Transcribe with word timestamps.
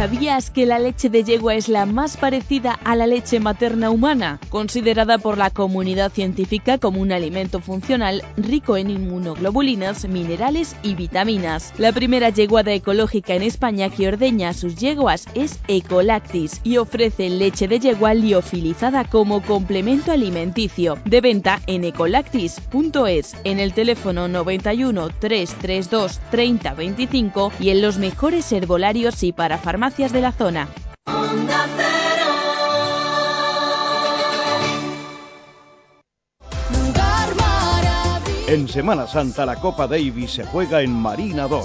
¿Sabías 0.00 0.48
que 0.48 0.64
la 0.64 0.78
leche 0.78 1.10
de 1.10 1.24
yegua 1.24 1.56
es 1.56 1.68
la 1.68 1.84
más 1.84 2.16
parecida 2.16 2.72
a 2.84 2.96
la 2.96 3.06
leche 3.06 3.38
materna 3.38 3.90
humana? 3.90 4.40
Considerada 4.48 5.18
por 5.18 5.36
la 5.36 5.50
comunidad 5.50 6.10
científica 6.10 6.78
como 6.78 7.02
un 7.02 7.12
alimento 7.12 7.60
funcional 7.60 8.24
rico 8.38 8.78
en 8.78 8.88
inmunoglobulinas, 8.88 10.08
minerales 10.08 10.74
y 10.82 10.94
vitaminas. 10.94 11.74
La 11.76 11.92
primera 11.92 12.30
yeguada 12.30 12.72
ecológica 12.72 13.34
en 13.34 13.42
España 13.42 13.90
que 13.90 14.08
ordeña 14.08 14.48
a 14.48 14.54
sus 14.54 14.76
yeguas 14.76 15.26
es 15.34 15.58
Ecolactis 15.68 16.62
y 16.64 16.78
ofrece 16.78 17.28
leche 17.28 17.68
de 17.68 17.78
yegua 17.78 18.14
liofilizada 18.14 19.04
como 19.04 19.42
complemento 19.42 20.12
alimenticio. 20.12 20.96
De 21.04 21.20
venta 21.20 21.60
en 21.66 21.84
ecolactis.es, 21.84 23.36
en 23.44 23.60
el 23.60 23.74
teléfono 23.74 24.28
91 24.28 25.10
332 25.18 26.20
3025 26.30 27.52
y 27.60 27.68
en 27.68 27.82
los 27.82 27.98
mejores 27.98 28.50
herbolarios 28.50 29.22
y 29.24 29.32
para 29.32 29.58
farmacias 29.58 29.89
de 29.96 30.20
la 30.20 30.32
zona. 30.32 30.68
En 38.46 38.68
Semana 38.68 39.06
Santa 39.06 39.44
la 39.44 39.56
Copa 39.56 39.86
Davis 39.86 40.32
se 40.32 40.44
juega 40.44 40.80
en 40.82 40.92
Marinador. 40.92 41.64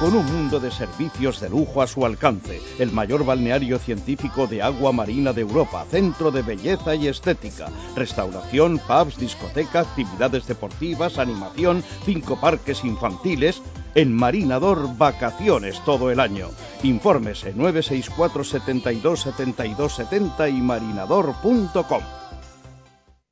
Con 0.00 0.16
un 0.16 0.24
mundo 0.24 0.58
de 0.58 0.70
servicios 0.70 1.40
de 1.40 1.50
lujo 1.50 1.82
a 1.82 1.86
su 1.86 2.06
alcance, 2.06 2.58
el 2.78 2.90
mayor 2.90 3.22
balneario 3.22 3.78
científico 3.78 4.46
de 4.46 4.62
agua 4.62 4.92
marina 4.92 5.34
de 5.34 5.42
Europa, 5.42 5.84
centro 5.90 6.30
de 6.30 6.40
belleza 6.40 6.94
y 6.94 7.06
estética, 7.06 7.68
restauración, 7.94 8.78
pubs, 8.78 9.18
discoteca, 9.18 9.80
actividades 9.80 10.46
deportivas, 10.46 11.18
animación, 11.18 11.84
cinco 12.06 12.40
parques 12.40 12.82
infantiles, 12.82 13.60
en 13.94 14.14
Marinador 14.14 14.96
vacaciones 14.96 15.84
todo 15.84 16.10
el 16.10 16.18
año. 16.20 16.48
Infórmese 16.82 17.52
964 17.54 18.44
72 18.44 19.20
72 19.20 19.94
70 19.96 20.48
y 20.48 20.62
marinador.com. 20.62 22.02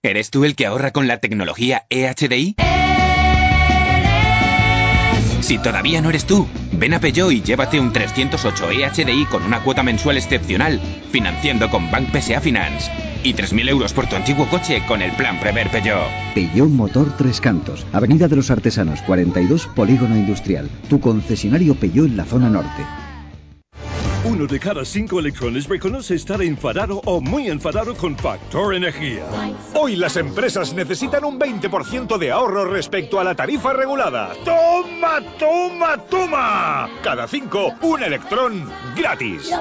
¿Eres 0.02 0.30
tú 0.30 0.44
el 0.44 0.54
que 0.54 0.66
ahorra 0.66 0.90
con 0.90 1.08
la 1.08 1.18
tecnología 1.18 1.86
EHDI? 1.88 2.56
Si 5.40 5.58
todavía 5.58 6.02
no 6.02 6.10
eres 6.10 6.26
tú, 6.26 6.46
ven 6.72 6.94
a 6.94 7.00
Peugeot 7.00 7.32
y 7.32 7.42
llévate 7.42 7.80
un 7.80 7.92
308 7.92 8.70
EHDI 8.70 9.24
con 9.26 9.44
una 9.44 9.62
cuota 9.62 9.82
mensual 9.82 10.16
excepcional, 10.16 10.80
financiando 11.10 11.70
con 11.70 11.90
Bank 11.90 12.08
PSA 12.12 12.40
Finance. 12.40 12.90
Y 13.24 13.34
3.000 13.34 13.68
euros 13.68 13.92
por 13.92 14.06
tu 14.06 14.16
antiguo 14.16 14.46
coche 14.48 14.82
con 14.86 15.02
el 15.02 15.12
plan 15.12 15.40
Prever 15.40 15.70
Peugeot. 15.70 16.08
Peugeot 16.34 16.68
Motor 16.68 17.16
Tres 17.16 17.40
Cantos, 17.40 17.86
Avenida 17.92 18.28
de 18.28 18.36
los 18.36 18.50
Artesanos 18.50 19.00
42, 19.02 19.68
Polígono 19.68 20.16
Industrial. 20.16 20.68
Tu 20.88 21.00
concesionario 21.00 21.74
Peugeot 21.74 22.06
en 22.06 22.16
la 22.16 22.24
zona 22.24 22.48
norte. 22.48 22.84
Uno 24.24 24.46
de 24.46 24.58
cada 24.58 24.84
cinco 24.84 25.20
electrones 25.20 25.68
reconoce 25.68 26.16
estar 26.16 26.42
enfadado 26.42 27.00
o 27.04 27.20
muy 27.20 27.46
enfadado 27.48 27.94
con 27.94 28.16
Factor 28.16 28.74
Energía. 28.74 29.24
Hoy 29.74 29.94
las 29.94 30.16
empresas 30.16 30.74
necesitan 30.74 31.24
un 31.24 31.38
20% 31.38 32.18
de 32.18 32.32
ahorro 32.32 32.64
respecto 32.64 33.20
a 33.20 33.24
la 33.24 33.36
tarifa 33.36 33.72
regulada. 33.72 34.32
¡Toma, 34.44 35.20
toma, 35.38 35.96
toma! 36.10 36.90
Cada 37.02 37.28
cinco, 37.28 37.72
un 37.80 38.02
electrón 38.02 38.68
gratis. 38.96 39.52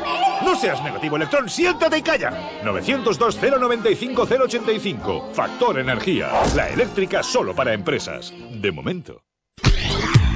No 0.43 0.55
seas 0.55 0.83
negativo, 0.83 1.17
electrón, 1.17 1.49
siéntate 1.49 1.99
y 1.99 2.01
calla. 2.01 2.33
902-095-085. 2.63 5.33
Factor 5.33 5.77
Energía. 5.79 6.31
La 6.55 6.67
eléctrica 6.69 7.21
solo 7.21 7.53
para 7.55 7.73
empresas. 7.73 8.33
De 8.51 8.71
momento. 8.71 9.26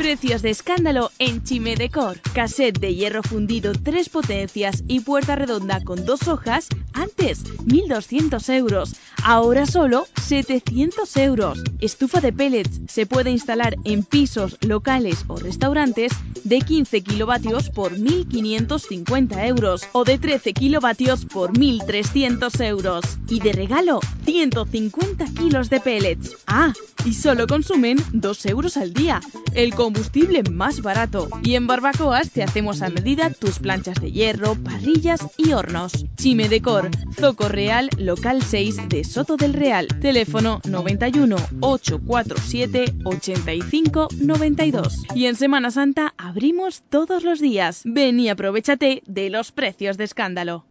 Precios 0.02 0.42
de 0.42 0.50
escándalo 0.50 1.12
en 1.20 1.44
Chime 1.44 1.76
Decor. 1.76 2.20
Cassette 2.34 2.80
de 2.80 2.96
hierro 2.96 3.22
fundido, 3.22 3.72
tres 3.74 4.10
potencias 4.10 4.84
y 4.88 5.02
puerta 5.02 5.36
redonda 5.36 5.80
con 5.84 6.06
dos 6.06 6.28
hojas, 6.28 6.70
antes 6.94 7.46
1.200 7.66 8.52
euros. 8.52 8.96
Ahora 9.24 9.68
solo 9.68 10.08
700 10.20 11.18
euros. 11.18 11.64
Estufa 11.82 12.20
de 12.20 12.34
pellets 12.34 12.82
se 12.88 13.06
puede 13.06 13.30
instalar 13.30 13.76
en 13.84 14.04
pisos, 14.04 14.58
locales 14.62 15.24
o 15.28 15.36
restaurantes 15.36 16.12
de 16.44 16.62
15 16.62 17.04
kilovatios 17.04 17.70
por 17.70 17.94
1.550 17.94 19.46
euros 19.46 19.88
o 19.92 20.04
de 20.04 20.18
13 20.18 20.54
kilovatios 20.54 21.26
por 21.26 21.54
1.300 21.54 22.66
euros. 22.66 23.06
Y 23.30 23.40
de 23.40 23.54
regalo, 23.54 24.00
150 24.26 25.26
kilos 25.38 25.70
de 25.70 25.80
pellets. 25.80 26.38
Ah, 26.48 26.74
y 27.06 27.14
solo 27.14 27.46
consumen 27.46 27.98
2 28.14 28.46
euros 28.48 28.78
al 28.78 28.94
día. 28.94 29.22
El 29.54 29.76
combustible 29.92 30.42
más 30.50 30.82
barato. 30.82 31.28
Y 31.44 31.56
en 31.56 31.68
Barbacoas 31.68 32.32
te 32.32 32.44
hacemos 32.44 32.82
a 32.82 32.90
medida 32.90 33.30
tus 33.30 33.60
planchas 33.60 34.00
de 34.00 34.10
hierro, 34.10 34.56
parrillas 34.56 35.20
y 35.38 35.52
hornos. 35.52 36.06
Chime 36.16 36.48
Decor, 36.48 36.90
Zoco 37.20 37.50
Real, 37.50 37.90
local 37.98 38.42
6 38.42 38.88
de 38.88 39.04
Soto 39.04 39.36
del 39.36 39.54
Real. 39.54 39.88
Teléfono 40.00 40.62
91 40.66 41.36
847 41.60 42.86
85 43.04 44.08
92. 44.18 45.04
Y 45.14 45.26
en 45.26 45.36
Semana 45.36 45.72
Santa 45.72 46.14
abrimos 46.18 46.84
todos 46.90 47.26
los 47.26 47.42
días. 47.42 47.82
Ven 47.84 48.18
y 48.22 48.30
aprovechate 48.30 49.04
de 49.06 49.30
los 49.30 49.52
precios 49.52 49.98
de 49.98 50.06
escándalo. 50.06 50.71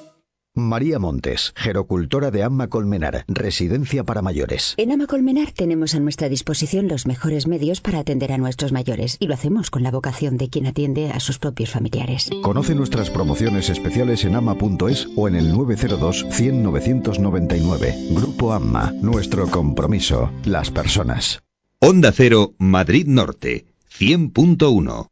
María 0.53 0.99
Montes, 0.99 1.53
gerocultora 1.55 2.29
de 2.29 2.43
Amma 2.43 2.67
Colmenar, 2.67 3.23
residencia 3.29 4.03
para 4.03 4.21
mayores. 4.21 4.73
En 4.75 4.91
Ama 4.91 5.07
Colmenar 5.07 5.51
tenemos 5.53 5.95
a 5.95 6.01
nuestra 6.01 6.27
disposición 6.27 6.89
los 6.89 7.07
mejores 7.07 7.47
medios 7.47 7.79
para 7.79 7.99
atender 7.99 8.33
a 8.33 8.37
nuestros 8.37 8.73
mayores 8.73 9.15
y 9.21 9.27
lo 9.27 9.33
hacemos 9.33 9.69
con 9.69 9.81
la 9.81 9.91
vocación 9.91 10.35
de 10.35 10.49
quien 10.49 10.67
atiende 10.67 11.09
a 11.09 11.21
sus 11.21 11.39
propios 11.39 11.69
familiares. 11.69 12.29
Conoce 12.43 12.75
nuestras 12.75 13.09
promociones 13.09 13.69
especiales 13.69 14.25
en 14.25 14.35
ama.es 14.35 15.07
o 15.15 15.29
en 15.29 15.35
el 15.35 15.53
902 15.53 16.25
100 16.31 16.63
999. 16.63 17.95
Grupo 18.11 18.51
Amma, 18.51 18.91
nuestro 19.01 19.47
compromiso, 19.47 20.31
las 20.43 20.69
personas. 20.69 21.43
Onda 21.79 22.11
Cero, 22.11 22.55
Madrid 22.57 23.07
Norte, 23.07 23.67
100.1. 23.97 25.10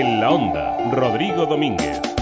en 0.00 0.18
la 0.18 0.30
onda. 0.30 0.78
Rodrigo 0.92 1.44
Domínguez. 1.44 2.19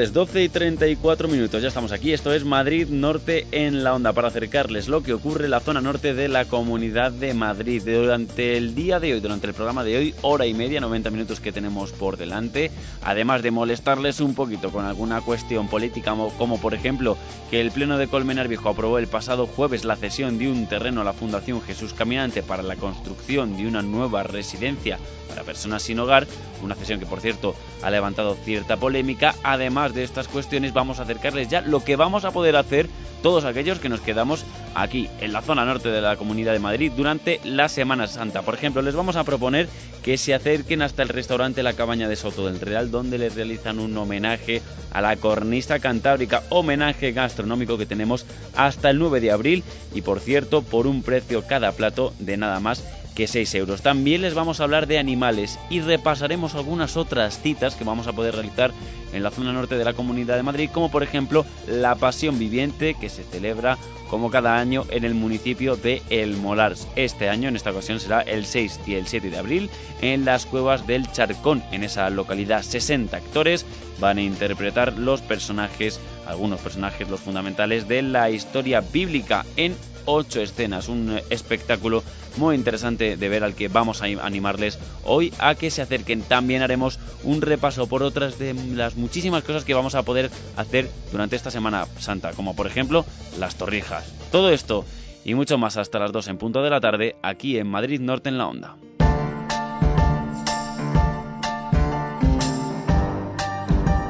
Tardes, 0.00 0.12
12 0.14 0.44
y 0.44 0.48
34 0.48 1.28
minutos, 1.28 1.60
ya 1.60 1.68
estamos 1.68 1.92
aquí, 1.92 2.12
esto 2.12 2.32
es 2.32 2.44
Madrid 2.44 2.88
Norte 2.88 3.46
en 3.52 3.84
la 3.84 3.94
onda 3.94 4.12
para 4.14 4.28
acercarles 4.28 4.88
lo 4.88 5.02
que 5.02 5.12
ocurre 5.12 5.44
en 5.44 5.50
la 5.50 5.60
zona 5.60 5.82
norte 5.82 6.14
de 6.14 6.28
la 6.28 6.46
Comunidad 6.46 7.12
de 7.12 7.34
Madrid. 7.34 7.82
Durante 7.84 8.56
el 8.56 8.74
día 8.74 8.98
de 8.98 9.12
hoy, 9.12 9.20
durante 9.20 9.46
el 9.46 9.52
programa 9.52 9.84
de 9.84 9.98
hoy, 9.98 10.14
hora 10.22 10.46
y 10.46 10.54
media, 10.54 10.80
90 10.80 11.10
minutos 11.10 11.40
que 11.40 11.52
tenemos 11.52 11.92
por 11.92 12.16
delante, 12.16 12.70
además 13.02 13.42
de 13.42 13.50
molestarles 13.50 14.20
un 14.20 14.34
poquito 14.34 14.70
con 14.70 14.86
alguna 14.86 15.20
cuestión 15.20 15.68
política, 15.68 16.14
como 16.38 16.58
por 16.58 16.72
ejemplo 16.72 17.18
que 17.50 17.60
el 17.60 17.70
Pleno 17.70 17.98
de 17.98 18.08
Colmenar 18.08 18.48
Viejo 18.48 18.70
aprobó 18.70 18.98
el 18.98 19.06
pasado 19.06 19.46
jueves 19.46 19.84
la 19.84 19.96
cesión 19.96 20.38
de 20.38 20.50
un 20.50 20.66
terreno 20.66 21.02
a 21.02 21.04
la 21.04 21.12
Fundación 21.12 21.60
Jesús 21.60 21.92
Caminante 21.92 22.42
para 22.42 22.62
la 22.62 22.76
construcción 22.76 23.56
de 23.56 23.66
una 23.66 23.82
nueva 23.82 24.22
residencia 24.22 24.98
para 25.30 25.44
personas 25.44 25.82
sin 25.82 25.98
hogar, 26.00 26.26
una 26.62 26.74
cesión 26.74 26.98
que 26.98 27.06
por 27.06 27.20
cierto 27.20 27.54
ha 27.82 27.90
levantado 27.90 28.34
cierta 28.34 28.76
polémica. 28.76 29.34
Además 29.42 29.89
de 29.94 30.04
estas 30.04 30.28
cuestiones 30.28 30.72
vamos 30.72 30.98
a 30.98 31.02
acercarles 31.02 31.48
ya 31.48 31.60
lo 31.60 31.84
que 31.84 31.96
vamos 31.96 32.24
a 32.24 32.30
poder 32.30 32.56
hacer 32.56 32.88
todos 33.22 33.44
aquellos 33.44 33.78
que 33.78 33.88
nos 33.88 34.00
quedamos 34.00 34.44
aquí 34.74 35.08
en 35.20 35.32
la 35.32 35.42
zona 35.42 35.64
norte 35.64 35.90
de 35.90 36.00
la 36.00 36.16
Comunidad 36.16 36.52
de 36.52 36.58
Madrid 36.58 36.92
durante 36.96 37.40
la 37.44 37.68
Semana 37.68 38.06
Santa. 38.06 38.42
Por 38.42 38.54
ejemplo, 38.54 38.82
les 38.82 38.94
vamos 38.94 39.16
a 39.16 39.24
proponer 39.24 39.68
que 40.02 40.16
se 40.16 40.34
acerquen 40.34 40.82
hasta 40.82 41.02
el 41.02 41.08
restaurante 41.08 41.62
La 41.62 41.74
Cabaña 41.74 42.08
de 42.08 42.16
Soto 42.16 42.46
del 42.46 42.60
Real, 42.60 42.90
donde 42.90 43.18
les 43.18 43.34
realizan 43.34 43.78
un 43.78 43.96
homenaje 43.96 44.62
a 44.92 45.00
la 45.00 45.16
cornista 45.16 45.78
cantábrica, 45.78 46.42
homenaje 46.48 47.12
gastronómico 47.12 47.76
que 47.76 47.86
tenemos 47.86 48.24
hasta 48.56 48.90
el 48.90 48.98
9 48.98 49.20
de 49.20 49.30
abril 49.32 49.64
y 49.94 50.02
por 50.02 50.20
cierto 50.20 50.62
por 50.62 50.86
un 50.86 51.02
precio 51.02 51.46
cada 51.46 51.72
plato 51.72 52.14
de 52.18 52.36
nada 52.36 52.60
más 52.60 52.82
que 53.14 53.26
6 53.26 53.54
euros. 53.54 53.82
También 53.82 54.22
les 54.22 54.34
vamos 54.34 54.60
a 54.60 54.64
hablar 54.64 54.86
de 54.86 54.98
animales 54.98 55.58
y 55.68 55.80
repasaremos 55.80 56.54
algunas 56.54 56.96
otras 56.96 57.40
citas 57.40 57.74
que 57.74 57.84
vamos 57.84 58.06
a 58.06 58.12
poder 58.12 58.34
realizar 58.34 58.72
en 59.12 59.22
la 59.22 59.30
zona 59.30 59.52
norte 59.52 59.76
de 59.76 59.84
la 59.84 59.92
Comunidad 59.92 60.36
de 60.36 60.42
Madrid, 60.42 60.70
como 60.72 60.90
por 60.90 61.02
ejemplo 61.02 61.44
la 61.66 61.94
Pasión 61.96 62.38
Viviente 62.38 62.94
que 62.94 63.08
se 63.08 63.24
celebra 63.24 63.78
como 64.08 64.30
cada 64.30 64.58
año 64.58 64.84
en 64.90 65.04
el 65.04 65.14
municipio 65.14 65.76
de 65.76 66.02
El 66.10 66.36
Molars. 66.36 66.88
Este 66.96 67.28
año, 67.28 67.48
en 67.48 67.56
esta 67.56 67.70
ocasión, 67.70 68.00
será 68.00 68.20
el 68.22 68.44
6 68.44 68.80
y 68.86 68.94
el 68.94 69.06
7 69.06 69.30
de 69.30 69.38
abril 69.38 69.70
en 70.02 70.24
las 70.24 70.46
cuevas 70.46 70.86
del 70.86 71.10
Charcón. 71.12 71.62
En 71.70 71.84
esa 71.84 72.10
localidad, 72.10 72.62
60 72.62 73.16
actores 73.16 73.64
van 74.00 74.18
a 74.18 74.22
interpretar 74.22 74.98
los 74.98 75.22
personajes, 75.22 76.00
algunos 76.26 76.60
personajes, 76.60 77.08
los 77.08 77.20
fundamentales 77.20 77.86
de 77.86 78.02
la 78.02 78.30
historia 78.30 78.80
bíblica 78.80 79.46
en 79.56 79.76
ocho 80.10 80.40
escenas. 80.40 80.88
Un 80.88 81.20
espectáculo 81.30 82.02
muy 82.36 82.54
interesante 82.54 83.16
de 83.16 83.28
ver 83.28 83.44
al 83.44 83.54
que 83.54 83.68
vamos 83.68 84.02
a 84.02 84.06
animarles 84.06 84.78
hoy 85.04 85.32
a 85.38 85.54
que 85.54 85.70
se 85.70 85.82
acerquen. 85.82 86.22
También 86.22 86.62
haremos 86.62 86.98
un 87.24 87.42
repaso 87.42 87.86
por 87.86 88.02
otras 88.02 88.38
de 88.38 88.54
las 88.54 88.96
muchísimas 88.96 89.44
cosas 89.44 89.64
que 89.64 89.74
vamos 89.74 89.94
a 89.94 90.02
poder 90.02 90.30
hacer 90.56 90.90
durante 91.12 91.36
esta 91.36 91.50
Semana 91.50 91.86
Santa, 91.98 92.32
como 92.32 92.54
por 92.54 92.66
ejemplo 92.66 93.04
las 93.38 93.56
torrijas. 93.56 94.04
Todo 94.30 94.50
esto 94.50 94.84
y 95.24 95.34
mucho 95.34 95.58
más 95.58 95.76
hasta 95.76 95.98
las 95.98 96.12
2 96.12 96.28
en 96.28 96.38
punto 96.38 96.62
de 96.62 96.70
la 96.70 96.80
tarde 96.80 97.16
aquí 97.22 97.58
en 97.58 97.68
Madrid 97.68 98.00
Norte 98.00 98.28
en 98.28 98.38
la 98.38 98.46
Onda. 98.46 98.76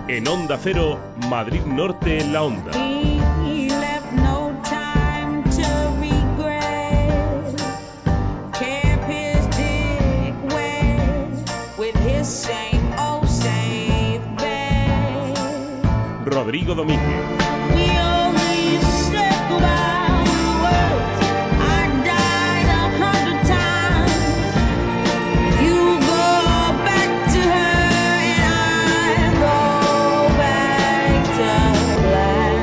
En 0.08 0.26
Onda 0.26 0.58
Cero, 0.60 0.98
Madrid 1.28 1.60
Norte 1.66 2.18
en 2.18 2.32
la 2.32 2.42
Onda. 2.42 3.19
Rodrigo 16.50 16.74
Domínguez. 16.74 17.06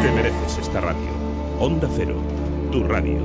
Te 0.01 0.11
mereces 0.11 0.57
esta 0.59 0.81
radio. 0.81 0.99
Onda 1.61 1.87
Cero, 1.95 2.21
tu 2.73 2.83
radio. 2.83 3.21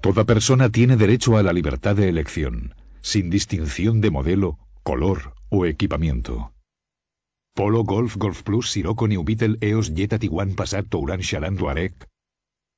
Toda 0.00 0.24
persona 0.24 0.70
tiene 0.70 0.96
derecho 0.96 1.36
a 1.36 1.42
la 1.42 1.52
libertad 1.52 1.94
de 1.94 2.08
elección, 2.08 2.74
sin 3.02 3.28
distinción 3.28 4.00
de 4.00 4.10
modelo, 4.10 4.58
color 4.82 5.34
o 5.50 5.66
equipamiento. 5.66 6.51
Polo, 7.54 7.84
Golf, 7.84 8.16
Golf 8.16 8.42
Plus, 8.42 8.70
Sirocco, 8.70 9.06
New 9.06 9.24
Beetle, 9.24 9.58
EOS, 9.60 9.92
Jetta, 9.94 10.18
Tiguan, 10.18 10.54
Passat, 10.54 10.86
Touran, 10.88 11.20
Charan, 11.20 11.56
Touareg. 11.58 11.92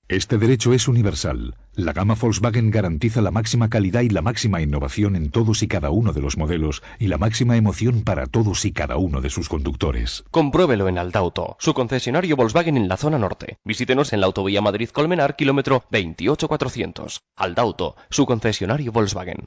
Este 0.08 0.36
derecho 0.36 0.72
es 0.74 0.88
universal. 0.88 1.54
La 1.74 1.92
gama 1.92 2.14
Volkswagen 2.14 2.72
garantiza 2.72 3.22
la 3.22 3.30
máxima 3.30 3.70
calidad 3.70 4.02
y 4.02 4.10
la 4.10 4.20
máxima 4.20 4.60
innovación 4.60 5.14
en 5.14 5.30
todos 5.30 5.62
y 5.62 5.68
cada 5.68 5.90
uno 5.90 6.12
de 6.12 6.20
los 6.20 6.36
modelos 6.36 6.82
y 6.98 7.06
la 7.06 7.18
máxima 7.18 7.56
emoción 7.56 8.02
para 8.02 8.26
todos 8.26 8.64
y 8.64 8.72
cada 8.72 8.96
uno 8.96 9.20
de 9.20 9.30
sus 9.30 9.48
conductores. 9.48 10.24
Compruébelo 10.32 10.88
en 10.88 10.98
Aldauto, 10.98 11.56
su 11.60 11.72
concesionario 11.72 12.36
Volkswagen 12.36 12.76
en 12.76 12.88
la 12.88 12.96
zona 12.96 13.18
norte. 13.18 13.58
Visítenos 13.64 14.12
en 14.12 14.20
la 14.20 14.26
autovía 14.26 14.60
Madrid-Colmenar, 14.60 15.36
kilómetro 15.36 15.84
28400. 15.90 17.22
Aldauto, 17.36 17.96
su 18.10 18.26
concesionario 18.26 18.90
Volkswagen. 18.92 19.46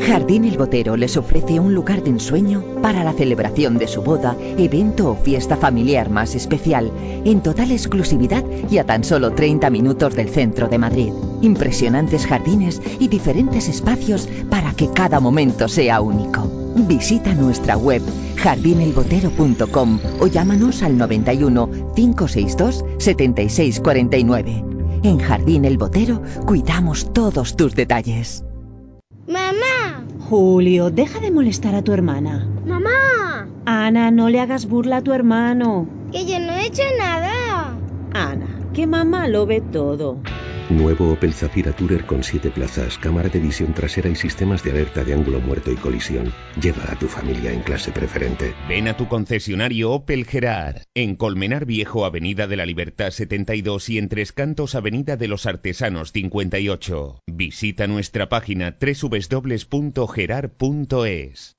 Jardín 0.00 0.44
El 0.44 0.58
Botero 0.58 0.96
les 0.96 1.16
ofrece 1.16 1.60
un 1.60 1.74
lugar 1.74 2.02
de 2.02 2.10
ensueño 2.10 2.62
para 2.82 3.04
la 3.04 3.12
celebración 3.12 3.78
de 3.78 3.88
su 3.88 4.02
boda, 4.02 4.36
evento 4.58 5.10
o 5.10 5.16
fiesta 5.16 5.56
familiar 5.56 6.10
más 6.10 6.34
especial, 6.34 6.90
en 7.24 7.42
total 7.42 7.70
exclusividad 7.70 8.44
y 8.70 8.78
a 8.78 8.84
tan 8.84 9.04
solo 9.04 9.32
30 9.32 9.70
minutos 9.70 10.14
del 10.14 10.28
centro 10.28 10.68
de 10.68 10.78
Madrid. 10.78 11.12
Impresionantes 11.42 12.26
jardines 12.26 12.80
y 12.98 13.08
diferentes 13.08 13.68
espacios 13.68 14.28
para 14.50 14.72
que 14.72 14.90
cada 14.90 15.20
momento 15.20 15.68
sea 15.68 16.00
único. 16.00 16.50
Visita 16.76 17.34
nuestra 17.34 17.76
web 17.76 18.02
jardinelbotero.com 18.36 19.98
o 20.20 20.26
llámanos 20.26 20.82
al 20.82 20.98
91 20.98 21.92
562 21.94 22.84
7649. 22.98 24.64
En 25.02 25.18
Jardín 25.18 25.64
El 25.64 25.78
Botero 25.78 26.22
cuidamos 26.46 27.12
todos 27.12 27.56
tus 27.56 27.74
detalles. 27.74 28.43
Julio, 30.28 30.90
deja 30.90 31.20
de 31.20 31.30
molestar 31.30 31.74
a 31.74 31.82
tu 31.82 31.92
hermana. 31.92 32.48
¡Mamá! 32.66 33.46
Ana, 33.66 34.10
no 34.10 34.30
le 34.30 34.40
hagas 34.40 34.66
burla 34.66 34.96
a 34.98 35.02
tu 35.02 35.12
hermano. 35.12 35.86
Que 36.12 36.24
yo 36.24 36.40
no 36.40 36.52
he 36.52 36.66
hecho 36.66 36.82
nada. 36.98 37.76
Ana, 38.14 38.48
que 38.72 38.86
mamá 38.86 39.28
lo 39.28 39.44
ve 39.44 39.60
todo. 39.60 40.16
Nuevo 40.70 41.12
Opel 41.12 41.34
Zafira 41.34 41.72
Tourer 41.72 42.06
con 42.06 42.22
7 42.24 42.50
plazas, 42.50 42.96
cámara 42.96 43.28
de 43.28 43.38
visión 43.38 43.74
trasera 43.74 44.08
y 44.08 44.16
sistemas 44.16 44.64
de 44.64 44.70
alerta 44.70 45.04
de 45.04 45.12
ángulo 45.12 45.40
muerto 45.40 45.70
y 45.70 45.76
colisión. 45.76 46.32
Lleva 46.60 46.90
a 46.90 46.98
tu 46.98 47.06
familia 47.06 47.52
en 47.52 47.60
clase 47.60 47.92
preferente. 47.92 48.54
Ven 48.66 48.88
a 48.88 48.96
tu 48.96 49.06
concesionario 49.06 49.90
Opel 49.92 50.24
Gerard. 50.24 50.82
En 50.94 51.16
Colmenar 51.16 51.66
Viejo, 51.66 52.06
Avenida 52.06 52.46
de 52.46 52.56
la 52.56 52.64
Libertad 52.64 53.10
72 53.10 53.90
y 53.90 53.98
en 53.98 54.08
Tres 54.08 54.32
Cantos, 54.32 54.74
Avenida 54.74 55.18
de 55.18 55.28
los 55.28 55.44
Artesanos 55.44 56.12
58. 56.12 57.20
Visita 57.26 57.86
nuestra 57.86 58.30
página 58.30 58.76
www.gerard.es. 58.80 59.66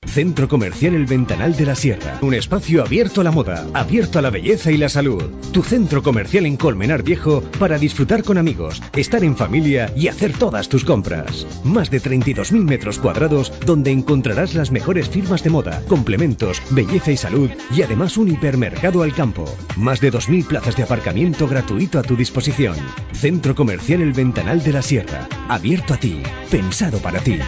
Centro 0.06 0.48
Comercial 0.48 0.96
El 0.96 1.06
Ventanal 1.06 1.56
de 1.56 1.66
la 1.66 1.76
Sierra. 1.76 2.18
Un 2.22 2.34
espacio 2.34 2.82
abierto 2.82 3.22
a 3.22 3.24
la 3.24 3.30
moda, 3.32 3.68
abierto 3.74 4.18
a 4.18 4.24
la 4.24 4.32
belleza 4.32 4.72
y 4.72 4.78
la 4.78 4.90
salud. 4.90 5.24
Tu 5.54 5.62
centro 5.62 6.02
comercial 6.02 6.48
en 6.48 6.58
Colmenar 6.58 7.04
Viejo 7.04 7.44
para 7.60 7.78
disfrutar 7.78 8.24
con 8.24 8.40
amigos 8.40 8.82
estar 9.02 9.24
en 9.24 9.36
familia 9.36 9.92
y 9.96 10.08
hacer 10.08 10.34
todas 10.34 10.70
tus 10.70 10.84
compras. 10.84 11.48
Más 11.64 11.90
de 11.90 12.02
32.000 12.02 12.64
metros 12.64 13.00
cuadrados 13.00 13.52
donde 13.66 13.92
encontrarás 13.92 14.56
las 14.56 14.72
mejores 14.72 15.10
firmas 15.10 15.44
de 15.44 15.50
moda, 15.50 15.82
complementos, 15.88 16.62
belleza 16.72 17.12
y 17.12 17.18
salud 17.18 17.50
y 17.76 17.82
además 17.82 18.18
un 18.18 18.32
hipermercado 18.32 19.04
al 19.04 19.14
campo. 19.14 19.46
Más 19.78 20.02
de 20.02 20.12
2.000 20.12 20.46
plazas 20.46 20.76
de 20.76 20.84
aparcamiento 20.84 21.48
gratuito 21.48 22.00
a 22.00 22.04
tu 22.04 22.16
disposición. 22.16 22.76
Centro 23.14 23.56
Comercial 23.56 24.02
El 24.02 24.14
Ventanal 24.14 24.64
de 24.64 24.74
la 24.74 24.82
Sierra. 24.82 25.28
Abierto 25.48 25.94
a 25.94 25.98
ti. 25.98 26.22
Pensado 26.50 27.00
para 27.00 27.20
ti. 27.20 27.40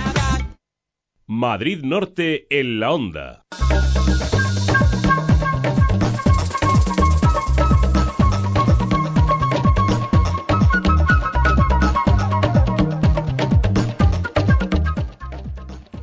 Madrid 1.27 1.83
Norte 1.83 2.47
en 2.49 2.79
la 2.79 2.91
Onda. 2.91 3.43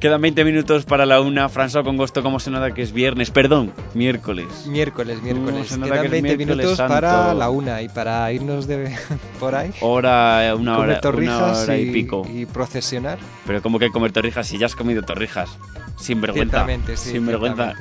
Quedan 0.04 0.20
20 0.20 0.44
minutos 0.44 0.84
para 0.84 1.06
la 1.06 1.22
una. 1.22 1.48
François 1.48 1.82
con 1.82 1.96
gusto, 1.96 2.22
¿cómo 2.22 2.38
se 2.38 2.50
nota 2.50 2.74
que 2.74 2.82
es 2.82 2.92
viernes? 2.92 3.30
Perdón, 3.30 3.72
miércoles. 3.94 4.66
Miércoles, 4.66 5.22
miércoles. 5.22 5.68
Quedan 5.68 5.88
que 6.00 6.04
es 6.04 6.10
20 6.10 6.20
miércoles 6.36 6.46
minutos 6.58 6.76
santo. 6.76 6.92
para 6.92 7.32
la 7.32 7.48
una 7.48 7.80
y 7.80 7.88
para 7.88 8.30
irnos 8.30 8.66
de 8.66 8.94
por 9.40 9.54
ahí. 9.54 9.70
Hora, 9.80 10.54
una 10.58 10.76
comer 10.76 11.00
hora, 11.02 11.16
una 11.16 11.52
hora 11.54 11.78
y, 11.78 11.88
y, 11.88 11.90
pico. 11.90 12.28
y 12.30 12.44
procesionar. 12.44 13.18
Pero 13.46 13.62
como 13.62 13.78
que 13.78 13.88
comer 13.88 14.12
torrijas 14.12 14.46
si 14.46 14.58
ya 14.58 14.66
has 14.66 14.74
comido 14.76 15.00
torrijas. 15.04 15.48
Sin 15.96 16.20
vergüenza. 16.20 16.66
Sí, 16.96 17.12
Sin 17.12 17.24
vergüenza. 17.24 17.72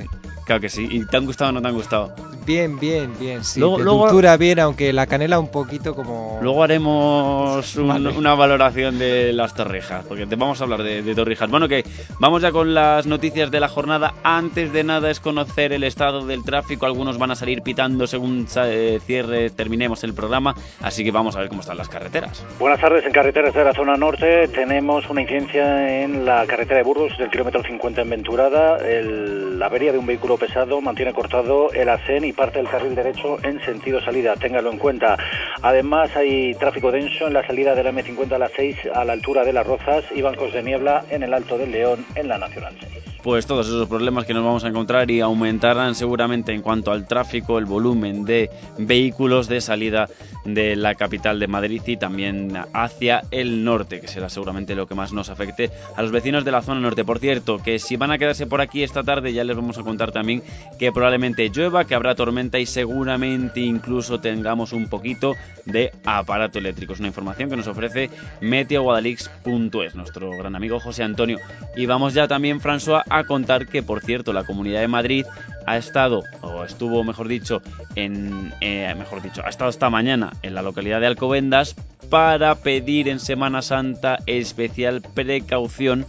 Claro 0.45 0.61
que 0.61 0.69
sí. 0.69 0.87
¿Y 0.89 1.05
te 1.05 1.17
han 1.17 1.25
gustado 1.25 1.49
o 1.49 1.53
no 1.53 1.61
te 1.61 1.67
han 1.67 1.73
gustado? 1.73 2.13
Bien, 2.45 2.77
bien, 2.77 3.13
bien. 3.17 3.43
Sí, 3.45 3.61
Luego- 3.61 3.79
luego- 3.79 4.37
bien, 4.37 4.59
aunque 4.59 4.91
la 4.91 5.07
canela 5.07 5.39
un 5.39 5.47
poquito 5.49 5.95
como... 5.95 6.39
Luego 6.41 6.61
haremos 6.61 7.75
un- 7.77 7.87
Vale. 7.87 8.09
una 8.09 8.35
valoración 8.35 8.99
de 8.99 9.31
las 9.31 9.53
torrijas, 9.55 10.03
porque 10.05 10.25
te 10.25 10.35
vamos 10.35 10.59
a 10.59 10.65
hablar 10.65 10.83
de, 10.83 11.01
de 11.01 11.15
torrijas. 11.15 11.49
Bueno, 11.49 11.69
que 11.69 11.85
vamos 12.19 12.41
ya 12.41 12.51
con 12.51 12.73
las 12.73 13.05
noticias 13.05 13.51
de 13.51 13.59
la 13.59 13.67
jornada. 13.67 14.13
Antes 14.23 14.71
de 14.73 14.83
nada 14.83 15.09
es 15.09 15.19
conocer 15.19 15.73
el 15.73 15.83
estado 15.83 16.25
del 16.25 16.43
tráfico. 16.43 16.85
Algunos 16.85 17.17
van 17.17 17.31
a 17.31 17.35
salir 17.35 17.61
pitando 17.61 18.07
según 18.07 18.47
eh, 18.55 18.99
cierre, 19.05 19.49
terminemos 19.49 20.03
el 20.03 20.13
programa. 20.13 20.55
Así 20.81 21.03
que 21.03 21.11
vamos 21.11 21.35
a 21.35 21.39
ver 21.39 21.49
cómo 21.49 21.61
están 21.61 21.77
las 21.77 21.89
carreteras. 21.89 22.45
Buenas 22.59 22.79
tardes, 22.79 23.05
en 23.05 23.11
carreteras 23.11 23.53
de 23.53 23.63
la 23.63 23.73
zona 23.73 23.95
norte 23.95 24.47
tenemos 24.49 25.09
una 25.09 25.21
incidencia 25.21 26.03
en 26.03 26.25
la 26.25 26.45
carretera 26.45 26.77
de 26.77 26.83
Burgos 26.83 27.17
del 27.17 27.29
kilómetro 27.29 27.63
50 27.63 28.01
en 28.01 28.09
Venturada. 28.09 28.77
La 28.79 29.65
avería 29.67 29.91
de 29.91 29.97
un 29.97 30.05
vehículo 30.05 30.37
pesado 30.37 30.81
mantiene 30.81 31.13
cortado 31.13 31.71
el 31.71 31.89
ASEN 31.89 32.25
y 32.25 32.33
parte 32.33 32.59
del 32.59 32.69
carril 32.69 32.95
derecho 32.95 33.37
en 33.43 33.63
sentido 33.63 34.01
salida, 34.01 34.35
téngalo 34.35 34.71
en 34.71 34.77
cuenta. 34.77 35.17
Además 35.61 36.15
hay 36.15 36.53
tráfico 36.55 36.91
denso 36.91 37.27
en 37.27 37.33
la 37.33 37.45
salida 37.45 37.75
de 37.75 37.83
la 37.83 37.91
M50 37.91 38.33
a 38.33 38.39
las 38.39 38.51
6 38.55 38.77
a 38.93 39.05
la 39.05 39.13
altura 39.13 39.43
de 39.43 39.53
Las 39.53 39.65
Rozas 39.65 40.03
y 40.13 40.21
bancos 40.21 40.53
de 40.53 40.63
niebla 40.63 41.05
en 41.09 41.23
el 41.23 41.33
Alto 41.33 41.57
del 41.57 41.71
León 41.71 42.02
en 42.15 42.27
la 42.27 42.37
Nacional 42.37 42.75
6. 42.79 43.12
Pues 43.23 43.45
todos 43.45 43.67
esos 43.67 43.87
problemas 43.87 44.25
que 44.25 44.33
nos 44.33 44.43
vamos 44.43 44.65
a 44.65 44.67
encontrar 44.67 45.09
y 45.09 45.21
aumentarán 45.21 45.95
seguramente 45.95 46.51
en 46.51 46.61
cuanto 46.61 46.91
al 46.91 47.07
tráfico, 47.07 47.57
el 47.57 47.63
volumen 47.63 48.25
de 48.25 48.49
vehículos 48.77 49.47
de 49.47 49.61
salida 49.61 50.09
de 50.43 50.75
la 50.75 50.95
capital 50.95 51.39
de 51.39 51.47
Madrid 51.47 51.81
y 51.85 51.95
también 51.95 52.51
hacia 52.73 53.23
el 53.31 53.63
norte, 53.63 54.01
que 54.01 54.09
será 54.09 54.27
seguramente 54.27 54.75
lo 54.75 54.87
que 54.87 54.95
más 54.95 55.13
nos 55.13 55.29
afecte 55.29 55.71
a 55.95 56.01
los 56.01 56.11
vecinos 56.11 56.43
de 56.43 56.51
la 56.51 56.61
zona 56.61 56.81
norte. 56.81 57.05
Por 57.05 57.19
cierto, 57.19 57.59
que 57.59 57.79
si 57.79 57.95
van 57.95 58.11
a 58.11 58.17
quedarse 58.17 58.45
por 58.45 58.59
aquí 58.59 58.83
esta 58.83 59.03
tarde 59.03 59.31
ya 59.31 59.45
les 59.45 59.55
vamos 59.55 59.77
a 59.77 59.83
contar 59.83 60.11
también 60.11 60.43
que 60.77 60.91
probablemente 60.91 61.49
llueva, 61.49 61.85
que 61.85 61.95
habrá 61.95 62.15
tormenta 62.15 62.59
y 62.59 62.65
seguramente 62.65 63.61
incluso 63.61 64.19
tengamos 64.19 64.73
un 64.73 64.89
poquito 64.89 65.35
de 65.65 65.93
aparato 66.03 66.59
eléctrico. 66.59 66.91
Es 66.91 66.99
una 66.99 67.07
información 67.07 67.49
que 67.49 67.55
nos 67.55 67.67
ofrece 67.67 68.09
meteoguadalix.es, 68.41 69.95
nuestro 69.95 70.31
gran 70.31 70.57
amigo 70.57 70.81
José 70.81 71.03
Antonio. 71.03 71.39
Y 71.77 71.85
vamos 71.85 72.13
ya 72.13 72.27
también, 72.27 72.59
François, 72.59 73.03
a 73.13 73.25
contar 73.25 73.67
que, 73.67 73.83
por 73.83 74.01
cierto, 74.01 74.33
la 74.33 74.43
Comunidad 74.43 74.81
de 74.81 74.87
Madrid 74.87 75.25
ha 75.67 75.77
estado, 75.77 76.23
o 76.41 76.63
estuvo, 76.63 77.03
mejor 77.03 77.27
dicho, 77.27 77.61
en, 77.95 78.51
eh, 78.59 78.93
mejor 78.97 79.21
dicho, 79.21 79.41
ha 79.45 79.49
estado 79.49 79.69
esta 79.69 79.89
mañana 79.89 80.33
en 80.41 80.55
la 80.55 80.63
localidad 80.63 80.99
de 80.99 81.07
Alcobendas 81.07 81.75
para 82.09 82.55
pedir 82.55 83.07
en 83.07 83.19
Semana 83.19 83.61
Santa 83.61 84.17
especial 84.25 85.01
precaución 85.01 86.05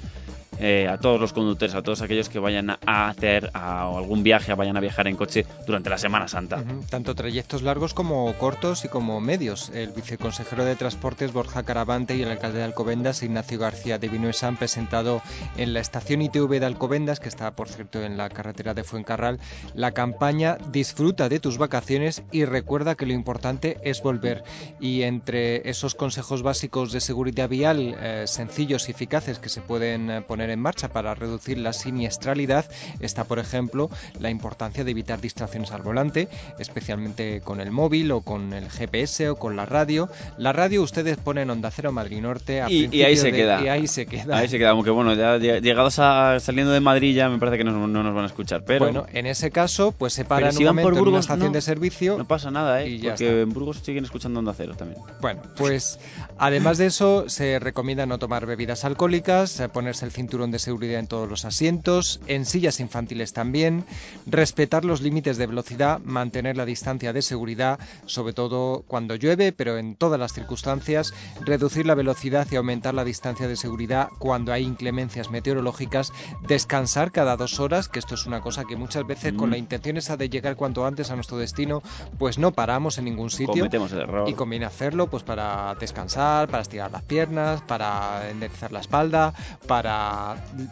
eh, 0.59 0.89
a 0.89 0.99
todos 0.99 1.21
los 1.21 1.33
conductores, 1.33 1.75
a 1.75 1.83
todos 1.83 2.03
aquellos 2.03 2.29
que 2.29 2.39
vayan 2.39 2.71
a 2.71 3.09
hacer 3.09 3.51
a- 3.55 3.89
o 3.89 3.99
algún 3.99 4.23
viaje, 4.23 4.53
vayan 4.55 4.77
a 4.77 4.81
viajar 4.81 5.07
en 5.09 5.17
coche 5.17 5.47
durante 5.67 5.91
la 5.91 5.99
Semana 5.99 6.29
Santa. 6.29 6.57
Ujú, 6.59 6.85
Tanto 6.91 7.15
trayectos 7.15 7.63
largos 7.63 7.95
como 7.95 8.33
cortos 8.35 8.85
y 8.85 8.89
como 8.89 9.21
medios. 9.21 9.71
El 9.71 9.93
viceconsejero 9.93 10.65
de 10.65 10.77
Transportes 10.77 11.33
Borja 11.33 11.63
Caravante 11.63 12.17
y 12.17 12.23
el 12.23 12.29
alcalde 12.31 12.59
de 12.59 12.65
Alcobendas 12.65 13.23
Ignacio 13.23 13.59
García 13.59 13.99
de 13.99 14.09
Vinuesa 14.09 14.49
han 14.49 14.57
presentado 14.57 15.23
en 15.57 15.73
la 15.75 15.81
estación 15.81 16.23
ITV 16.23 16.61
de 16.61 16.67
Alcobendas, 16.67 17.21
que 17.21 17.29
está 17.29 17.51
por 17.53 17.69
cierto 17.69 18.03
en 18.03 18.17
la 18.17 18.29
carretera 18.31 18.75
de 18.75 18.85
Fuencarral, 18.85 19.39
la 19.75 19.93
campaña 19.93 20.59
Disfruta 20.71 21.29
de 21.29 21.41
tus 21.41 21.59
vacaciones 21.59 22.23
y 22.33 22.45
recuerda 22.45 22.95
que 22.95 23.07
lo 23.07 23.13
importante 23.13 23.79
es 23.83 24.03
volver. 24.03 24.43
Y 24.81 25.03
entre 25.03 25.69
esos 25.69 25.95
consejos 25.95 26.43
básicos 26.43 26.93
de 26.93 27.01
seguridad 27.01 27.49
vial 27.49 27.95
eh, 27.99 28.25
sencillos 28.27 28.89
y 28.89 28.93
eficaces 28.93 29.39
que 29.39 29.49
se 29.49 29.61
pueden 29.61 30.11
eh, 30.11 30.23
poner 30.45 30.51
en 30.51 30.61
marcha 30.61 30.89
para 30.89 31.15
reducir 31.15 31.57
la 31.57 31.73
siniestralidad 31.73 32.67
está, 33.01 33.25
por 33.25 33.39
ejemplo, 33.39 33.89
la 34.21 34.29
importancia 34.29 34.85
de 34.85 34.91
evitar 34.91 35.19
distracciones 35.23 35.73
al 35.73 35.81
volante, 35.81 36.29
especialmente 36.59 37.41
con 37.43 37.61
el 37.61 37.71
móvil 37.71 38.13
o 38.13 38.21
con 38.21 38.53
el 38.53 38.69
GPS 38.71 39.31
o 39.31 39.37
con 39.37 39.57
la 39.57 39.65
radio. 39.65 40.09
La 40.37 40.53
radio 40.53 40.83
ustedes 40.83 41.17
ponen 41.17 41.49
Onda 41.49 41.71
Cero 41.71 41.93
Madrid 41.93 42.21
Norte 42.21 42.61
a 42.61 42.71
Y, 42.71 42.89
y 42.93 43.03
ahí 43.05 43.17
se 43.17 43.31
de- 43.31 43.33
queda. 43.39 43.63
Y 43.63 43.69
ahí 43.69 43.87
se 43.87 44.05
queda. 44.05 44.37
Ahí 44.37 44.49
se 44.49 44.59
queda, 44.59 44.71
aunque 44.71 44.91
bueno, 44.91 45.15
ya 45.15 45.37
lle- 45.39 45.63
llegados 45.63 45.99
a 45.99 46.39
saliendo 46.41 46.73
de 46.73 46.81
Madrid 46.81 47.15
ya 47.17 47.29
me 47.31 47.39
parece 47.39 47.57
que 47.59 47.65
no, 47.65 47.87
no 47.87 48.03
nos 48.03 48.15
van 48.15 48.25
a 48.25 48.27
escuchar. 48.27 48.65
Pero 48.67 48.85
Bueno, 48.85 49.07
en 49.15 49.25
ese 49.27 49.51
caso, 49.51 49.93
pues 49.93 50.13
se 50.13 50.25
paran 50.27 50.53
si 50.53 50.59
un 50.59 50.67
van 50.67 50.77
por 50.77 50.83
momento 50.83 50.89
en 50.89 51.03
una 51.03 51.11
Burgos, 51.11 51.21
estación 51.25 51.47
no. 51.49 51.53
de 51.53 51.61
servicio. 51.63 52.19
no 52.19 52.27
pasa 52.27 52.51
nada, 52.51 52.83
¿eh? 52.83 52.89
y 52.91 52.99
ya 52.99 53.11
porque 53.13 53.29
está. 53.29 53.41
en 53.41 53.49
Burgos 53.51 53.79
siguen 53.83 54.05
escuchando 54.05 54.41
Onda 54.41 54.53
Cero 54.55 54.75
también. 54.77 55.01
Bueno, 55.23 55.41
pues 55.57 55.99
además 56.39 56.77
de 56.77 56.87
eso, 56.87 57.31
se 57.31 57.59
recomienda 57.61 58.05
no 58.05 58.19
tomar 58.19 58.45
bebidas 58.45 58.85
alcohólicas, 58.85 59.63
ponerse 59.73 60.05
el 60.05 60.11
cinturón 60.13 60.34
de 60.35 60.59
seguridad 60.59 60.99
en 60.99 61.07
todos 61.07 61.29
los 61.29 61.45
asientos, 61.45 62.21
en 62.27 62.45
sillas 62.45 62.81
infantiles 62.81 63.33
también, 63.33 63.85
respetar 64.27 64.85
los 64.85 65.01
límites 65.01 65.37
de 65.37 65.47
velocidad, 65.47 66.01
mantener 66.01 66.57
la 66.57 66.65
distancia 66.65 67.13
de 67.13 67.23
seguridad, 67.23 67.79
sobre 68.07 68.33
todo 68.33 68.83
cuando 68.89 69.15
llueve, 69.15 69.53
pero 69.53 69.79
en 69.79 69.95
todas 69.95 70.19
las 70.19 70.33
circunstancias, 70.33 71.15
reducir 71.45 71.87
la 71.87 71.95
velocidad 71.95 72.49
y 72.51 72.57
aumentar 72.57 72.95
la 72.95 73.05
distancia 73.05 73.47
de 73.47 73.55
seguridad 73.55 74.09
cuando 74.19 74.53
hay 74.53 74.65
inclemencias 74.65 75.31
meteorológicas, 75.31 76.13
descansar 76.49 77.13
cada 77.13 77.37
dos 77.37 77.61
horas, 77.61 77.89
que 77.89 78.01
esto 78.01 78.17
es 78.17 78.27
una 78.27 78.41
cosa 78.41 78.65
que 78.65 78.75
muchas 78.77 79.07
veces 79.07 79.33
con 79.35 79.51
Mm. 79.51 79.53
la 79.53 79.59
intención 79.59 79.97
esa 79.97 80.17
de 80.17 80.29
llegar 80.29 80.57
cuanto 80.57 80.85
antes 80.85 81.13
a 81.13 81.15
nuestro 81.15 81.37
destino, 81.37 81.81
pues 82.19 82.39
no 82.39 82.51
paramos 82.51 82.99
en 82.99 83.05
ningún 83.05 83.31
sitio. 83.31 83.55
Cometemos 83.55 83.93
el 83.93 84.01
error. 84.01 84.29
Y 84.29 84.35
conviene 84.35 84.67
hacerlo 84.67 85.07
pues 85.09 85.23
para 85.23 85.77
descansar, 85.79 86.49
para 86.49 86.63
estirar 86.63 86.91
las 86.91 87.03
piernas, 87.03 87.63
para 87.63 88.29
enderezar 88.31 88.73
la 88.73 88.81
espalda, 88.81 89.33
para 89.67 90.24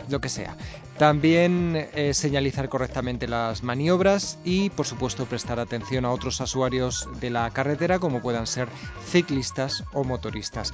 lo 0.09 0.21
que 0.21 0.29
sea. 0.29 0.57
También 0.99 1.89
eh, 1.95 2.15
señalizar 2.15 2.69
correctamente 2.69 3.27
las 3.27 3.63
maniobras 3.63 4.39
y, 4.45 4.71
por 4.71 4.87
supuesto, 4.87 5.27
prestar 5.27 5.59
atención 5.59 6.05
a 6.05 6.11
otros 6.11 6.39
usuarios 6.41 7.09
de 7.21 7.31
la 7.31 7.51
carretera, 7.51 7.99
como 7.99 8.21
puedan 8.21 8.47
ser 8.47 8.69
ciclistas 9.05 9.85
o 9.93 10.05
motoristas. 10.05 10.73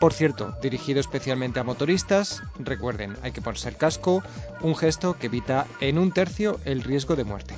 Por 0.00 0.12
cierto, 0.12 0.54
dirigido 0.62 1.00
especialmente 1.00 1.60
a 1.60 1.64
motoristas, 1.64 2.42
recuerden, 2.58 3.16
hay 3.22 3.32
que 3.32 3.40
ponerse 3.40 3.68
el 3.68 3.76
casco, 3.76 4.22
un 4.62 4.74
gesto 4.74 5.16
que 5.18 5.26
evita 5.26 5.66
en 5.80 5.98
un 5.98 6.12
tercio 6.12 6.58
el 6.64 6.82
riesgo 6.82 7.14
de 7.14 7.24
muerte. 7.24 7.54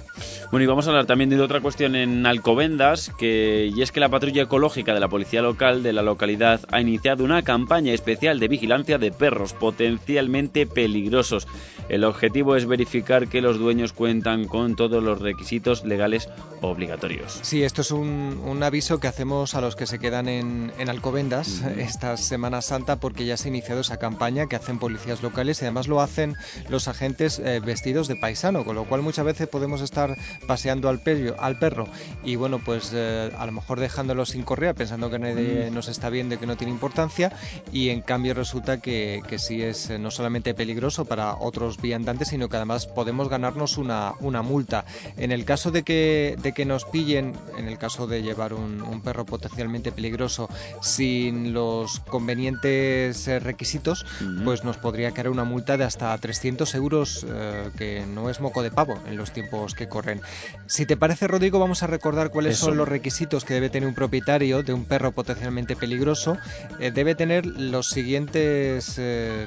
Bueno, 0.50 0.64
y 0.64 0.66
vamos 0.66 0.86
a 0.86 0.90
hablar 0.90 1.06
también 1.06 1.30
de 1.30 1.40
otra 1.40 1.60
cuestión 1.60 1.94
en 1.94 2.26
Alcobendas, 2.26 3.12
que, 3.18 3.70
y 3.74 3.82
es 3.82 3.92
que 3.92 4.00
la 4.00 4.08
patrulla 4.08 4.42
ecológica 4.42 4.92
de 4.92 5.00
la 5.00 5.08
policía 5.08 5.42
local 5.42 5.82
de 5.82 5.92
la 5.92 6.02
localidad 6.02 6.60
ha 6.70 6.80
iniciado 6.80 7.24
una 7.24 7.42
campaña 7.42 7.92
especial 7.92 8.40
de 8.40 8.48
vigilancia 8.48 8.98
de 8.98 9.12
perros 9.12 9.52
potencialmente 9.52 10.49
peligrosos. 10.50 11.46
El 11.88 12.04
objetivo 12.04 12.54
es 12.56 12.66
verificar 12.66 13.28
que 13.28 13.40
los 13.40 13.58
dueños 13.58 13.92
cuentan 13.92 14.44
con 14.46 14.76
todos 14.76 15.02
los 15.02 15.20
requisitos 15.20 15.84
legales 15.84 16.28
obligatorios. 16.60 17.40
Sí, 17.42 17.62
esto 17.64 17.80
es 17.80 17.90
un, 17.90 18.40
un 18.44 18.62
aviso 18.62 19.00
que 19.00 19.08
hacemos 19.08 19.54
a 19.54 19.60
los 19.60 19.74
que 19.76 19.86
se 19.86 19.98
quedan 19.98 20.28
en, 20.28 20.72
en 20.78 20.88
Alcobendas 20.88 21.62
esta 21.78 22.16
Semana 22.16 22.62
Santa 22.62 22.96
porque 22.96 23.24
ya 23.26 23.36
se 23.36 23.48
ha 23.48 23.50
iniciado 23.50 23.80
esa 23.80 23.98
campaña 23.98 24.46
que 24.46 24.56
hacen 24.56 24.78
policías 24.78 25.22
locales 25.22 25.60
y 25.60 25.64
además 25.64 25.88
lo 25.88 26.00
hacen 26.00 26.36
los 26.68 26.86
agentes 26.86 27.38
eh, 27.38 27.60
vestidos 27.64 28.06
de 28.08 28.16
paisano, 28.16 28.64
con 28.64 28.76
lo 28.76 28.84
cual 28.84 29.02
muchas 29.02 29.24
veces 29.24 29.48
podemos 29.48 29.80
estar 29.80 30.16
paseando 30.46 30.88
al 30.88 31.00
perro, 31.02 31.34
al 31.40 31.58
perro 31.58 31.88
y 32.24 32.36
bueno, 32.36 32.60
pues 32.64 32.92
eh, 32.94 33.30
a 33.36 33.46
lo 33.46 33.52
mejor 33.52 33.80
dejándolo 33.80 34.24
sin 34.26 34.42
correa 34.42 34.74
pensando 34.74 35.10
que 35.10 35.18
nadie 35.18 35.70
Mm. 35.70 35.74
nos 35.74 35.88
está 35.88 36.08
viendo 36.10 36.34
y 36.34 36.38
que 36.38 36.46
no 36.46 36.56
tiene 36.56 36.72
importancia 36.72 37.32
y 37.72 37.88
en 37.88 38.02
cambio 38.02 38.34
resulta 38.34 38.80
que, 38.80 39.20
que 39.28 39.38
sí 39.38 39.62
es 39.62 39.90
eh, 39.90 39.98
no 39.98 40.10
solamente 40.12 40.39
peligroso 40.42 41.04
para 41.04 41.36
otros 41.36 41.80
viandantes, 41.80 42.28
sino 42.28 42.48
que 42.48 42.56
además 42.56 42.86
podemos 42.86 43.28
ganarnos 43.28 43.78
una, 43.78 44.14
una 44.20 44.42
multa. 44.42 44.84
En 45.16 45.32
el 45.32 45.44
caso 45.44 45.70
de 45.70 45.82
que, 45.82 46.36
de 46.42 46.52
que 46.52 46.64
nos 46.64 46.84
pillen, 46.84 47.34
en 47.56 47.68
el 47.68 47.78
caso 47.78 48.06
de 48.06 48.22
llevar 48.22 48.54
un, 48.54 48.82
un 48.82 49.00
perro 49.00 49.24
potencialmente 49.24 49.92
peligroso 49.92 50.48
sin 50.80 51.52
los 51.52 52.00
convenientes 52.00 53.26
eh, 53.28 53.40
requisitos, 53.40 54.06
pues 54.44 54.64
nos 54.64 54.76
podría 54.76 55.12
caer 55.12 55.28
una 55.28 55.44
multa 55.44 55.76
de 55.76 55.84
hasta 55.84 56.16
300 56.16 56.74
euros, 56.74 57.26
eh, 57.28 57.70
que 57.76 58.04
no 58.06 58.30
es 58.30 58.40
moco 58.40 58.62
de 58.62 58.70
pavo 58.70 58.98
en 59.06 59.16
los 59.16 59.32
tiempos 59.32 59.74
que 59.74 59.88
corren. 59.88 60.20
Si 60.66 60.86
te 60.86 60.96
parece, 60.96 61.26
Rodrigo, 61.26 61.58
vamos 61.58 61.82
a 61.82 61.86
recordar 61.86 62.30
cuáles 62.30 62.54
Eso. 62.56 62.66
son 62.66 62.76
los 62.76 62.88
requisitos 62.88 63.44
que 63.44 63.54
debe 63.54 63.70
tener 63.70 63.88
un 63.88 63.94
propietario 63.94 64.62
de 64.62 64.72
un 64.72 64.84
perro 64.84 65.12
potencialmente 65.12 65.76
peligroso. 65.76 66.36
Eh, 66.78 66.90
debe 66.90 67.14
tener 67.14 67.46
los 67.46 67.88
siguientes, 67.88 68.94
eh, 68.98 69.46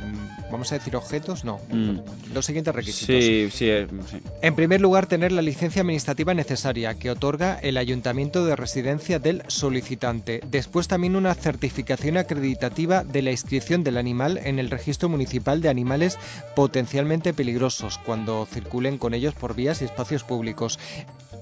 vamos 0.52 0.72
a 0.72 0.76
decir, 0.76 0.83
decir 0.84 0.96
objetos? 0.96 1.46
No. 1.46 1.60
Mm. 1.70 2.00
Los 2.34 2.46
siguientes 2.46 2.76
requisitos. 2.76 3.24
Sí, 3.24 3.50
sí, 3.52 3.70
eh, 3.70 3.88
sí. 4.10 4.18
En 4.42 4.56
primer 4.56 4.82
lugar, 4.82 5.08
tener 5.08 5.32
la 5.32 5.42
licencia 5.42 5.82
administrativa 5.82 6.34
necesaria 6.34 6.94
que 6.96 7.10
otorga 7.10 7.58
el 7.60 7.78
ayuntamiento 7.78 8.46
de 8.46 8.56
residencia 8.56 9.20
del 9.20 9.44
solicitante. 9.48 10.42
Después 10.46 10.88
también 10.88 11.16
una 11.16 11.34
certificación 11.36 12.18
acreditativa 12.18 13.04
de 13.04 13.22
la 13.22 13.32
inscripción 13.32 13.84
del 13.84 13.98
animal 13.98 14.40
en 14.44 14.60
el 14.60 14.70
registro 14.70 15.08
municipal 15.10 15.62
de 15.62 15.70
animales 15.70 16.18
potencialmente 16.56 17.34
peligrosos 17.34 18.00
cuando 18.06 18.46
circulen 18.46 18.98
con 18.98 19.14
ellos 19.14 19.34
por 19.34 19.56
vías 19.56 19.82
y 19.82 19.86
espacios 19.86 20.24
públicos. 20.24 20.80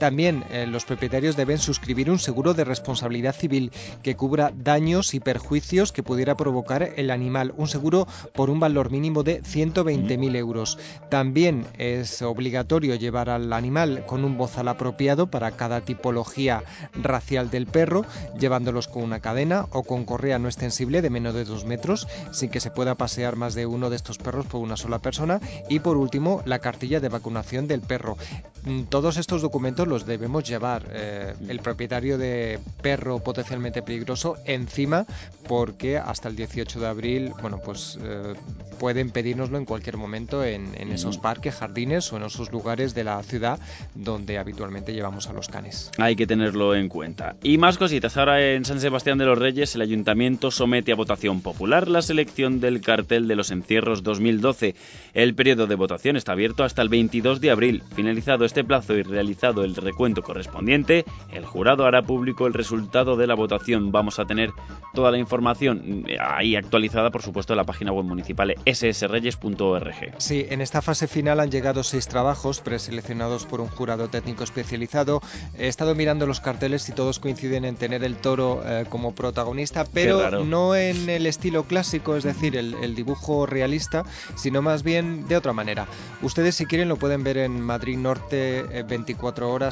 También 0.02 0.44
eh, 0.50 0.66
los 0.66 0.84
propietarios 0.84 1.36
deben 1.36 1.60
suscribir 1.60 2.10
un 2.10 2.18
seguro 2.18 2.56
de 2.56 2.64
responsabilidad 2.64 3.36
civil 3.36 3.72
que 4.02 4.16
cubra 4.16 4.52
daños 4.52 5.14
y 5.14 5.20
perjuicios 5.20 5.92
que 5.92 6.02
pudiera 6.02 6.36
provocar 6.36 6.94
el 6.96 7.12
animal, 7.12 7.54
un 7.56 7.68
seguro 7.68 8.08
por 8.34 8.50
un 8.50 8.60
valor 8.60 8.90
mínimo 8.90 9.22
de 9.22 9.44
120.000 9.44 10.36
euros. 10.38 10.80
También 11.12 11.68
es 11.78 12.24
obligatorio 12.24 12.96
llevar 12.96 13.30
al 13.30 13.54
animal 13.54 14.04
con 14.08 14.26
un 14.26 14.40
bozal 14.40 14.70
apropiado 14.70 15.28
para 15.28 15.52
cada 15.52 15.82
tipología 15.82 16.64
racial 16.96 17.52
del 17.52 17.68
perro, 17.68 18.04
llevándolos 18.40 18.88
con 18.88 19.04
una 19.04 19.20
cadena 19.20 19.68
o 19.70 19.84
con 19.84 20.06
correa 20.06 20.40
no 20.40 20.48
extensible 20.48 21.04
de 21.04 21.12
menos 21.12 21.36
de 21.36 21.46
2 21.46 21.66
metros, 21.66 22.08
sin 22.32 22.50
que 22.50 22.60
se 22.60 22.72
pueda 22.72 22.96
pasear 22.96 23.36
más 23.36 23.54
de 23.54 23.68
uno 23.68 23.92
de 23.92 23.98
estos 23.98 24.18
perros 24.18 24.48
por 24.48 24.62
una 24.62 24.78
sola 24.78 24.98
persona. 24.98 25.40
Y 25.70 25.78
por 25.78 25.96
último, 25.98 26.42
la 26.46 26.58
cartilla 26.58 27.00
de 27.00 27.10
vacunación 27.10 27.68
del 27.68 27.82
perro. 27.82 28.18
Mm, 28.64 28.86
Todos 28.86 29.18
estos 29.18 29.44
documentos 29.44 29.91
los 29.92 30.06
debemos 30.06 30.46
llevar 30.46 30.86
eh, 30.94 31.34
el 31.50 31.60
propietario 31.60 32.18
de 32.18 32.60
perro 32.82 33.20
potencialmente 33.20 33.82
peligroso 33.82 34.38
encima 34.46 35.06
porque 35.50 35.98
hasta 35.98 36.30
el 36.30 36.38
18 36.38 36.80
de 36.80 36.88
abril, 36.88 37.34
bueno, 37.42 37.60
pues 37.64 38.00
eh, 38.02 38.36
pueden 38.80 39.10
pedírnoslo 39.10 39.58
en 39.58 39.66
cualquier 39.66 39.98
momento 39.98 40.46
en, 40.46 40.74
en 40.80 40.94
esos 40.94 41.18
parques, 41.18 41.56
jardines 41.56 42.14
o 42.14 42.18
en 42.18 42.24
esos 42.24 42.54
lugares 42.54 42.96
de 42.96 43.04
la 43.04 43.22
ciudad 43.22 43.60
donde 43.94 44.38
habitualmente 44.38 44.94
llevamos 44.94 45.28
a 45.28 45.34
los 45.34 45.50
canes. 45.50 45.92
Hay 45.98 46.16
que 46.16 46.26
tenerlo 46.26 46.74
en 46.74 46.88
cuenta. 46.88 47.36
Y 47.44 47.58
más 47.58 47.78
cositas. 47.78 48.16
Ahora 48.16 48.54
en 48.54 48.64
San 48.64 48.80
Sebastián 48.80 49.18
de 49.18 49.26
los 49.26 49.38
Reyes 49.38 49.76
el 49.76 49.82
ayuntamiento 49.82 50.52
somete 50.52 50.94
a 50.94 50.96
votación 50.96 51.42
popular 51.42 51.90
la 51.90 52.02
selección 52.02 52.62
del 52.62 52.80
cartel 52.80 53.28
de 53.28 53.36
los 53.36 53.52
encierros 53.52 54.04
2012. 54.04 54.76
El 55.14 55.36
periodo 55.36 55.68
de 55.68 55.76
votación 55.76 56.16
está 56.16 56.32
abierto 56.32 56.64
hasta 56.64 56.82
el 56.82 56.88
22 56.88 57.42
de 57.42 57.52
abril. 57.52 57.84
Finalizado 57.94 58.46
este 58.46 58.64
plazo 58.64 58.96
y 58.96 59.04
realizado 59.04 59.66
el 59.66 59.76
recuento 59.82 60.22
correspondiente, 60.22 61.06
el 61.32 61.46
jurado 61.46 61.86
hará 61.86 62.02
público 62.02 62.48
el 62.48 62.54
resultado 62.54 63.16
de 63.16 63.28
la 63.28 63.36
votación. 63.36 63.92
Vamos 63.92 64.20
a 64.20 64.26
tener 64.26 64.52
toda 64.94 65.12
la 65.12 65.18
información 65.18 66.06
eh, 66.08 66.18
ahí 66.20 66.56
actualizada, 66.56 67.10
por 67.12 67.22
supuesto, 67.22 67.54
en 67.54 67.58
la 67.58 67.64
página 67.64 67.92
web 67.92 68.06
municipal 68.06 68.56
ssreyes.org. 68.66 70.16
Sí, 70.18 70.46
en 70.50 70.62
esta 70.62 70.82
fase 70.82 71.08
final 71.08 71.40
han 71.40 71.52
llegado 71.52 71.84
seis 71.84 72.08
trabajos 72.08 72.62
preseleccionados 72.62 73.46
por 73.46 73.62
un 73.62 73.68
jurado 73.68 74.10
técnico 74.10 74.44
especializado. 74.44 75.22
He 75.58 75.68
estado 75.68 75.96
mirando 75.96 76.26
los 76.26 76.40
carteles 76.40 76.88
y 76.90 76.94
todos 76.94 77.20
coinciden 77.20 77.66
en 77.66 77.76
tener 77.76 78.04
el 78.04 78.16
toro 78.16 78.62
eh, 78.66 78.86
como 78.90 79.14
protagonista, 79.14 79.86
pero 79.94 80.44
no 80.46 80.76
en 80.76 81.10
el 81.10 81.26
estilo 81.26 81.64
clásico, 81.64 82.16
es 82.16 82.24
decir, 82.24 82.56
el, 82.56 82.76
el 82.76 82.96
dibujo 82.96 83.46
realista, 83.46 84.04
sino 84.36 84.62
más 84.62 84.84
bien 84.84 85.28
de 85.28 85.38
otra 85.38 85.54
manera. 85.54 85.88
Ustedes 86.22 86.56
si 86.56 86.66
quieren 86.66 86.90
lo 86.90 86.98
pueden 86.98 87.24
ver 87.24 87.38
en 87.38 87.62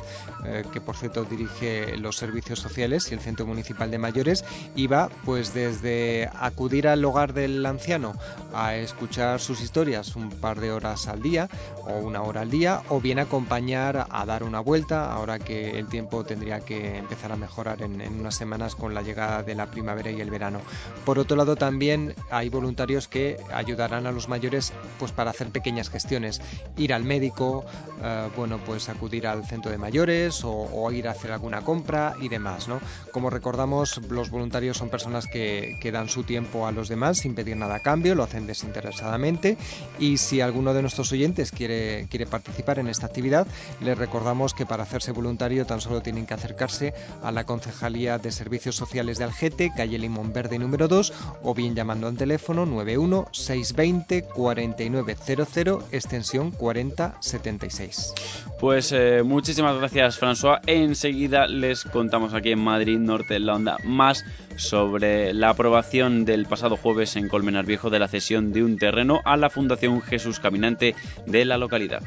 eh, 0.45 0.65
que 0.73 0.81
por 0.81 0.97
cierto 0.97 1.25
dirige 1.25 1.97
los 1.99 2.17
servicios 2.17 2.59
sociales 2.59 3.11
y 3.11 3.15
el 3.15 3.21
Centro 3.21 3.47
Municipal 3.47 3.91
de 3.91 3.99
Mayores, 3.99 4.45
y 4.75 4.87
va 4.87 5.11
pues 5.25 5.55
desde 5.55 6.31
acudir 6.35 6.89
al 6.89 7.05
hogar 7.05 7.30
del 7.33 7.65
anciano 7.67 8.15
a 8.55 8.77
escuchar 8.77 9.41
sus 9.41 9.61
historias 9.61 10.17
un 10.17 10.31
par 10.31 10.61
de 10.61 10.73
horas 10.73 11.09
al 11.09 11.23
día 11.23 11.49
o 11.87 11.99
una 11.99 12.23
hora 12.23 12.43
al 12.43 12.51
día, 12.51 12.83
o 12.89 13.01
bien 13.01 13.19
acompañar 13.19 14.07
a 14.11 14.27
dar 14.27 14.43
una 14.43 14.61
vuelta, 14.61 15.13
ahora 15.13 15.39
que 15.39 15.79
el 15.79 15.87
tiempo 15.89 16.25
tendría 16.25 16.61
que 16.61 16.99
empezar 16.99 17.33
a 17.33 17.37
mejorar 17.37 17.83
en, 17.83 18.01
unas 18.21 18.35
semanas 18.35 18.75
con 18.75 18.95
la 18.95 19.03
llegada 19.03 19.43
de 19.43 19.55
la 19.55 19.67
primavera 19.67 20.11
y 20.11 20.21
el 20.21 20.31
verano. 20.31 20.61
Por 21.05 21.19
otro 21.19 21.37
lado, 21.37 21.57
también 21.57 22.15
hay 22.31 22.49
voluntarios 22.49 23.09
que 23.09 23.39
ayudarán 23.53 24.07
a 24.07 24.13
los 24.13 24.29
mayores 24.29 24.73
pues 24.99 25.13
para 25.13 25.31
hacer 25.31 25.49
pequeñas 25.49 25.91
gestiones, 25.91 26.41
ir 26.77 26.93
al 26.93 27.05
médico, 27.05 27.65
eh, 28.03 28.29
bueno, 28.37 28.59
pues 28.65 28.89
acudir 28.89 29.27
al 29.27 29.45
centro 29.47 29.71
de 29.71 29.79
mayores 29.79 30.43
o, 30.45 30.91
ir 30.91 31.09
a 31.09 31.13
hacer 31.13 31.33
alguna 31.33 31.63
compra 31.63 32.15
y 32.21 32.29
demás, 32.29 32.67
¿no? 32.67 32.81
Como 33.13 33.31
recordamos, 33.31 33.99
los 34.09 34.31
voluntarios 34.31 34.77
son 34.77 34.89
personas 34.89 35.27
que 35.27 35.91
dan 35.93 36.09
su 36.09 36.25
tiempo 36.25 36.67
a 36.67 36.73
los 36.73 36.89
demás 36.89 37.20
sin 37.21 37.35
pedir 37.35 37.57
nada 37.57 37.77
a 37.77 37.81
cambio, 37.81 38.15
lo 38.15 38.25
hacen 38.25 38.47
desinteresadamente 38.47 39.57
y 39.99 40.17
si 40.17 40.41
alguno 40.41 40.75
de 40.75 40.83
nuestros 40.83 41.13
oyentes 41.13 41.53
quiere, 41.53 42.07
quiere 42.11 42.27
participar 42.27 42.79
en 42.79 42.89
esta 42.89 43.07
actividad, 43.07 43.47
les 43.81 43.97
recordamos 43.97 44.55
que 44.55 44.67
para 44.67 44.83
hacerse 44.83 45.13
voluntario 45.13 45.67
tan 45.67 45.81
solo 45.81 46.01
tienen 46.01 46.27
que 46.27 46.35
acercarse 46.35 46.95
a 47.23 47.31
la 47.33 47.45
Concejalía 47.45 48.19
de 48.19 48.33
Servicios 48.33 48.77
Sociales 48.77 49.19
de 49.19 49.25
Algete, 49.25 49.73
calle 49.77 49.99
Limón 49.99 50.33
Verde 50.33 50.59
número 50.59 50.89
2, 50.89 51.13
o 51.43 51.55
bien 51.55 51.75
llamando 51.75 52.09
al 52.09 52.17
teléfono 52.17 52.67
91 52.67 53.29
620 53.33 54.23
4900 54.35 55.85
extensión 55.93 56.51
4076. 56.51 58.15
Pues 58.59 58.93
eh, 58.93 59.23
muchísimas 59.25 59.77
gracias 59.77 60.21
François. 60.21 60.61
Enseguida 60.67 61.47
les 61.47 61.85
contamos 61.85 62.35
aquí 62.35 62.53
en 62.53 62.63
Madrid 62.63 62.99
Norte 62.99 63.37
en 63.37 63.47
la 63.47 63.55
Onda 63.55 63.77
más 63.85 64.25
sobre 64.57 65.33
la 65.33 65.51
aprobación 65.51 66.25
del 66.25 66.47
pasado 66.47 66.77
jueves 66.77 67.10
en 67.17 67.29
Colmenar 67.29 67.67
Viejo 67.67 67.91
de 67.91 67.99
la 67.99 68.09
cesión 68.09 68.53
de 68.53 68.63
un 68.63 68.77
terreno 68.77 69.21
a 69.25 69.37
la 69.37 69.51
Fundación 69.51 70.01
Jesús 70.03 70.41
Caminante 70.41 70.95
de 71.27 71.45
la 71.45 71.59
localidad. 71.59 72.03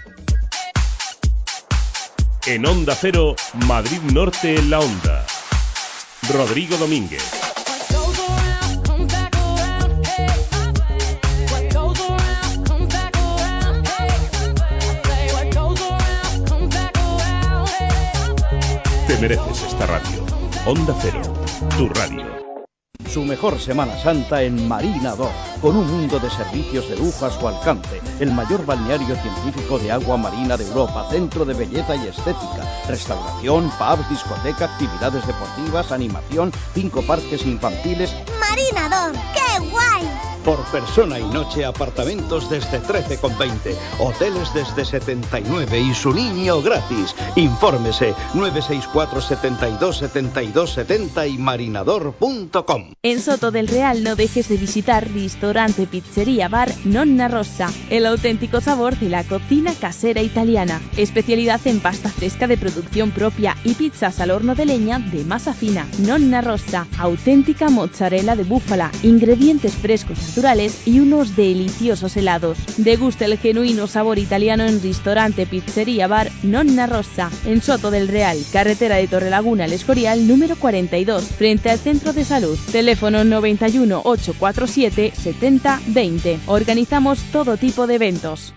En 2.46 2.66
Onda 2.66 2.96
Cero, 2.96 3.36
Madrid 3.68 4.00
Norte 4.14 4.56
en 4.56 4.70
la 4.70 4.80
Onda. 4.80 5.26
Rodrigo 6.34 6.78
Domínguez. 6.78 7.24
Te 19.08 19.18
mereces 19.20 19.64
esta 19.64 19.86
radio. 19.86 20.26
Onda 20.66 20.96
Cero, 21.02 21.22
tu 21.78 21.90
radio. 21.90 22.43
Su 23.10 23.24
mejor 23.24 23.60
Semana 23.60 23.98
Santa 24.02 24.42
en 24.42 24.68
Marina 24.68 25.16
2, 25.16 25.28
con 25.62 25.76
un 25.76 25.86
mundo 25.88 26.20
de 26.20 26.30
servicios 26.30 26.90
de 26.90 26.96
lujo 26.98 27.26
a 27.26 27.32
su 27.32 27.48
alcance. 27.48 28.02
El 28.20 28.32
mayor 28.32 28.66
balneario 28.66 29.16
científico 29.16 29.78
de 29.78 29.92
agua 29.92 30.18
marina 30.18 30.58
de 30.58 30.66
Europa, 30.66 31.08
centro 31.12 31.46
de 31.46 31.54
belleza 31.54 31.96
y 31.96 32.08
estética, 32.08 32.68
restauración, 32.88 33.70
pubs, 33.78 34.10
discoteca, 34.10 34.66
actividades 34.66 35.26
deportivas, 35.28 35.92
animación, 35.92 36.52
cinco 36.74 37.02
parques 37.04 37.46
infantiles. 37.46 38.14
Marina 38.40 39.12
2, 39.12 39.20
¡qué 39.34 39.70
guay! 39.70 40.33
Por 40.44 40.60
persona 40.66 41.20
y 41.20 41.24
noche, 41.24 41.64
apartamentos 41.64 42.50
desde 42.50 42.82
13,20, 42.82 43.76
hoteles 44.00 44.54
desde 44.54 44.84
79 44.84 45.80
y 45.80 45.94
su 45.94 46.14
niño 46.14 46.62
gratis. 46.62 47.16
Infórmese 47.38 48.14
964 48.34 49.22
72 49.22 49.98
72 50.00 50.70
70 50.74 51.28
y 51.28 51.38
marinador.com. 51.38 52.92
En 53.04 53.22
Soto 53.22 53.52
del 53.52 53.70
Real 53.70 54.04
no 54.04 54.18
dejes 54.18 54.50
de 54.50 54.58
visitar 54.58 55.10
Ristorante 55.10 55.88
Pizzería 55.88 56.50
Bar 56.50 56.74
Nonna 56.84 57.30
Rossa, 57.30 57.72
el 57.90 58.06
auténtico 58.06 58.60
sabor 58.60 58.98
de 59.00 59.10
la 59.10 59.24
cocina 59.24 59.74
casera 59.80 60.22
italiana. 60.22 60.82
Especialidad 60.98 61.62
en 61.66 61.80
pasta 61.80 62.10
fresca 62.10 62.48
de 62.48 62.58
producción 62.58 63.12
propia 63.12 63.56
y 63.64 63.76
pizzas 63.76 64.20
al 64.20 64.32
horno 64.32 64.56
de 64.56 64.66
leña 64.66 65.00
de 65.00 65.24
masa 65.24 65.54
fina. 65.54 65.88
Nonna 66.00 66.42
Rossa, 66.42 66.86
auténtica 66.98 67.70
mozzarella 67.70 68.36
de 68.36 68.44
búfala, 68.44 68.92
ingredientes 69.04 69.74
frescos 69.76 70.33
y 70.86 71.00
unos 71.00 71.36
deliciosos 71.36 72.18
helados. 72.18 72.58
Degusta 72.78 73.26
el 73.26 73.38
genuino 73.38 73.88
sabor 73.88 74.18
italiano 74.18 74.64
en 74.64 74.82
Ristorante 74.82 75.46
Pizzería 75.46 76.08
Bar 76.08 76.32
Nonna 76.42 76.88
Rossa, 76.88 77.30
en 77.46 77.62
Soto 77.62 77.92
del 77.92 78.08
Real, 78.08 78.38
carretera 78.52 78.96
de 78.96 79.08
Torrelaguna 79.08 79.66
al 79.66 79.74
Escorial 79.74 80.28
número 80.28 80.56
42, 80.56 81.24
frente 81.24 81.70
al 81.70 81.78
Centro 81.78 82.14
de 82.14 82.26
Salud. 82.26 82.58
Teléfono 82.72 83.24
91 83.24 84.02
847 84.04 85.14
70 85.16 85.82
20. 85.88 86.40
Organizamos 86.48 87.20
todo 87.32 87.58
tipo 87.58 87.86
de 87.86 87.96
eventos. 87.96 88.54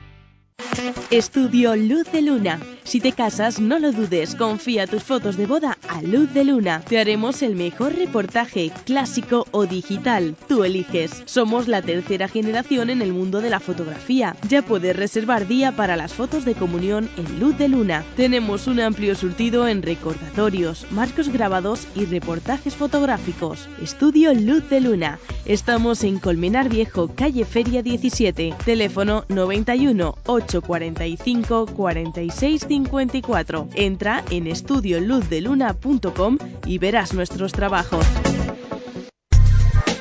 Estudio 1.10 1.76
Luz 1.76 2.10
de 2.12 2.22
Luna. 2.22 2.60
Si 2.84 3.00
te 3.00 3.12
casas, 3.12 3.60
no 3.60 3.78
lo 3.78 3.92
dudes, 3.92 4.34
confía 4.34 4.86
tus 4.86 5.02
fotos 5.02 5.36
de 5.36 5.46
boda 5.46 5.76
a 5.88 6.02
Luz 6.02 6.32
de 6.32 6.44
Luna. 6.44 6.82
Te 6.88 6.98
haremos 6.98 7.42
el 7.42 7.56
mejor 7.56 7.94
reportaje, 7.94 8.70
clásico 8.84 9.46
o 9.50 9.66
digital. 9.66 10.36
Tú 10.48 10.64
eliges. 10.64 11.22
Somos 11.24 11.66
la 11.66 11.82
tercera 11.82 12.28
generación 12.28 12.90
en 12.90 13.02
el 13.02 13.12
mundo 13.12 13.40
de 13.40 13.50
la 13.50 13.60
fotografía. 13.60 14.36
Ya 14.48 14.62
puedes 14.62 14.94
reservar 14.94 15.48
día 15.48 15.74
para 15.74 15.96
las 15.96 16.12
fotos 16.12 16.44
de 16.44 16.54
comunión 16.54 17.08
en 17.16 17.40
Luz 17.40 17.58
de 17.58 17.68
Luna. 17.68 18.04
Tenemos 18.16 18.66
un 18.66 18.80
amplio 18.80 19.14
surtido 19.14 19.66
en 19.66 19.82
recordatorios, 19.82 20.86
marcos 20.92 21.28
grabados 21.28 21.86
y 21.94 22.04
reportajes 22.04 22.74
fotográficos. 22.74 23.68
Estudio 23.82 24.32
Luz 24.34 24.68
de 24.70 24.80
Luna. 24.80 25.18
Estamos 25.44 26.04
en 26.04 26.18
Colmenar 26.18 26.68
Viejo, 26.68 27.08
calle 27.14 27.44
Feria 27.44 27.82
17. 27.82 28.54
Teléfono 28.64 29.24
91 29.28 30.16
845 30.46 31.66
46 31.66 32.66
54. 32.66 33.68
Entra 33.74 34.24
en 34.30 34.46
estudioluzdeluna.com 34.46 36.38
y 36.64 36.78
verás 36.78 37.14
nuestros 37.14 37.52
trabajos. 37.52 38.06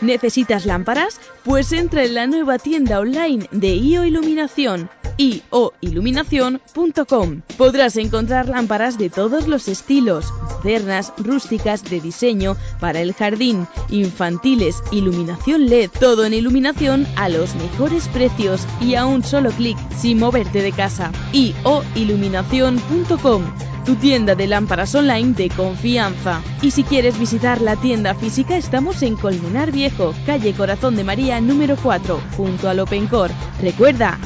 ¿Necesitas 0.02 0.66
lámparas? 0.66 1.20
Pues 1.44 1.72
entra 1.72 2.04
en 2.04 2.14
la 2.14 2.28
nueva 2.28 2.60
tienda 2.60 3.00
online 3.00 3.48
de 3.52 3.76
IO 3.76 4.06
Iluminación 4.06 4.90
ioiluminación.com. 5.18 7.42
Podrás 7.58 7.98
encontrar 7.98 8.50
lámparas 8.50 8.98
de 8.98 9.10
todos 9.10 9.48
los 9.48 9.68
estilos, 9.68 10.32
modernas, 10.66 11.14
rústicas, 11.18 11.84
de 11.84 12.02
diseño, 12.02 12.58
para 12.80 13.02
el 13.02 13.14
jardín, 13.14 13.68
infantiles, 13.90 14.82
iluminación 14.92 15.68
LED, 15.68 15.92
todo 16.00 16.26
en 16.26 16.34
iluminación 16.34 17.06
a 17.16 17.30
los 17.30 17.54
mejores 17.56 18.08
precios 18.10 18.66
y 18.82 18.96
a 18.96 19.06
un 19.06 19.24
solo 19.24 19.52
clic 19.52 19.78
sin 19.96 20.18
moverte 20.20 20.62
de 20.62 20.72
casa. 20.72 21.12
ioiluminación.com 21.34 23.44
tu 23.86 23.96
tienda 23.96 24.36
de 24.36 24.48
lámparas 24.48 24.94
online 24.96 25.34
de 25.34 25.50
confianza. 25.50 26.42
Y 26.62 26.72
si 26.72 26.84
quieres 26.84 27.20
visitar 27.20 27.62
la 27.62 27.76
tienda 27.76 28.16
física, 28.16 28.58
estamos 28.58 29.02
en 29.04 29.16
Colmenar 29.16 29.72
Viejo, 29.72 30.14
calle 30.26 30.54
Corazón 30.54 30.96
de 30.96 31.04
María 31.04 31.40
número 31.40 31.78
4, 31.82 32.20
junto 32.36 32.68
al 32.68 32.80
Opencor. 32.80 33.30
Recuerda, 33.62 34.20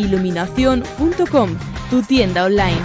ioiluminación.com, 0.00 1.56
tu 1.90 2.02
tienda 2.02 2.44
online. 2.44 2.82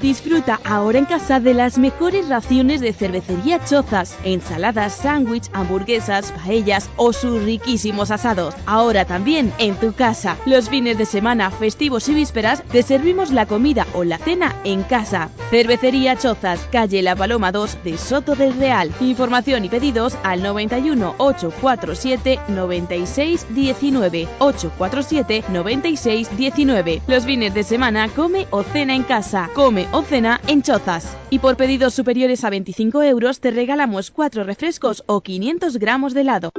Disfruta 0.00 0.60
ahora 0.64 0.98
en 0.98 1.04
casa 1.04 1.40
de 1.40 1.54
las 1.54 1.78
mejores 1.78 2.28
raciones 2.28 2.80
de 2.80 2.92
cervecería 2.92 3.64
Chozas, 3.64 4.16
ensaladas, 4.24 4.94
sándwich, 4.94 5.48
hamburguesas, 5.52 6.32
paellas 6.32 6.90
o 6.96 7.12
sus 7.12 7.42
riquísimos 7.42 8.10
asados. 8.10 8.54
Ahora 8.66 9.04
también 9.04 9.52
en 9.58 9.76
tu 9.76 9.92
casa. 9.92 10.36
Los 10.46 10.68
fines 10.68 10.98
de 10.98 11.06
semana, 11.06 11.50
festivos 11.50 12.08
y 12.08 12.14
vísperas 12.14 12.62
te 12.64 12.82
servimos 12.82 13.30
la 13.30 13.46
comida 13.46 13.86
o 13.94 14.04
la 14.04 14.18
cena 14.18 14.54
en 14.64 14.82
casa. 14.82 15.30
Cervecería 15.50 16.16
Chozas, 16.16 16.60
calle 16.72 17.02
La 17.02 17.16
Paloma 17.16 17.52
2 17.52 17.78
de 17.84 17.96
Soto 17.96 18.34
del 18.34 18.54
Real. 18.58 18.92
Información 19.00 19.64
y 19.64 19.68
pedidos 19.68 20.16
al 20.22 20.42
91 20.42 21.14
847 21.18 22.40
96 22.48 23.46
19 23.50 24.28
847 24.38 25.44
96 25.48 26.36
19. 26.36 27.02
Los 27.06 27.24
fines 27.24 27.54
de 27.54 27.62
semana 27.62 28.08
come 28.08 28.46
o 28.50 28.62
cena 28.62 28.94
en 28.94 29.04
casa. 29.04 29.48
Come 29.54 29.83
o 29.92 30.02
cena 30.02 30.40
en 30.46 30.62
Chozas. 30.62 31.16
Y 31.30 31.38
por 31.38 31.56
pedidos 31.56 31.94
superiores 31.94 32.44
a 32.44 32.50
25 32.50 33.02
euros 33.02 33.40
te 33.40 33.50
regalamos 33.50 34.10
4 34.10 34.44
refrescos 34.44 35.02
o 35.06 35.20
500 35.22 35.76
gramos 35.78 36.14
de 36.14 36.20
helado. 36.22 36.50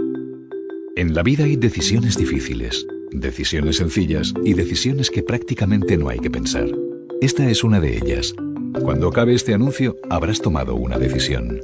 En 0.96 1.14
la 1.14 1.24
vida 1.24 1.44
hay 1.44 1.58
decisiones 1.58 2.18
difíciles, 2.18 2.86
decisiones 3.12 3.78
sencillas 3.78 4.34
y 4.44 4.54
decisiones 4.54 5.10
que 5.10 5.24
prácticamente 5.24 5.98
no 5.98 6.10
hay 6.10 6.20
que 6.20 6.32
pensar. 6.32 6.68
Esta 7.22 7.50
es 7.50 7.64
una 7.64 7.80
de 7.80 7.98
ellas. 7.98 8.34
Cuando 8.82 9.10
acabe 9.10 9.34
este 9.34 9.54
anuncio, 9.54 9.98
habrás 10.10 10.42
tomado 10.42 10.76
una 10.76 10.98
decisión. 10.98 11.62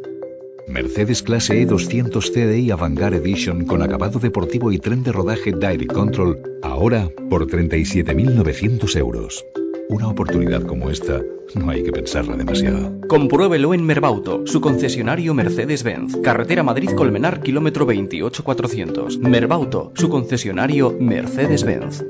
Mercedes 0.68 1.22
Clase 1.24 1.62
E 1.62 1.66
200 1.66 2.32
CDI 2.32 2.72
Avantgarde 2.72 3.18
Edition 3.18 3.66
con 3.66 3.82
acabado 3.82 4.20
deportivo 4.20 4.72
y 4.72 4.80
tren 4.80 5.04
de 5.04 5.12
rodaje 5.12 5.52
Direct 5.52 5.92
Control, 5.92 6.42
ahora 6.62 7.10
por 7.30 7.48
37.900 7.48 8.96
euros. 8.98 9.44
Una 9.92 10.08
oportunidad 10.08 10.62
como 10.62 10.90
esta 10.90 11.22
no 11.54 11.70
hay 11.70 11.84
que 11.84 11.92
pensarla 11.92 12.38
demasiado. 12.38 13.02
Compruébelo 13.10 13.74
en 13.74 13.86
Merbauto, 13.86 14.48
su 14.48 14.62
concesionario 14.62 15.34
Mercedes-Benz. 15.34 16.16
Carretera 16.24 16.64
Madrid-Colmenar, 16.64 17.42
kilómetro 17.42 17.86
28400. 17.86 19.18
Merbauto, 19.18 19.92
su 19.96 20.08
concesionario 20.08 20.96
Mercedes-Benz. 20.98 22.06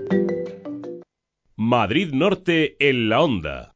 Madrid 1.56 2.14
Norte 2.14 2.76
en 2.88 3.10
la 3.10 3.22
onda. 3.24 3.74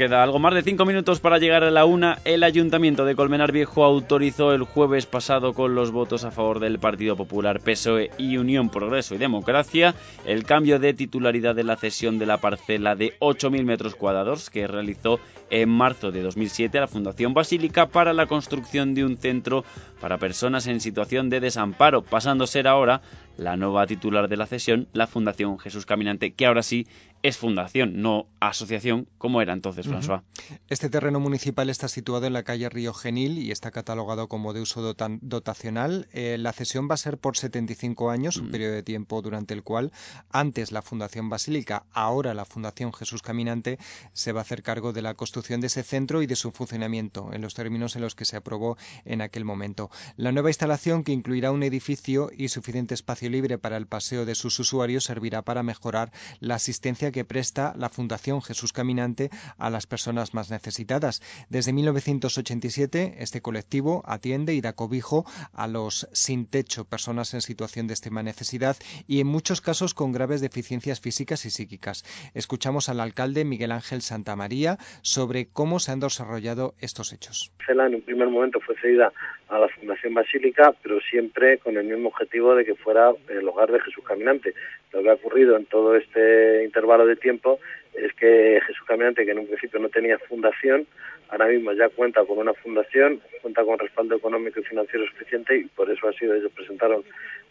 Queda 0.00 0.22
algo 0.22 0.38
más 0.38 0.54
de 0.54 0.62
cinco 0.62 0.86
minutos 0.86 1.20
para 1.20 1.36
llegar 1.36 1.62
a 1.62 1.70
la 1.70 1.84
una. 1.84 2.20
El 2.24 2.42
Ayuntamiento 2.42 3.04
de 3.04 3.14
Colmenar 3.14 3.52
Viejo 3.52 3.84
autorizó 3.84 4.54
el 4.54 4.62
jueves 4.62 5.04
pasado 5.04 5.52
con 5.52 5.74
los 5.74 5.90
votos 5.90 6.24
a 6.24 6.30
favor 6.30 6.58
del 6.58 6.78
Partido 6.78 7.16
Popular, 7.16 7.60
PSOE 7.60 8.10
y 8.16 8.38
Unión 8.38 8.70
Progreso 8.70 9.14
y 9.14 9.18
Democracia 9.18 9.94
el 10.24 10.44
cambio 10.44 10.78
de 10.78 10.94
titularidad 10.94 11.54
de 11.54 11.64
la 11.64 11.76
cesión 11.76 12.18
de 12.18 12.24
la 12.24 12.38
parcela 12.38 12.96
de 12.96 13.18
8.000 13.18 13.62
metros 13.64 13.94
cuadrados 13.94 14.48
que 14.48 14.66
realizó 14.66 15.20
en 15.50 15.68
marzo 15.68 16.10
de 16.12 16.22
2007 16.22 16.78
a 16.78 16.82
la 16.82 16.88
Fundación 16.88 17.34
Basílica 17.34 17.88
para 17.88 18.12
la 18.12 18.26
construcción 18.26 18.94
de 18.94 19.04
un 19.04 19.18
centro 19.18 19.64
para 20.00 20.18
personas 20.18 20.66
en 20.66 20.80
situación 20.80 21.28
de 21.28 21.40
desamparo, 21.40 22.02
pasando 22.02 22.44
a 22.44 22.46
ser 22.46 22.68
ahora 22.68 23.02
la 23.36 23.56
nueva 23.56 23.86
titular 23.86 24.28
de 24.28 24.36
la 24.36 24.46
cesión, 24.46 24.88
la 24.92 25.06
Fundación 25.06 25.58
Jesús 25.58 25.86
Caminante, 25.86 26.32
que 26.32 26.46
ahora 26.46 26.62
sí 26.62 26.86
es 27.22 27.36
fundación, 27.36 28.00
no 28.00 28.26
asociación, 28.40 29.06
como 29.18 29.42
era 29.42 29.52
entonces, 29.52 29.86
François. 29.86 30.22
Este 30.68 30.88
terreno 30.88 31.20
municipal 31.20 31.68
está 31.68 31.88
situado 31.88 32.26
en 32.26 32.32
la 32.32 32.44
calle 32.44 32.68
Río 32.68 32.94
Genil 32.94 33.38
y 33.38 33.50
está 33.50 33.70
catalogado 33.70 34.28
como 34.28 34.52
de 34.52 34.60
uso 34.60 34.94
dotacional. 35.20 36.08
Eh, 36.12 36.36
la 36.38 36.52
cesión 36.52 36.88
va 36.90 36.94
a 36.94 36.98
ser 36.98 37.18
por 37.18 37.36
75 37.36 38.10
años, 38.10 38.36
un 38.36 38.50
periodo 38.50 38.72
de 38.72 38.82
tiempo 38.82 39.20
durante 39.20 39.52
el 39.52 39.62
cual 39.62 39.92
antes 40.30 40.72
la 40.72 40.82
Fundación 40.82 41.28
Basílica, 41.28 41.84
ahora 41.92 42.32
la 42.32 42.46
Fundación 42.46 42.92
Jesús 42.92 43.20
Caminante, 43.20 43.78
se 44.12 44.32
va 44.32 44.40
a 44.40 44.42
hacer 44.42 44.62
cargo 44.62 44.92
de 44.92 45.02
la 45.02 45.14
construcción 45.14 45.39
de 45.40 45.66
ese 45.66 45.82
centro 45.82 46.22
y 46.22 46.26
de 46.26 46.36
su 46.36 46.52
funcionamiento, 46.52 47.32
en 47.32 47.40
los 47.40 47.54
términos 47.54 47.96
en 47.96 48.02
los 48.02 48.14
que 48.14 48.24
se 48.24 48.36
aprobó 48.36 48.76
en 49.04 49.22
aquel 49.22 49.44
momento. 49.44 49.90
La 50.16 50.32
nueva 50.32 50.50
instalación, 50.50 51.02
que 51.02 51.12
incluirá 51.12 51.50
un 51.50 51.62
edificio 51.62 52.30
y 52.36 52.48
suficiente 52.48 52.94
espacio 52.94 53.30
libre 53.30 53.58
para 53.58 53.76
el 53.76 53.86
paseo 53.86 54.24
de 54.26 54.34
sus 54.34 54.58
usuarios, 54.58 55.04
servirá 55.04 55.42
para 55.42 55.62
mejorar 55.62 56.12
la 56.40 56.56
asistencia 56.56 57.10
que 57.10 57.24
presta 57.24 57.74
la 57.76 57.88
Fundación 57.88 58.42
Jesús 58.42 58.72
Caminante 58.72 59.30
a 59.56 59.70
las 59.70 59.86
personas 59.86 60.34
más 60.34 60.50
necesitadas. 60.50 61.22
Desde 61.48 61.72
1987, 61.72 63.16
este 63.18 63.40
colectivo 63.40 64.02
atiende 64.06 64.54
y 64.54 64.60
da 64.60 64.74
cobijo 64.74 65.24
a 65.52 65.66
los 65.66 66.06
sin 66.12 66.46
techo, 66.46 66.84
personas 66.84 67.32
en 67.34 67.40
situación 67.40 67.86
de 67.86 67.94
extrema 67.94 68.22
necesidad 68.22 68.76
y 69.06 69.20
en 69.20 69.26
muchos 69.26 69.60
casos 69.60 69.94
con 69.94 70.12
graves 70.12 70.40
deficiencias 70.40 71.00
físicas 71.00 71.44
y 71.46 71.50
psíquicas. 71.50 72.04
Escuchamos 72.34 72.88
al 72.88 73.00
alcalde 73.00 73.44
Miguel 73.44 73.72
Ángel 73.72 74.02
Santamaría 74.02 74.78
sobre 75.02 75.29
cómo 75.52 75.78
se 75.78 75.92
han 75.92 76.00
desarrollado 76.00 76.74
estos 76.80 77.12
hechos. 77.12 77.52
En 77.68 77.94
un 77.94 78.02
primer 78.02 78.28
momento 78.28 78.60
fue 78.60 78.76
cedida 78.76 79.12
a 79.48 79.58
la 79.58 79.68
Fundación 79.68 80.14
Basílica, 80.14 80.74
pero 80.82 81.00
siempre 81.00 81.58
con 81.58 81.76
el 81.76 81.84
mismo 81.84 82.08
objetivo 82.08 82.54
de 82.54 82.64
que 82.64 82.74
fuera 82.74 83.12
el 83.28 83.48
hogar 83.48 83.70
de 83.70 83.80
Jesús 83.80 84.04
Caminante. 84.04 84.54
Lo 84.92 85.02
que 85.02 85.10
ha 85.10 85.14
ocurrido 85.14 85.56
en 85.56 85.66
todo 85.66 85.96
este 85.96 86.64
intervalo 86.64 87.06
de 87.06 87.16
tiempo 87.16 87.58
es 87.94 88.12
que 88.14 88.60
Jesús 88.66 88.86
Caminante, 88.86 89.24
que 89.24 89.32
en 89.32 89.40
un 89.40 89.46
principio 89.46 89.80
no 89.80 89.88
tenía 89.88 90.18
fundación, 90.18 90.86
ahora 91.30 91.46
mismo 91.46 91.72
ya 91.72 91.88
cuenta 91.88 92.24
con 92.24 92.38
una 92.38 92.54
fundación, 92.54 93.20
cuenta 93.40 93.64
con 93.64 93.78
respaldo 93.78 94.16
económico 94.16 94.60
y 94.60 94.64
financiero 94.64 95.06
suficiente 95.06 95.56
y 95.56 95.64
por 95.64 95.90
eso 95.90 96.08
ha 96.08 96.12
sido, 96.12 96.34
ellos 96.34 96.52
presentaron 96.52 97.02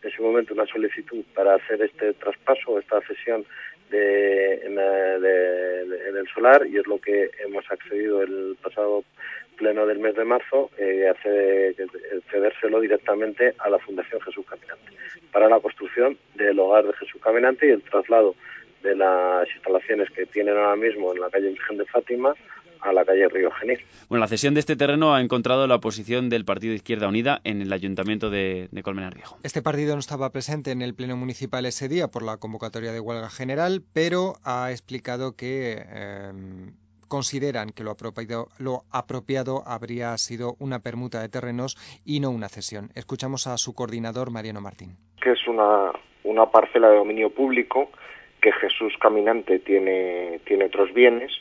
en 0.02 0.10
ese 0.10 0.22
momento 0.22 0.54
una 0.54 0.66
solicitud 0.66 1.24
para 1.34 1.56
hacer 1.56 1.82
este 1.82 2.14
traspaso, 2.14 2.80
esta 2.80 3.02
cesión 3.02 3.46
de, 3.90 4.54
en, 4.66 4.78
el 4.78 6.28
solar 6.34 6.66
y 6.68 6.78
es 6.78 6.88
lo 6.88 7.00
que 7.00 7.32
hemos 7.40 7.70
accedido 7.72 8.22
el 8.22 8.58
pasado 8.62 9.04
pleno 9.58 9.86
del 9.86 10.00
mes 10.00 10.16
de 10.16 10.24
marzo, 10.24 10.72
eh, 10.78 11.12
cedérselo 12.32 12.80
directamente 12.80 13.54
a 13.60 13.70
la 13.70 13.80
Fundación 13.80 14.22
Jesús 14.22 14.46
Caminante 14.46 14.92
para 15.32 15.50
la 15.50 15.60
construcción 15.60 16.18
del 16.36 16.60
hogar 16.60 16.86
de 16.86 16.94
Jesús 16.94 17.22
Caminante 17.22 17.68
y 17.68 17.72
el 17.72 17.82
traslado 17.82 18.36
de 18.82 18.96
las 18.96 19.50
instalaciones 19.54 20.10
que 20.12 20.26
tienen 20.26 20.56
ahora 20.56 20.76
mismo 20.76 21.14
en 21.14 21.20
la 21.20 21.30
calle 21.30 21.50
Virgen 21.50 21.78
de 21.78 21.86
Fátima 21.86 22.34
a 22.82 22.94
la 22.94 23.06
calle 23.06 23.28
Río 23.28 23.52
Genil. 23.52 23.80
Bueno, 24.08 24.22
la 24.22 24.28
cesión 24.28 24.54
de 24.54 24.60
este 24.60 24.76
terreno 24.76 25.14
ha 25.14 25.22
encontrado 25.22 25.68
la 25.68 25.76
oposición 25.76 26.30
del 26.30 26.46
Partido 26.46 26.74
Izquierda 26.74 27.08
Unida 27.08 27.42
en 27.44 27.62
el 27.62 27.72
Ayuntamiento 27.74 28.30
de, 28.30 28.70
Colmenar 28.84 29.16
Viejo. 29.16 29.38
Este 29.44 29.62
partido 29.62 29.94
no 29.94 30.00
estaba 30.00 30.32
presente 30.32 30.72
en 30.72 30.82
el 30.82 30.96
Pleno 30.96 31.18
Municipal 31.18 31.66
ese 31.66 31.88
día 31.88 32.08
por 32.08 32.24
la 32.24 32.38
convocatoria 32.38 32.92
de 32.92 33.00
huelga 33.00 33.30
general, 33.30 33.82
pero 33.94 34.36
ha 34.44 34.72
explicado 34.72 35.36
que 35.36 35.84
eh, 35.86 36.32
consideran 37.08 37.70
que 37.70 37.84
lo 37.84 37.92
apropiado, 37.92 38.48
lo 38.58 38.84
apropiado 38.92 39.64
habría 39.66 40.18
sido 40.18 40.56
una 40.60 40.80
permuta 40.80 41.22
de 41.22 41.30
terrenos 41.30 41.76
y 42.06 42.22
no 42.22 42.30
una 42.30 42.48
cesión. 42.48 42.90
Escuchamos 42.96 43.48
a 43.48 43.58
su 43.58 43.74
coordinador, 43.76 44.32
Mariano 44.32 44.62
Martín. 44.62 44.96
Que 45.22 45.32
es 45.32 45.48
una, 45.48 45.92
una 46.24 46.46
parcela 46.46 46.90
de 46.90 46.98
dominio 46.98 47.30
público 47.32 47.90
que 48.42 48.54
Jesús 48.54 48.94
Caminante 49.02 49.60
tiene, 49.60 50.40
tiene 50.46 50.66
otros 50.66 50.94
bienes 50.94 51.32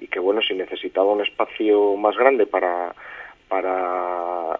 y 0.00 0.06
que, 0.08 0.18
bueno, 0.18 0.40
si 0.42 0.54
necesitaba 0.54 1.12
un 1.12 1.22
espacio 1.22 1.96
más 1.96 2.16
grande 2.16 2.46
para, 2.46 2.94
para 3.48 4.58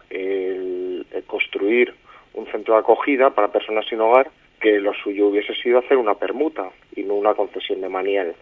construir 1.26 1.94
un 2.34 2.46
centro 2.46 2.74
de 2.74 2.80
acogida 2.80 3.30
para 3.30 3.52
personas 3.52 3.86
sin 3.88 4.00
hogar, 4.00 4.30
que 4.60 4.80
lo 4.80 4.92
suyo 4.94 5.28
hubiese 5.28 5.54
sido 5.54 5.78
hacer 5.78 5.96
una 5.96 6.14
permuta 6.14 6.70
y 6.96 7.02
no 7.02 7.14
una 7.14 7.34
concesión 7.34 7.80
de 7.80 7.88
manial. 7.88 8.34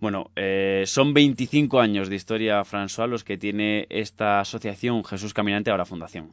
Bueno, 0.00 0.30
eh, 0.36 0.84
son 0.86 1.12
25 1.12 1.80
años 1.80 2.08
de 2.08 2.14
historia, 2.14 2.62
François, 2.64 3.08
los 3.08 3.24
que 3.24 3.36
tiene 3.36 3.86
esta 3.90 4.38
asociación 4.38 5.04
Jesús 5.04 5.34
Caminante, 5.34 5.72
ahora 5.72 5.84
Fundación. 5.84 6.32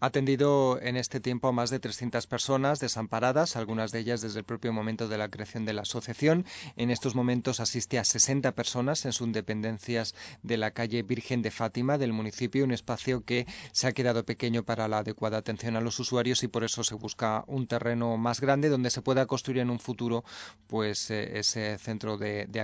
Ha 0.00 0.06
atendido 0.06 0.80
en 0.80 0.96
este 0.96 1.20
tiempo 1.20 1.48
a 1.48 1.52
más 1.52 1.68
de 1.68 1.80
300 1.80 2.26
personas 2.26 2.80
desamparadas, 2.80 3.56
algunas 3.56 3.92
de 3.92 3.98
ellas 3.98 4.22
desde 4.22 4.38
el 4.38 4.44
propio 4.44 4.72
momento 4.72 5.06
de 5.06 5.18
la 5.18 5.28
creación 5.28 5.66
de 5.66 5.74
la 5.74 5.82
asociación. 5.82 6.46
En 6.76 6.90
estos 6.90 7.14
momentos 7.14 7.60
asiste 7.60 7.98
a 7.98 8.04
60 8.04 8.52
personas 8.52 9.04
en 9.04 9.12
sus 9.12 9.30
dependencias 9.32 10.14
de 10.42 10.56
la 10.56 10.70
calle 10.70 11.02
Virgen 11.02 11.42
de 11.42 11.50
Fátima 11.50 11.98
del 11.98 12.14
municipio, 12.14 12.64
un 12.64 12.72
espacio 12.72 13.22
que 13.22 13.46
se 13.72 13.86
ha 13.86 13.92
quedado 13.92 14.24
pequeño 14.24 14.62
para 14.62 14.88
la 14.88 14.98
adecuada 14.98 15.36
atención 15.36 15.76
a 15.76 15.80
los 15.80 15.98
usuarios 15.98 16.42
y 16.42 16.48
por 16.48 16.64
eso 16.64 16.82
se 16.84 16.94
busca 16.94 17.44
un 17.46 17.66
terreno 17.66 18.16
más 18.16 18.40
grande 18.40 18.70
donde 18.70 18.90
se 18.90 19.02
pueda 19.02 19.26
construir 19.26 19.60
en 19.60 19.70
un 19.70 19.78
futuro 19.78 20.24
pues 20.66 21.10
eh, 21.10 21.38
ese 21.38 21.76
centro 21.78 22.16
de, 22.16 22.46
de 22.46 22.60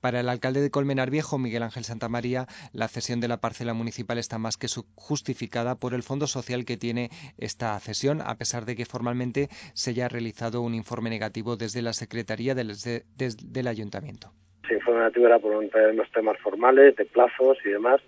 para 0.00 0.20
el 0.20 0.28
alcalde 0.28 0.60
de 0.60 0.70
Colmenar 0.70 1.10
Viejo, 1.10 1.38
Miguel 1.38 1.62
Ángel 1.62 1.84
Santamaría, 1.84 2.46
la 2.72 2.88
cesión 2.88 3.20
de 3.20 3.28
la 3.28 3.38
parcela 3.38 3.74
municipal 3.74 4.18
está 4.18 4.38
más 4.38 4.56
que 4.56 4.66
justificada 4.94 5.76
por 5.76 5.94
el 5.94 6.02
fondo 6.02 6.26
social 6.26 6.64
que 6.64 6.76
tiene 6.76 7.10
esta 7.38 7.78
cesión, 7.80 8.20
a 8.20 8.36
pesar 8.36 8.64
de 8.64 8.76
que 8.76 8.84
formalmente 8.84 9.48
se 9.74 9.90
haya 9.90 10.08
realizado 10.08 10.62
un 10.62 10.74
informe 10.74 11.10
negativo 11.10 11.56
desde 11.56 11.82
la 11.82 11.92
Secretaría 11.92 12.54
del, 12.54 12.72
del 13.16 13.66
Ayuntamiento. 13.66 14.32
Ese 14.64 14.74
informe 14.74 15.00
negativo 15.00 15.26
era 15.26 15.38
por 15.38 15.52
unos 15.52 16.10
temas 16.12 16.38
formales, 16.38 16.96
de 16.96 17.04
plazos 17.04 17.58
y 17.64 17.70
demás, 17.70 18.00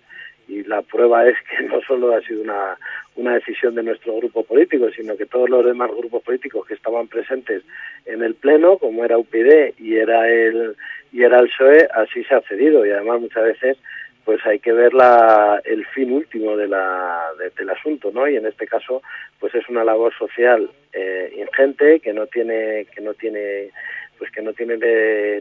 y 0.49 0.63
la 0.63 0.81
prueba 0.81 1.27
es 1.27 1.37
que 1.49 1.63
no 1.67 1.79
solo 1.87 2.15
ha 2.15 2.21
sido 2.21 2.41
una, 2.41 2.77
una 3.15 3.35
decisión 3.35 3.75
de 3.75 3.83
nuestro 3.83 4.17
grupo 4.17 4.43
político, 4.43 4.89
sino 4.95 5.15
que 5.15 5.25
todos 5.25 5.49
los 5.49 5.63
demás 5.63 5.91
grupos 5.95 6.23
políticos 6.23 6.65
que 6.67 6.73
estaban 6.73 7.07
presentes 7.07 7.63
en 8.05 8.23
el 8.23 8.35
Pleno, 8.35 8.77
como 8.77 9.05
era 9.05 9.17
UPD 9.17 9.75
y 9.77 9.95
era 9.95 10.27
el, 10.27 10.75
y 11.11 11.23
era 11.23 11.39
el 11.39 11.49
PSOE, 11.49 11.87
así 11.93 12.23
se 12.23 12.35
ha 12.35 12.41
cedido 12.41 12.85
y 12.85 12.91
además 12.91 13.21
muchas 13.21 13.43
veces 13.43 13.77
pues 14.25 14.45
hay 14.45 14.59
que 14.59 14.71
ver 14.71 14.93
la, 14.93 15.59
el 15.65 15.85
fin 15.87 16.11
último 16.11 16.55
de 16.55 16.67
la, 16.67 17.31
del 17.57 17.69
asunto, 17.71 18.11
¿no? 18.13 18.27
Y 18.27 18.35
en 18.35 18.45
este 18.45 18.67
caso, 18.67 19.01
pues 19.39 19.55
es 19.55 19.67
una 19.69 19.83
labor 19.83 20.13
social 20.15 20.69
eh, 20.93 21.33
ingente 21.35 21.99
que 21.99 22.13
no 22.13 22.27
tiene 22.27 22.85
que 22.93 23.01
no 23.01 23.15
tiene 23.15 23.71
pues 24.19 24.29
que 24.31 24.41
no 24.41 24.53
tiene 24.53 24.77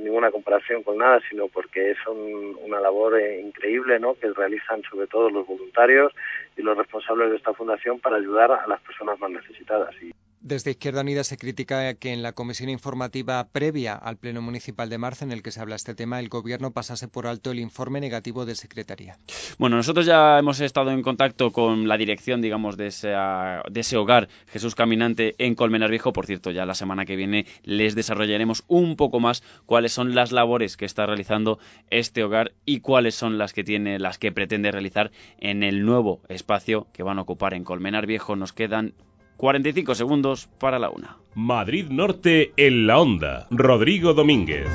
ninguna 0.00 0.30
comparación 0.30 0.84
con 0.84 0.98
nada, 0.98 1.20
sino 1.28 1.48
porque 1.48 1.90
es 1.90 1.98
una 2.06 2.80
labor 2.80 3.18
eh, 3.20 3.40
increíble, 3.40 3.98
¿no? 3.98 4.14
Que 4.14 4.30
realizan 4.30 4.82
sobre 4.84 5.08
todo 5.08 5.28
los 5.28 5.46
voluntarios 5.46 6.12
y 6.56 6.62
los 6.62 6.78
responsables 6.78 7.30
de 7.30 7.36
esta 7.36 7.52
fundación 7.52 7.98
para 7.98 8.16
ayudar 8.16 8.52
a 8.52 8.66
las 8.68 8.80
personas 8.80 9.18
más 9.18 9.30
necesitadas. 9.32 9.94
Y 10.00 10.12
Desde 10.40 10.72
Izquierda 10.72 11.00
Unida 11.00 11.24
se 11.24 11.36
critica 11.36 11.94
que 11.94 12.12
en 12.12 12.22
la 12.22 12.32
comisión 12.32 12.68
informativa 12.68 13.48
previa 13.50 13.94
al 13.94 14.16
Pleno 14.16 14.42
Municipal 14.42 14.88
de 14.88 14.98
marzo, 14.98 15.24
en 15.24 15.32
el 15.32 15.42
que 15.42 15.50
se 15.50 15.60
habla 15.60 15.76
este 15.76 15.94
tema, 15.94 16.20
el 16.20 16.28
Gobierno 16.28 16.72
pasase 16.72 17.08
por 17.08 17.26
alto 17.26 17.50
el 17.50 17.58
informe 17.58 18.00
negativo 18.00 18.46
de 18.46 18.54
Secretaría. 18.54 19.18
Bueno, 19.58 19.76
nosotros 19.76 20.06
ya 20.06 20.38
hemos 20.38 20.60
estado 20.60 20.90
en 20.90 21.02
contacto 21.02 21.50
con 21.50 21.88
la 21.88 21.96
dirección, 21.96 22.40
digamos, 22.40 22.76
de 22.76 22.88
de 22.88 23.80
ese 23.80 23.96
hogar 23.96 24.28
Jesús 24.46 24.74
Caminante 24.74 25.34
en 25.38 25.54
Colmenar 25.54 25.90
Viejo. 25.90 26.12
Por 26.12 26.26
cierto, 26.26 26.50
ya 26.50 26.64
la 26.66 26.74
semana 26.74 27.04
que 27.04 27.16
viene 27.16 27.46
les 27.64 27.94
desarrollaremos 27.94 28.64
un 28.66 28.96
poco 28.96 29.20
más 29.20 29.42
cuáles 29.66 29.92
son 29.92 30.14
las 30.14 30.32
labores 30.32 30.76
que 30.76 30.84
está 30.84 31.06
realizando 31.06 31.58
este 31.90 32.24
hogar 32.24 32.52
y 32.64 32.80
cuáles 32.80 33.14
son 33.14 33.38
las 33.38 33.52
que 33.52 33.64
tiene, 33.64 33.98
las 33.98 34.18
que 34.18 34.32
pretende 34.32 34.70
realizar 34.70 35.10
en 35.38 35.62
el 35.62 35.84
nuevo 35.84 36.22
espacio 36.28 36.86
que 36.92 37.02
van 37.02 37.18
a 37.18 37.22
ocupar 37.22 37.54
en 37.54 37.64
Colmenar 37.64 38.06
Viejo. 38.06 38.36
Nos 38.36 38.52
quedan 38.52 38.94
45 39.38 39.94
segundos 39.94 40.48
para 40.58 40.78
la 40.78 40.90
una. 40.90 41.16
Madrid 41.34 41.86
Norte 41.88 42.52
en 42.56 42.88
la 42.88 42.98
onda. 42.98 43.46
Rodrigo 43.50 44.12
Domínguez. 44.12 44.66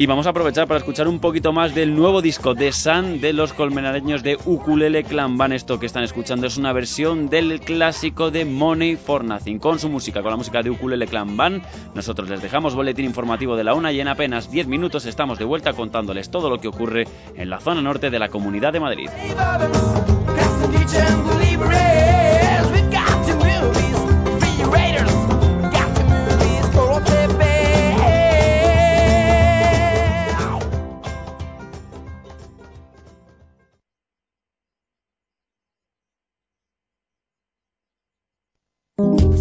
Y 0.00 0.06
vamos 0.06 0.26
a 0.26 0.30
aprovechar 0.30 0.66
para 0.66 0.78
escuchar 0.78 1.08
un 1.08 1.20
poquito 1.20 1.52
más 1.52 1.74
del 1.74 1.94
nuevo 1.94 2.22
disco 2.22 2.54
de 2.54 2.72
San 2.72 3.20
de 3.20 3.34
los 3.34 3.52
colmenareños 3.52 4.22
de 4.22 4.38
Ukulele 4.46 5.04
Clan 5.04 5.36
Band. 5.36 5.52
Esto 5.52 5.78
que 5.78 5.84
están 5.84 6.04
escuchando 6.04 6.46
es 6.46 6.56
una 6.56 6.72
versión 6.72 7.28
del 7.28 7.60
clásico 7.60 8.30
de 8.30 8.46
Money 8.46 8.96
for 8.96 9.22
Nothing. 9.22 9.58
Con 9.58 9.78
su 9.78 9.90
música, 9.90 10.22
con 10.22 10.30
la 10.30 10.38
música 10.38 10.62
de 10.62 10.70
Ukulele 10.70 11.06
Clan 11.06 11.36
Band, 11.36 11.62
nosotros 11.94 12.30
les 12.30 12.40
dejamos 12.40 12.74
boletín 12.74 13.04
informativo 13.04 13.56
de 13.56 13.64
la 13.64 13.74
una 13.74 13.92
y 13.92 14.00
en 14.00 14.08
apenas 14.08 14.50
10 14.50 14.68
minutos 14.68 15.04
estamos 15.04 15.38
de 15.38 15.44
vuelta 15.44 15.74
contándoles 15.74 16.30
todo 16.30 16.48
lo 16.48 16.56
que 16.56 16.68
ocurre 16.68 17.06
en 17.36 17.50
la 17.50 17.60
zona 17.60 17.82
norte 17.82 18.08
de 18.08 18.18
la 18.18 18.30
Comunidad 18.30 18.72
de 18.72 18.80
Madrid. 18.80 19.10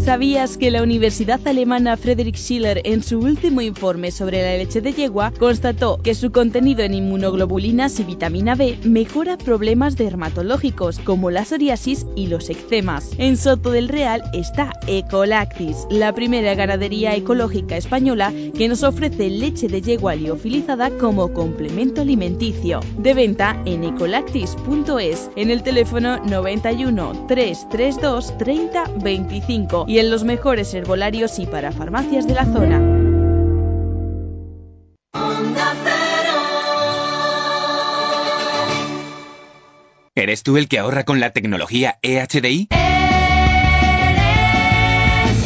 ¿Sabías 0.09 0.57
que 0.57 0.71
la 0.71 0.81
Universidad 0.81 1.39
Alemana 1.47 1.95
Friedrich 1.95 2.35
Schiller 2.35 2.81
en 2.83 3.03
su 3.03 3.19
último 3.19 3.61
informe 3.61 4.09
sobre 4.09 4.41
la 4.41 4.57
leche 4.57 4.81
de 4.81 4.91
yegua 4.91 5.31
constató 5.37 6.01
que 6.01 6.15
su 6.15 6.31
contenido 6.31 6.81
en 6.81 6.95
inmunoglobulinas 6.95 7.99
y 7.99 8.05
vitamina 8.05 8.55
B 8.55 8.79
mejora 8.81 9.37
problemas 9.37 9.97
dermatológicos 9.97 10.97
como 10.97 11.29
la 11.29 11.45
psoriasis 11.45 12.07
y 12.15 12.25
los 12.25 12.49
eczemas? 12.49 13.11
En 13.19 13.37
Soto 13.37 13.69
del 13.69 13.87
Real 13.87 14.23
está 14.33 14.71
Ecolactis, 14.87 15.85
la 15.91 16.11
primera 16.15 16.55
ganadería 16.55 17.15
ecológica 17.15 17.77
española 17.77 18.33
que 18.57 18.67
nos 18.67 18.81
ofrece 18.81 19.29
leche 19.29 19.67
de 19.67 19.83
yegua 19.83 20.15
liofilizada 20.15 20.89
como 20.97 21.31
complemento 21.33 22.01
alimenticio. 22.01 22.79
De 22.97 23.13
venta 23.13 23.61
en 23.65 23.83
ecolactis.es 23.83 25.29
en 25.35 25.51
el 25.51 25.61
teléfono 25.61 26.17
91 26.25 27.27
332 27.27 28.35
30 28.39 28.85
25 29.03 29.85
y 29.87 29.98
en 29.99 30.09
los 30.09 30.23
mejores 30.23 30.73
herbolarios 30.73 31.39
y 31.39 31.45
para 31.45 31.71
farmacias 31.71 32.25
de 32.25 32.33
la 32.33 32.45
zona. 32.45 32.81
¿Eres 40.15 40.43
tú 40.43 40.57
el 40.57 40.67
que 40.67 40.79
ahorra 40.79 41.03
con 41.05 41.19
la 41.19 41.31
tecnología 41.31 41.97
EHDI? 42.01 42.67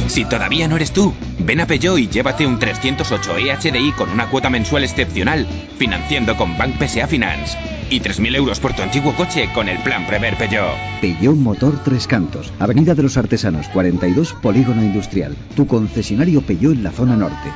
Si 0.08 0.26
todavía 0.26 0.68
no 0.68 0.76
eres 0.76 0.92
tú, 0.92 1.14
ven 1.40 1.62
a 1.62 1.66
Peugeot 1.66 1.98
y 1.98 2.08
llévate 2.08 2.46
un 2.46 2.60
308 2.60 3.38
EHDI 3.38 3.92
con 3.94 4.10
una 4.10 4.30
cuota 4.30 4.50
mensual 4.50 4.84
excepcional, 4.84 5.48
financiando 5.78 6.38
con 6.38 6.58
Bank 6.58 6.76
PSA 6.80 7.08
Finance. 7.08 7.58
Y 7.90 8.00
3.000 8.00 8.36
euros 8.36 8.60
por 8.60 8.74
tu 8.74 8.82
antiguo 8.82 9.14
coche 9.16 9.50
con 9.54 9.70
el 9.70 9.78
plan 9.80 10.06
Prever 10.08 10.38
Peugeot. 10.38 10.76
Peugeot 11.02 11.36
Motor 11.36 11.84
Tres 11.84 12.08
Cantos, 12.08 12.52
Avenida 12.60 12.96
de 12.96 13.04
los 13.04 13.18
Artesanos 13.18 13.68
42, 13.70 14.34
Polígono 14.42 14.82
Industrial. 14.82 15.36
Tu 15.56 15.68
concesionario 15.68 16.42
Peugeot 16.42 16.74
en 16.74 16.84
la 16.84 16.92
zona 16.92 17.16
norte. 17.16 17.52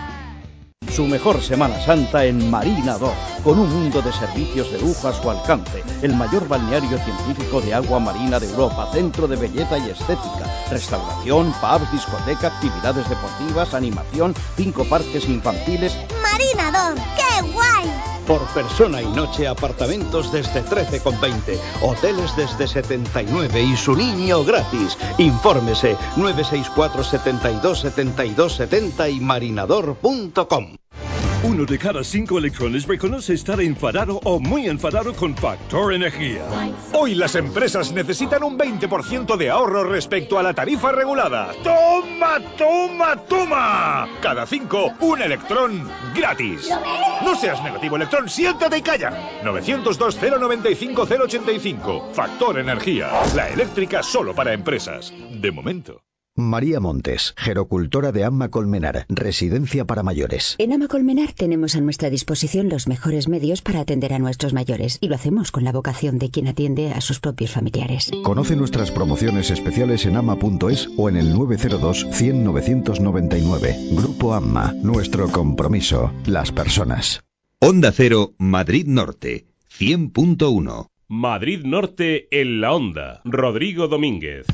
Su 0.91 1.05
mejor 1.05 1.41
Semana 1.41 1.79
Santa 1.79 2.25
en 2.25 2.49
Marina 2.49 2.97
2, 2.97 3.11
con 3.43 3.59
un 3.59 3.69
mundo 3.69 4.01
de 4.01 4.11
servicios 4.13 4.71
de 4.71 4.79
lujo 4.79 5.07
a 5.07 5.13
su 5.13 5.29
alcance. 5.29 5.83
El 6.01 6.15
mayor 6.15 6.47
balneario 6.47 6.97
científico 6.97 7.61
de 7.61 7.73
agua 7.73 7.99
marina 7.99 8.39
de 8.39 8.49
Europa, 8.49 8.89
centro 8.93 9.27
de 9.27 9.35
belleza 9.35 9.77
y 9.77 9.89
estética, 9.89 10.45
restauración, 10.71 11.53
pubs, 11.61 11.91
discoteca, 11.91 12.47
actividades 12.47 13.07
deportivas, 13.09 13.73
animación, 13.73 14.33
cinco 14.55 14.85
parques 14.85 15.27
infantiles. 15.27 15.95
Marina 16.21 16.93
2, 16.95 16.99
qué 17.15 17.51
guay. 17.51 17.96
Por 18.27 18.45
persona 18.47 19.01
y 19.01 19.05
noche, 19.07 19.47
apartamentos 19.47 20.33
desde 20.33 20.61
13,20, 20.61 21.57
hoteles 21.81 22.35
desde 22.35 22.67
79 22.67 23.61
y 23.61 23.77
su 23.77 23.95
niño 23.95 24.43
gratis. 24.43 24.97
Infórmese 25.17 25.95
964 26.17 27.03
72 27.05 27.79
72 27.79 28.53
70 28.53 29.09
y 29.09 29.19
marinador.com. 29.21 30.75
Uno 31.43 31.65
de 31.65 31.77
cada 31.77 32.03
cinco 32.03 32.39
electrones 32.39 32.87
reconoce 32.87 33.35
estar 33.35 33.61
enfadado 33.61 34.19
o 34.23 34.39
muy 34.39 34.65
enfadado 34.65 35.13
con 35.13 35.37
Factor 35.37 35.93
Energía. 35.93 36.41
Hoy 36.93 37.13
las 37.13 37.35
empresas 37.35 37.91
necesitan 37.91 38.41
un 38.43 38.57
20% 38.57 39.37
de 39.37 39.51
ahorro 39.51 39.83
respecto 39.83 40.39
a 40.39 40.43
la 40.43 40.55
tarifa 40.55 40.91
regulada. 40.91 41.51
¡Toma, 41.63 42.39
toma, 42.57 43.15
toma! 43.27 44.09
Cada 44.19 44.47
cinco, 44.47 44.91
un 44.99 45.21
electrón 45.21 45.87
gratis. 46.15 46.71
No 47.23 47.35
seas 47.35 47.61
negativo, 47.63 47.97
electrón, 47.97 48.27
siéntate 48.27 48.79
y 48.79 48.81
calla. 48.81 49.43
902-095-085. 49.43 52.13
Factor 52.13 52.57
Energía. 52.57 53.11
La 53.35 53.47
eléctrica 53.49 54.01
solo 54.01 54.33
para 54.33 54.53
empresas. 54.53 55.13
De 55.31 55.51
momento. 55.51 56.01
María 56.37 56.79
Montes, 56.79 57.33
gerocultora 57.35 58.11
de 58.11 58.23
Amma 58.23 58.49
Colmenar, 58.49 59.07
residencia 59.09 59.85
para 59.85 60.03
mayores. 60.03 60.55
En 60.59 60.71
Ama 60.71 60.87
Colmenar 60.87 61.33
tenemos 61.33 61.75
a 61.75 61.81
nuestra 61.81 62.11
disposición 62.11 62.69
los 62.69 62.87
mejores 62.87 63.27
medios 63.27 63.63
para 63.63 63.79
atender 63.79 64.13
a 64.13 64.19
nuestros 64.19 64.53
mayores 64.53 64.99
y 65.01 65.07
lo 65.07 65.15
hacemos 65.15 65.51
con 65.51 65.63
la 65.63 65.71
vocación 65.71 66.19
de 66.19 66.29
quien 66.29 66.47
atiende 66.47 66.91
a 66.91 67.01
sus 67.01 67.19
propios 67.19 67.51
familiares. 67.51 68.11
Conoce 68.23 68.55
nuestras 68.55 68.91
promociones 68.91 69.49
especiales 69.49 70.05
en 70.05 70.15
ama.es 70.15 70.89
o 70.95 71.09
en 71.09 71.17
el 71.17 71.33
902 71.33 72.05
100 72.11 72.43
999. 72.43 73.75
Grupo 73.93 74.35
Amma, 74.35 74.73
nuestro 74.83 75.31
compromiso, 75.31 76.11
las 76.27 76.51
personas. 76.51 77.23
Onda 77.59 77.91
Cero, 77.91 78.35
Madrid 78.37 78.85
Norte, 78.85 79.47
100.1. 79.79 80.87
Madrid 81.07 81.61
Norte 81.63 82.27
en 82.29 82.61
la 82.61 82.73
onda. 82.73 83.21
Rodrigo 83.25 83.87
Domínguez. 83.87 84.45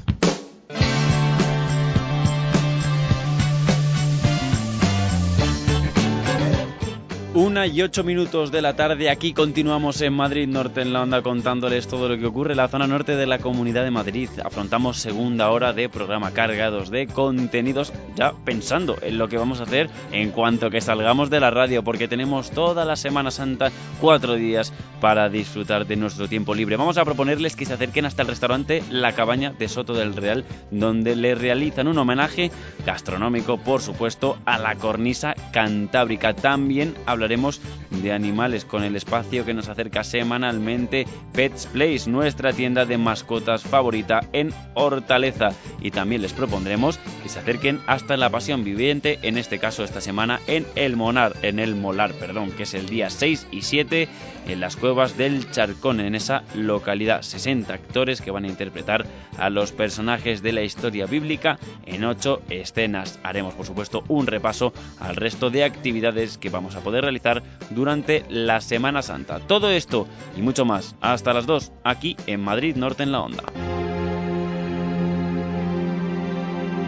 Una 7.35 7.65
y 7.65 7.81
ocho 7.81 8.03
minutos 8.03 8.51
de 8.51 8.61
la 8.61 8.75
tarde, 8.75 9.09
aquí 9.09 9.33
continuamos 9.33 9.99
en 10.01 10.13
Madrid 10.13 10.47
Norte 10.47 10.81
en 10.81 10.93
la 10.93 11.01
onda 11.01 11.23
contándoles 11.23 11.87
todo 11.87 12.07
lo 12.07 12.15
que 12.15 12.27
ocurre 12.27 12.51
en 12.51 12.57
la 12.57 12.67
zona 12.67 12.85
norte 12.85 13.15
de 13.15 13.25
la 13.25 13.39
Comunidad 13.39 13.83
de 13.83 13.89
Madrid. 13.89 14.29
Afrontamos 14.45 14.99
segunda 14.99 15.49
hora 15.49 15.73
de 15.73 15.89
programa 15.89 16.29
cargados 16.29 16.91
de 16.91 17.07
contenidos, 17.07 17.91
ya 18.15 18.33
pensando 18.45 18.99
en 19.01 19.17
lo 19.17 19.29
que 19.29 19.39
vamos 19.39 19.59
a 19.59 19.63
hacer 19.63 19.89
en 20.11 20.29
cuanto 20.29 20.69
que 20.69 20.79
salgamos 20.79 21.31
de 21.31 21.39
la 21.39 21.49
radio, 21.49 21.83
porque 21.83 22.07
tenemos 22.07 22.51
toda 22.51 22.85
la 22.85 22.95
Semana 22.95 23.31
Santa, 23.31 23.71
cuatro 23.99 24.35
días 24.35 24.71
para 25.01 25.27
disfrutar 25.27 25.87
de 25.87 25.95
nuestro 25.95 26.27
tiempo 26.27 26.53
libre. 26.53 26.77
Vamos 26.77 26.99
a 26.99 27.03
proponerles 27.03 27.55
que 27.55 27.65
se 27.65 27.73
acerquen 27.73 28.05
hasta 28.05 28.21
el 28.21 28.27
restaurante 28.27 28.83
La 28.91 29.13
Cabaña 29.13 29.53
de 29.57 29.69
Soto 29.69 29.95
del 29.95 30.15
Real, 30.15 30.45
donde 30.69 31.15
le 31.15 31.33
realizan 31.33 31.87
un 31.87 31.97
homenaje 31.97 32.51
gastronómico, 32.85 33.57
por 33.57 33.81
supuesto, 33.81 34.37
a 34.45 34.59
la 34.59 34.75
cornisa 34.75 35.33
cantábrica. 35.51 36.35
También 36.35 36.93
hablaremos 37.23 37.61
de 37.89 38.11
animales 38.11 38.65
con 38.65 38.83
el 38.83 38.97
espacio 38.97 39.45
que 39.45 39.53
nos 39.53 39.69
acerca 39.69 40.03
semanalmente 40.03 41.07
Pets 41.31 41.67
Place, 41.67 42.09
nuestra 42.09 42.51
tienda 42.51 42.85
de 42.85 42.97
mascotas 42.97 43.63
favorita 43.63 44.19
en 44.33 44.53
Hortaleza. 44.73 45.51
Y 45.81 45.91
también 45.91 46.21
les 46.21 46.33
propondremos 46.33 46.99
que 47.21 47.29
se 47.29 47.39
acerquen 47.39 47.79
hasta 47.87 48.17
la 48.17 48.29
Pasión 48.29 48.65
Viviente, 48.65 49.19
en 49.21 49.37
este 49.37 49.57
caso 49.57 49.85
esta 49.85 50.01
semana 50.01 50.41
en 50.47 50.65
El 50.75 50.97
Monar, 50.97 51.33
en 51.43 51.59
el 51.59 51.75
Molar, 51.75 52.11
perdón, 52.13 52.51
que 52.51 52.63
es 52.63 52.73
el 52.73 52.87
día 52.87 53.09
6 53.09 53.47
y 53.51 53.61
7 53.61 54.09
en 54.49 54.59
las 54.59 54.75
cuevas 54.75 55.15
del 55.15 55.49
Charcón, 55.49 56.01
en 56.01 56.15
esa 56.15 56.43
localidad. 56.55 57.21
60 57.21 57.73
actores 57.73 58.19
que 58.19 58.31
van 58.31 58.43
a 58.43 58.49
interpretar 58.49 59.05
a 59.37 59.49
los 59.49 59.71
personajes 59.71 60.43
de 60.43 60.51
la 60.51 60.63
historia 60.63 61.05
bíblica 61.05 61.57
en 61.85 62.03
8 62.03 62.41
escenas. 62.49 63.17
Haremos, 63.23 63.53
por 63.53 63.65
supuesto, 63.65 64.03
un 64.09 64.27
repaso 64.27 64.73
al 64.99 65.15
resto 65.15 65.49
de 65.49 65.63
actividades 65.63 66.37
que 66.37 66.49
vamos 66.49 66.75
a 66.75 66.81
poder 66.81 67.03
realizar 67.03 67.12
realizar 67.13 67.43
durante 67.69 68.23
la 68.29 68.61
Semana 68.61 69.01
Santa. 69.01 69.39
Todo 69.39 69.69
esto 69.69 70.07
y 70.37 70.41
mucho 70.41 70.65
más 70.65 70.95
hasta 71.01 71.33
las 71.33 71.45
2 71.45 71.71
aquí 71.83 72.15
en 72.27 72.41
Madrid 72.41 72.75
Norte 72.75 73.03
en 73.03 73.11
la 73.11 73.21
Onda. 73.21 73.43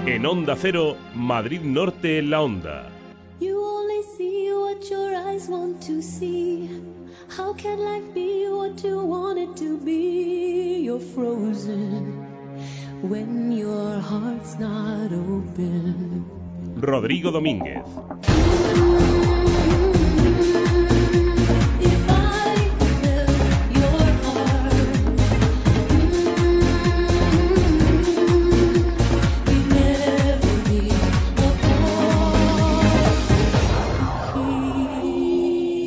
En 0.05 0.26
Onda 0.26 0.55
Cero, 0.55 0.95
Madrid 1.15 1.61
Norte 1.61 2.19
en 2.19 2.30
la 2.30 2.41
Onda. 2.41 2.89
You 3.39 3.59
only 3.59 4.01
see 4.17 4.49
what 4.53 4.82
your 4.89 5.13
eyes 5.13 5.49
want 5.49 5.82
to 5.88 6.01
see. 6.01 6.69
How 7.36 7.53
can 7.55 7.80
life 7.80 8.13
be 8.13 8.47
what 8.49 8.84
you 8.84 8.99
want 8.99 9.39
it 9.39 9.55
to 9.57 9.78
be? 9.84 10.84
You're 10.84 10.99
frozen 10.99 12.23
when 13.01 13.51
your 13.51 13.99
heart's 13.99 14.57
not 14.59 15.11
open. 15.11 16.26
Rodrigo 16.78 17.32
Domínguez. 17.32 17.82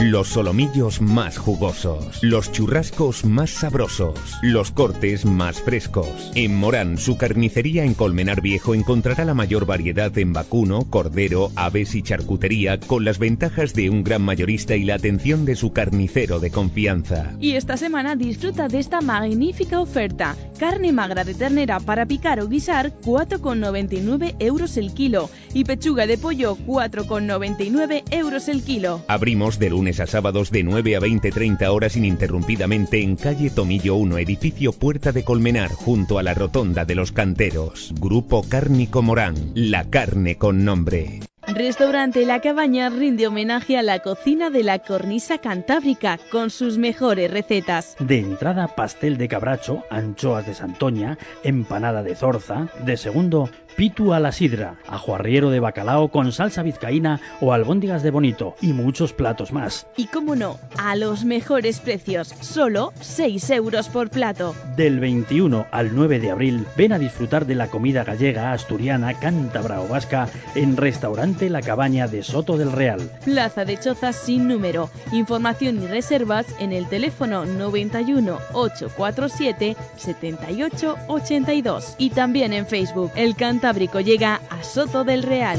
Los 0.00 0.28
solomillos 0.28 1.00
más 1.00 1.38
jugosos, 1.38 2.18
los 2.20 2.50
churrascos 2.50 3.24
más 3.24 3.50
sabrosos, 3.50 4.18
los 4.42 4.72
cortes 4.72 5.24
más 5.24 5.62
frescos. 5.62 6.32
En 6.34 6.56
Morán, 6.56 6.98
su 6.98 7.16
carnicería 7.16 7.84
en 7.84 7.94
Colmenar 7.94 8.40
Viejo 8.40 8.74
encontrará 8.74 9.24
la 9.24 9.34
mayor 9.34 9.66
variedad 9.66 10.16
en 10.18 10.32
vacuno, 10.32 10.90
cordero, 10.90 11.52
aves 11.54 11.94
y 11.94 12.02
charcutería 12.02 12.80
con 12.80 13.04
las 13.04 13.20
ventajas 13.20 13.72
de 13.72 13.88
un 13.88 14.02
gran 14.02 14.22
mayorista 14.22 14.74
y 14.74 14.82
la 14.82 14.96
atención 14.96 15.44
de 15.44 15.54
su 15.54 15.72
carnicero 15.72 16.40
de 16.40 16.50
confianza. 16.50 17.32
Y 17.38 17.52
esta 17.52 17.76
semana 17.76 18.16
disfruta 18.16 18.66
de 18.66 18.80
esta 18.80 19.00
magnífica 19.00 19.80
oferta. 19.80 20.34
Carne 20.58 20.92
magra 20.92 21.22
de 21.22 21.34
ternera 21.34 21.78
para 21.78 22.04
picar 22.04 22.40
o 22.40 22.48
guisar 22.48 22.92
4,99 23.02 24.36
euros 24.40 24.76
el 24.76 24.92
kilo 24.92 25.30
y 25.52 25.64
pechuga 25.64 26.06
de 26.08 26.18
pollo 26.18 26.56
4,99 26.66 28.02
euros 28.10 28.48
el 28.48 28.62
kilo. 28.62 29.04
Abrimos 29.06 29.58
de 29.60 29.70
lunes 29.84 30.00
a 30.00 30.06
sábados 30.06 30.50
de 30.50 30.62
9 30.62 30.96
a 30.96 31.00
20-30 31.00 31.68
horas 31.68 31.94
ininterrumpidamente 31.94 33.02
en 33.02 33.16
calle 33.16 33.50
Tomillo 33.50 33.96
1, 33.96 34.16
edificio 34.16 34.72
Puerta 34.72 35.12
de 35.12 35.24
Colmenar, 35.24 35.72
junto 35.72 36.18
a 36.18 36.22
la 36.22 36.32
Rotonda 36.32 36.86
de 36.86 36.94
los 36.94 37.12
Canteros. 37.12 37.92
Grupo 38.00 38.46
Cárnico 38.48 39.02
Morán, 39.02 39.34
la 39.54 39.90
carne 39.90 40.38
con 40.38 40.64
nombre. 40.64 41.20
Restaurante 41.46 42.24
La 42.24 42.40
Cabaña 42.40 42.88
rinde 42.88 43.26
homenaje 43.26 43.76
a 43.76 43.82
la 43.82 43.98
cocina 43.98 44.48
de 44.48 44.62
la 44.62 44.78
cornisa 44.78 45.36
cantábrica 45.38 46.18
con 46.32 46.48
sus 46.48 46.78
mejores 46.78 47.30
recetas. 47.30 47.96
De 48.00 48.18
entrada, 48.18 48.68
pastel 48.68 49.18
de 49.18 49.28
cabracho, 49.28 49.84
anchoas 49.90 50.46
de 50.46 50.54
santoña, 50.54 51.18
empanada 51.42 52.02
de 52.02 52.16
zorza. 52.16 52.68
De 52.86 52.96
segundo, 52.96 53.50
pitu 53.76 54.12
a 54.12 54.20
la 54.20 54.32
sidra, 54.32 54.76
ajo 54.88 55.14
arriero 55.14 55.50
de 55.50 55.60
bacalao 55.60 56.08
con 56.08 56.32
salsa 56.32 56.62
vizcaína 56.62 57.20
o 57.40 57.52
albóndigas 57.52 58.02
de 58.02 58.10
bonito 58.10 58.54
y 58.60 58.72
muchos 58.72 59.12
platos 59.12 59.52
más. 59.52 59.86
Y 59.96 60.06
cómo 60.06 60.36
no, 60.36 60.58
a 60.78 60.96
los 60.96 61.24
mejores 61.24 61.80
precios, 61.80 62.28
solo 62.40 62.92
6 63.00 63.50
euros 63.50 63.88
por 63.88 64.10
plato. 64.10 64.54
Del 64.76 65.00
21 65.00 65.66
al 65.70 65.94
9 65.94 66.20
de 66.20 66.30
abril, 66.30 66.66
ven 66.76 66.92
a 66.92 66.98
disfrutar 66.98 67.46
de 67.46 67.54
la 67.54 67.68
comida 67.68 68.04
gallega, 68.04 68.52
asturiana, 68.52 69.14
cántabra 69.14 69.80
o 69.80 69.88
vasca 69.88 70.28
en 70.54 70.76
Restaurante 70.76 71.50
La 71.50 71.62
Cabaña 71.62 72.06
de 72.06 72.22
Soto 72.22 72.56
del 72.56 72.72
Real. 72.72 73.00
Plaza 73.24 73.64
de 73.64 73.78
Chozas 73.78 74.16
sin 74.16 74.48
número. 74.48 74.90
Información 75.12 75.82
y 75.82 75.86
reservas 75.86 76.46
en 76.58 76.72
el 76.72 76.86
teléfono 76.88 77.44
91 77.44 78.38
847 78.52 79.76
78 79.96 80.96
82 81.08 81.94
y 81.98 82.10
también 82.10 82.52
en 82.52 82.66
Facebook. 82.66 83.10
El 83.16 83.36
Cantábrico 83.64 83.98
llega 83.98 84.42
a 84.50 84.62
Soto 84.62 85.04
del 85.04 85.22
Real. 85.22 85.58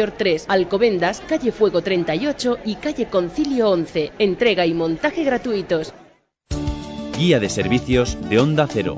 3, 0.09 0.45
Alcobendas, 0.47 1.21
calle 1.27 1.51
Fuego 1.51 1.83
38 1.83 2.57
y 2.65 2.75
calle 2.75 3.05
Concilio 3.05 3.69
11. 3.69 4.13
Entrega 4.17 4.65
y 4.65 4.73
montaje 4.73 5.23
gratuitos. 5.23 5.93
Guía 7.15 7.39
de 7.39 7.49
servicios 7.49 8.17
de 8.27 8.39
Onda 8.39 8.65
Cero. 8.67 8.97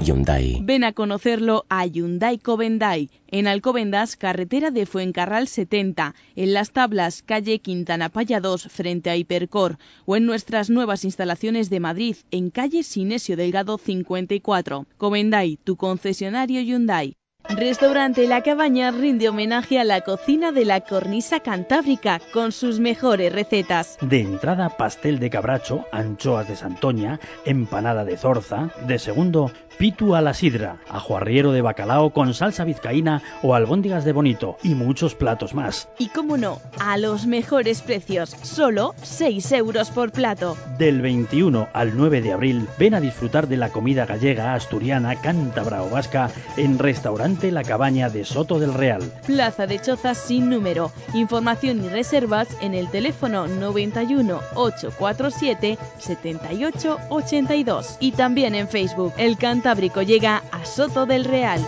Hyundai. 0.00 0.58
Ven 0.62 0.84
a 0.84 0.92
conocerlo 0.92 1.64
a 1.68 1.86
Hyundai 1.86 2.38
Covendai, 2.38 3.10
en 3.28 3.46
Alcobendas, 3.46 4.16
carretera 4.16 4.70
de 4.70 4.86
Fuencarral 4.86 5.48
70, 5.48 6.14
en 6.36 6.54
Las 6.54 6.70
Tablas, 6.70 7.22
calle 7.22 7.58
Quintana 7.58 8.08
Paya 8.08 8.40
2, 8.40 8.68
frente 8.68 9.10
a 9.10 9.16
Hipercor, 9.16 9.78
o 10.06 10.16
en 10.16 10.26
nuestras 10.26 10.70
nuevas 10.70 11.04
instalaciones 11.04 11.70
de 11.70 11.80
Madrid, 11.80 12.16
en 12.30 12.50
calle 12.50 12.82
Sinesio 12.82 13.36
Delgado 13.36 13.78
54. 13.78 14.86
Covendai, 14.96 15.58
tu 15.64 15.76
concesionario 15.76 16.60
Hyundai. 16.60 17.14
Restaurante 17.48 18.28
La 18.28 18.42
Cabaña 18.42 18.90
rinde 18.90 19.28
homenaje 19.30 19.78
a 19.78 19.84
la 19.84 20.02
cocina 20.02 20.52
de 20.52 20.66
la 20.66 20.82
cornisa 20.82 21.40
cantábrica 21.40 22.20
con 22.34 22.52
sus 22.52 22.78
mejores 22.78 23.32
recetas. 23.32 23.96
De 24.02 24.20
entrada, 24.20 24.68
pastel 24.76 25.18
de 25.18 25.30
cabracho, 25.30 25.86
anchoas 25.90 26.46
de 26.46 26.56
Santoña, 26.56 27.20
empanada 27.46 28.04
de 28.04 28.18
zorza. 28.18 28.70
De 28.86 28.98
segundo, 28.98 29.50
pitu 29.78 30.16
a 30.16 30.20
la 30.20 30.34
sidra, 30.34 30.78
ajo 30.88 31.16
arriero 31.16 31.52
de 31.52 31.62
bacalao 31.62 32.10
con 32.10 32.34
salsa 32.34 32.64
vizcaína 32.64 33.22
o 33.42 33.54
albóndigas 33.54 34.04
de 34.04 34.12
bonito 34.12 34.58
y 34.62 34.74
muchos 34.74 35.14
platos 35.14 35.54
más. 35.54 35.88
Y 35.98 36.08
cómo 36.08 36.36
no, 36.36 36.60
a 36.80 36.98
los 36.98 37.26
mejores 37.26 37.80
precios, 37.82 38.30
solo 38.42 38.94
6 39.02 39.52
euros 39.52 39.90
por 39.90 40.10
plato. 40.10 40.56
Del 40.78 41.00
21 41.00 41.68
al 41.72 41.96
9 41.96 42.20
de 42.22 42.32
abril, 42.32 42.66
ven 42.78 42.94
a 42.94 43.00
disfrutar 43.00 43.46
de 43.46 43.56
la 43.56 43.70
comida 43.70 44.04
gallega, 44.04 44.54
asturiana, 44.54 45.14
cántabra 45.14 45.82
o 45.82 45.90
vasca 45.90 46.30
en 46.56 46.78
Restaurante 46.78 47.52
La 47.52 47.62
Cabaña 47.62 48.10
de 48.10 48.24
Soto 48.24 48.58
del 48.58 48.74
Real. 48.74 49.02
Plaza 49.26 49.66
de 49.68 49.80
Chozas 49.80 50.18
sin 50.18 50.50
número. 50.50 50.90
Información 51.14 51.84
y 51.84 51.88
reservas 51.88 52.48
en 52.60 52.74
el 52.74 52.90
teléfono 52.90 53.46
91 53.46 54.40
847 54.54 55.78
78 55.98 56.98
82 57.10 57.96
y 58.00 58.12
también 58.12 58.56
en 58.56 58.68
Facebook. 58.68 59.12
El 59.16 59.36
Cantábrico 59.68 60.00
llega 60.00 60.42
a 60.50 60.64
Soto 60.64 61.04
del 61.04 61.26
Real. 61.26 61.60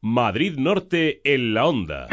Madrid 0.00 0.54
Norte 0.58 1.22
en 1.24 1.54
la 1.54 1.66
onda. 1.66 2.06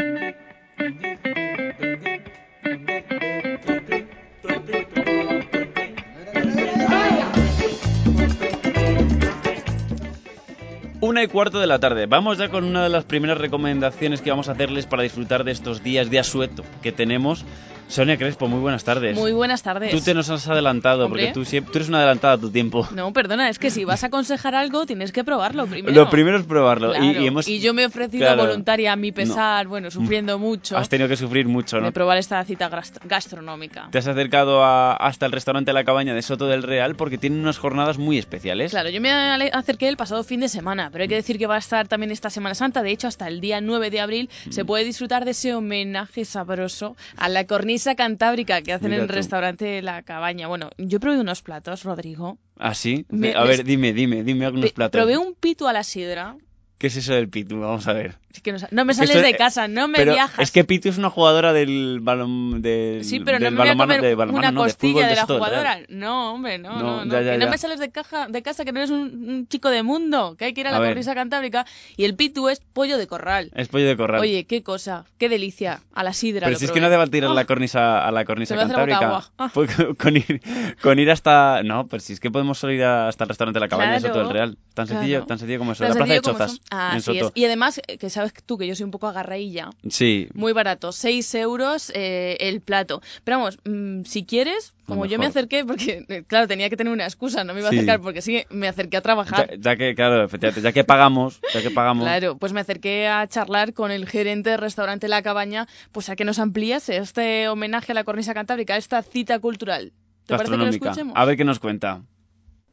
Una 11.00 11.22
y 11.22 11.28
cuarto 11.28 11.60
de 11.60 11.68
la 11.68 11.78
tarde. 11.78 12.06
Vamos 12.06 12.38
ya 12.38 12.48
con 12.48 12.64
una 12.64 12.82
de 12.82 12.88
las 12.88 13.04
primeras 13.04 13.38
recomendaciones 13.38 14.20
que 14.20 14.30
vamos 14.30 14.48
a 14.48 14.52
hacerles 14.52 14.86
para 14.86 15.04
disfrutar 15.04 15.44
de 15.44 15.52
estos 15.52 15.84
días 15.84 16.10
de 16.10 16.18
asueto 16.18 16.64
que 16.82 16.90
tenemos. 16.90 17.44
Sonia 17.88 18.16
Crespo, 18.16 18.48
muy 18.48 18.60
buenas 18.60 18.82
tardes. 18.82 19.16
Muy 19.16 19.32
buenas 19.32 19.62
tardes. 19.62 19.90
Tú 19.92 20.00
te 20.00 20.14
nos 20.14 20.28
has 20.30 20.48
adelantado, 20.48 21.04
Hombre. 21.04 21.26
porque 21.26 21.34
tú, 21.34 21.44
siempre, 21.44 21.70
tú 21.72 21.78
eres 21.78 21.88
una 21.88 21.98
adelantada 21.98 22.34
a 22.34 22.38
tu 22.38 22.50
tiempo. 22.50 22.88
No, 22.94 23.12
perdona, 23.12 23.48
es 23.50 23.58
que 23.58 23.70
si 23.70 23.84
vas 23.84 24.02
a 24.02 24.08
aconsejar 24.08 24.54
algo 24.54 24.86
tienes 24.86 25.12
que 25.12 25.22
probarlo 25.22 25.66
primero. 25.66 25.94
Lo 25.94 26.10
primero 26.10 26.38
es 26.38 26.44
probarlo. 26.46 26.92
Y- 26.94 26.98
Claro, 26.98 27.20
Y, 27.22 27.26
hemos, 27.26 27.46
y 27.48 27.60
yo 27.60 27.72
me 27.74 27.82
he 27.82 27.86
ofrecido 27.86 28.26
Claro. 28.26 28.46
voluntaria 28.46 28.92
a 28.92 28.96
mi 28.96 29.12
pesar, 29.12 29.66
bueno, 29.68 29.90
sufriendo 29.90 30.38
mucho, 30.38 30.76
Has 30.76 30.88
tenido 30.88 31.08
que 31.08 31.16
sufrir 31.16 31.46
mucho, 31.46 31.78
¿no? 31.78 31.86
de 31.86 31.92
probar 31.92 32.16
esta 32.18 32.42
cita 32.44 32.68
gastro- 32.68 33.02
gastronómica. 33.06 33.88
Te 33.92 33.98
has 33.98 34.06
acercado 34.08 34.64
a- 34.64 34.94
hasta 34.94 35.26
el 35.26 35.32
restaurante 35.32 35.72
La 35.72 35.84
Cabaña 35.84 36.14
de 36.14 36.22
Soto 36.22 36.46
del 36.46 36.62
Real 36.62 36.96
porque 36.96 37.18
tienen 37.18 37.40
unas 37.40 37.58
jornadas 37.58 37.98
muy 37.98 38.18
especiales. 38.18 38.70
Claro, 38.72 38.88
yo 38.88 39.00
me 39.00 39.10
acerqué 39.12 39.88
el 39.88 39.96
pasado 39.96 40.24
fin 40.24 40.40
de 40.40 40.48
semana, 40.48 40.88
pero 40.90 41.02
hay 41.02 41.08
que 41.08 41.16
decir 41.16 41.38
que 41.38 41.46
va 41.46 41.56
a 41.56 41.58
estar 41.58 41.86
también 41.86 42.10
esta 42.10 42.30
Semana 42.30 42.54
Santa. 42.54 42.82
De 42.82 42.90
hecho, 42.90 43.06
hasta 43.08 43.28
el 43.28 43.40
día 43.40 43.60
9 43.60 43.90
de 43.90 44.00
abril 44.00 44.30
Mm. 44.46 44.52
se 44.52 44.64
puede 44.64 44.84
disfrutar 44.84 45.24
de 45.24 45.32
ese 45.32 45.54
homenaje 45.54 46.24
sabroso 46.24 46.96
a 47.16 47.28
la 47.28 47.44
cornisa 47.44 47.73
cantábrica 47.96 48.62
que 48.62 48.72
hacen 48.72 48.88
Mira 48.90 48.96
en 48.98 49.02
el 49.02 49.08
tú. 49.08 49.14
restaurante 49.14 49.82
La 49.82 50.02
Cabaña. 50.02 50.46
Bueno, 50.48 50.70
yo 50.78 51.00
probé 51.00 51.20
unos 51.20 51.42
platos, 51.42 51.82
Rodrigo. 51.84 52.38
¿Ah, 52.56 52.74
sí? 52.74 53.04
Me- 53.08 53.34
a 53.34 53.42
ver, 53.44 53.64
dime, 53.64 53.92
dime, 53.92 54.22
dime 54.22 54.46
algunos 54.46 54.72
platos. 54.72 54.98
Probé 54.98 55.18
un 55.18 55.34
pitu 55.34 55.66
a 55.66 55.72
la 55.72 55.82
sidra. 55.82 56.36
¿Qué 56.78 56.88
es 56.88 56.96
eso 56.96 57.14
del 57.14 57.28
Pitu? 57.28 57.60
Vamos 57.60 57.86
a 57.88 57.92
ver. 57.92 58.16
Es 58.34 58.40
que 58.40 58.52
no, 58.52 58.58
no 58.72 58.84
me 58.84 58.94
sales 58.94 59.22
de 59.22 59.36
casa, 59.36 59.68
no 59.68 59.86
me 59.86 59.96
pero 59.96 60.12
viajas. 60.12 60.40
Es 60.40 60.50
que 60.50 60.64
Pitu 60.64 60.88
es 60.88 60.98
una 60.98 61.08
jugadora 61.08 61.52
del 61.52 62.00
balón 62.02 62.62
del, 62.62 63.04
Sí, 63.04 63.20
pero 63.20 63.38
no 63.38 63.44
del 63.44 63.54
me 63.54 63.60
voy 63.60 63.68
a 63.68 63.74
balonmano- 63.74 63.78
comer 63.86 64.02
de 64.02 64.14
balonmano, 64.16 64.38
una 64.48 64.50
no, 64.50 64.60
de 64.64 64.70
costilla 64.70 64.92
fútbol 64.92 65.02
de, 65.08 65.14
la 65.14 65.24
Real. 65.24 65.38
jugadora. 65.38 65.78
No, 65.88 66.34
hombre, 66.34 66.58
no, 66.58 66.70
No, 66.70 66.82
no, 66.82 67.04
no. 67.04 67.12
ya, 67.12 67.20
ya, 67.22 67.32
que 67.32 67.38
no 67.38 67.44
ya. 67.44 67.50
me 67.52 67.58
sales 67.58 67.78
de, 67.78 67.90
caja, 67.92 68.26
de 68.28 68.42
casa, 68.42 68.64
que 68.64 68.72
no 68.72 68.80
eres 68.80 68.90
un, 68.90 69.00
un 69.28 69.46
chico 69.48 69.70
de 69.70 69.84
mundo, 69.84 70.34
que 70.36 70.46
hay 70.46 70.52
que 70.52 70.62
ir 70.62 70.66
a, 70.66 70.70
A 70.70 70.72
la 70.72 70.78
ver. 70.80 70.90
cornisa 70.90 71.14
cantábrica. 71.14 71.64
Y 71.96 72.04
el 72.06 72.16
pitu 72.16 72.48
es 72.48 72.60
pollo 72.60 72.98
de 72.98 73.06
corral. 73.06 73.52
Es 73.54 73.68
pollo 73.68 73.86
de 73.86 73.96
corral. 73.96 74.20
Oye, 74.20 74.44
qué 74.44 74.64
cosa, 74.64 75.04
qué 75.16 75.28
delicia. 75.28 75.80
A 75.94 76.02
la 76.02 76.12
sidra. 76.12 76.46
Pero 76.48 76.58
si 76.58 76.64
es 76.64 76.72
que 76.72 76.80
probé. 76.80 76.88
no 76.88 76.92
te 76.92 76.96
va 76.96 77.04
a 77.04 77.06
tirar 77.06 77.30
Ah, 77.30 77.34
la 77.34 77.44
cornisa 77.44 78.04
a 78.04 78.10
la 78.10 78.24
cornisa 78.24 78.56
cantábrica. 78.56 79.22
Ah. 79.38 79.48
Pues 79.54 79.70
con, 79.96 80.16
ir, 80.16 80.42
con 80.82 80.98
ir 80.98 81.08
hasta. 81.12 81.62
No, 81.62 81.86
pues 81.86 82.02
si 82.02 82.14
es 82.14 82.20
que 82.20 82.32
podemos 82.32 82.58
solo 82.58 82.72
ir 82.72 82.82
hasta 82.82 83.22
el 83.24 83.28
restaurante 83.28 83.60
La 83.60 83.68
Cabaña 83.68 83.92
de 83.92 83.98
Claro, 84.00 84.14
Soto 84.14 84.26
del 84.26 84.34
Real. 84.34 84.58
Tan 84.74 84.88
sencillo, 84.88 85.18
claro. 85.18 85.26
tan 85.26 85.38
sencillo 85.38 85.58
como 85.60 85.70
eso. 85.72 85.84
La 85.84 85.94
plaza 85.94 86.12
de 86.14 86.20
Chozas. 86.20 86.60
Así 86.70 87.18
es. 87.18 87.30
Y 87.34 87.44
además, 87.44 87.80
eh, 87.86 87.98
que 87.98 88.10
sabes 88.10 88.32
tú 88.46 88.58
que 88.58 88.66
yo 88.66 88.74
soy 88.74 88.84
un 88.84 88.90
poco 88.90 89.06
agarrailla. 89.06 89.70
Sí. 89.88 90.28
Muy 90.34 90.52
barato, 90.52 90.92
6 90.92 91.34
euros 91.36 91.90
eh, 91.94 92.36
el 92.40 92.60
plato. 92.60 93.02
Pero 93.24 93.38
vamos, 93.38 93.58
mm, 93.64 94.04
si 94.04 94.24
quieres, 94.24 94.74
como 94.86 95.06
yo 95.06 95.18
me 95.18 95.26
acerqué, 95.26 95.64
porque 95.64 96.04
eh, 96.08 96.24
claro, 96.26 96.46
tenía 96.46 96.68
que 96.70 96.76
tener 96.76 96.92
una 96.92 97.04
excusa, 97.04 97.44
no 97.44 97.54
me 97.54 97.60
iba 97.60 97.68
a 97.68 97.72
acercar 97.72 98.00
porque 98.00 98.22
sí, 98.22 98.44
me 98.50 98.68
acerqué 98.68 98.96
a 98.96 99.00
trabajar. 99.02 99.50
Ya, 99.50 99.56
ya 99.58 99.76
que, 99.76 99.94
claro, 99.94 100.24
efectivamente, 100.24 100.62
ya 100.62 100.72
que 100.72 100.84
pagamos, 100.84 101.40
ya 101.52 101.62
que 101.62 101.70
pagamos. 101.70 102.04
Claro, 102.04 102.36
pues 102.36 102.52
me 102.52 102.60
acerqué 102.60 103.08
a 103.08 103.26
charlar 103.26 103.72
con 103.72 103.90
el 103.90 104.06
gerente 104.06 104.50
del 104.50 104.58
restaurante 104.58 105.08
La 105.08 105.22
Cabaña, 105.22 105.66
pues 105.92 106.08
a 106.08 106.16
que 106.16 106.24
nos 106.24 106.38
ampliase 106.38 106.96
este 106.96 107.48
homenaje 107.48 107.92
a 107.92 107.94
la 107.94 108.04
cornisa 108.04 108.34
cantábrica, 108.34 108.76
esta 108.76 109.02
cita 109.02 109.38
cultural. 109.38 109.92
¿Te 110.26 110.36
parece 110.36 110.52
que 110.52 110.58
lo 110.58 110.66
escuchemos? 110.68 111.14
A 111.16 111.24
ver 111.24 111.36
qué 111.36 111.44
nos 111.44 111.58
cuenta. 111.58 112.02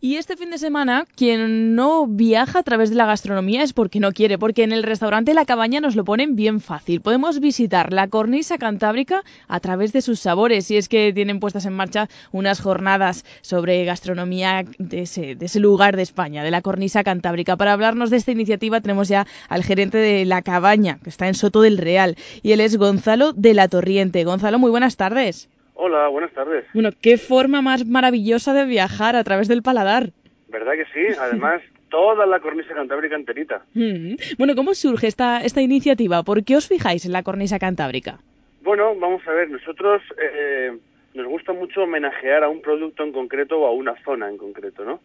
Y 0.03 0.15
este 0.15 0.35
fin 0.35 0.49
de 0.49 0.57
semana, 0.57 1.05
quien 1.15 1.75
no 1.75 2.07
viaja 2.07 2.57
a 2.57 2.63
través 2.63 2.89
de 2.89 2.95
la 2.95 3.05
gastronomía 3.05 3.61
es 3.61 3.71
porque 3.71 3.99
no 3.99 4.13
quiere, 4.13 4.39
porque 4.39 4.63
en 4.63 4.71
el 4.71 4.81
restaurante 4.81 5.35
La 5.35 5.45
Cabaña 5.45 5.79
nos 5.79 5.95
lo 5.95 6.03
ponen 6.03 6.35
bien 6.35 6.59
fácil. 6.59 7.01
Podemos 7.01 7.39
visitar 7.39 7.93
la 7.93 8.07
cornisa 8.07 8.57
cantábrica 8.57 9.21
a 9.47 9.59
través 9.59 9.93
de 9.93 10.01
sus 10.01 10.19
sabores, 10.19 10.71
y 10.71 10.77
es 10.77 10.89
que 10.89 11.13
tienen 11.13 11.39
puestas 11.39 11.67
en 11.67 11.73
marcha 11.73 12.09
unas 12.31 12.61
jornadas 12.61 13.25
sobre 13.41 13.85
gastronomía 13.85 14.65
de 14.79 15.03
ese, 15.03 15.35
de 15.35 15.45
ese 15.45 15.59
lugar 15.59 15.95
de 15.95 16.01
España, 16.01 16.43
de 16.43 16.49
la 16.49 16.63
cornisa 16.63 17.03
cantábrica. 17.03 17.55
Para 17.55 17.73
hablarnos 17.73 18.09
de 18.09 18.17
esta 18.17 18.31
iniciativa 18.31 18.81
tenemos 18.81 19.07
ya 19.07 19.27
al 19.49 19.63
gerente 19.63 19.99
de 19.99 20.25
La 20.25 20.41
Cabaña, 20.41 20.97
que 21.03 21.11
está 21.11 21.27
en 21.27 21.35
Soto 21.35 21.61
del 21.61 21.77
Real, 21.77 22.17
y 22.41 22.53
él 22.53 22.61
es 22.61 22.75
Gonzalo 22.75 23.33
de 23.33 23.53
la 23.53 23.67
Torriente. 23.67 24.23
Gonzalo, 24.23 24.57
muy 24.57 24.71
buenas 24.71 24.97
tardes. 24.97 25.47
Hola, 25.83 26.09
buenas 26.09 26.31
tardes. 26.33 26.63
Bueno, 26.75 26.91
qué 27.01 27.17
forma 27.17 27.63
más 27.63 27.87
maravillosa 27.87 28.53
de 28.53 28.65
viajar 28.65 29.15
a 29.15 29.23
través 29.23 29.47
del 29.47 29.63
paladar. 29.63 30.11
¿Verdad 30.47 30.73
que 30.73 30.85
sí? 30.93 31.15
Además, 31.19 31.59
toda 31.89 32.27
la 32.27 32.39
cornisa 32.39 32.75
cantábrica 32.75 33.15
enterita. 33.15 33.63
Mm. 33.73 34.13
Bueno, 34.37 34.53
¿cómo 34.53 34.75
surge 34.75 35.07
esta, 35.07 35.39
esta 35.39 35.59
iniciativa? 35.59 36.21
¿Por 36.21 36.43
qué 36.45 36.55
os 36.55 36.67
fijáis 36.67 37.07
en 37.07 37.13
la 37.13 37.23
cornisa 37.23 37.57
cantábrica? 37.57 38.19
Bueno, 38.61 38.93
vamos 38.95 39.27
a 39.27 39.31
ver, 39.31 39.49
nosotros 39.49 40.03
eh, 40.21 40.77
nos 41.15 41.25
gusta 41.25 41.51
mucho 41.51 41.81
homenajear 41.81 42.43
a 42.43 42.49
un 42.49 42.61
producto 42.61 43.03
en 43.03 43.11
concreto 43.11 43.57
o 43.61 43.65
a 43.65 43.71
una 43.71 43.95
zona 44.03 44.29
en 44.29 44.37
concreto, 44.37 44.85
¿no? 44.85 44.99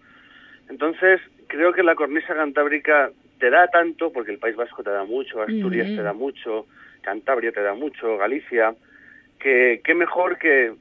Entonces, 0.68 1.22
creo 1.46 1.72
que 1.72 1.82
la 1.82 1.94
cornisa 1.94 2.34
cantábrica 2.34 3.12
te 3.38 3.48
da 3.48 3.66
tanto, 3.68 4.12
porque 4.12 4.32
el 4.32 4.38
País 4.38 4.56
Vasco 4.56 4.82
te 4.82 4.90
da 4.90 5.04
mucho, 5.04 5.40
Asturias 5.40 5.86
Ujú. 5.86 5.96
te 5.96 6.02
da 6.02 6.12
mucho, 6.12 6.66
Cantabria 7.00 7.50
te 7.50 7.62
da 7.62 7.72
mucho, 7.72 8.18
Galicia, 8.18 8.74
que 9.38 9.80
qué 9.84 9.94
mejor 9.94 10.38
que, 10.38 10.72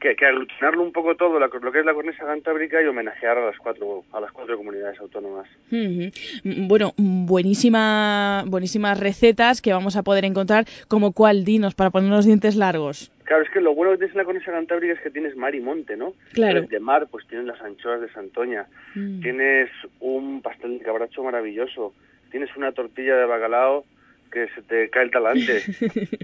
que, 0.00 0.16
que 0.16 0.26
aglutinarlo 0.26 0.82
un 0.82 0.92
poco 0.92 1.14
todo, 1.16 1.38
la- 1.38 1.46
lo 1.48 1.72
que 1.72 1.78
es 1.80 1.84
la 1.86 1.94
cornisa 1.94 2.24
cantábrica 2.26 2.82
y 2.82 2.86
homenajear 2.86 3.38
a 3.38 3.46
las 3.46 3.58
cuatro, 3.58 4.04
a 4.12 4.20
las 4.20 4.32
cuatro 4.32 4.56
comunidades 4.56 4.98
autónomas. 5.00 5.48
Mm, 5.70 6.66
Bueno, 6.68 6.92
buenísima, 6.96 8.44
buenísimas 8.46 8.98
recetas 8.98 9.60
que 9.62 9.72
vamos 9.72 9.96
a 9.96 10.02
poder 10.02 10.24
encontrar, 10.24 10.64
como 10.88 11.12
cuál, 11.12 11.44
dinos, 11.44 11.74
para 11.74 11.90
poner 11.90 12.10
los 12.10 12.24
dientes 12.26 12.56
largos. 12.56 13.12
Claro, 13.24 13.42
es 13.44 13.50
que 13.50 13.60
lo 13.60 13.74
bueno 13.74 13.92
que 13.92 13.98
tienes 13.98 14.14
en 14.14 14.18
la 14.18 14.24
cornisa 14.24 14.50
cantábrica 14.52 14.94
es 14.94 15.00
que 15.00 15.10
tienes 15.10 15.36
mar 15.36 15.54
y 15.54 15.60
monte, 15.60 15.96
¿no? 15.96 16.14
Claro. 16.32 16.62
De 16.62 16.80
mar, 16.80 17.06
pues 17.10 17.26
tienes 17.28 17.46
las 17.46 17.60
anchoas 17.62 18.00
de 18.00 18.10
Santoña, 18.12 18.66
Mm. 18.94 19.20
tienes 19.22 19.70
un 20.00 20.42
pastel 20.42 20.78
de 20.78 20.84
cabracho 20.84 21.22
maravilloso, 21.22 21.94
tienes 22.30 22.54
una 22.56 22.72
tortilla 22.72 23.16
de 23.16 23.26
bacalao 23.26 23.84
que 24.32 24.48
se 24.54 24.62
te 24.62 24.88
cae 24.90 25.04
el 25.04 25.10
talante. 25.10 25.60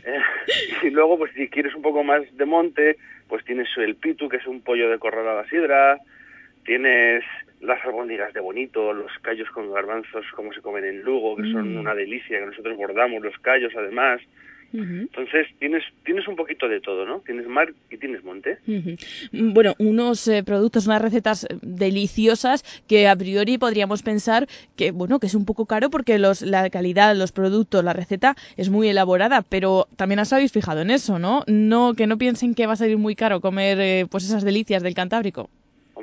Eh, 0.09 0.21
y 0.83 0.91
luego, 0.91 1.19
pues 1.19 1.33
si 1.35 1.49
quieres 1.49 1.75
un 1.75 1.83
poco 1.83 2.03
más 2.03 2.23
de 2.37 2.45
monte, 2.47 2.97
pues 3.29 3.45
tienes 3.45 3.69
el 3.77 3.97
pitu, 3.97 4.29
que 4.29 4.39
es 4.39 4.47
un 4.47 4.63
pollo 4.63 4.89
de 4.91 4.99
corral 4.99 5.29
a 5.29 5.35
la 5.35 5.49
sidra, 5.49 5.99
tienes 6.65 7.23
las 7.61 7.85
albóndigas 7.85 8.33
de 8.33 8.41
bonito, 8.41 8.93
los 8.93 9.11
callos 9.21 9.51
con 9.51 9.73
garbanzos 9.73 10.25
como 10.35 10.53
se 10.53 10.61
comen 10.63 10.85
en 10.85 11.03
Lugo, 11.03 11.37
que 11.37 11.51
son 11.53 11.75
Mm. 11.75 11.81
una 11.81 11.95
delicia, 11.95 12.39
que 12.39 12.47
nosotros 12.47 12.77
bordamos 12.77 13.23
los 13.23 13.37
callos 13.41 13.73
además. 13.77 14.21
Entonces 14.73 15.47
tienes 15.59 15.83
tienes 16.05 16.29
un 16.29 16.37
poquito 16.37 16.69
de 16.69 16.81
todo, 16.81 17.07
¿no? 17.07 17.21
Tienes 17.21 17.47
mar 17.47 17.73
y 17.91 17.97
tienes 17.97 18.23
monte. 18.23 18.59
Mm, 18.67 19.53
Bueno, 19.53 19.75
unos 19.79 20.29
eh, 20.29 20.43
productos, 20.43 20.87
unas 20.87 21.01
recetas 21.01 21.45
eh, 21.45 21.57
deliciosas 21.63 22.65
que 22.87 23.09
a 23.09 23.17
priori 23.17 23.59
podríamos 23.59 24.03
pensar 24.03 24.47
que, 24.77 24.91
bueno, 24.91 25.19
que 25.21 25.27
es 25.27 25.35
un 25.35 25.45
poco 25.45 25.67
caro 25.67 25.91
porque 25.91 26.19
los, 26.19 26.43
la 26.43 26.69
calidad, 26.71 27.17
los 27.17 27.33
productos, 27.33 27.83
la 27.83 27.93
receta 27.93 28.37
es 28.57 28.69
muy 28.69 28.89
elaborada, 28.89 29.43
pero 29.43 29.89
también 29.97 30.21
os 30.21 30.33
habéis 30.33 30.53
fijado 30.53 30.83
en 30.83 30.91
eso, 30.91 31.19
¿no? 31.19 31.45
No, 31.47 31.95
que 31.95 32.07
no 32.07 32.19
piensen 32.19 32.55
que 32.55 32.67
va 32.67 32.75
a 32.75 32.77
salir 32.77 32.99
muy 32.99 33.15
caro 33.15 33.41
comer 33.41 33.79
eh, 33.81 34.07
pues 34.11 34.25
esas 34.25 34.45
delicias 34.45 34.83
del 34.83 34.95
Cantábrico. 34.95 35.49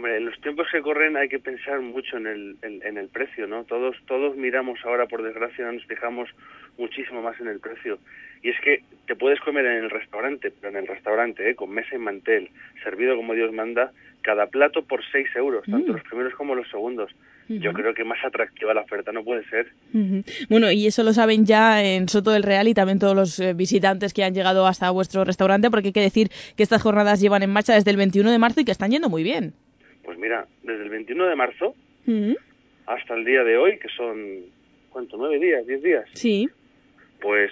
Hombre, 0.05 0.17
en 0.17 0.25
los 0.25 0.39
tiempos 0.39 0.67
que 0.71 0.83
corren 0.83 1.17
hay 1.17 1.27
que 1.27 1.39
pensar 1.39 1.81
mucho 1.81 2.17
en 2.17 2.27
el, 2.27 2.57
en, 2.61 2.79
en 2.85 2.99
el 2.99 3.07
precio, 3.07 3.47
¿no? 3.47 3.63
Todos, 3.63 3.95
todos 4.05 4.37
miramos 4.37 4.77
ahora, 4.85 5.07
por 5.07 5.23
desgracia, 5.23 5.71
nos 5.71 5.83
fijamos 5.85 6.29
muchísimo 6.77 7.23
más 7.23 7.39
en 7.41 7.47
el 7.47 7.59
precio. 7.59 7.97
Y 8.43 8.49
es 8.49 8.55
que 8.63 8.83
te 9.07 9.15
puedes 9.15 9.39
comer 9.39 9.65
en 9.65 9.83
el 9.85 9.89
restaurante, 9.89 10.51
pero 10.51 10.77
en 10.77 10.83
el 10.83 10.87
restaurante, 10.87 11.49
¿eh? 11.49 11.55
con 11.55 11.71
mesa 11.71 11.95
y 11.95 11.97
mantel, 11.97 12.51
servido 12.83 13.15
como 13.15 13.33
Dios 13.33 13.51
manda, 13.51 13.93
cada 14.21 14.45
plato 14.45 14.83
por 14.83 15.01
6 15.11 15.25
euros, 15.37 15.65
tanto 15.65 15.91
Mm. 15.91 15.95
los 15.95 16.03
primeros 16.03 16.35
como 16.35 16.53
los 16.53 16.69
segundos. 16.69 17.09
yo 17.47 17.73
creo 17.73 17.93
que 17.95 18.03
más 18.03 18.23
atractiva 18.23 18.73
la 18.75 18.81
oferta 18.81 19.11
no 19.11 19.23
puede 19.23 19.43
ser. 19.49 19.71
Bueno, 20.49 20.71
y 20.71 20.85
eso 20.85 21.01
lo 21.03 21.13
saben 21.13 21.45
ya 21.45 21.83
en 21.83 22.09
Soto 22.09 22.29
del 22.29 22.43
Real 22.43 22.67
y 22.67 22.75
también 22.75 22.99
todos 22.99 23.15
los 23.15 23.39
eh, 23.39 23.53
visitantes 23.55 24.13
que 24.13 24.23
han 24.23 24.35
llegado 24.35 24.67
hasta 24.67 24.89
vuestro 24.91 25.23
restaurante, 25.25 25.71
porque 25.71 25.87
hay 25.87 25.93
que 25.93 26.01
decir 26.01 26.29
que 26.55 26.61
estas 26.63 26.83
jornadas 26.83 27.21
llevan 27.21 27.41
en 27.41 27.51
marcha 27.51 27.73
desde 27.73 27.89
el 27.89 27.97
21 27.97 28.31
de 28.31 28.37
marzo 28.37 28.61
y 28.61 28.65
que 28.65 28.71
están 28.71 28.91
yendo 28.91 29.09
muy 29.09 29.23
bien. 29.23 29.53
Pues 30.05 30.17
mira, 30.19 30.47
desde 30.63 30.83
el 30.83 30.89
21 30.89 31.25
de 31.25 31.35
marzo 31.35 31.75
hasta 32.85 33.15
el 33.15 33.25
día 33.25 33.43
de 33.43 33.57
hoy, 33.57 33.79
que 33.79 33.89
son, 33.89 34.41
¿cuánto? 34.91 35.17
¿Nueve 35.17 35.39
días? 35.39 35.65
¿Diez 35.65 35.81
días? 35.81 36.05
Sí. 36.13 36.47
Pues 37.19 37.51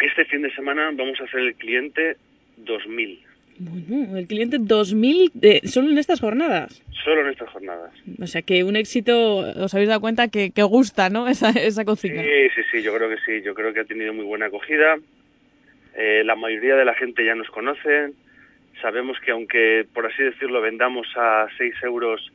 este 0.00 0.24
fin 0.24 0.42
de 0.42 0.54
semana 0.54 0.90
vamos 0.94 1.20
a 1.20 1.24
hacer 1.24 1.40
el 1.40 1.54
cliente 1.54 2.16
2000. 2.56 3.20
Bueno, 3.58 4.16
el 4.16 4.26
cliente 4.26 4.56
2000 4.58 5.30
de, 5.34 5.60
solo 5.64 5.90
en 5.90 5.98
estas 5.98 6.20
jornadas. 6.20 6.82
Solo 7.04 7.20
en 7.20 7.28
estas 7.28 7.50
jornadas. 7.50 7.92
O 8.20 8.26
sea 8.26 8.40
que 8.40 8.64
un 8.64 8.76
éxito, 8.76 9.36
os 9.36 9.74
habéis 9.74 9.88
dado 9.88 10.00
cuenta 10.00 10.28
que, 10.28 10.50
que 10.50 10.62
gusta, 10.62 11.10
¿no? 11.10 11.28
Esa, 11.28 11.50
esa 11.50 11.84
cocina. 11.84 12.22
Sí, 12.22 12.48
sí, 12.54 12.62
sí, 12.70 12.82
yo 12.82 12.94
creo 12.94 13.10
que 13.10 13.18
sí. 13.26 13.42
Yo 13.42 13.54
creo 13.54 13.74
que 13.74 13.80
ha 13.80 13.84
tenido 13.84 14.14
muy 14.14 14.24
buena 14.24 14.46
acogida. 14.46 14.96
Eh, 15.94 16.22
la 16.24 16.34
mayoría 16.34 16.74
de 16.76 16.86
la 16.86 16.94
gente 16.94 17.24
ya 17.24 17.34
nos 17.34 17.50
conoce. 17.50 18.12
Sabemos 18.82 19.18
que 19.24 19.30
aunque, 19.30 19.86
por 19.94 20.06
así 20.06 20.22
decirlo, 20.22 20.60
vendamos 20.60 21.06
a 21.16 21.46
6 21.56 21.74
euros, 21.84 22.32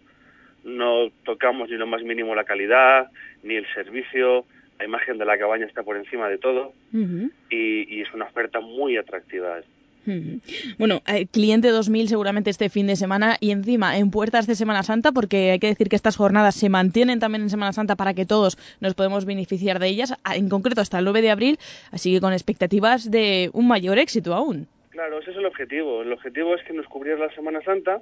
no 0.63 1.09
tocamos 1.23 1.69
ni 1.69 1.75
lo 1.75 1.85
más 1.85 2.01
mínimo 2.03 2.33
la 2.33 2.45
calidad, 2.45 3.11
ni 3.43 3.55
el 3.55 3.67
servicio. 3.73 4.45
La 4.79 4.85
imagen 4.85 5.17
de 5.17 5.25
la 5.25 5.37
cabaña 5.37 5.65
está 5.65 5.83
por 5.83 5.97
encima 5.97 6.29
de 6.29 6.37
todo. 6.37 6.73
Y, 7.49 7.95
y 7.95 8.01
es 8.01 8.13
una 8.13 8.25
oferta 8.25 8.61
muy 8.61 8.95
atractiva. 8.97 9.59
Bueno, 10.77 11.01
eh, 11.05 11.27
cliente 11.27 11.69
2000 11.69 12.07
seguramente 12.07 12.49
este 12.49 12.69
fin 12.69 12.87
de 12.87 12.95
semana 12.95 13.35
y 13.41 13.51
encima 13.51 13.97
en 13.97 14.09
puertas 14.09 14.47
de 14.47 14.55
Semana 14.55 14.83
Santa, 14.83 15.11
porque 15.11 15.51
hay 15.51 15.59
que 15.59 15.67
decir 15.67 15.89
que 15.89 15.97
estas 15.97 16.15
jornadas 16.15 16.55
se 16.55 16.69
mantienen 16.69 17.19
también 17.19 17.41
en 17.41 17.49
Semana 17.49 17.73
Santa 17.73 17.97
para 17.97 18.13
que 18.13 18.25
todos 18.25 18.57
nos 18.79 18.93
podemos 18.93 19.25
beneficiar 19.25 19.79
de 19.79 19.89
ellas, 19.89 20.13
en 20.33 20.47
concreto 20.47 20.79
hasta 20.79 20.99
el 20.99 21.05
9 21.05 21.21
de 21.21 21.29
abril, 21.29 21.59
así 21.91 22.13
que 22.13 22.21
con 22.21 22.31
expectativas 22.31 23.11
de 23.11 23.49
un 23.51 23.67
mayor 23.67 23.99
éxito 23.99 24.33
aún. 24.33 24.67
Claro, 24.97 25.19
ese 25.19 25.29
es 25.29 25.37
el 25.37 25.45
objetivo. 25.45 26.01
El 26.01 26.11
objetivo 26.11 26.55
es 26.55 26.63
que 26.63 26.73
nos 26.73 26.87
cubriera 26.87 27.19
la 27.19 27.35
Semana 27.35 27.61
Santa, 27.61 28.01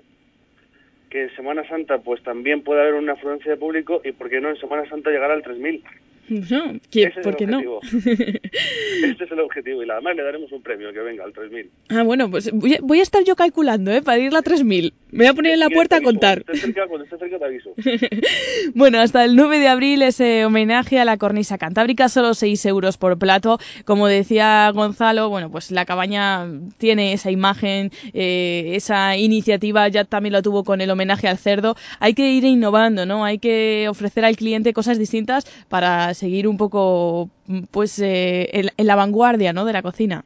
que 1.09 1.23
en 1.23 1.35
Semana 1.35 1.67
Santa 1.67 1.97
pues 1.97 2.23
también 2.23 2.63
pueda 2.63 2.83
haber 2.83 2.93
una 2.93 3.11
afluencia 3.11 3.51
de 3.51 3.57
público 3.57 3.99
y, 4.05 4.13
¿por 4.13 4.29
qué 4.29 4.39
no, 4.39 4.47
en 4.47 4.55
Semana 4.55 4.87
Santa 4.87 5.09
llegar 5.09 5.29
al 5.29 5.43
3.000? 5.43 5.83
No, 6.27 6.79
¿qué- 6.91 7.03
Ese 7.03 7.19
es 7.19 7.23
¿Por 7.23 7.35
qué 7.35 7.45
no? 7.45 7.59
Este 7.81 9.23
es 9.25 9.31
el 9.31 9.39
objetivo 9.39 9.83
y 9.83 9.89
además 9.89 10.15
le 10.15 10.23
daremos 10.23 10.51
un 10.51 10.61
premio 10.61 10.91
que 10.91 10.99
venga 10.99 11.23
al 11.23 11.33
3.000. 11.33 11.69
Ah, 11.89 12.03
bueno, 12.03 12.29
pues 12.31 12.51
voy 12.51 12.75
a, 12.75 12.79
voy 12.81 12.99
a 12.99 13.03
estar 13.03 13.23
yo 13.23 13.35
calculando, 13.35 13.91
¿eh? 13.91 14.01
Para 14.01 14.17
ir 14.19 14.35
a 14.35 14.41
3000. 14.41 14.93
Me 15.11 15.19
voy 15.19 15.27
a 15.27 15.33
poner 15.33 15.53
en 15.53 15.59
la 15.59 15.69
puerta 15.69 15.97
a 15.97 16.01
contar. 16.01 16.43
Cuando 16.43 16.53
esté 16.53 16.67
cerca, 16.73 16.87
cuando 16.87 17.03
esté 17.05 17.17
cerca 17.17 17.37
te 17.39 17.45
aviso. 17.45 17.73
Bueno, 18.73 18.99
hasta 18.99 19.23
el 19.23 19.35
9 19.35 19.59
de 19.59 19.67
abril 19.67 20.01
ese 20.01 20.45
homenaje 20.45 20.99
a 20.99 21.05
la 21.05 21.17
cornisa 21.17 21.57
cantábrica, 21.57 22.09
solo 22.09 22.33
6 22.33 22.65
euros 22.65 22.97
por 22.97 23.17
plato. 23.17 23.59
Como 23.85 24.07
decía 24.07 24.69
Gonzalo, 24.73 25.29
bueno, 25.29 25.51
pues 25.51 25.71
la 25.71 25.85
cabaña 25.85 26.47
tiene 26.77 27.13
esa 27.13 27.31
imagen, 27.31 27.91
eh, 28.13 28.71
esa 28.75 29.15
iniciativa, 29.17 29.87
ya 29.87 30.03
también 30.05 30.33
lo 30.33 30.41
tuvo 30.41 30.63
con 30.63 30.81
el 30.81 30.89
homenaje 30.89 31.27
al 31.27 31.37
cerdo. 31.37 31.75
Hay 31.99 32.13
que 32.15 32.31
ir 32.31 32.43
innovando, 32.43 33.05
¿no? 33.05 33.23
Hay 33.23 33.37
que 33.39 33.87
ofrecer 33.89 34.25
al 34.25 34.35
cliente 34.35 34.73
cosas 34.73 34.97
distintas 34.97 35.45
para 35.69 36.13
seguir 36.15 36.47
un 36.47 36.57
poco, 36.57 37.29
pues, 37.71 37.99
eh, 37.99 38.49
en, 38.51 38.69
en 38.75 38.87
la 38.87 38.95
vanguardia, 38.95 39.53
¿no? 39.53 39.65
De 39.65 39.73
la 39.73 39.83
cocina. 39.83 40.23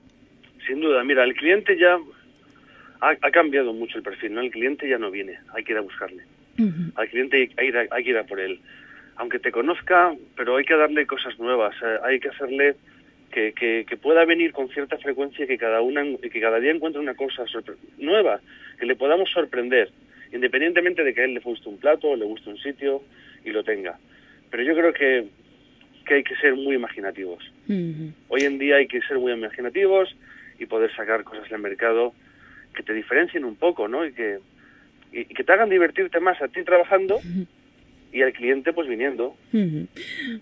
Sin 0.65 0.79
duda, 0.79 1.03
mira, 1.03 1.23
el 1.23 1.33
cliente 1.33 1.77
ya 1.77 1.97
ha, 3.01 3.09
ha 3.09 3.31
cambiado 3.31 3.73
mucho 3.73 3.97
el 3.97 4.03
perfil, 4.03 4.35
¿no? 4.35 4.41
El 4.41 4.51
cliente 4.51 4.87
ya 4.87 4.97
no 4.97 5.11
viene, 5.11 5.39
hay 5.53 5.63
que 5.63 5.73
ir 5.73 5.77
a 5.77 5.81
buscarle. 5.81 6.23
Al 6.95 7.07
cliente 7.07 7.49
hay, 7.57 7.67
hay, 7.69 7.87
hay 7.89 8.03
que 8.03 8.09
ir 8.09 8.17
a 8.17 8.25
por 8.25 8.39
él. 8.39 8.59
Aunque 9.15 9.39
te 9.39 9.51
conozca, 9.51 10.13
pero 10.35 10.57
hay 10.57 10.65
que 10.65 10.75
darle 10.75 11.05
cosas 11.07 11.39
nuevas, 11.39 11.73
eh, 11.81 11.97
hay 12.03 12.19
que 12.19 12.29
hacerle 12.29 12.75
que, 13.31 13.53
que, 13.53 13.85
que 13.87 13.97
pueda 13.97 14.25
venir 14.25 14.51
con 14.51 14.69
cierta 14.69 14.97
frecuencia 14.97 15.45
y 15.45 15.47
que 15.47 15.57
cada, 15.57 15.81
una, 15.81 16.05
y 16.05 16.29
que 16.29 16.41
cada 16.41 16.59
día 16.59 16.71
encuentre 16.71 17.01
una 17.01 17.15
cosa 17.15 17.45
nueva, 17.97 18.41
que 18.79 18.85
le 18.85 18.95
podamos 18.95 19.29
sorprender, 19.29 19.89
independientemente 20.33 21.03
de 21.03 21.13
que 21.13 21.21
a 21.21 21.25
él 21.25 21.33
le 21.33 21.39
guste 21.39 21.69
un 21.69 21.77
plato, 21.77 22.15
le 22.15 22.25
guste 22.25 22.49
un 22.49 22.57
sitio 22.57 23.01
y 23.45 23.51
lo 23.51 23.63
tenga. 23.63 23.97
Pero 24.51 24.63
yo 24.63 24.73
creo 24.75 24.93
que, 24.93 25.27
que 26.05 26.15
hay 26.15 26.23
que 26.23 26.35
ser 26.37 26.55
muy 26.55 26.75
imaginativos. 26.75 27.43
Hoy 28.29 28.41
en 28.41 28.57
día 28.57 28.77
hay 28.77 28.87
que 28.87 29.01
ser 29.01 29.17
muy 29.19 29.31
imaginativos 29.33 30.15
y 30.57 30.65
poder 30.65 30.93
sacar 30.95 31.23
cosas 31.23 31.49
del 31.49 31.59
mercado 31.59 32.13
que 32.73 32.83
te 32.83 32.93
diferencien 32.93 33.45
un 33.45 33.55
poco, 33.55 33.87
¿no? 33.87 34.05
Y 34.05 34.13
que, 34.13 34.39
y, 35.11 35.21
y 35.21 35.25
que 35.25 35.43
te 35.43 35.51
hagan 35.51 35.69
divertirte 35.69 36.19
más 36.19 36.41
a 36.41 36.47
ti 36.47 36.63
trabajando 36.63 37.19
y 38.11 38.21
al 38.23 38.33
cliente 38.33 38.73
pues 38.73 38.87
viniendo. 38.87 39.35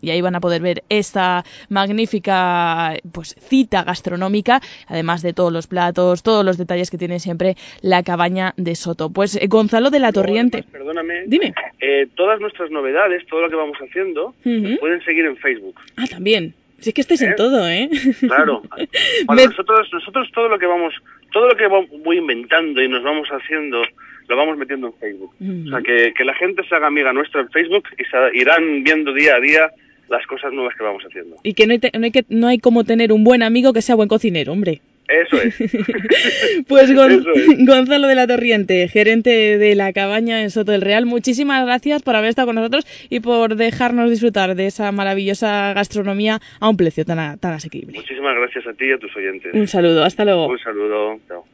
y 0.00 0.10
ahí 0.10 0.20
van 0.20 0.34
a 0.34 0.40
poder 0.40 0.60
ver 0.60 0.84
esta 0.88 1.44
magnífica 1.68 2.94
pues 3.12 3.34
cita 3.40 3.84
gastronómica, 3.84 4.60
además 4.86 5.22
de 5.22 5.32
todos 5.32 5.52
los 5.52 5.66
platos, 5.66 6.22
todos 6.22 6.44
los 6.44 6.58
detalles 6.58 6.90
que 6.90 6.98
tiene 6.98 7.18
siempre 7.18 7.56
la 7.80 8.02
cabaña 8.02 8.54
de 8.56 8.74
Soto. 8.74 9.10
Pues 9.10 9.36
eh, 9.36 9.46
Gonzalo 9.48 9.90
de 9.90 9.98
la 9.98 10.12
Torriente. 10.12 10.64
Perdóname. 10.70 11.24
Dime. 11.26 11.54
Eh, 11.80 12.06
todas 12.14 12.40
nuestras 12.40 12.70
novedades, 12.70 13.26
todo 13.26 13.40
lo 13.40 13.50
que 13.50 13.56
vamos 13.56 13.76
haciendo, 13.78 14.34
pueden 14.42 15.02
seguir 15.04 15.24
en 15.24 15.36
Facebook. 15.36 15.76
Ah, 15.96 16.06
también. 16.08 16.54
Si 16.82 16.90
es 16.90 16.94
que 16.94 17.00
estáis 17.00 17.22
en 17.22 17.34
todo, 17.36 17.68
¿eh? 17.68 17.88
Claro. 18.20 18.62
Bueno, 19.26 19.42
nosotros, 19.46 19.88
nosotros 19.92 20.28
todo 20.34 20.48
lo 20.48 20.58
que 20.58 20.66
vamos, 20.66 20.92
todo 21.32 21.48
lo 21.48 21.56
que 21.56 21.66
voy 21.66 22.18
inventando 22.18 22.82
y 22.82 22.88
nos 22.88 23.02
vamos 23.02 23.28
haciendo, 23.30 23.82
lo 24.28 24.36
vamos 24.36 24.58
metiendo 24.58 24.88
en 24.88 24.94
Facebook. 24.94 25.34
O 25.66 25.70
sea, 25.70 25.80
que, 25.80 26.12
que 26.14 26.24
la 26.24 26.34
gente 26.34 26.62
se 26.68 26.74
haga 26.74 26.88
amiga 26.88 27.12
nuestra 27.12 27.40
en 27.40 27.48
Facebook 27.50 27.84
y 27.98 28.04
se 28.04 28.36
irán 28.38 28.82
viendo 28.84 29.12
día 29.14 29.36
a 29.36 29.40
día 29.40 29.70
las 30.08 30.26
cosas 30.26 30.52
nuevas 30.52 30.74
que 30.76 30.82
vamos 30.84 31.02
haciendo. 31.04 31.36
Y 31.42 31.54
que 31.54 31.66
no 31.66 31.72
hay, 31.72 31.78
te- 31.78 31.92
no 31.98 32.04
hay 32.04 32.10
que 32.10 32.24
no 32.28 32.46
hay 32.48 32.58
como 32.58 32.84
tener 32.84 33.12
un 33.12 33.24
buen 33.24 33.42
amigo 33.42 33.72
que 33.72 33.80
sea 33.82 33.94
buen 33.94 34.08
cocinero, 34.08 34.52
hombre. 34.52 34.80
Eso 35.12 35.40
es. 35.42 35.54
Pues 36.68 36.90
Gon- 36.94 37.10
Eso 37.20 37.30
es. 37.34 37.66
Gonzalo 37.66 38.06
de 38.08 38.14
la 38.14 38.26
Torriente, 38.26 38.88
gerente 38.88 39.58
de 39.58 39.74
la 39.74 39.92
cabaña 39.92 40.42
en 40.42 40.50
Soto 40.50 40.72
del 40.72 40.80
Real, 40.80 41.06
muchísimas 41.06 41.64
gracias 41.66 42.02
por 42.02 42.16
haber 42.16 42.30
estado 42.30 42.46
con 42.46 42.56
nosotros 42.56 42.86
y 43.10 43.20
por 43.20 43.56
dejarnos 43.56 44.10
disfrutar 44.10 44.54
de 44.54 44.66
esa 44.66 44.90
maravillosa 44.92 45.72
gastronomía 45.74 46.40
a 46.60 46.68
un 46.68 46.76
precio 46.76 47.04
tan, 47.04 47.18
a- 47.18 47.36
tan 47.36 47.52
asequible. 47.52 47.98
Muchísimas 47.98 48.34
gracias 48.36 48.66
a 48.66 48.72
ti 48.72 48.86
y 48.86 48.92
a 48.92 48.98
tus 48.98 49.14
oyentes. 49.16 49.52
Un 49.54 49.68
saludo, 49.68 50.04
hasta 50.04 50.24
luego. 50.24 50.46
Un 50.48 50.58
saludo. 50.58 51.18
Chao. 51.28 51.44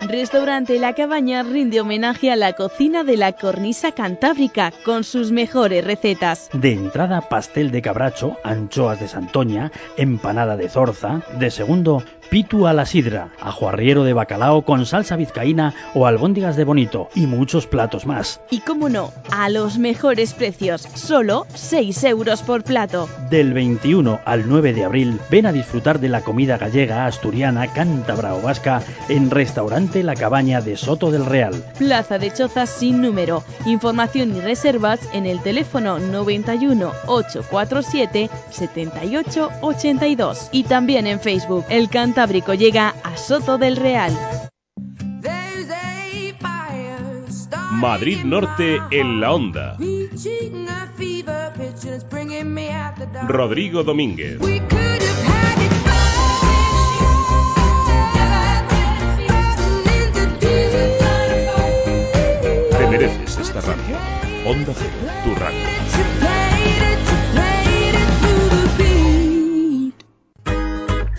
Restaurante 0.00 0.78
La 0.78 0.94
Cabaña 0.94 1.42
rinde 1.42 1.80
homenaje 1.80 2.30
a 2.30 2.36
la 2.36 2.54
cocina 2.54 3.04
de 3.04 3.16
la 3.18 3.32
cornisa 3.32 3.92
cantábrica 3.92 4.72
con 4.84 5.04
sus 5.04 5.30
mejores 5.30 5.84
recetas. 5.84 6.48
De 6.54 6.72
entrada, 6.72 7.28
pastel 7.28 7.70
de 7.70 7.82
cabracho, 7.82 8.36
anchoas 8.42 8.98
de 9.00 9.06
Santoña, 9.06 9.70
empanada 9.98 10.56
de 10.56 10.68
zorza. 10.70 11.22
De 11.38 11.50
segundo, 11.50 12.02
pitu 12.32 12.66
a 12.66 12.72
la 12.72 12.86
sidra, 12.86 13.28
ajo 13.42 13.68
arriero 13.68 14.04
de 14.04 14.14
bacalao 14.14 14.62
con 14.62 14.86
salsa 14.86 15.16
vizcaína 15.16 15.74
o 15.92 16.06
albóndigas 16.06 16.56
de 16.56 16.64
bonito 16.64 17.10
y 17.14 17.26
muchos 17.26 17.66
platos 17.66 18.06
más. 18.06 18.40
Y 18.48 18.60
cómo 18.60 18.88
no, 18.88 19.12
a 19.30 19.50
los 19.50 19.76
mejores 19.76 20.32
precios, 20.32 20.88
solo 20.94 21.46
6 21.52 22.04
euros 22.04 22.40
por 22.40 22.64
plato. 22.64 23.06
Del 23.28 23.52
21 23.52 24.20
al 24.24 24.48
9 24.48 24.72
de 24.72 24.82
abril, 24.82 25.20
ven 25.30 25.44
a 25.44 25.52
disfrutar 25.52 26.00
de 26.00 26.08
la 26.08 26.22
comida 26.22 26.56
gallega, 26.56 27.04
asturiana, 27.04 27.66
cántabra 27.66 28.34
o 28.34 28.40
vasca 28.40 28.82
en 29.10 29.30
Restaurante 29.30 30.02
La 30.02 30.14
Cabaña 30.14 30.62
de 30.62 30.78
Soto 30.78 31.10
del 31.10 31.26
Real. 31.26 31.52
Plaza 31.76 32.18
de 32.18 32.32
Chozas 32.32 32.70
sin 32.70 33.02
número. 33.02 33.44
Información 33.66 34.34
y 34.34 34.40
reservas 34.40 35.00
en 35.12 35.26
el 35.26 35.42
teléfono 35.42 35.98
91 35.98 36.92
847 37.08 38.30
78 38.48 39.50
82. 39.60 40.48
Y 40.50 40.64
también 40.64 41.06
en 41.06 41.20
Facebook. 41.20 41.66
El 41.68 41.90
Cantábrico 42.22 42.54
llega 42.54 42.94
a 43.02 43.16
Soto 43.16 43.58
del 43.58 43.74
Real. 43.74 44.16
Madrid 47.72 48.22
Norte 48.22 48.78
en 48.92 49.20
la 49.20 49.32
onda. 49.32 49.76
Rodrigo 53.26 53.82
Domínguez. 53.82 54.38
Te 62.78 62.86
mereces 62.86 63.38
esta 63.38 63.60
radio. 63.62 63.96
Onda 64.46 64.72
Cero, 64.76 64.92
tu 65.24 65.34
radio. 65.34 65.58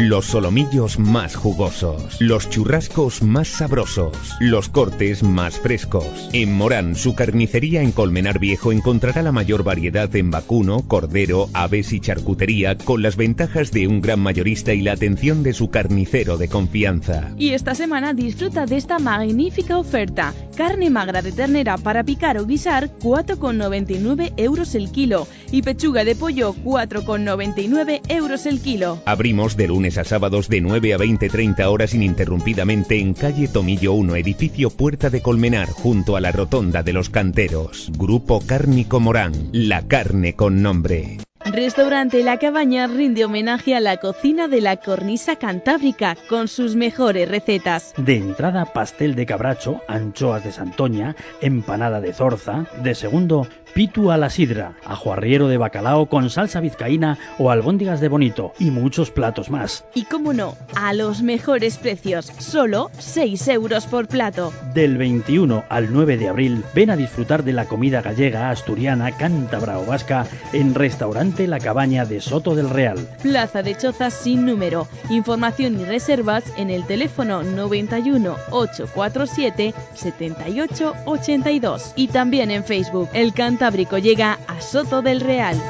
Los 0.00 0.26
solomillos 0.26 1.00
más 1.00 1.34
jugosos, 1.34 2.20
los 2.20 2.48
churrascos 2.48 3.20
más 3.20 3.48
sabrosos, 3.48 4.16
los 4.38 4.68
cortes 4.68 5.24
más 5.24 5.58
frescos. 5.58 6.06
En 6.32 6.56
Morán, 6.56 6.94
su 6.94 7.16
carnicería 7.16 7.82
en 7.82 7.90
Colmenar 7.90 8.38
Viejo 8.38 8.70
encontrará 8.70 9.22
la 9.22 9.32
mayor 9.32 9.64
variedad 9.64 10.14
en 10.14 10.30
vacuno, 10.30 10.86
cordero, 10.86 11.48
aves 11.52 11.92
y 11.92 11.98
charcutería 11.98 12.78
con 12.78 13.02
las 13.02 13.16
ventajas 13.16 13.72
de 13.72 13.88
un 13.88 14.00
gran 14.00 14.20
mayorista 14.20 14.72
y 14.72 14.82
la 14.82 14.92
atención 14.92 15.42
de 15.42 15.52
su 15.52 15.68
carnicero 15.68 16.36
de 16.36 16.46
confianza. 16.46 17.32
Y 17.36 17.50
esta 17.50 17.74
semana 17.74 18.14
disfruta 18.14 18.66
de 18.66 18.76
esta 18.76 19.00
magnífica 19.00 19.78
oferta. 19.78 20.32
Carne 20.56 20.90
magra 20.90 21.22
de 21.22 21.32
ternera 21.32 21.76
para 21.76 22.04
picar 22.04 22.38
o 22.38 22.46
guisar, 22.46 22.88
4,99 23.00 24.34
euros 24.36 24.76
el 24.76 24.92
kilo. 24.92 25.26
Y 25.50 25.62
pechuga 25.62 26.04
de 26.04 26.14
pollo, 26.14 26.54
4,99 26.54 28.02
euros 28.08 28.46
el 28.46 28.60
kilo. 28.60 29.00
Abrimos 29.04 29.56
de 29.56 29.66
lunes 29.66 29.87
a 29.96 30.04
sábados 30.04 30.48
de 30.48 30.60
9 30.60 30.92
a 30.92 30.98
20-30 30.98 31.64
horas 31.66 31.94
ininterrumpidamente 31.94 32.98
en 33.00 33.14
calle 33.14 33.48
Tomillo 33.48 33.94
1, 33.94 34.16
edificio 34.16 34.68
Puerta 34.68 35.08
de 35.08 35.22
Colmenar, 35.22 35.68
junto 35.70 36.16
a 36.16 36.20
la 36.20 36.32
Rotonda 36.32 36.82
de 36.82 36.92
los 36.92 37.08
Canteros. 37.08 37.90
Grupo 37.96 38.40
Cárnico 38.44 39.00
Morán, 39.00 39.32
la 39.52 39.86
carne 39.86 40.34
con 40.34 40.60
nombre. 40.60 41.18
Restaurante 41.44 42.22
La 42.22 42.38
Cabaña 42.38 42.86
rinde 42.88 43.24
homenaje 43.24 43.74
a 43.74 43.80
la 43.80 43.96
cocina 43.96 44.48
de 44.48 44.60
la 44.60 44.76
cornisa 44.76 45.36
cantábrica 45.36 46.16
con 46.28 46.46
sus 46.46 46.76
mejores 46.76 47.28
recetas. 47.28 47.94
De 47.96 48.16
entrada, 48.16 48.66
pastel 48.66 49.14
de 49.14 49.24
cabracho, 49.24 49.80
anchoas 49.88 50.44
de 50.44 50.52
Santoña, 50.52 51.16
empanada 51.40 52.00
de 52.00 52.12
zorza. 52.12 52.66
De 52.82 52.94
segundo, 52.94 53.46
pitu 53.78 54.10
a 54.10 54.16
la 54.16 54.28
sidra, 54.28 54.72
ajo 54.84 55.12
arriero 55.12 55.46
de 55.46 55.56
bacalao 55.56 56.06
con 56.06 56.30
salsa 56.30 56.58
vizcaína 56.58 57.16
o 57.38 57.52
albóndigas 57.52 58.00
de 58.00 58.08
bonito 58.08 58.52
y 58.58 58.72
muchos 58.72 59.12
platos 59.12 59.50
más. 59.50 59.84
Y 59.94 60.02
cómo 60.06 60.32
no, 60.32 60.56
a 60.74 60.92
los 60.94 61.22
mejores 61.22 61.76
precios, 61.76 62.26
solo 62.38 62.90
6 62.98 63.46
euros 63.46 63.86
por 63.86 64.08
plato. 64.08 64.52
Del 64.74 64.98
21 64.98 65.62
al 65.68 65.92
9 65.92 66.16
de 66.16 66.28
abril, 66.28 66.64
ven 66.74 66.90
a 66.90 66.96
disfrutar 66.96 67.44
de 67.44 67.52
la 67.52 67.66
comida 67.66 68.02
gallega, 68.02 68.50
asturiana, 68.50 69.16
cántabra 69.16 69.78
o 69.78 69.86
vasca 69.86 70.26
en 70.52 70.74
Restaurante 70.74 71.46
La 71.46 71.60
Cabaña 71.60 72.04
de 72.04 72.20
Soto 72.20 72.56
del 72.56 72.70
Real. 72.70 72.98
Plaza 73.22 73.62
de 73.62 73.76
Chozas 73.76 74.12
sin 74.12 74.44
número. 74.44 74.88
Información 75.08 75.78
y 75.78 75.84
reservas 75.84 76.42
en 76.56 76.70
el 76.70 76.84
teléfono 76.84 77.44
91 77.44 78.36
847 78.50 79.72
78 79.94 80.94
82 81.04 81.92
y 81.94 82.08
también 82.08 82.50
en 82.50 82.64
Facebook. 82.64 83.08
El 83.12 83.32
Llega 83.70 84.38
a 84.48 84.62
Soto 84.62 85.02
del 85.02 85.20
Real. 85.20 85.60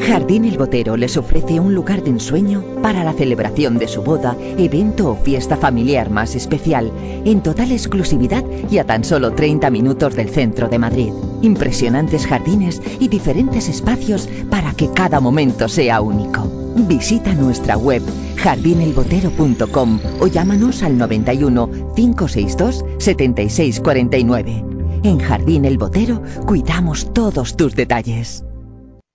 Jardín 0.00 0.46
El 0.46 0.56
Botero 0.56 0.96
les 0.96 1.18
ofrece 1.18 1.60
un 1.60 1.74
lugar 1.74 2.02
de 2.02 2.08
ensueño 2.08 2.64
para 2.80 3.04
la 3.04 3.12
celebración 3.12 3.76
de 3.76 3.86
su 3.86 4.02
boda, 4.02 4.34
evento 4.56 5.10
o 5.10 5.16
fiesta 5.16 5.58
familiar 5.58 6.08
más 6.08 6.34
especial, 6.34 6.90
en 7.26 7.42
total 7.42 7.70
exclusividad 7.70 8.42
y 8.70 8.78
a 8.78 8.86
tan 8.86 9.04
solo 9.04 9.32
30 9.32 9.68
minutos 9.68 10.14
del 10.14 10.30
centro 10.30 10.68
de 10.68 10.78
Madrid. 10.78 11.12
Impresionantes 11.42 12.26
jardines 12.26 12.80
y 12.98 13.08
diferentes 13.08 13.68
espacios 13.68 14.26
para 14.48 14.72
que 14.72 14.90
cada 14.90 15.20
momento 15.20 15.68
sea 15.68 16.00
único. 16.00 16.50
Visita 16.88 17.34
nuestra 17.34 17.76
web 17.76 18.02
jardinelbotero.com 18.38 20.00
o 20.18 20.26
llámanos 20.28 20.82
al 20.82 20.96
91 20.96 21.94
562 21.94 22.84
7649. 22.98 24.71
En 25.04 25.18
Jardín 25.18 25.64
El 25.64 25.78
Botero 25.78 26.22
cuidamos 26.46 27.12
todos 27.12 27.56
tus 27.56 27.74
detalles. 27.74 28.44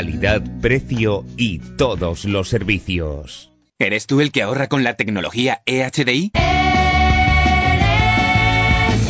Calidad, 0.00 0.42
precio 0.62 1.26
y 1.36 1.58
todos 1.58 2.24
los 2.24 2.48
servicios. 2.48 3.52
¿Eres 3.78 4.06
tú 4.06 4.22
el 4.22 4.32
que 4.32 4.40
ahorra 4.40 4.66
con 4.66 4.82
la 4.82 4.94
tecnología 4.94 5.60
EHDI? 5.66 6.32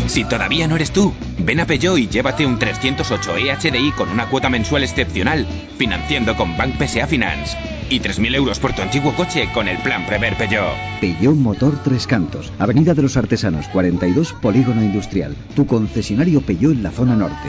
Si 0.09 0.25
todavía 0.25 0.67
no 0.67 0.75
eres 0.75 0.91
tú, 0.91 1.15
ven 1.39 1.61
a 1.61 1.67
Peugeot 1.67 1.97
y 1.97 2.09
llévate 2.09 2.45
un 2.45 2.59
308 2.59 3.37
EHDI 3.37 3.93
con 3.93 4.09
una 4.09 4.29
cuota 4.29 4.49
mensual 4.49 4.83
excepcional, 4.83 5.47
financiando 5.79 6.37
con 6.37 6.57
Bank 6.57 6.75
PSA 6.77 7.07
Finance. 7.07 7.57
Y 7.89 8.01
3.000 8.01 8.35
euros 8.35 8.59
por 8.59 8.73
tu 8.73 8.83
antiguo 8.83 9.15
coche 9.15 9.49
con 9.55 9.69
el 9.69 9.79
plan 9.79 10.05
Prever 10.07 10.37
Peugeot. 10.37 10.75
Peugeot 11.01 11.37
Motor 11.37 11.81
Tres 11.85 12.09
Cantos, 12.09 12.53
Avenida 12.59 12.95
de 12.95 13.03
los 13.03 13.17
Artesanos 13.17 13.69
42, 13.69 14.33
Polígono 14.43 14.83
Industrial. 14.83 15.37
Tu 15.55 15.65
concesionario 15.69 16.41
Peugeot 16.41 16.73
en 16.73 16.83
la 16.83 16.91
zona 16.91 17.15
norte. 17.15 17.49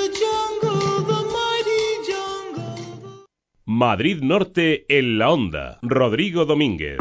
Madrid 3.65 4.21
Norte 4.23 4.85
en 4.89 5.19
la 5.19 5.29
onda. 5.29 5.77
Rodrigo 5.83 6.45
Domínguez. 6.45 6.97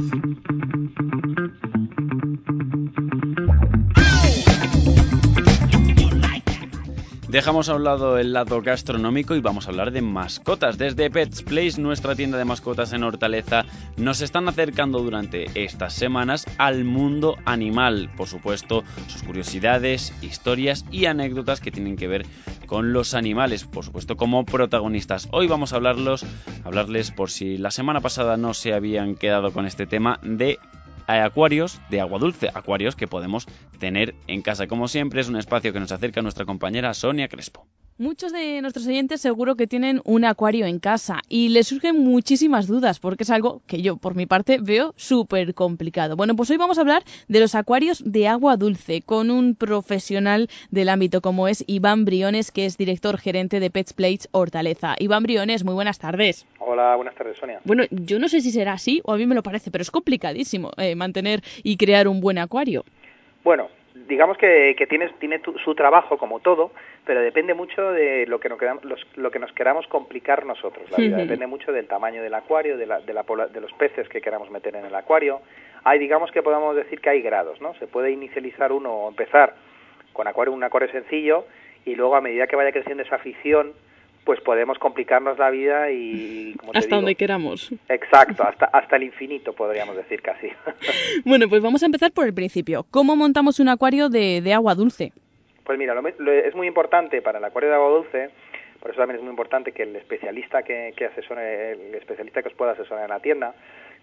Dejamos 7.30 7.68
a 7.68 7.76
un 7.76 7.84
lado 7.84 8.18
el 8.18 8.32
lado 8.32 8.60
gastronómico 8.60 9.36
y 9.36 9.40
vamos 9.40 9.66
a 9.66 9.70
hablar 9.70 9.92
de 9.92 10.02
mascotas. 10.02 10.78
Desde 10.78 11.12
Pets 11.12 11.44
Place, 11.44 11.80
nuestra 11.80 12.16
tienda 12.16 12.36
de 12.36 12.44
mascotas 12.44 12.92
en 12.92 13.04
Hortaleza, 13.04 13.66
nos 13.96 14.20
están 14.20 14.48
acercando 14.48 14.98
durante 14.98 15.46
estas 15.54 15.94
semanas 15.94 16.44
al 16.58 16.82
mundo 16.82 17.36
animal. 17.44 18.10
Por 18.16 18.26
supuesto, 18.26 18.82
sus 19.06 19.22
curiosidades, 19.22 20.12
historias 20.22 20.84
y 20.90 21.04
anécdotas 21.04 21.60
que 21.60 21.70
tienen 21.70 21.94
que 21.94 22.08
ver 22.08 22.26
con 22.66 22.92
los 22.92 23.14
animales, 23.14 23.64
por 23.64 23.84
supuesto, 23.84 24.16
como 24.16 24.44
protagonistas. 24.44 25.28
Hoy 25.30 25.46
vamos 25.46 25.72
a 25.72 25.76
hablarlos, 25.76 26.26
hablarles 26.64 27.12
por 27.12 27.30
si 27.30 27.58
la 27.58 27.70
semana 27.70 28.00
pasada 28.00 28.36
no 28.38 28.54
se 28.54 28.74
habían 28.74 29.14
quedado 29.14 29.52
con 29.52 29.66
este 29.66 29.86
tema 29.86 30.18
de 30.22 30.58
acuarios 31.18 31.80
de 31.90 32.00
agua 32.00 32.18
dulce, 32.18 32.50
acuarios 32.54 32.96
que 32.96 33.08
podemos 33.08 33.46
tener 33.78 34.14
en 34.26 34.42
casa. 34.42 34.66
Como 34.66 34.88
siempre, 34.88 35.20
es 35.20 35.28
un 35.28 35.36
espacio 35.36 35.72
que 35.72 35.80
nos 35.80 35.92
acerca 35.92 36.22
nuestra 36.22 36.44
compañera 36.44 36.94
Sonia 36.94 37.28
Crespo. 37.28 37.66
Muchos 38.00 38.32
de 38.32 38.62
nuestros 38.62 38.86
oyentes 38.86 39.20
seguro 39.20 39.56
que 39.56 39.66
tienen 39.66 40.00
un 40.06 40.24
acuario 40.24 40.64
en 40.64 40.78
casa 40.78 41.20
y 41.28 41.50
les 41.50 41.68
surgen 41.68 41.98
muchísimas 41.98 42.66
dudas 42.66 42.98
porque 42.98 43.24
es 43.24 43.30
algo 43.30 43.60
que 43.66 43.82
yo 43.82 43.98
por 43.98 44.14
mi 44.14 44.24
parte 44.24 44.56
veo 44.58 44.94
súper 44.96 45.52
complicado. 45.52 46.16
Bueno, 46.16 46.34
pues 46.34 46.48
hoy 46.48 46.56
vamos 46.56 46.78
a 46.78 46.80
hablar 46.80 47.02
de 47.28 47.40
los 47.40 47.54
acuarios 47.54 48.02
de 48.10 48.26
agua 48.26 48.56
dulce 48.56 49.02
con 49.02 49.30
un 49.30 49.54
profesional 49.54 50.48
del 50.70 50.88
ámbito 50.88 51.20
como 51.20 51.46
es 51.46 51.62
Iván 51.66 52.06
Briones, 52.06 52.50
que 52.52 52.64
es 52.64 52.78
director 52.78 53.18
gerente 53.18 53.60
de 53.60 53.68
Pets 53.68 53.92
Plates 53.92 54.28
Hortaleza. 54.32 54.96
Iván 54.98 55.24
Briones, 55.24 55.62
muy 55.62 55.74
buenas 55.74 55.98
tardes. 55.98 56.46
Hola, 56.58 56.96
buenas 56.96 57.14
tardes, 57.16 57.36
Sonia. 57.36 57.60
Bueno, 57.64 57.82
yo 57.90 58.18
no 58.18 58.30
sé 58.30 58.40
si 58.40 58.50
será 58.50 58.72
así 58.72 59.02
o 59.04 59.12
a 59.12 59.18
mí 59.18 59.26
me 59.26 59.34
lo 59.34 59.42
parece, 59.42 59.70
pero 59.70 59.82
es 59.82 59.90
complicadísimo 59.90 60.70
eh, 60.78 60.94
mantener 60.94 61.42
y 61.62 61.76
crear 61.76 62.08
un 62.08 62.22
buen 62.22 62.38
acuario. 62.38 62.82
Bueno, 63.44 63.68
digamos 64.10 64.36
que, 64.36 64.74
que 64.76 64.88
tiene, 64.88 65.08
tiene 65.20 65.40
su 65.64 65.74
trabajo 65.76 66.18
como 66.18 66.40
todo, 66.40 66.72
pero 67.06 67.20
depende 67.20 67.54
mucho 67.54 67.92
de 67.92 68.26
lo 68.26 68.40
que 68.40 68.48
nos 68.48 68.58
queramos, 68.58 68.82
lo 69.14 69.30
que 69.30 69.38
nos 69.38 69.52
queramos 69.52 69.86
complicar 69.86 70.44
nosotros. 70.44 70.90
La 70.90 70.98
vida 70.98 71.16
depende 71.16 71.46
mucho 71.46 71.72
del 71.72 71.86
tamaño 71.86 72.20
del 72.20 72.34
acuario, 72.34 72.76
de, 72.76 72.86
la, 72.86 73.00
de, 73.00 73.14
la, 73.14 73.22
de 73.22 73.60
los 73.60 73.72
peces 73.74 74.08
que 74.08 74.20
queramos 74.20 74.50
meter 74.50 74.74
en 74.74 74.84
el 74.84 74.94
acuario. 74.94 75.40
Hay, 75.84 76.00
digamos 76.00 76.32
que 76.32 76.42
podemos 76.42 76.74
decir 76.74 77.00
que 77.00 77.08
hay 77.08 77.22
grados, 77.22 77.60
¿no? 77.60 77.72
Se 77.74 77.86
puede 77.86 78.10
inicializar 78.10 78.72
uno 78.72 78.92
o 78.92 79.08
empezar 79.08 79.54
con 80.12 80.26
acuario, 80.26 80.52
un 80.52 80.64
acuario 80.64 80.90
sencillo 80.90 81.46
y 81.84 81.94
luego 81.94 82.16
a 82.16 82.20
medida 82.20 82.48
que 82.48 82.56
vaya 82.56 82.72
creciendo 82.72 83.04
esa 83.04 83.14
afición, 83.14 83.72
pues 84.24 84.40
podemos 84.40 84.78
complicarnos 84.78 85.38
la 85.38 85.50
vida 85.50 85.90
y 85.90 86.54
como 86.58 86.72
hasta 86.74 86.96
donde 86.96 87.14
queramos. 87.14 87.72
Exacto, 87.88 88.42
hasta 88.42 88.66
hasta 88.66 88.96
el 88.96 89.04
infinito 89.04 89.52
podríamos 89.52 89.96
decir 89.96 90.22
casi. 90.22 90.48
bueno, 91.24 91.48
pues 91.48 91.62
vamos 91.62 91.82
a 91.82 91.86
empezar 91.86 92.12
por 92.12 92.26
el 92.26 92.34
principio. 92.34 92.84
¿Cómo 92.90 93.16
montamos 93.16 93.60
un 93.60 93.68
acuario 93.68 94.08
de, 94.08 94.40
de 94.40 94.52
agua 94.52 94.74
dulce? 94.74 95.12
Pues 95.64 95.78
mira, 95.78 95.94
lo, 95.94 96.32
es 96.32 96.54
muy 96.54 96.66
importante 96.66 97.22
para 97.22 97.38
el 97.38 97.44
acuario 97.44 97.70
de 97.70 97.76
agua 97.76 97.90
dulce, 97.90 98.30
por 98.80 98.90
eso 98.90 98.98
también 99.00 99.18
es 99.18 99.22
muy 99.22 99.30
importante 99.30 99.72
que 99.72 99.84
el 99.84 99.94
especialista 99.94 100.62
que, 100.62 100.92
que 100.96 101.06
asesore, 101.06 101.72
el 101.72 101.94
especialista 101.94 102.42
que 102.42 102.48
os 102.48 102.54
pueda 102.54 102.72
asesorar 102.72 103.04
en 103.04 103.10
la 103.10 103.20
tienda, 103.20 103.54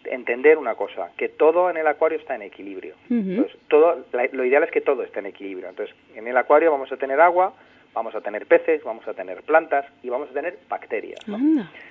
entender 0.06 0.58
una 0.58 0.76
cosa, 0.76 1.10
que 1.18 1.30
todo 1.30 1.70
en 1.70 1.78
el 1.78 1.88
acuario 1.88 2.20
está 2.20 2.36
en 2.36 2.44
equilibrio. 2.44 2.96
Entonces, 3.10 3.58
todo, 3.68 4.06
lo 4.32 4.46
ideal 4.46 4.64
es 4.64 4.72
que 4.72 4.82
todo 4.82 5.04
esté 5.04 5.20
en 5.20 5.26
equilibrio. 5.26 5.68
Entonces, 5.68 5.96
en 6.16 6.28
el 6.28 6.38
acuario 6.38 6.72
vamos 6.72 6.92
a 6.92 6.98
tener 6.98 7.20
agua, 7.20 7.54
vamos 7.94 8.14
a 8.16 8.22
tener 8.22 8.46
peces, 8.46 8.84
vamos 8.84 9.08
a 9.08 9.14
tener 9.14 9.42
plantas 9.44 9.86
y 10.04 10.10
vamos 10.10 10.30
a 10.30 10.34
tener 10.34 10.58
bacterias. 10.70 11.20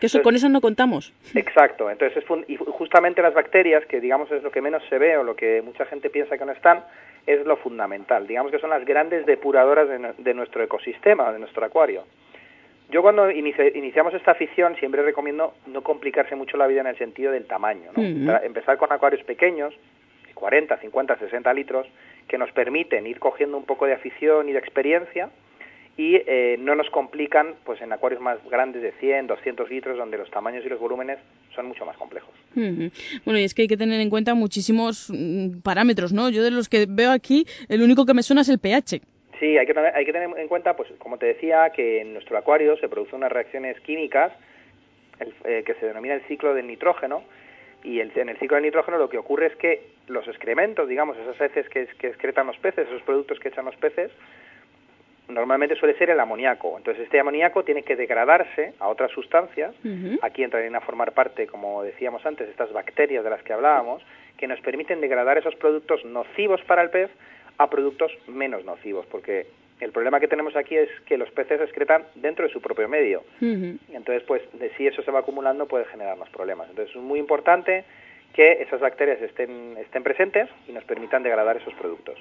que 0.01 0.07
eso, 0.07 0.23
con 0.23 0.35
eso 0.35 0.49
no 0.49 0.61
contamos. 0.61 1.13
Exacto, 1.35 1.91
entonces 1.91 2.23
es 2.23 2.49
y 2.49 2.57
justamente 2.57 3.23
las 3.23 3.35
bacterias, 3.35 3.85
que 3.87 4.01
digamos 4.01 4.31
es 4.31 4.43
lo 4.43 4.51
que 4.51 4.61
menos 4.61 4.83
se 4.89 4.99
ve 4.99 5.17
o 5.17 5.25
lo 5.25 5.35
que 5.35 5.63
mucha 5.63 5.85
gente 5.87 6.11
piensa 6.11 6.39
que 6.39 6.45
no 6.45 6.53
están, 6.53 6.85
es 7.27 7.45
lo 7.45 7.57
fundamental. 7.57 8.27
Digamos 8.27 8.53
que 8.53 8.59
son 8.59 8.71
las 8.71 8.85
grandes 8.85 9.27
depuradoras 9.27 9.89
de, 10.17 10.35
nuestro 10.35 10.63
ecosistema, 10.63 11.33
de 11.33 11.41
nuestro 11.41 11.65
acuario. 11.65 12.05
Yo 12.89 13.03
cuando 13.03 13.29
iniciamos 13.33 14.15
esta 14.15 14.31
afición 14.31 14.77
siempre 14.77 15.03
recomiendo 15.03 15.55
no 15.67 15.83
complicarse 15.83 16.37
mucho 16.37 16.57
la 16.57 16.69
vida 16.69 16.83
en 16.83 16.87
el 16.87 16.99
sentido 16.99 17.33
del 17.33 17.47
tamaño. 17.47 17.91
¿no? 17.97 18.41
Empezar 18.43 18.77
con 18.79 18.93
acuarios 18.93 19.25
pequeños, 19.25 19.75
40, 20.35 20.77
50, 20.77 21.19
60 21.19 21.53
litros, 21.55 21.89
que 22.29 22.39
nos 22.39 22.53
permiten 22.53 23.09
ir 23.09 23.19
cogiendo 23.19 23.57
un 23.57 23.65
poco 23.65 23.87
de 23.87 23.95
afición 23.95 24.49
y 24.49 24.53
de 24.53 24.61
experiencia 24.61 25.31
y 25.97 26.17
eh, 26.17 26.57
no 26.59 26.75
nos 26.75 26.91
complican 26.91 27.55
pues 27.65 27.81
en 27.81 27.93
acuarios 27.93 28.21
más 28.21 28.39
grandes 28.51 28.83
de 28.83 28.93
100, 28.93 29.29
200 29.29 29.71
litros 29.71 29.97
donde 29.97 30.19
los 30.19 30.31
tamaños 30.31 30.65
y 30.65 30.69
los 30.69 30.79
volúmenes 30.79 31.19
son 31.55 31.67
mucho 31.67 31.87
más 31.87 31.97
complejos. 31.97 32.35
Bueno, 32.55 33.39
y 33.39 33.45
es 33.45 33.55
que 33.55 33.63
hay 33.63 33.69
que 33.69 33.79
tener 33.79 34.01
en 34.01 34.11
cuenta 34.11 34.35
muchísimos 34.35 35.11
mm, 35.11 35.61
parámetros, 35.63 36.13
¿no? 36.13 36.29
Yo 36.29 36.43
de 36.43 36.51
los 36.51 36.69
que 36.69 36.87
veo 36.89 37.11
aquí, 37.11 37.47
el 37.69 37.83
único 37.83 38.05
que 38.05 38.13
me 38.13 38.23
suena 38.23 38.43
es 38.43 38.49
el 38.51 38.59
pH. 38.59 39.01
Sí, 39.41 39.59
hay 39.59 39.67
que, 39.67 39.79
hay 39.79 40.05
que 40.05 40.13
tener 40.13 40.31
en 40.39 40.49
cuenta, 40.49 40.77
pues 40.77 40.91
como 40.99 41.19
te 41.19 41.27
decía, 41.27 41.71
que 41.75 42.01
en 42.01 42.13
nuestro 42.13 42.37
acuario 42.37 42.77
se 42.79 42.89
producen 42.89 43.17
unas 43.17 43.33
reacciones 43.33 43.79
químicas 43.81 44.33
eh, 45.45 45.63
que 45.65 45.75
se 45.75 45.87
denomina 45.87 46.15
el 46.15 46.23
ciclo 46.23 46.55
del 46.55 46.67
nitrógeno, 46.67 47.23
y 47.85 48.01
el, 48.01 48.13
en 48.17 48.31
el 48.31 48.39
ciclo 48.39 48.57
del 48.57 48.65
nitrógeno 48.65 48.99
lo 48.99 49.09
que 49.09 49.19
ocurre 49.19 49.47
es 49.47 49.57
que 49.57 49.83
los 50.09 50.27
excrementos, 50.29 50.89
digamos, 50.89 51.17
esas 51.19 51.41
heces 51.41 51.69
que, 51.69 51.87
que 51.99 52.09
excretan 52.09 52.47
los 52.47 52.59
peces, 52.59 52.87
esos 52.89 53.03
productos 53.03 53.39
que 53.39 53.49
echan 53.49 53.65
los 53.65 53.77
peces, 53.77 54.11
normalmente 55.29 55.75
suele 55.77 55.97
ser 55.99 56.11
el 56.11 56.21
amoníaco. 56.21 56.77
Entonces 56.77 57.05
este 57.05 57.21
amoníaco 57.21 57.65
tiene 57.65 57.83
que 57.83 57.97
degradarse 57.97 58.75
a 58.79 58.89
otras 58.89 59.11
sustancias. 59.11 59.75
Aquí 60.23 60.43
entrarían 60.43 60.77
a 60.77 60.81
formar 60.81 61.13
parte, 61.13 61.47
como 61.47 61.83
decíamos 61.83 62.25
antes, 62.27 62.49
estas 62.49 62.73
bacterias 62.73 63.25
de 63.25 63.31
las 63.31 63.43
que 63.43 63.53
hablábamos, 63.53 64.03
que 64.37 64.47
nos 64.47 64.61
permiten 64.61 65.01
degradar 65.01 65.39
esos 65.39 65.55
productos 65.57 66.05
nocivos 66.05 66.61
para 66.63 66.83
el 66.83 66.91
pez 66.91 67.11
a 67.59 67.71
productos 67.71 68.13
menos 68.29 68.65
nocivos, 68.65 69.07
porque 69.07 69.47
el 69.81 69.93
problema 69.93 70.21
que 70.21 70.29
tenemos 70.29 70.57
aquí 70.57 70.77
es 70.77 70.89
que 71.07 71.19
los 71.19 71.31
peces 71.31 71.61
excretan 71.61 72.05
dentro 72.15 72.47
de 72.47 72.53
su 72.53 72.61
propio 72.61 72.89
medio. 72.89 73.25
Entonces, 73.41 74.23
pues, 74.25 74.43
de 74.59 74.71
si 74.77 74.87
eso 74.87 75.03
se 75.03 75.11
va 75.11 75.21
acumulando 75.21 75.67
puede 75.67 75.85
generarnos 75.87 76.29
problemas. 76.31 76.69
Entonces, 76.71 76.95
es 76.95 77.03
muy 77.03 77.19
importante 77.19 77.85
que 78.35 78.63
esas 78.63 78.81
bacterias 78.81 79.21
estén, 79.23 79.77
estén 79.79 80.03
presentes 80.03 80.49
y 80.69 80.73
nos 80.73 80.85
permitan 80.85 81.23
degradar 81.23 81.57
esos 81.57 81.73
productos. 81.75 82.19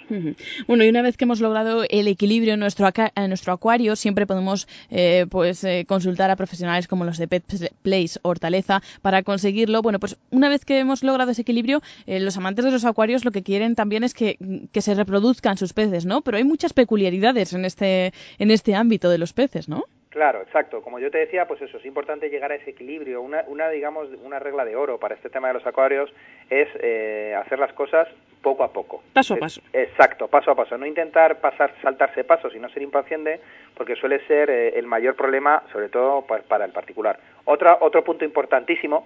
Bueno, 0.66 0.84
y 0.84 0.90
una 0.90 1.02
vez 1.02 1.18
que 1.18 1.26
hemos 1.26 1.42
logrado 1.42 1.84
el 1.90 2.08
equilibrio 2.08 2.54
en 2.54 2.60
nuestro, 2.62 2.88
en 3.16 3.28
nuestro 3.28 3.54
acuario, 3.54 3.96
siempre 3.96 4.26
podemos 4.26 4.68
eh, 4.90 5.26
pues 5.30 5.64
eh, 5.64 5.86
consultar 5.88 6.32
a 6.32 6.38
profesionales 6.38 6.88
como 6.88 7.04
los 7.04 7.18
de 7.18 7.28
Pet 7.28 7.44
Place 7.82 8.20
Hortaleza 8.22 8.82
para 9.02 9.24
conseguirlo. 9.24 9.82
Bueno, 9.82 10.00
pues 10.00 10.18
una 10.32 10.48
vez 10.48 10.64
que 10.64 10.80
hemos 10.80 11.04
logrado 11.04 11.32
ese 11.32 11.42
equilibrio, 11.42 11.82
eh, 12.08 12.20
los 12.20 12.38
amantes 12.38 12.64
de 12.64 12.72
los 12.72 12.86
acuarios 12.86 13.26
lo 13.26 13.32
que 13.32 13.44
quieren 13.44 13.76
también 13.76 14.04
es 14.04 14.14
que, 14.14 14.38
que, 14.72 14.82
se 14.82 14.94
reproduzcan 14.94 15.58
sus 15.58 15.74
peces, 15.74 16.06
¿no? 16.06 16.22
Pero 16.22 16.38
hay 16.38 16.44
muchas 16.44 16.74
peculiaridades 16.74 17.54
en 17.54 17.66
este, 17.66 18.14
en 18.40 18.52
este 18.52 18.76
ámbito 18.76 19.10
de 19.10 19.18
los 19.18 19.34
peces, 19.34 19.68
¿no? 19.68 19.84
Claro, 20.16 20.42
exacto. 20.42 20.82
Como 20.82 20.98
yo 20.98 21.12
te 21.12 21.18
decía, 21.18 21.46
pues 21.46 21.62
eso, 21.62 21.78
es 21.78 21.86
importante 21.86 22.30
llegar 22.30 22.50
a 22.50 22.56
ese 22.56 22.70
equilibrio. 22.70 23.22
Una, 23.22 23.44
una 23.48 23.68
digamos, 23.68 24.08
una 24.24 24.40
regla 24.40 24.64
de 24.64 24.74
oro 24.74 24.98
para 24.98 25.14
este 25.14 25.30
tema 25.30 25.50
de 25.50 25.56
los 25.56 25.68
acuarios 25.68 26.10
es 26.50 26.70
eh, 26.80 27.36
hacer 27.38 27.60
las 27.60 27.74
cosas 27.74 28.08
poco 28.42 28.64
a 28.64 28.72
poco. 28.72 29.04
Paso 29.12 29.34
a 29.34 29.38
paso. 29.38 29.60
exacto, 29.74 30.30
paso 30.30 30.52
a 30.52 30.56
paso. 30.56 30.78
No 30.78 30.86
intentar 30.86 31.42
pasar, 31.42 31.74
saltarse 31.82 32.24
pasos 32.24 32.56
y 32.56 32.60
no 32.60 32.70
ser 32.70 32.84
impaciente, 32.84 33.42
porque 33.76 33.98
suele 33.98 34.26
ser 34.26 34.50
eh, 34.50 34.80
el 34.80 34.88
mayor 34.88 35.18
problema, 35.18 35.64
sobre 35.74 35.90
todo 35.90 36.22
para 36.22 36.64
el 36.64 36.72
particular. 36.72 37.20
Otra, 37.44 37.80
otro 37.82 38.02
punto 38.06 38.24
importantísimo 38.24 39.06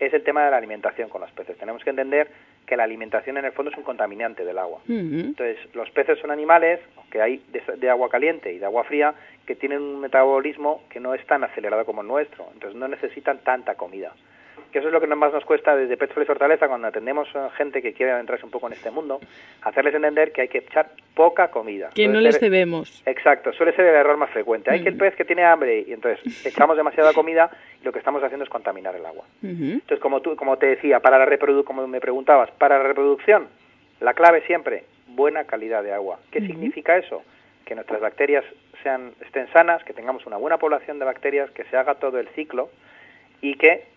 es 0.00 0.14
el 0.14 0.24
tema 0.24 0.42
de 0.46 0.52
la 0.52 0.56
alimentación 0.56 1.10
con 1.10 1.20
los 1.20 1.30
peces. 1.32 1.58
Tenemos 1.58 1.84
que 1.84 1.90
entender 1.90 2.28
que 2.66 2.76
la 2.76 2.84
alimentación 2.84 3.36
en 3.38 3.44
el 3.44 3.52
fondo 3.52 3.70
es 3.70 3.78
un 3.78 3.84
contaminante 3.84 4.44
del 4.44 4.58
agua. 4.58 4.80
Entonces, 4.88 5.58
los 5.74 5.90
peces 5.90 6.18
son 6.18 6.30
animales 6.30 6.80
que 7.10 7.22
hay 7.22 7.42
de, 7.76 7.90
agua 7.90 8.08
caliente 8.08 8.52
y 8.52 8.58
de 8.58 8.66
agua 8.66 8.84
fría 8.84 9.14
que 9.46 9.54
tienen 9.54 9.80
un 9.80 10.00
metabolismo 10.00 10.82
que 10.90 10.98
no 10.98 11.14
es 11.14 11.24
tan 11.26 11.44
acelerado 11.44 11.84
como 11.86 12.02
el 12.02 12.08
nuestro, 12.08 12.48
entonces 12.52 12.78
no 12.78 12.88
necesitan 12.88 13.38
tanta 13.38 13.76
comida 13.76 14.12
que 14.72 14.78
eso 14.78 14.88
es 14.88 14.92
lo 14.92 15.00
que 15.00 15.06
más 15.06 15.32
nos 15.32 15.44
cuesta 15.44 15.74
desde 15.76 15.96
Pet 15.96 16.10
y 16.10 16.24
Fortaleza 16.24 16.68
cuando 16.68 16.88
atendemos 16.88 17.34
a 17.34 17.50
gente 17.50 17.80
que 17.80 17.92
quiere 17.92 18.12
adentrarse 18.12 18.44
un 18.44 18.50
poco 18.50 18.66
en 18.66 18.74
este 18.74 18.90
mundo, 18.90 19.20
hacerles 19.62 19.94
entender 19.94 20.32
que 20.32 20.42
hay 20.42 20.48
que 20.48 20.58
echar 20.58 20.90
poca 21.14 21.48
comida. 21.48 21.90
Que 21.94 22.08
no 22.08 22.20
les 22.20 22.40
debemos. 22.40 23.02
Exacto, 23.06 23.52
suele 23.52 23.74
ser 23.74 23.86
el 23.86 23.94
error 23.94 24.16
más 24.16 24.30
frecuente. 24.30 24.70
Hay 24.70 24.82
que 24.82 24.88
el 24.88 24.96
mm. 24.96 24.98
pez 24.98 25.16
que 25.16 25.24
tiene 25.24 25.44
hambre 25.44 25.84
y 25.86 25.92
entonces 25.92 26.46
echamos 26.46 26.76
demasiada 26.76 27.12
comida 27.12 27.50
y 27.80 27.84
lo 27.84 27.92
que 27.92 27.98
estamos 27.98 28.22
haciendo 28.22 28.44
es 28.44 28.50
contaminar 28.50 28.94
el 28.94 29.06
agua. 29.06 29.24
Entonces, 29.42 30.00
como 30.00 30.20
tú, 30.20 30.36
como 30.36 30.58
te 30.58 30.66
decía, 30.66 31.00
para 31.00 31.18
la 31.18 31.24
reproducción, 31.24 31.64
como 31.64 31.86
me 31.86 32.00
preguntabas, 32.00 32.50
para 32.52 32.78
la 32.78 32.84
reproducción, 32.84 33.48
la 34.00 34.14
clave 34.14 34.42
siempre, 34.46 34.84
buena 35.06 35.44
calidad 35.44 35.82
de 35.82 35.92
agua. 35.92 36.18
¿Qué 36.30 36.40
significa 36.40 36.96
eso? 36.96 37.22
Que 37.64 37.74
nuestras 37.74 38.00
bacterias 38.00 38.44
sean, 38.82 39.12
estén 39.20 39.50
sanas, 39.52 39.82
que 39.84 39.92
tengamos 39.92 40.26
una 40.26 40.36
buena 40.36 40.58
población 40.58 40.98
de 40.98 41.04
bacterias, 41.04 41.50
que 41.50 41.64
se 41.64 41.76
haga 41.76 41.94
todo 41.94 42.18
el 42.18 42.28
ciclo 42.28 42.70
y 43.40 43.54
que 43.56 43.95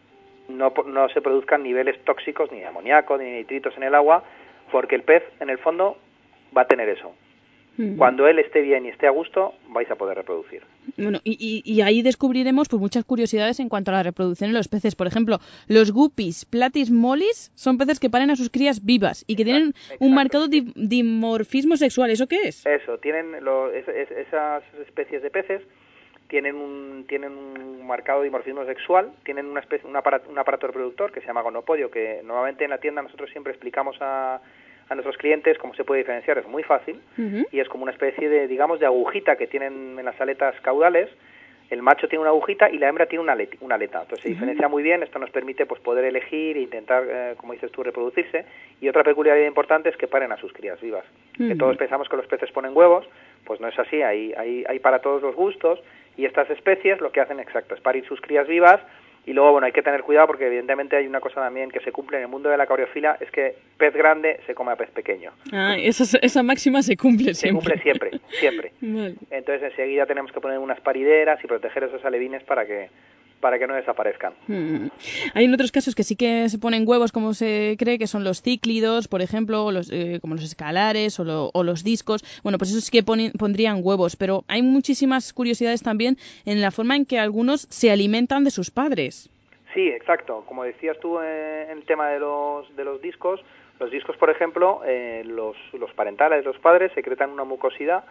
no, 0.50 0.74
no 0.86 1.10
se 1.10 1.22
produzcan 1.22 1.64
niveles 1.64 2.04
tóxicos 2.04 2.52
ni 2.52 2.60
de 2.60 2.66
amoníaco 2.66 3.18
ni 3.18 3.30
nitritos 3.32 3.76
en 3.78 3.84
el 3.84 3.95
agua, 3.95 4.24
porque 4.72 4.95
el 4.95 5.04
pez 5.04 5.24
en 5.39 5.50
el 5.50 5.58
fondo 5.58 5.97
va 6.56 6.64
a 6.64 6.68
tener 6.68 6.89
eso. 6.89 7.14
Cuando 7.97 8.28
él 8.28 8.39
esté 8.39 8.60
bien 8.60 8.86
y 8.86 8.89
esté 8.89 9.08
a 9.08 9.12
gusto, 9.12 9.54
vais 9.70 9.89
a 9.89 9.95
poder 9.95 10.18
reproducir. 10.18 10.64
Bueno, 10.97 11.20
y, 11.24 11.62
y, 11.64 11.82
ahí 11.82 12.02
descubriremos 12.02 12.68
pues, 12.68 12.82
muchas 12.82 13.06
curiosidades 13.06 13.62
en 13.62 13.70
cuanto 13.70 13.91
a 13.91 13.93
la 13.93 14.04
reproducción 14.04 14.50
de 14.50 14.58
los 14.58 14.68
peces. 14.68 14.95
Por 14.95 15.08
ejemplo, 15.08 15.38
los 15.68 15.93
guppies 15.93 16.43
platis 16.43 16.91
mollis 16.91 17.54
son 17.56 17.78
peces 17.78 18.02
que 18.02 18.10
paren 18.10 18.32
a 18.32 18.36
sus 18.36 18.50
crías 18.50 18.84
vivas 18.84 19.24
y 19.28 19.38
que 19.38 19.45
tienen 19.45 19.76
un 20.02 20.14
marcado 20.14 20.50
dimorfismo 20.50 21.78
sexual. 21.78 22.12
¿Eso 22.12 22.28
qué 22.28 22.50
es? 22.50 22.66
Eso, 22.66 22.97
tienen 22.97 23.34
esas 24.28 24.64
especies 24.86 25.24
de 25.24 25.30
peces 25.30 25.62
tienen 26.30 26.56
un, 26.56 27.06
tienen 27.08 27.32
un 27.32 27.86
marcado 27.86 28.22
dimorfismo 28.22 28.64
sexual, 28.66 29.12
tienen 29.24 29.48
una 29.48 29.60
especie, 29.60 29.90
un, 29.90 29.96
aparato, 29.96 30.30
un 30.30 30.38
aparato 30.38 30.68
reproductor 30.68 31.12
que 31.12 31.22
se 31.22 31.28
llama 31.28 31.42
gonopodio, 31.42 31.90
que 31.90 32.22
normalmente 32.24 32.64
en 32.64 32.70
la 32.70 32.78
tienda 32.78 33.02
nosotros 33.02 33.32
siempre 33.32 33.52
explicamos 33.52 33.98
a, 34.00 34.40
a 34.90 34.96
nuestros 34.96 35.18
clientes 35.18 35.58
cómo 35.58 35.74
se 35.74 35.84
puede 35.84 36.00
diferenciar, 36.02 36.38
es 36.38 36.48
muy 36.48 36.64
fácil, 36.64 37.02
y 37.52 37.60
es 37.60 37.68
como 37.68 37.84
una 37.84 37.92
especie 37.92 38.30
de, 38.30 38.48
digamos, 38.48 38.80
de 38.80 38.86
agujita 38.86 39.36
que 39.38 39.48
tienen 39.48 39.98
en 39.98 40.06
las 40.06 40.22
aletas 40.22 40.60
caudales, 40.62 41.10
el 41.72 41.82
macho 41.84 42.08
tiene 42.08 42.22
una 42.22 42.32
agujita 42.32 42.70
y 42.70 42.80
la 42.80 42.90
hembra 42.90 43.06
tiene 43.06 43.22
una, 43.22 43.34
aleta. 43.34 43.58
Una 43.62 43.76
aleta. 43.76 44.02
Entonces 44.02 44.24
se 44.24 44.30
diferencia 44.30 44.68
muy 44.68 44.82
bien, 44.82 45.04
esto 45.04 45.20
nos 45.20 45.30
permite 45.30 45.68
pues 45.68 45.80
poder 45.82 46.04
elegir 46.04 46.58
e 46.58 46.62
intentar, 46.62 47.04
eh, 47.08 47.34
como 47.38 47.54
dices 47.54 47.72
tú, 47.72 47.84
reproducirse. 47.84 48.46
Y 48.82 48.90
otra 48.90 49.04
peculiaridad 49.04 49.46
importante 49.46 49.90
es 49.90 49.96
que 49.96 50.08
paren 50.08 50.32
a 50.32 50.38
sus 50.38 50.52
crías 50.52 50.82
vivas. 50.82 51.06
Que 51.38 51.56
todos 51.56 51.78
pensamos 51.78 52.10
que 52.10 52.18
los 52.18 52.26
peces 52.26 52.52
ponen 52.52 52.76
huevos, 52.76 53.08
pues 53.46 53.62
no 53.62 53.68
es 53.68 53.78
así, 53.78 54.02
hay, 54.02 54.34
hay, 54.34 54.66
hay 54.68 54.80
para 54.80 55.00
todos 55.00 55.22
los 55.22 55.36
gustos 55.36 55.80
Y 56.20 56.26
estas 56.26 56.49
especies 56.49 56.99
lo 56.99 57.13
que 57.13 57.22
hacen 57.22 57.39
exacto 57.39 57.76
es 57.76 57.80
parir 57.80 58.05
sus 58.05 58.20
crías 58.20 58.45
vivas 58.45 58.82
y 59.26 59.32
luego, 59.32 59.53
bueno, 59.53 59.67
hay 59.67 59.72
que 59.72 59.82
tener 59.82 60.03
cuidado 60.03 60.28
porque 60.28 60.47
evidentemente 60.47 60.97
hay 60.97 61.07
una 61.07 61.22
cosa 61.22 61.39
también 61.39 61.72
que 61.72 61.80
se 61.80 61.93
cumple 61.93 62.17
en 62.17 62.24
el 62.24 62.30
mundo 62.30 62.49
de 62.49 62.57
la 62.57 62.63
acuariofilia, 62.63 63.15
es 63.22 63.32
que 63.32 63.55
pez 63.78 63.93
grande 63.93 64.41
se 64.45 64.53
come 64.53 64.74
a 64.74 64.76
pez 64.76 64.89
pequeño. 64.91 65.32
Ah, 65.53 65.78
esa, 65.80 66.17
esa 66.22 66.43
máxima 66.43 66.82
se 66.82 66.97
cumple 66.97 67.34
Se 67.34 67.47
siempre. 67.47 67.80
cumple 67.80 67.82
siempre, 67.82 68.11
siempre. 68.32 68.72
Vale. 68.82 69.15
Entonces 69.32 69.72
enseguida 69.72 70.05
tenemos 70.05 70.34
que 70.34 70.41
poner 70.41 70.57
unas 70.59 70.82
parideras 70.82 71.41
y 71.41 71.47
proteger 71.47 71.86
esos 71.86 72.03
alevines 72.03 72.43
para 72.43 72.65
que 72.65 72.89
para 73.40 73.58
que 73.60 73.68
no 73.68 73.76
desaparezcan. 73.76 74.34
Mm. 74.48 74.88
Hay 75.34 75.46
en 75.46 75.54
otros 75.54 75.72
casos 75.72 75.96
que 75.96 76.04
sí 76.04 76.16
que 76.16 76.50
se 76.50 76.60
ponen 76.60 76.88
huevos, 76.88 77.12
como 77.12 77.34
se 77.34 77.76
cree, 77.80 77.98
que 77.98 78.08
son 78.08 78.24
los 78.24 78.42
cíclidos, 78.42 79.08
por 79.08 79.22
ejemplo, 79.22 79.66
o 79.66 79.72
los, 79.72 79.90
eh, 79.92 80.20
como 80.22 80.36
los 80.36 80.44
escalares 80.44 81.20
o, 81.20 81.24
lo- 81.24 81.50
o 81.54 81.64
los 81.64 81.84
discos. 81.84 82.24
Bueno, 82.44 82.58
pues 82.58 82.72
eso 82.72 82.82
sí 82.82 82.92
que 82.92 83.04
ponen- 83.06 83.32
pondrían 83.38 83.80
huevos, 83.82 84.16
pero 84.16 84.44
hay 84.48 84.62
muchísimas 84.62 85.34
curiosidades 85.34 85.82
también 85.84 86.18
en 86.46 86.62
la 86.62 86.72
forma 86.72 86.96
en 86.96 87.06
que 87.06 87.20
algunos 87.20 87.62
se 87.70 87.92
alimentan 87.92 88.44
de 88.44 88.52
sus 88.52 88.72
padres. 88.72 89.30
Sí, 89.74 89.88
exacto. 89.88 90.44
Como 90.48 90.64
decías 90.64 90.98
tú 91.00 91.20
eh, 91.22 91.68
en 91.72 91.78
el 91.78 91.86
tema 91.86 92.10
de 92.10 92.20
los, 92.20 92.76
de 92.76 92.84
los 92.84 93.02
discos, 93.02 93.40
los 93.80 93.92
discos, 93.92 94.18
por 94.18 94.30
ejemplo, 94.30 94.82
eh, 94.86 95.24
los, 95.26 95.56
los 95.74 95.94
parentales, 95.94 96.44
los 96.44 96.58
padres, 96.60 96.92
secretan 96.96 97.30
una 97.30 97.44
mucosidad 97.46 98.04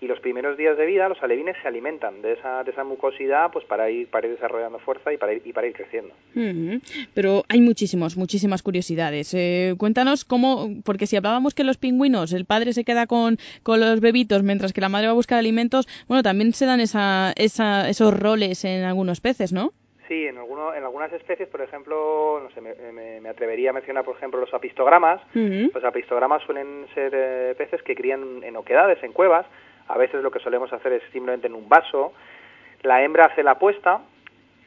y 0.00 0.06
los 0.06 0.20
primeros 0.20 0.56
días 0.56 0.76
de 0.76 0.86
vida 0.86 1.08
los 1.08 1.20
alevines 1.22 1.56
se 1.60 1.66
alimentan 1.68 2.22
de 2.22 2.32
esa, 2.34 2.62
de 2.64 2.70
esa 2.70 2.84
mucosidad 2.84 3.50
pues 3.52 3.64
para 3.64 3.90
ir, 3.90 4.08
para 4.08 4.26
ir 4.28 4.34
desarrollando 4.34 4.78
fuerza 4.78 5.12
y 5.12 5.16
para 5.16 5.32
ir, 5.34 5.42
y 5.44 5.52
para 5.52 5.66
ir 5.66 5.72
creciendo. 5.72 6.14
Pero 7.14 7.42
hay 7.48 7.60
muchísimos, 7.60 8.16
muchísimas 8.16 8.62
curiosidades. 8.62 9.34
Eh, 9.34 9.74
cuéntanos 9.78 10.24
cómo, 10.24 10.68
porque 10.84 11.06
si 11.06 11.16
hablábamos 11.16 11.54
que 11.54 11.64
los 11.64 11.78
pingüinos, 11.78 12.32
el 12.32 12.44
padre 12.44 12.72
se 12.72 12.84
queda 12.84 13.06
con, 13.06 13.38
con 13.62 13.80
los 13.80 14.00
bebitos 14.00 14.42
mientras 14.42 14.72
que 14.72 14.80
la 14.80 14.88
madre 14.88 15.06
va 15.06 15.12
a 15.12 15.16
buscar 15.16 15.38
alimentos, 15.38 15.86
bueno, 16.06 16.22
también 16.22 16.52
se 16.52 16.66
dan 16.66 16.80
esa, 16.80 17.32
esa, 17.36 17.88
esos 17.88 18.18
roles 18.18 18.64
en 18.64 18.84
algunos 18.84 19.20
peces, 19.20 19.52
¿no? 19.52 19.72
Sí, 20.06 20.24
en, 20.26 20.38
alguno, 20.38 20.72
en 20.74 20.82
algunas 20.84 21.12
especies, 21.12 21.48
por 21.50 21.60
ejemplo, 21.60 22.40
no 22.42 22.50
sé, 22.54 22.62
me, 22.62 22.74
me- 22.92 23.20
me 23.20 23.28
atrevería 23.28 23.70
a 23.70 23.72
mencionar, 23.74 24.04
por 24.06 24.16
ejemplo, 24.16 24.40
los 24.40 24.54
apistogramas. 24.54 25.20
Los 25.74 25.84
apistogramas 25.84 26.42
suelen 26.44 26.86
ser 26.94 27.12
eh, 27.14 27.54
peces 27.58 27.82
que 27.82 27.94
crían 27.94 28.42
en 28.42 28.56
oquedades, 28.56 29.02
en 29.02 29.12
cuevas. 29.12 29.44
A 29.88 29.96
veces 29.98 30.22
lo 30.22 30.30
que 30.30 30.38
solemos 30.40 30.72
hacer 30.72 30.92
es 30.92 31.02
simplemente 31.12 31.46
en 31.46 31.54
un 31.54 31.68
vaso. 31.68 32.12
La 32.82 33.02
hembra 33.02 33.26
hace 33.26 33.42
la 33.42 33.58
puesta, 33.58 34.00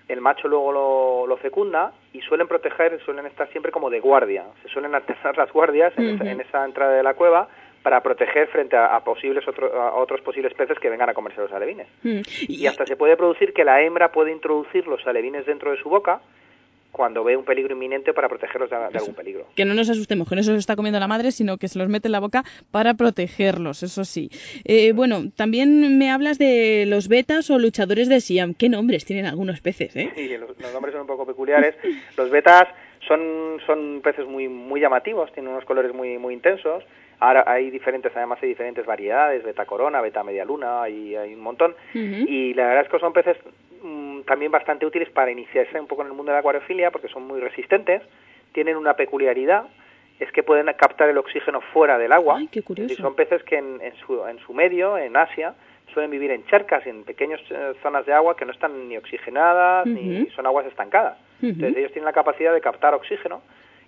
el 0.08 0.20
macho 0.22 0.48
luego 0.48 0.72
lo, 0.72 1.28
lo 1.28 1.38
fecunda 1.38 1.94
y 2.14 2.22
suelen 2.22 2.48
proteger, 2.48 3.00
suelen 3.06 3.26
estar 3.26 3.48
siempre 3.52 3.72
como 3.72 3.90
de 3.90 4.00
guardia. 4.00 4.44
Se 4.62 4.68
suelen 4.70 4.94
alternar 4.96 5.38
las 5.38 5.52
guardias 5.52 5.94
en, 5.98 6.10
esa, 6.16 6.24
Ujú. 6.24 6.32
en 6.32 6.42
esa 6.42 6.66
entrada 6.66 6.94
de 6.94 7.04
la 7.04 7.14
cueva 7.14 7.48
para 7.84 8.02
proteger 8.04 8.48
frente 8.50 8.76
a, 8.76 8.96
a 8.96 9.04
posibles 9.04 9.48
otro- 9.48 9.74
a 9.74 9.94
otros 9.96 10.22
posibles 10.22 10.54
peces 10.54 10.78
que 10.80 10.90
vengan 10.90 11.10
a 11.10 11.14
comerse 11.14 11.42
los 11.42 11.52
alevines. 11.52 11.88
Y 12.48 12.68
hasta 12.68 12.86
se 12.86 12.96
puede 12.96 13.16
producir 13.18 13.54
que 13.54 13.64
la 13.64 13.82
hembra 13.82 14.12
puede 14.12 14.32
introducir 14.32 14.86
los 14.88 15.06
alevines 15.08 15.46
dentro 15.46 15.72
de 15.72 15.78
su 15.78 15.90
boca 15.90 16.20
cuando 16.92 17.24
ve 17.24 17.38
un 17.38 17.46
peligro 17.46 17.74
inminente 17.74 18.14
para 18.14 18.28
protegerlos 18.30 18.70
de, 18.70 18.78
de 18.78 18.98
algún 18.98 19.16
peligro. 19.16 19.48
Que 19.56 19.66
no 19.66 19.74
nos 19.74 19.90
asustemos, 19.90 20.28
que 20.28 20.36
no 20.36 20.44
se 20.44 20.52
los 20.52 20.60
está 20.60 20.76
comiendo 20.76 21.00
la 21.00 21.08
madre, 21.08 21.32
sino 21.32 21.58
que 21.58 21.68
se 21.68 21.80
los 21.80 21.90
mete 21.90 22.08
en 22.08 22.12
la 22.12 22.20
boca 22.20 22.44
para 22.72 22.94
protegerlos, 22.94 23.84
eso 23.84 24.04
sí. 24.06 24.30
Eh, 24.66 24.92
bueno, 24.94 25.32
también 25.36 25.98
me 25.98 26.12
hablas 26.12 26.38
de 26.38 26.86
los 26.88 27.08
betas 27.08 27.50
o 27.50 27.60
luchadores 27.60 28.10
de 28.10 28.22
Siam. 28.22 28.54
¿Qué 28.54 28.70
nombres 28.70 29.06
tienen 29.06 29.26
algunos 29.26 29.62
peces, 29.62 29.96
eh? 29.96 30.12
Sí, 30.16 30.28
los, 30.38 30.50
los 30.60 30.74
nombres 30.74 30.94
son 30.94 31.02
un 31.02 31.08
poco 31.08 31.26
peculiares. 31.26 31.76
Los 32.18 32.30
betas 32.30 32.68
son, 33.08 33.60
son 33.66 34.02
peces 34.04 34.28
muy, 34.28 34.48
muy 34.48 34.80
llamativos, 34.82 35.32
tienen 35.34 35.52
unos 35.52 35.66
colores 35.66 35.94
muy, 35.94 36.18
muy 36.18 36.34
intensos. 36.34 36.84
Ahora 37.20 37.44
hay 37.46 37.70
diferentes, 37.70 38.12
además 38.16 38.40
hay 38.42 38.50
diferentes 38.50 38.86
variedades, 38.86 39.44
beta 39.44 39.66
corona, 39.66 40.02
beta 40.02 40.24
media 40.24 40.44
luna, 40.44 40.90
y 40.90 41.16
hay 41.16 41.36
un 41.36 41.42
montón. 41.42 41.76
Y 41.94 42.54
la 42.56 42.66
verdad 42.66 42.86
es 42.86 42.92
que 42.92 43.00
son 43.00 43.14
peces 43.14 43.38
también 44.26 44.52
bastante 44.52 44.86
útiles 44.86 45.10
para 45.10 45.32
iniciarse 45.32 45.80
un 45.80 45.88
poco 45.88 46.02
en 46.02 46.10
el 46.10 46.14
mundo 46.14 46.32
de 46.32 46.36
la 46.36 46.40
acuariofilia 46.40 46.92
porque 46.92 47.08
son 47.08 47.28
muy 47.28 47.40
resistentes, 47.40 48.02
tienen 48.54 48.78
una 48.78 48.96
peculiaridad, 48.96 49.66
es 50.20 50.32
que 50.32 50.44
pueden 50.44 50.68
captar 50.78 51.10
el 51.10 51.18
oxígeno 51.18 51.62
fuera 51.74 51.98
del 51.98 52.12
agua. 52.12 52.40
qué 52.52 52.62
curioso. 52.62 52.94
Y 52.94 52.96
son 52.98 53.16
peces 53.16 53.44
que 53.44 53.58
en, 53.58 53.80
en 53.82 53.96
su, 54.06 54.26
en 54.28 54.40
su 54.40 54.54
medio, 54.54 54.98
en 54.98 55.18
Asia, 55.18 55.56
suelen 55.94 56.12
vivir 56.12 56.32
en 56.32 56.46
charcas, 56.46 56.86
en 56.86 57.04
pequeñas 57.04 57.40
eh, 57.50 57.74
zonas 57.82 58.06
de 58.06 58.14
agua 58.14 58.36
que 58.36 58.46
no 58.46 58.52
están 58.52 58.88
ni 58.88 58.98
oxigenadas, 58.98 59.86
ni 59.86 60.28
son 60.28 60.46
aguas 60.46 60.66
estancadas. 60.66 61.18
Entonces 61.42 61.78
ellos 61.78 61.92
tienen 61.92 62.06
la 62.06 62.14
capacidad 62.14 62.54
de 62.54 62.62
captar 62.62 62.94
oxígeno 62.94 63.42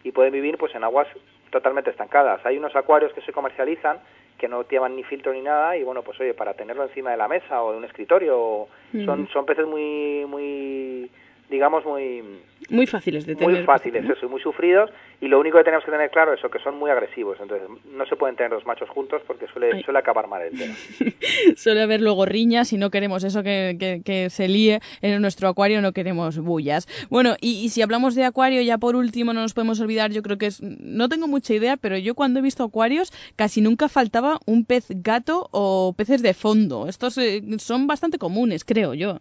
y 0.03 0.11
pueden 0.11 0.33
vivir 0.33 0.57
pues 0.57 0.73
en 0.75 0.83
aguas 0.83 1.07
totalmente 1.49 1.91
estancadas. 1.91 2.45
Hay 2.45 2.57
unos 2.57 2.75
acuarios 2.75 3.13
que 3.13 3.21
se 3.21 3.31
comercializan 3.31 3.99
que 4.43 4.49
no 4.49 4.67
llevan 4.67 4.97
ni 4.97 5.05
filtro 5.05 5.31
ni 5.31 5.39
nada 5.39 5.77
y 5.77 5.83
bueno, 5.83 6.01
pues 6.01 6.19
oye, 6.19 6.33
para 6.33 6.53
tenerlo 6.53 6.83
encima 6.83 7.11
de 7.11 7.15
la 7.15 7.29
mesa 7.29 7.63
o 7.63 7.71
de 7.71 7.77
un 7.77 7.85
escritorio, 7.85 8.67
son 9.05 9.21
Ujú. 9.21 9.31
son 9.31 9.45
peces 9.45 9.65
muy 9.65 10.25
muy 10.27 11.09
digamos 11.49 11.85
muy 11.85 12.23
Muy 12.69 12.87
fáciles 12.87 13.25
de 13.25 13.35
tener. 13.35 13.49
muy 13.57 13.65
fáciles, 13.65 14.03
eso, 14.09 14.25
y 14.25 14.29
muy 14.29 14.41
sufridos 14.41 14.89
y 15.21 15.27
lo 15.27 15.39
único 15.39 15.57
que 15.57 15.63
tenemos 15.63 15.85
que 15.85 15.91
tener 15.91 16.09
claro 16.09 16.33
es 16.33 16.39
eso, 16.39 16.49
que 16.49 16.59
son 16.59 16.77
muy 16.77 16.89
agresivos, 16.91 17.37
entonces 17.41 17.67
no 17.85 18.05
se 18.05 18.15
pueden 18.15 18.35
tener 18.35 18.51
los 18.51 18.65
machos 18.65 18.89
juntos 18.89 19.21
porque 19.27 19.47
suele 19.47 19.81
suele 19.83 19.99
acabar 19.99 20.27
mal 20.27 20.41
el 20.41 20.57
tema. 20.57 20.73
Suele 21.55 21.81
haber 21.81 22.01
luego 22.01 22.25
riñas 22.25 22.73
y 22.73 22.77
no 22.77 22.89
queremos 22.89 23.23
eso 23.23 23.43
que, 23.43 23.75
que- 23.79 24.01
que 24.03 24.29
se 24.29 24.47
líe 24.47 24.79
en 25.01 25.21
nuestro 25.21 25.47
acuario, 25.47 25.81
no 25.81 25.91
queremos 25.93 26.37
bullas. 26.39 26.87
Bueno, 27.09 27.35
y, 27.41 27.63
y 27.63 27.69
si 27.69 27.81
hablamos 27.81 28.15
de 28.15 28.25
acuario, 28.25 28.61
ya 28.61 28.77
por 28.77 28.95
último 28.95 29.33
no 29.33 29.41
nos 29.41 29.53
podemos 29.53 29.79
olvidar, 29.79 30.11
yo 30.11 30.21
creo 30.21 30.37
que 30.37 30.47
es, 30.47 30.61
no 30.61 31.07
tengo 31.09 31.27
mucha 31.27 31.53
idea, 31.53 31.77
pero 31.77 31.97
yo 31.97 32.15
cuando 32.15 32.39
he 32.39 32.41
visto 32.43 32.63
acuarios 32.63 33.11
casi 33.35 33.61
nunca 33.61 33.87
faltaba 33.89 34.39
un 34.45 34.65
pez 34.65 34.87
gato 34.89 35.47
o 35.51 35.93
peces 35.95 36.21
de 36.21 36.33
fondo. 36.33 36.87
Estos 36.87 37.17
eh, 37.17 37.41
son 37.59 37.87
bastante 37.87 38.17
comunes, 38.17 38.63
creo 38.65 38.93
yo. 38.93 39.19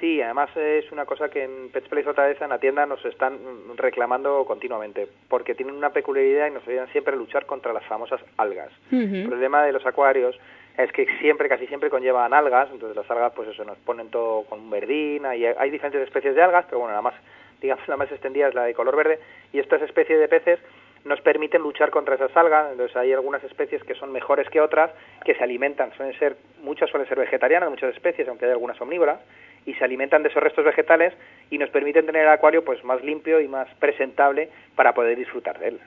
Sí, 0.00 0.20
además 0.20 0.50
es 0.56 0.92
una 0.92 1.06
cosa 1.06 1.30
que 1.30 1.44
en 1.44 1.70
Pets 1.70 1.88
Place 1.88 2.08
otra 2.08 2.26
vez 2.26 2.40
en 2.42 2.50
la 2.50 2.58
tienda 2.58 2.84
nos 2.84 3.02
están 3.06 3.38
reclamando 3.76 4.44
continuamente, 4.44 5.08
porque 5.28 5.54
tienen 5.54 5.74
una 5.74 5.90
peculiaridad 5.90 6.48
y 6.48 6.50
nos 6.50 6.68
ayudan 6.68 6.92
siempre 6.92 7.14
a 7.14 7.16
luchar 7.16 7.46
contra 7.46 7.72
las 7.72 7.84
famosas 7.84 8.20
algas. 8.36 8.70
El 8.90 9.26
problema 9.26 9.64
de 9.64 9.72
los 9.72 9.86
acuarios 9.86 10.38
es 10.76 10.92
que 10.92 11.06
siempre, 11.20 11.48
casi 11.48 11.66
siempre 11.66 11.88
conllevan 11.88 12.34
algas, 12.34 12.68
entonces 12.70 12.94
las 12.94 13.10
algas 13.10 13.32
pues 13.34 13.48
eso 13.48 13.64
nos 13.64 13.78
ponen 13.78 14.10
todo 14.10 14.44
con 14.44 14.60
un 14.60 14.70
verdín, 14.70 15.22
y 15.34 15.46
hay 15.46 15.70
diferentes 15.70 16.02
especies 16.02 16.34
de 16.34 16.42
algas, 16.42 16.66
pero 16.66 16.80
bueno, 16.80 16.94
la 16.94 17.00
más, 17.00 17.14
digamos, 17.62 17.88
la 17.88 17.96
más 17.96 18.12
extendida 18.12 18.48
es 18.48 18.54
la 18.54 18.64
de 18.64 18.74
color 18.74 18.96
verde, 18.96 19.18
y 19.54 19.60
estas 19.60 19.80
especies 19.80 20.20
de 20.20 20.28
peces 20.28 20.60
nos 21.06 21.20
permiten 21.22 21.62
luchar 21.62 21.90
contra 21.90 22.16
esas 22.16 22.36
algas, 22.36 22.72
entonces 22.72 22.94
hay 22.96 23.12
algunas 23.14 23.42
especies 23.44 23.82
que 23.84 23.94
son 23.94 24.12
mejores 24.12 24.50
que 24.50 24.60
otras, 24.60 24.90
que 25.24 25.34
se 25.34 25.42
alimentan, 25.42 25.92
suelen 25.96 26.18
ser, 26.18 26.36
muchas 26.60 26.90
suelen 26.90 27.08
ser 27.08 27.18
vegetarianas, 27.18 27.70
muchas 27.70 27.94
especies, 27.94 28.28
aunque 28.28 28.44
hay 28.44 28.50
algunas 28.50 28.78
omnívoras, 28.80 29.20
y 29.66 29.74
se 29.74 29.84
alimentan 29.84 30.22
de 30.22 30.28
esos 30.28 30.42
restos 30.42 30.64
vegetales 30.64 31.12
y 31.50 31.58
nos 31.58 31.70
permiten 31.70 32.06
tener 32.06 32.22
el 32.22 32.28
acuario 32.28 32.64
pues 32.64 32.82
más 32.84 33.02
limpio 33.04 33.40
y 33.40 33.48
más 33.48 33.68
presentable 33.78 34.48
para 34.74 34.94
poder 34.94 35.18
disfrutar 35.18 35.58
de 35.58 35.68
él. 35.68 35.80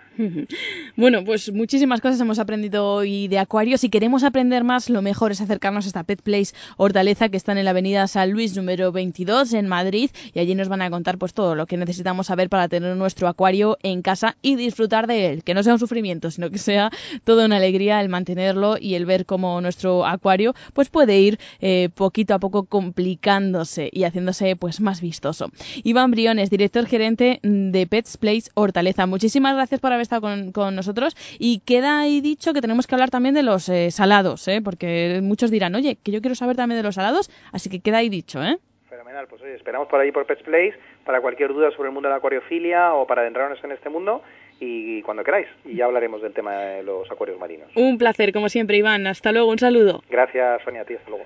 Bueno, 0.96 1.24
pues 1.24 1.52
muchísimas 1.54 2.02
cosas 2.02 2.20
hemos 2.20 2.40
aprendido 2.40 2.86
hoy 2.86 3.28
de 3.28 3.40
acuarios. 3.40 3.82
Si 3.82 3.90
queremos 3.90 4.24
aprender 4.24 4.64
más, 4.64 4.90
lo 4.90 5.02
mejor 5.02 5.32
es 5.32 5.42
acercarnos 5.42 5.86
a 5.86 5.88
esta 5.88 6.04
Pet 6.04 6.22
Place 6.22 6.54
Hortaleza 6.76 7.30
que 7.30 7.38
está 7.38 7.54
en 7.54 7.64
la 7.64 7.72
avenida 7.72 8.08
San 8.08 8.32
Luis 8.32 8.56
número 8.58 8.92
22 8.92 9.54
en 9.54 9.68
Madrid 9.68 10.10
y 10.34 10.40
allí 10.40 10.56
nos 10.56 10.68
van 10.68 10.82
a 10.82 10.90
contar 10.90 11.18
pues 11.18 11.34
todo 11.34 11.56
lo 11.56 11.68
que 11.68 11.78
necesitamos 11.78 12.28
saber 12.28 12.50
para 12.50 12.68
tener 12.68 12.96
nuestro 12.98 13.28
acuario 13.28 13.78
en 13.82 14.02
casa 14.02 14.36
y 14.42 14.56
disfrutar 14.56 15.08
de 15.08 15.28
él. 15.28 15.44
Que 15.44 15.54
no 15.54 15.64
sea 15.64 15.74
un 15.74 15.80
sufrimiento, 15.80 16.32
sino 16.32 16.50
que 16.50 16.58
sea 16.58 16.90
toda 17.24 17.46
una 17.46 17.58
alegría 17.58 18.02
el 18.02 18.10
mantenerlo 18.10 18.76
y 18.80 18.96
el 18.96 19.06
ver 19.06 19.26
cómo 19.26 19.62
nuestro 19.62 20.06
acuario 20.06 20.54
pues 20.74 20.90
puede 20.90 21.20
ir 21.20 21.38
eh, 21.62 21.90
poquito 21.96 22.34
a 22.34 22.40
poco 22.40 22.66
complicándose 22.66 23.69
y 23.78 24.04
haciéndose 24.04 24.56
pues 24.56 24.82
más 24.82 25.02
vistoso. 25.02 25.50
Iván 25.84 26.12
Briones, 26.12 26.50
director 26.50 26.86
gerente 26.86 27.40
de 27.44 27.88
Pets 27.88 28.18
Place 28.18 28.50
Hortaleza. 28.54 29.06
Muchísimas 29.06 29.56
gracias 29.56 29.80
por 29.80 29.92
haber 29.92 30.02
estado 30.02 30.22
con, 30.22 30.52
con 30.52 30.76
nosotros 30.76 31.16
y 31.38 31.60
queda 31.60 32.00
ahí 32.00 32.22
dicho 32.22 32.54
que 32.54 32.62
tenemos 32.62 32.88
que 32.88 32.96
hablar 32.96 33.10
también 33.10 33.36
de 33.36 33.44
los 33.44 33.70
eh, 33.70 33.92
salados, 33.92 34.48
¿eh? 34.48 34.62
porque 34.64 35.20
muchos 35.22 35.52
dirán, 35.52 35.76
oye, 35.76 35.98
que 36.04 36.12
yo 36.12 36.22
quiero 36.22 36.36
saber 36.36 36.56
también 36.56 36.80
de 36.80 36.84
los 36.84 36.96
salados, 36.96 37.30
así 37.52 37.70
que 37.70 37.80
queda 37.80 37.98
ahí 37.98 38.10
dicho, 38.10 38.44
¿eh? 38.44 38.58
Fenomenal, 38.90 39.28
pues 39.28 39.42
oye, 39.42 39.56
esperamos 39.56 39.88
por 39.88 40.00
ahí 40.00 40.12
por 40.12 40.26
Pets 40.26 40.44
Place 40.44 40.74
para 41.06 41.22
cualquier 41.22 41.54
duda 41.54 41.72
sobre 41.72 41.90
el 41.90 41.94
mundo 41.94 42.10
de 42.10 42.14
la 42.14 42.18
acuariofilia 42.18 42.94
o 42.94 43.06
para 43.06 43.22
adentrarnos 43.22 43.64
en 43.64 43.72
este 43.72 43.90
mundo 43.90 44.24
y 44.60 45.02
cuando 45.04 45.24
queráis. 45.24 45.48
Y 45.66 45.76
ya 45.76 45.86
hablaremos 45.86 46.22
del 46.22 46.34
tema 46.34 46.54
de 46.54 46.84
los 46.84 47.10
acuarios 47.10 47.40
marinos. 47.40 47.70
Un 47.76 47.98
placer, 47.98 48.34
como 48.34 48.50
siempre, 48.50 48.78
Iván. 48.78 49.08
Hasta 49.08 49.32
luego, 49.32 49.50
un 49.50 49.60
saludo. 49.60 50.02
Gracias, 50.10 50.62
Sonia, 50.64 50.82
a 50.82 50.86
ti, 50.86 50.96
hasta 50.96 51.10
luego. 51.10 51.26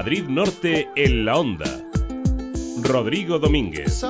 Madrid 0.00 0.24
Norte 0.28 0.88
en 0.96 1.24
la 1.24 1.38
onda. 1.38 1.66
Rodrigo 2.82 3.38
Domínguez. 3.38 4.02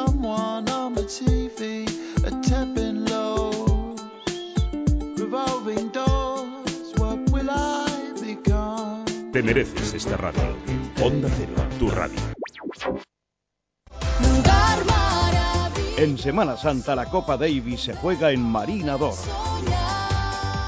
Te 9.33 9.43
mereces 9.43 9.95
esta 9.95 10.17
radio. 10.17 10.57
Onda 11.03 11.29
Cero, 11.37 11.53
tu 11.79 11.91
radio. 11.91 12.19
En 15.97 16.19
Semana 16.19 16.57
Santa 16.57 16.95
la 16.95 17.07
Copa 17.07 17.37
Davis 17.37 17.81
se 17.81 17.95
juega 17.95 18.31
en 18.31 18.43
Marina 18.43 18.97
d'Or. 18.97 19.15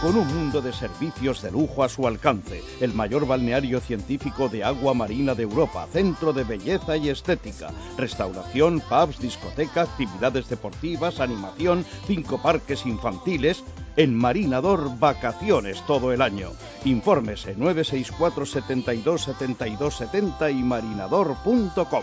Con 0.02 0.16
un 0.16 0.26
mundo 0.26 0.60
de 0.60 0.72
servicios 0.72 1.42
de 1.42 1.52
lujo 1.52 1.84
a 1.84 1.88
su 1.88 2.08
alcance, 2.08 2.60
el 2.80 2.92
mayor 2.92 3.24
balneario 3.24 3.78
científico 3.78 4.48
de 4.48 4.64
agua 4.64 4.94
marina 4.94 5.32
de 5.36 5.44
Europa, 5.44 5.86
centro 5.92 6.32
de 6.32 6.42
belleza 6.42 6.96
y 6.96 7.08
estética, 7.08 7.70
restauración, 7.96 8.80
pubs, 8.80 9.20
discoteca, 9.20 9.82
actividades 9.82 10.48
deportivas, 10.48 11.20
animación, 11.20 11.86
cinco 12.08 12.42
parques 12.42 12.84
infantiles, 12.84 13.62
en 13.94 14.18
Marinador 14.18 14.98
vacaciones 14.98 15.80
todo 15.86 16.12
el 16.12 16.20
año. 16.20 16.50
Infórmese 16.84 17.54
964 17.54 18.44
72 18.44 19.22
72 19.22 19.96
70 19.98 20.50
y 20.50 20.62
marinador.com. 20.64 22.02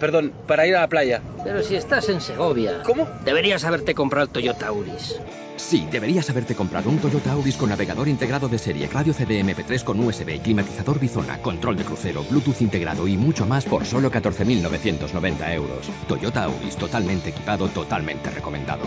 Perdón, 0.00 0.32
para 0.46 0.66
ir 0.66 0.74
a 0.74 0.80
la 0.80 0.88
playa. 0.88 1.22
Pero 1.44 1.62
si 1.62 1.76
estás 1.76 2.08
en 2.08 2.22
Segovia. 2.22 2.82
¿Cómo? 2.84 3.06
Deberías 3.24 3.64
haberte 3.64 3.94
comprado 3.94 4.26
el 4.26 4.32
Toyota 4.32 4.68
Auris. 4.68 5.20
Sí, 5.56 5.86
deberías 5.92 6.30
haberte 6.30 6.54
comprado 6.54 6.88
un 6.88 6.98
Toyota 6.98 7.32
Auris 7.32 7.58
con 7.58 7.68
navegador 7.68 8.08
integrado 8.08 8.48
de 8.48 8.58
serie, 8.58 8.88
radio 8.88 9.12
CDMP3 9.12 9.84
con 9.84 10.00
USB, 10.00 10.40
climatizador 10.40 10.98
bizona, 10.98 11.42
control 11.42 11.76
de 11.76 11.84
crucero, 11.84 12.24
Bluetooth 12.30 12.62
integrado 12.62 13.06
y 13.06 13.18
mucho 13.18 13.44
más 13.44 13.66
por 13.66 13.84
solo 13.84 14.10
14.990 14.10 15.54
euros. 15.54 15.90
Toyota 16.08 16.44
Auris, 16.44 16.76
totalmente 16.76 17.28
equipado, 17.28 17.68
totalmente 17.68 18.30
recomendado. 18.30 18.84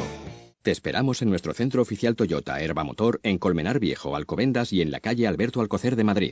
Te 0.64 0.72
esperamos 0.72 1.22
en 1.22 1.30
nuestro 1.30 1.54
centro 1.54 1.84
oficial 1.84 2.16
Toyota 2.16 2.60
Herba 2.60 2.84
Motor 2.84 3.20
en 3.22 3.38
Colmenar 3.38 3.80
Viejo, 3.80 4.16
Alcobendas 4.16 4.74
y 4.74 4.82
en 4.82 4.90
la 4.90 5.00
calle 5.00 5.28
Alberto 5.28 5.62
Alcocer 5.62 5.96
de 5.96 6.04
Madrid. 6.06 6.32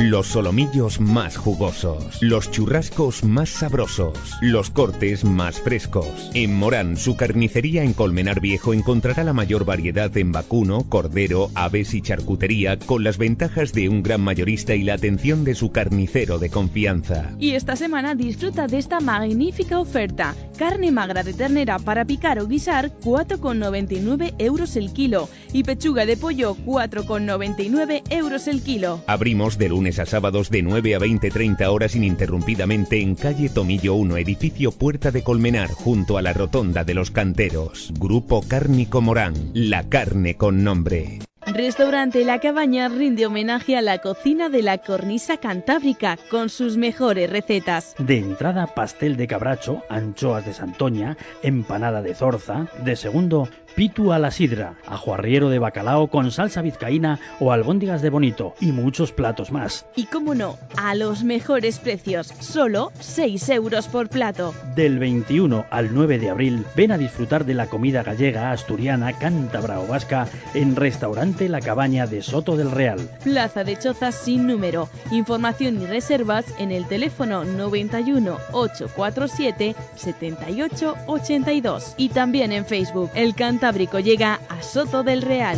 Los 0.00 0.26
solomillos 0.26 1.00
más 1.00 1.36
jugosos, 1.36 2.20
los 2.20 2.50
churrascos 2.50 3.22
más 3.22 3.48
sabrosos, 3.48 4.18
los 4.40 4.70
cortes 4.70 5.24
más 5.24 5.60
frescos. 5.60 6.32
En 6.34 6.52
Morán, 6.52 6.96
su 6.96 7.16
carnicería 7.16 7.84
en 7.84 7.92
Colmenar 7.92 8.40
Viejo 8.40 8.74
encontrará 8.74 9.22
la 9.22 9.32
mayor 9.32 9.64
variedad 9.64 10.14
en 10.16 10.32
vacuno, 10.32 10.84
cordero, 10.88 11.48
aves 11.54 11.94
y 11.94 12.02
charcutería 12.02 12.76
con 12.76 13.04
las 13.04 13.18
ventajas 13.18 13.72
de 13.72 13.88
un 13.88 14.02
gran 14.02 14.20
mayorista 14.20 14.74
y 14.74 14.82
la 14.82 14.94
atención 14.94 15.44
de 15.44 15.54
su 15.54 15.70
carnicero 15.70 16.40
de 16.40 16.50
confianza. 16.50 17.30
Y 17.38 17.52
esta 17.52 17.76
semana 17.76 18.16
disfruta 18.16 18.66
de 18.66 18.78
esta 18.78 18.98
magnífica 18.98 19.78
oferta. 19.78 20.34
Carne 20.58 20.90
magra 20.90 21.22
de 21.22 21.34
ternera 21.34 21.78
para 21.78 22.04
picar 22.04 22.40
o 22.40 22.48
guisar 22.48 22.90
4,99 23.00 24.34
euros 24.38 24.74
el 24.74 24.92
kilo 24.92 25.28
y 25.52 25.62
pechuga 25.62 26.04
de 26.04 26.16
pollo 26.16 26.56
4,99 26.66 28.02
euros 28.10 28.48
el 28.48 28.60
kilo. 28.62 29.00
Abrimos 29.06 29.56
de 29.56 29.68
lunes 29.84 29.98
a 29.98 30.06
sábados 30.06 30.48
de 30.48 30.62
9 30.62 30.94
a 30.94 30.98
20-30 30.98 31.66
horas 31.66 31.94
ininterrumpidamente 31.94 33.02
en 33.02 33.14
calle 33.16 33.50
Tomillo 33.50 33.94
1, 33.96 34.16
edificio 34.16 34.72
Puerta 34.72 35.10
de 35.10 35.22
Colmenar, 35.22 35.68
junto 35.72 36.16
a 36.16 36.22
la 36.22 36.32
Rotonda 36.32 36.84
de 36.84 36.94
los 36.94 37.10
Canteros. 37.10 37.92
Grupo 37.98 38.42
Cárnico 38.48 39.02
Morán, 39.02 39.34
la 39.52 39.86
carne 39.90 40.38
con 40.38 40.64
nombre. 40.64 41.18
Restaurante 41.46 42.24
La 42.24 42.40
Cabaña 42.40 42.88
rinde 42.88 43.26
homenaje 43.26 43.76
a 43.76 43.82
la 43.82 43.98
cocina 43.98 44.48
de 44.48 44.62
la 44.62 44.78
cornisa 44.78 45.36
cantábrica 45.36 46.18
con 46.30 46.48
sus 46.48 46.78
mejores 46.78 47.28
recetas. 47.28 47.94
De 47.98 48.16
entrada, 48.16 48.68
pastel 48.68 49.18
de 49.18 49.26
cabracho, 49.26 49.82
anchoas 49.90 50.46
de 50.46 50.54
Santoña, 50.54 51.18
empanada 51.42 52.00
de 52.00 52.14
zorza. 52.14 52.68
De 52.82 52.96
segundo, 52.96 53.48
pitu 53.74 54.12
a 54.12 54.18
la 54.18 54.30
sidra, 54.30 54.74
ajuarriero 54.86 55.50
de 55.50 55.58
bacalao 55.58 56.08
con 56.08 56.30
salsa 56.30 56.62
vizcaína 56.62 57.18
o 57.40 57.52
albóndigas 57.52 58.02
de 58.02 58.10
bonito 58.10 58.54
y 58.60 58.72
muchos 58.72 59.12
platos 59.12 59.50
más. 59.50 59.86
Y 59.96 60.06
cómo 60.06 60.34
no, 60.34 60.56
a 60.76 60.94
los 60.94 61.24
mejores 61.24 61.78
precios, 61.78 62.32
solo 62.40 62.92
6 63.00 63.48
euros 63.50 63.88
por 63.88 64.08
plato. 64.08 64.54
Del 64.74 64.98
21 64.98 65.66
al 65.70 65.94
9 65.94 66.18
de 66.18 66.30
abril, 66.30 66.64
ven 66.76 66.92
a 66.92 66.98
disfrutar 66.98 67.44
de 67.44 67.54
la 67.54 67.66
comida 67.66 68.02
gallega, 68.02 68.52
asturiana, 68.52 69.12
cántabra 69.12 69.80
o 69.80 69.86
vasca 69.86 70.26
en 70.54 70.76
Restaurante 70.76 71.48
La 71.48 71.60
Cabaña 71.60 72.06
de 72.06 72.22
Soto 72.22 72.56
del 72.56 72.70
Real. 72.70 73.00
Plaza 73.22 73.64
de 73.64 73.78
Chozas 73.78 74.14
sin 74.14 74.46
número. 74.46 74.88
Información 75.10 75.80
y 75.82 75.86
reservas 75.86 76.44
en 76.58 76.70
el 76.70 76.86
teléfono 76.86 77.44
91 77.44 78.38
847 78.52 79.74
78 79.96 80.94
82 81.06 81.94
y 81.96 82.08
también 82.10 82.52
en 82.52 82.64
Facebook. 82.64 83.10
El 83.14 83.34
Cantábrico 83.64 83.98
llega 83.98 84.34
a 84.50 84.60
Soto 84.60 85.02
del 85.02 85.22
Real. 85.22 85.56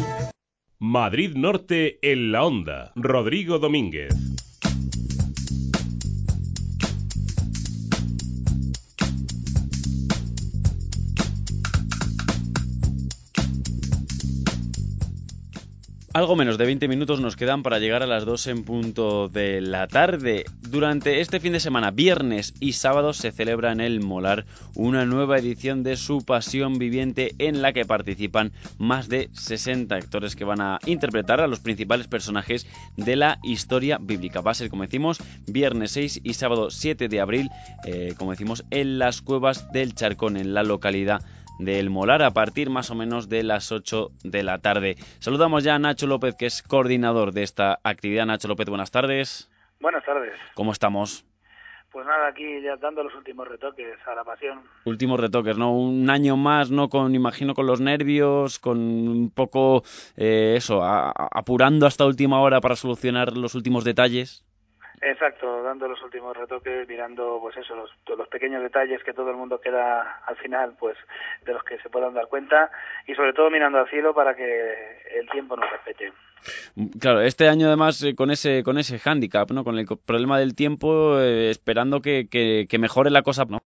Madrid 0.79 1.35
Norte 1.35 1.99
en 2.03 2.31
la 2.31 2.45
onda. 2.45 2.93
Rodrigo 2.95 3.59
Domínguez. 3.59 4.36
Algo 16.17 16.35
menos 16.35 16.57
de 16.57 16.65
20 16.65 16.89
minutos 16.89 17.21
nos 17.21 17.37
quedan 17.37 17.63
para 17.63 17.79
llegar 17.79 18.03
a 18.03 18.07
las 18.07 18.25
2 18.25 18.47
en 18.47 18.65
punto 18.65 19.29
de 19.29 19.61
la 19.61 19.87
tarde. 19.87 20.47
Durante 20.63 21.21
este 21.21 21.41
fin 21.41 21.53
de 21.53 21.61
semana, 21.61 21.91
viernes 21.91 22.55
y 22.59 22.73
sábado, 22.73 23.13
se 23.13 23.33
celebra 23.33 23.71
en 23.71 23.83
el 23.83 24.01
Molar 24.01 24.47
una 24.75 25.05
nueva 25.05 25.37
edición 25.37 25.83
de 25.83 25.99
Su 25.99 26.25
Pasión 26.25 26.79
Viviente 26.79 27.35
en 27.39 27.61
la 27.61 27.75
que 27.75 27.85
participan 27.85 28.53
más 28.79 29.11
de 29.11 29.29
60 29.35 29.95
actores 29.95 30.37
que 30.37 30.47
van 30.47 30.63
a 30.63 30.79
interpretar 30.87 31.43
a 31.43 31.49
los 31.49 31.61
principales 31.61 32.09
personajes 32.09 32.67
de 32.97 33.17
la 33.17 33.39
historia 33.43 33.99
bíblica. 34.01 34.41
Va 34.41 34.53
a 34.53 34.55
ser, 34.55 34.71
como 34.71 34.85
decimos, 34.85 35.19
viernes 35.47 35.91
6 35.91 36.23
y 36.25 36.33
sábado 36.33 36.71
7 36.71 37.09
de 37.09 37.21
abril, 37.21 37.51
eh, 37.85 38.15
como 38.17 38.31
decimos, 38.31 38.65
en 38.71 38.99
las 38.99 39.21
cuevas 39.21 39.71
del 39.71 39.95
Charcón, 39.95 40.39
en 40.39 40.55
la 40.55 40.63
localidad 40.63 41.21
del 41.59 41.91
Molar 41.91 42.23
a 42.23 42.31
partir 42.31 42.71
más 42.71 42.91
o 42.91 42.95
menos 42.95 43.29
de 43.29 43.43
las 43.43 43.73
8 43.73 44.11
de 44.25 44.43
la 44.43 44.59
tarde. 44.59 44.97
Saludamos 45.19 45.65
ya 45.65 45.75
a 45.75 45.79
Nacho 45.79 46.07
López, 46.07 46.35
que 46.39 46.47
es 46.47 46.63
coordinador 46.63 47.33
de 47.33 47.43
esta 47.43 47.79
actividad. 47.83 48.27
Nacho 48.27 48.49
López, 48.49 48.69
buenas 48.69 48.91
tardes. 48.91 49.51
Buenas 49.81 50.05
tardes. 50.05 50.33
¿Cómo 50.55 50.73
estamos? 50.73 51.25
Pues 51.97 52.05
nada, 52.07 52.29
aquí 52.29 52.61
ya 52.63 52.77
dando 52.77 53.03
los 53.03 53.15
últimos 53.15 53.49
retoques 53.49 53.97
a 54.07 54.15
la 54.15 54.23
pasión. 54.23 54.61
Últimos 54.85 55.19
retoques, 55.19 55.57
¿no? 55.57 55.73
Un 55.73 56.11
año 56.11 56.37
más, 56.37 56.71
¿no? 56.71 56.91
Con, 56.91 57.15
imagino, 57.15 57.55
con 57.55 57.67
los 57.67 57.81
nervios, 57.81 58.59
con 58.59 58.79
un 58.79 59.31
poco, 59.31 59.83
eh, 60.17 60.55
eso, 60.57 60.83
a, 60.83 61.11
apurando 61.11 61.87
hasta 61.87 62.05
última 62.05 62.41
hora 62.41 62.61
para 62.61 62.77
solucionar 62.77 63.37
los 63.39 63.55
últimos 63.55 63.85
detalles. 63.85 64.46
Exacto, 65.03 65.63
dando 65.63 65.89
los 65.89 66.03
últimos 66.03 66.37
retoques, 66.37 66.89
mirando 66.89 67.39
pues 67.41 67.57
eso, 67.57 67.75
los, 67.75 67.91
los 68.17 68.29
pequeños 68.29 68.63
detalles 68.63 69.03
que 69.05 69.13
todo 69.13 69.31
el 69.31 69.37
mundo 69.37 69.61
queda 69.61 70.21
al 70.27 70.37
final, 70.37 70.75
pues 70.79 70.97
de 71.45 71.53
los 71.53 71.63
que 71.65 71.79
se 71.79 71.91
puedan 71.91 72.15
dar 72.15 72.29
cuenta 72.29 72.71
y 73.07 73.15
sobre 73.15 73.33
todo 73.33 73.51
mirando 73.51 73.79
al 73.79 73.91
cielo 73.91 74.15
para 74.15 74.35
que 74.35 75.03
el 75.15 75.29
tiempo 75.31 75.57
nos 75.57 75.71
respete. 75.71 76.13
Claro, 77.01 77.21
este 77.21 77.49
año 77.49 77.67
además 77.67 78.03
eh, 78.03 78.15
con 78.15 78.31
ese 78.31 78.63
con 78.63 78.79
ese 78.79 78.99
hándicap, 78.99 79.51
¿no? 79.51 79.65
Con 79.65 79.79
el 79.79 79.87
problema 79.87 80.39
del 80.39 80.55
tiempo, 80.55 81.19
eh, 81.19 81.51
esperando 81.51 82.01
que, 82.01 82.29
que, 82.31 82.67
que 82.69 82.79
mejore 82.79 83.11
la 83.11 83.23
cosa, 83.23 83.45
¿no? 83.45 83.59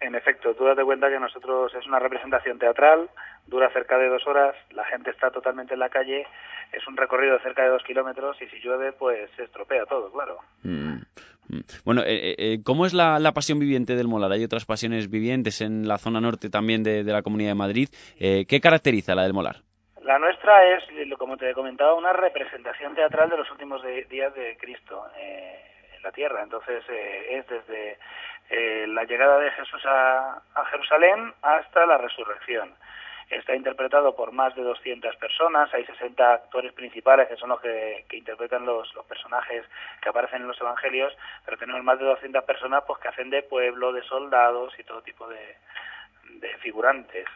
En 0.00 0.14
efecto, 0.14 0.54
tú 0.54 0.64
date 0.64 0.82
cuenta 0.82 1.10
que 1.10 1.20
nosotros 1.20 1.74
es 1.74 1.86
una 1.86 1.98
representación 1.98 2.58
teatral, 2.58 3.10
dura 3.50 3.68
cerca 3.70 3.98
de 3.98 4.08
dos 4.08 4.26
horas, 4.26 4.54
la 4.70 4.84
gente 4.84 5.10
está 5.10 5.30
totalmente 5.30 5.74
en 5.74 5.80
la 5.80 5.90
calle, 5.90 6.26
es 6.72 6.86
un 6.86 6.96
recorrido 6.96 7.34
de 7.34 7.42
cerca 7.42 7.64
de 7.64 7.70
dos 7.70 7.82
kilómetros 7.82 8.40
y 8.40 8.46
si 8.46 8.60
llueve 8.60 8.92
pues 8.92 9.28
se 9.36 9.44
estropea 9.44 9.84
todo, 9.86 10.10
claro. 10.12 10.38
Mm, 10.62 11.00
mm. 11.48 11.60
Bueno, 11.84 12.02
eh, 12.06 12.36
eh, 12.38 12.58
¿cómo 12.64 12.86
es 12.86 12.94
la, 12.94 13.18
la, 13.18 13.32
pasión 13.32 13.58
viviente 13.58 13.96
del 13.96 14.08
Molar? 14.08 14.32
Hay 14.32 14.44
otras 14.44 14.64
pasiones 14.64 15.10
vivientes 15.10 15.60
en 15.60 15.88
la 15.88 15.98
zona 15.98 16.20
norte 16.20 16.48
también 16.48 16.84
de, 16.84 17.02
de 17.02 17.12
la 17.12 17.22
Comunidad 17.22 17.50
de 17.50 17.56
Madrid. 17.56 17.88
Eh, 18.18 18.46
¿Qué 18.48 18.60
caracteriza 18.60 19.14
la 19.14 19.24
del 19.24 19.34
Molar? 19.34 19.56
La 20.02 20.18
nuestra 20.18 20.64
es, 20.76 20.84
como 21.18 21.36
te 21.36 21.50
he 21.50 21.54
comentado, 21.54 21.96
una 21.96 22.12
representación 22.12 22.94
teatral 22.94 23.28
de 23.30 23.36
los 23.36 23.50
últimos 23.50 23.82
de, 23.82 24.04
días 24.04 24.34
de 24.34 24.56
Cristo. 24.58 25.04
Eh, 25.18 25.56
la 26.02 26.12
tierra. 26.12 26.42
Entonces 26.42 26.82
es 26.88 27.46
desde 27.46 27.98
la 28.86 29.04
llegada 29.04 29.38
de 29.38 29.50
Jesús 29.50 29.84
a, 29.84 30.40
a 30.54 30.64
Jerusalén 30.70 31.34
hasta 31.42 31.84
la 31.84 31.98
resurrección 31.98 32.72
está 33.30 33.54
interpretado 33.54 34.14
por 34.14 34.32
más 34.32 34.54
de 34.56 34.62
200 34.62 35.16
personas, 35.16 35.72
hay 35.72 35.84
60 35.84 36.32
actores 36.32 36.72
principales 36.72 37.28
que 37.28 37.36
son 37.36 37.50
los 37.50 37.60
que, 37.60 38.04
interpretan 38.12 38.66
los, 38.66 38.92
los, 38.94 39.06
personajes 39.06 39.64
que 40.02 40.08
aparecen 40.08 40.42
en 40.42 40.48
los 40.48 40.60
evangelios, 40.60 41.16
pero 41.44 41.56
tenemos 41.56 41.82
más 41.84 41.98
de 41.98 42.06
200 42.06 42.44
personas 42.44 42.82
pues 42.86 43.00
que 43.00 43.08
hacen 43.08 43.30
de 43.30 43.42
pueblo, 43.42 43.92
de 43.92 44.02
soldados 44.02 44.76
y 44.78 44.84
todo 44.84 45.00
tipo 45.02 45.28
de, 45.28 45.56
de 46.40 46.56
figurantes. 46.58 47.26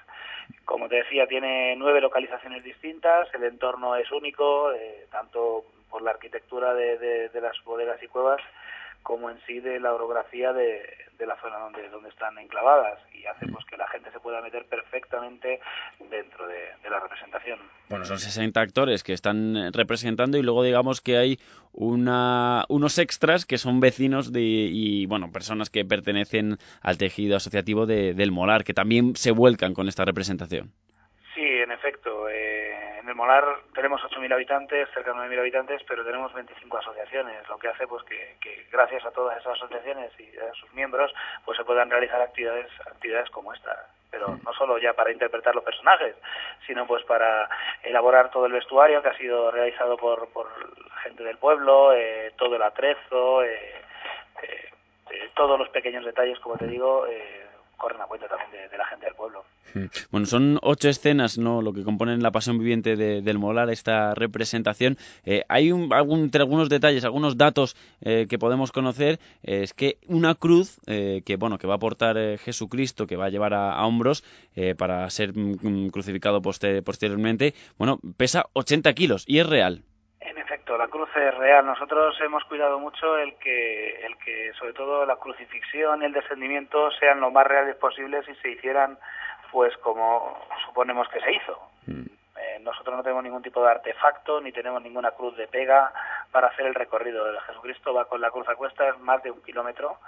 Como 0.64 0.88
te 0.88 0.96
decía, 0.96 1.26
tiene 1.26 1.74
nueve 1.76 2.00
localizaciones 2.00 2.64
distintas, 2.64 3.32
el 3.34 3.44
entorno 3.44 3.96
es 3.96 4.10
único, 4.10 4.72
eh, 4.72 5.06
tanto 5.10 5.64
por 5.90 6.02
la 6.02 6.10
arquitectura 6.10 6.74
de, 6.74 7.28
de, 7.28 7.40
las 7.40 7.62
bodegas 7.62 8.02
y 8.02 8.08
cuevas 8.08 8.40
como 9.04 9.30
en 9.30 9.38
sí 9.46 9.60
de 9.60 9.78
la 9.78 9.94
orografía 9.94 10.52
de, 10.52 10.82
de 11.18 11.26
la 11.26 11.36
zona 11.40 11.58
donde, 11.58 11.88
donde 11.90 12.08
están 12.08 12.36
enclavadas 12.38 12.98
y 13.12 13.24
hace 13.26 13.46
pues 13.46 13.64
que 13.66 13.76
la 13.76 13.86
gente 13.88 14.10
se 14.10 14.18
pueda 14.18 14.40
meter 14.40 14.64
perfectamente 14.66 15.60
dentro 16.10 16.48
de, 16.48 16.64
la 16.90 17.00
representación. 17.00 17.58
Bueno, 17.88 18.04
son 18.04 18.18
60 18.18 18.60
actores 18.60 19.02
que 19.02 19.12
están 19.12 19.72
representando 19.72 20.38
y 20.38 20.42
luego 20.42 20.62
digamos 20.62 21.00
que 21.00 21.16
hay 21.16 21.38
una, 21.72 22.64
unos 22.68 22.98
extras 22.98 23.46
que 23.46 23.58
son 23.58 23.80
vecinos 23.80 24.32
de, 24.32 24.40
y 24.40 25.06
bueno, 25.06 25.30
personas 25.32 25.70
que 25.70 25.84
pertenecen 25.84 26.58
al 26.82 26.98
tejido 26.98 27.36
asociativo 27.36 27.86
de, 27.86 28.14
del 28.14 28.32
Molar, 28.32 28.64
que 28.64 28.74
también 28.74 29.16
se 29.16 29.32
vuelcan 29.32 29.74
con 29.74 29.88
esta 29.88 30.04
representación. 30.04 30.72
Sí, 31.34 31.42
en 31.42 31.72
efecto. 31.72 32.23
Eh, 33.14 33.16
el 33.16 33.16
Molar 33.16 33.44
tenemos 33.74 34.02
8.000 34.02 34.32
habitantes, 34.32 34.88
cerca 34.92 35.12
de 35.12 35.18
9.000 35.18 35.38
habitantes, 35.38 35.82
pero 35.86 36.04
tenemos 36.04 36.32
25 36.32 36.78
asociaciones, 36.78 37.48
lo 37.48 37.58
que 37.58 37.68
hace 37.68 37.86
pues 37.86 38.02
que, 38.04 38.66
gracias 38.72 39.04
a 39.04 39.12
todas 39.12 39.38
esas 39.38 39.54
asociaciones 39.54 40.10
y 40.18 40.36
a 40.38 40.52
sus 40.54 40.72
miembros 40.74 41.12
pues 41.44 41.56
se 41.56 41.64
puedan 41.64 41.90
realizar 41.90 42.20
actividades 42.20 42.68
actividades 42.86 43.30
como 43.30 43.52
esta. 43.52 43.88
Pero 44.10 44.38
no 44.44 44.52
solo 44.54 44.78
ya 44.78 44.92
para 44.92 45.12
interpretar 45.12 45.54
los 45.54 45.64
personajes, 45.64 46.16
sino 46.66 46.86
pues 46.86 47.04
para 47.04 47.48
elaborar 47.82 48.30
todo 48.30 48.46
el 48.46 48.52
vestuario 48.52 49.02
que 49.02 49.08
ha 49.08 49.16
sido 49.16 49.50
realizado 49.50 49.96
por, 49.96 50.28
por 50.32 50.48
gente 51.02 51.24
del 51.24 51.38
pueblo, 51.38 51.92
eh, 51.92 52.32
todo 52.36 52.56
el 52.56 52.62
atrezo, 52.62 53.42
eh, 53.42 53.82
eh, 54.42 55.30
todos 55.34 55.58
los 55.58 55.68
pequeños 55.70 56.04
detalles, 56.04 56.38
como 56.40 56.56
te 56.56 56.66
digo, 56.66 57.06
corren 57.76 58.00
a 58.00 58.06
cuenta 58.06 58.28
también 58.28 58.50
de, 58.70 58.78
la 58.78 58.86
gente 58.86 59.06
del 59.06 59.14
pueblo. 59.14 59.44
Hmm. 59.74 59.86
Bueno, 60.10 60.26
son 60.26 60.58
ocho 60.62 60.88
escenas, 60.88 61.38
¿no? 61.38 61.62
Lo 61.62 61.72
que 61.72 61.82
componen 61.82 62.22
la 62.22 62.30
pasión 62.30 62.58
viviente 62.58 62.96
del 62.96 63.38
Molar, 63.38 63.70
esta 63.70 64.14
representación. 64.14 64.96
Eh, 65.24 65.42
hay 65.48 65.72
un, 65.72 65.92
algún, 65.92 66.20
entre 66.20 66.42
algunos 66.42 66.68
detalles, 66.68 67.04
algunos 67.04 67.36
datos 67.36 67.76
eh, 68.00 68.26
que 68.28 68.38
podemos 68.38 68.72
conocer, 68.72 69.18
eh, 69.42 69.62
es 69.62 69.74
que 69.74 69.98
una 70.06 70.34
cruz 70.34 70.78
que, 70.86 71.36
bueno, 71.38 71.58
que 71.58 71.66
va 71.66 71.74
a 71.74 71.78
portar 71.78 72.38
Jesucristo, 72.38 73.06
que 73.06 73.16
va 73.16 73.26
a 73.26 73.30
llevar 73.30 73.54
a, 73.54 73.84
hombros 73.84 74.24
para 74.78 75.08
ser 75.10 75.36
mm, 75.36 75.56
mm, 75.60 75.88
crucificado 75.90 76.40
posteriormente, 76.42 77.54
bueno, 77.78 77.98
pesa 78.16 78.46
80 78.52 78.92
kilos 78.92 79.24
y 79.26 79.38
es 79.38 79.46
real 79.46 79.82
la 80.66 80.88
cruz 80.88 81.08
es 81.14 81.34
real. 81.36 81.66
Nosotros 81.66 82.18
hemos 82.20 82.44
cuidado 82.44 82.78
mucho 82.78 83.18
el 83.18 83.36
que, 83.36 84.06
el 84.06 84.16
que 84.18 84.52
sobre 84.54 84.72
todo 84.72 85.04
la 85.04 85.16
crucifixión 85.16 86.02
y 86.02 86.06
el 86.06 86.12
descendimiento 86.12 86.90
sean 86.92 87.20
lo 87.20 87.30
más 87.30 87.46
reales 87.46 87.76
posibles 87.76 88.26
y 88.28 88.34
se 88.36 88.50
hicieran 88.50 88.98
pues 89.52 89.76
como 89.78 90.38
suponemos 90.66 91.08
que 91.08 91.20
se 91.20 91.32
hizo. 91.32 91.58
Mm. 91.86 92.06
Eh, 92.36 92.58
nosotros 92.62 92.96
no 92.96 93.02
tenemos 93.02 93.22
ningún 93.22 93.42
tipo 93.42 93.62
de 93.62 93.70
artefacto 93.70 94.40
ni 94.40 94.50
tenemos 94.50 94.82
ninguna 94.82 95.12
cruz 95.12 95.36
de 95.36 95.46
pega 95.46 95.92
para 96.32 96.48
hacer 96.48 96.66
el 96.66 96.74
recorrido. 96.74 97.28
El 97.28 97.40
Jesucristo 97.42 97.94
va 97.94 98.06
con 98.06 98.20
la 98.20 98.30
cruz 98.30 98.48
a 98.48 98.56
cuestas 98.56 98.98
más 99.00 99.22
de 99.22 99.30
un 99.30 99.42
kilómetro. 99.42 99.98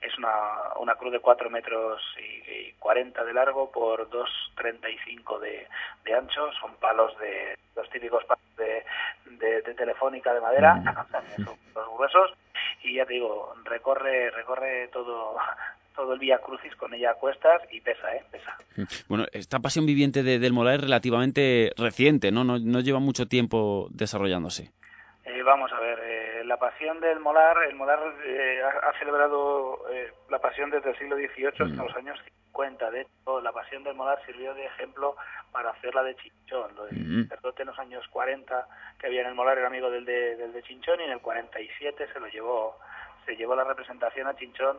Es 0.00 0.16
una, 0.18 0.30
una 0.76 0.94
cruz 0.96 1.12
de 1.12 1.20
cuatro 1.20 1.50
metros 1.50 2.02
y, 2.18 2.72
cuarenta 2.78 3.24
de 3.24 3.32
largo 3.32 3.70
por 3.70 4.08
dos 4.10 4.30
treinta 4.56 4.88
y 4.88 4.98
cinco 4.98 5.38
de, 5.38 5.66
de 6.04 6.14
ancho. 6.14 6.52
Son 6.60 6.74
palos 6.76 7.16
de 7.18 7.58
los 7.74 7.88
típicos 7.90 8.24
palos 8.24 8.45
de, 8.56 8.84
de, 9.38 9.74
telefónica 9.74 10.32
de 10.34 10.40
madera, 10.40 10.74
mm. 10.74 11.42
los 11.74 11.88
gruesos. 11.96 12.32
Y 12.82 12.94
ya 12.94 13.06
te 13.06 13.14
digo, 13.14 13.54
recorre, 13.64 14.30
recorre 14.30 14.88
todo 14.88 15.36
todo 15.96 16.12
el 16.12 16.18
Vía 16.18 16.38
Crucis 16.38 16.76
con 16.76 16.92
ella 16.94 17.12
a 17.12 17.14
cuestas 17.14 17.62
y 17.72 17.80
pesa, 17.80 18.14
¿eh? 18.14 18.22
Pesa. 18.30 18.56
Bueno, 19.08 19.24
esta 19.32 19.58
pasión 19.58 19.86
viviente 19.86 20.22
de, 20.22 20.38
del 20.38 20.52
Molar 20.52 20.74
es 20.74 20.80
relativamente 20.82 21.72
reciente, 21.76 22.30
¿no? 22.30 22.44
No, 22.44 22.58
no 22.58 22.80
lleva 22.80 23.00
mucho 23.00 23.26
tiempo 23.26 23.88
desarrollándose. 23.90 24.70
Eh, 25.24 25.42
vamos 25.42 25.72
a 25.72 25.80
ver, 25.80 25.98
eh, 26.04 26.44
la 26.44 26.58
pasión 26.58 27.00
del 27.00 27.18
Molar, 27.18 27.56
el 27.68 27.74
Molar 27.74 27.98
eh, 28.24 28.60
ha, 28.62 28.96
celebrado 28.98 29.80
la 30.30 30.38
pasión 30.38 30.70
desde 30.70 30.90
el 30.90 30.98
siglo 30.98 31.16
XVIII 31.16 31.48
hasta 31.48 31.64
mm. 31.64 31.86
los 31.86 31.96
años 31.96 32.18
50. 32.56 32.90
De 32.90 33.00
hecho, 33.02 33.40
la 33.40 33.52
pasión 33.52 33.84
del 33.84 33.94
Molar 33.94 34.18
sirvió 34.24 34.54
de 34.54 34.66
ejemplo 34.66 35.16
para 35.52 35.70
hacer 35.70 35.94
la 35.94 36.02
de 36.02 36.16
Chinchón. 36.16 36.74
Lo 36.74 36.86
del 36.86 36.98
mm. 36.98 37.28
sacerdote 37.28 37.62
en 37.62 37.68
los 37.68 37.78
años 37.78 38.06
40 38.08 38.68
que 38.98 39.06
había 39.06 39.22
en 39.22 39.28
el 39.28 39.34
Molar 39.34 39.58
era 39.58 39.66
amigo 39.66 39.90
del 39.90 40.04
de, 40.04 40.36
del 40.36 40.52
de 40.52 40.62
Chinchón 40.62 41.00
y 41.00 41.04
en 41.04 41.10
el 41.10 41.20
47 41.20 42.08
se 42.12 42.20
lo 42.20 42.28
llevó, 42.28 42.78
se 43.24 43.36
llevó 43.36 43.54
la 43.54 43.64
representación 43.64 44.26
a 44.26 44.36
Chinchón 44.36 44.78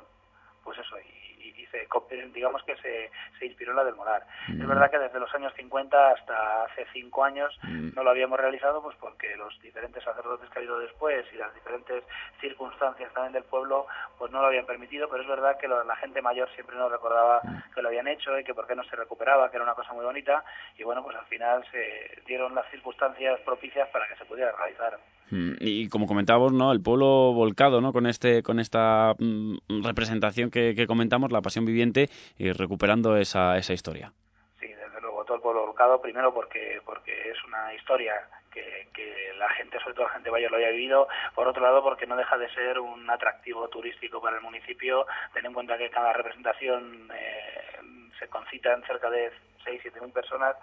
pues 0.68 0.80
eso, 0.80 1.00
y, 1.00 1.27
y, 1.58 1.66
se, 1.68 1.88
digamos 2.34 2.64
que 2.64 2.76
se, 2.78 3.12
se 3.40 3.46
inspiró 3.46 3.72
en 3.72 3.78
la 3.78 3.84
del 3.84 3.96
Molar. 3.96 4.26
Es 4.48 4.56
mm. 4.56 4.68
verdad 4.68 4.92
que 4.92 5.00
desde 5.00 5.20
los 5.20 5.34
años 5.34 5.54
50 5.56 6.12
hasta 6.12 6.64
hace 6.66 6.86
cinco 6.94 7.24
años 7.24 7.58
mm. 7.64 7.90
no 7.96 8.04
lo 8.04 8.10
habíamos 8.10 8.40
realizado, 8.40 8.82
pues 8.82 8.96
porque 9.00 9.36
los 9.36 9.60
diferentes 9.62 10.04
sacerdotes 10.04 10.50
que 10.50 10.60
ha 10.60 10.62
habido 10.62 10.80
después 10.80 11.26
y 11.34 11.38
las 11.38 11.54
diferentes 11.54 12.04
circunstancias 12.40 13.12
también 13.14 13.34
del 13.34 13.44
pueblo, 13.44 13.88
pues 14.18 14.32
no 14.32 14.42
lo 14.42 14.48
habían 14.48 14.66
permitido, 14.66 15.10
pero 15.10 15.24
es 15.24 15.30
verdad 15.30 15.58
que 15.58 15.68
la 15.68 15.96
gente 15.98 16.22
mayor 16.22 16.50
siempre 16.56 16.76
nos 16.76 16.92
recordaba 16.92 17.42
mm. 17.44 17.74
que 17.74 17.82
lo 17.82 17.90
habían 17.90 18.08
hecho 18.08 18.38
y 18.38 18.44
que 18.44 18.54
por 18.54 18.68
qué 18.68 18.76
no 18.76 18.84
se 18.84 18.96
recuperaba, 18.96 19.50
que 19.50 19.58
era 19.58 19.64
una 19.64 19.76
cosa 19.76 19.94
muy 19.94 20.06
bonita, 20.06 20.44
y 20.78 20.84
bueno, 20.84 21.04
pues 21.04 21.16
al 21.18 21.26
final 21.26 21.66
se 21.72 22.22
dieron 22.26 22.56
las 22.56 22.70
circunstancias 22.70 23.40
propicias 23.42 23.90
para 23.90 24.08
que 24.08 24.16
se 24.16 24.26
pudiera 24.26 24.52
realizar. 24.52 24.98
Mm, 25.32 25.54
y 25.60 25.90
como 25.90 26.08
comentábamos, 26.08 26.54
¿no? 26.54 26.72
El 26.72 26.82
pueblo 26.82 27.34
volcado, 27.34 27.82
¿no? 27.82 27.92
Con 27.92 28.08
este, 28.08 28.44
con 28.44 28.60
esta 28.60 29.14
mm, 29.20 29.84
representación 29.84 30.50
que, 30.50 30.88
comentamos, 30.88 31.32
la 31.32 31.42
pasión 31.42 31.66
viviente, 31.66 32.10
y 32.38 32.52
recuperando 32.52 33.18
esa, 33.18 33.58
esa 33.58 33.74
historia. 33.74 34.14
Sí, 34.60 34.68
desde 34.68 35.02
luego, 35.02 35.26
todo 35.26 35.36
el 35.36 35.42
pueblo 35.42 35.66
volcado, 35.66 36.02
primero 36.02 36.34
porque, 36.34 36.82
porque 36.86 37.30
es 37.30 37.44
una 37.46 37.74
historia 37.74 38.14
que, 38.52 38.88
que, 38.94 39.34
la 39.38 39.50
gente, 39.50 39.80
sobre 39.80 39.94
todo 39.94 40.06
la 40.06 40.14
gente 40.14 40.32
mayor, 40.32 40.52
lo 40.52 40.58
haya 40.58 40.72
vivido. 40.72 41.08
Por 41.36 41.48
otro 41.48 41.62
lado, 41.62 41.84
porque 41.84 42.08
no 42.08 42.16
deja 42.16 42.38
de 42.38 42.50
ser 42.54 42.80
un 42.80 43.08
atractivo 43.10 43.68
turístico 43.68 44.20
para 44.22 44.38
el 44.38 44.44
municipio. 44.44 45.06
Ten 45.34 45.46
en 45.46 45.54
cuenta 45.54 45.78
que 45.78 45.92
cada 45.92 46.12
representación 46.14 47.08
eh, 47.14 47.80
se 48.18 48.28
concita 48.30 48.74
en 48.74 48.84
cerca 48.84 49.10
de 49.12 49.32
6, 49.64 49.80
7 49.84 50.02
mil 50.02 50.12
personas 50.12 50.56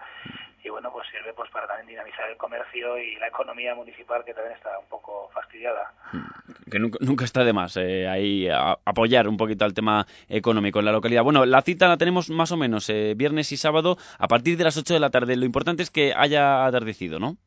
y 0.65 0.69
bueno, 0.69 0.91
pues 0.91 1.07
sirve 1.11 1.31
pues 1.33 1.49
para 1.51 1.67
también 1.67 1.87
dinamizar 1.87 2.27
el 2.27 2.37
comercio 2.37 2.97
y 2.97 3.15
la 3.17 3.27
economía 3.27 3.75
municipal 3.75 4.25
que 4.25 4.33
también 4.33 4.55
está 4.55 4.79
un 4.79 4.87
poco 4.87 5.29
fastidiada. 5.31 5.93
Hmm. 6.11 6.25
Que 6.71 6.79
nunca, 6.79 7.23
está 7.23 7.43
de 7.43 7.53
más 7.53 7.77
eh, 7.77 8.07
ahí 8.07 8.47
apoyar 8.49 9.27
un 9.27 9.37
poquito 9.37 9.63
al 9.63 9.75
tema 9.75 10.07
económico 10.27 10.79
en 10.79 10.85
la 10.85 10.91
localidad. 10.91 11.23
Bueno, 11.23 11.45
la 11.45 11.61
cita 11.61 11.87
la 11.87 11.97
tenemos 11.97 12.31
más 12.31 12.51
o 12.51 12.57
menos 12.57 12.89
eh, 12.89 13.13
viernes 13.15 13.51
y 13.51 13.57
sábado 13.57 13.97
a 14.17 14.27
partir 14.27 14.57
de 14.57 14.63
las 14.63 14.75
8 14.75 14.95
de 14.95 14.99
la 14.99 15.11
tarde. 15.11 15.35
Lo 15.35 15.45
importante 15.45 15.83
es 15.83 15.91
que 15.91 16.13
haya 16.15 16.65
atardecido, 16.65 17.19
¿no? 17.19 17.37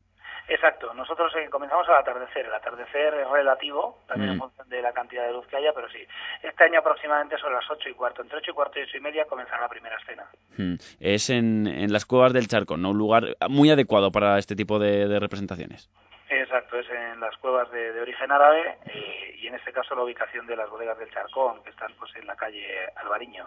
Exacto, 0.49 0.91
nosotros 0.95 1.31
eh, 1.35 1.47
comenzamos 1.49 1.87
al 1.89 1.97
atardecer. 1.97 2.47
El 2.47 2.53
atardecer 2.53 3.13
es 3.13 3.29
relativo, 3.29 3.99
también 4.07 4.31
en 4.31 4.37
mm. 4.37 4.39
función 4.39 4.69
de 4.69 4.81
la 4.81 4.91
cantidad 4.91 5.25
de 5.25 5.31
luz 5.31 5.45
que 5.45 5.57
haya, 5.57 5.71
pero 5.73 5.87
sí. 5.89 5.99
Este 6.41 6.63
año 6.63 6.79
aproximadamente 6.79 7.37
son 7.37 7.53
las 7.53 7.69
ocho 7.69 7.87
y 7.87 7.93
cuarto. 7.93 8.23
Entre 8.23 8.39
ocho 8.39 8.49
y 8.49 8.53
cuarto 8.55 8.79
y 8.79 8.81
ocho 8.81 8.97
y 8.97 9.01
media 9.01 9.25
comenzará 9.25 9.61
la 9.61 9.69
primera 9.69 9.95
escena. 9.97 10.25
Mm. 10.57 10.75
Es 10.99 11.29
en, 11.29 11.67
en, 11.67 11.93
las 11.93 12.05
cuevas 12.05 12.33
del 12.33 12.47
Charco, 12.47 12.77
¿no? 12.77 12.89
Un 12.89 12.97
lugar 12.97 13.37
muy 13.47 13.69
adecuado 13.69 14.11
para 14.11 14.39
este 14.39 14.55
tipo 14.55 14.79
de, 14.79 15.19
representaciones. 15.19 15.87
Exacto, 16.27 16.79
es 16.79 16.89
en 16.89 17.19
las 17.19 17.37
cuevas 17.37 17.69
de, 17.71 18.01
origen 18.01 18.31
árabe 18.31 18.77
eh, 18.85 19.35
y 19.39 19.47
en 19.47 19.55
este 19.55 19.71
caso 19.71 19.95
la 19.95 20.03
ubicación 20.03 20.47
de 20.47 20.55
las 20.55 20.69
bodegas 20.69 20.97
del 20.97 21.11
Charcón, 21.11 21.63
que 21.63 21.69
están 21.69 21.93
pues 21.99 22.15
en 22.15 22.25
la 22.25 22.35
calle 22.35 22.65
Alvariño. 22.95 23.45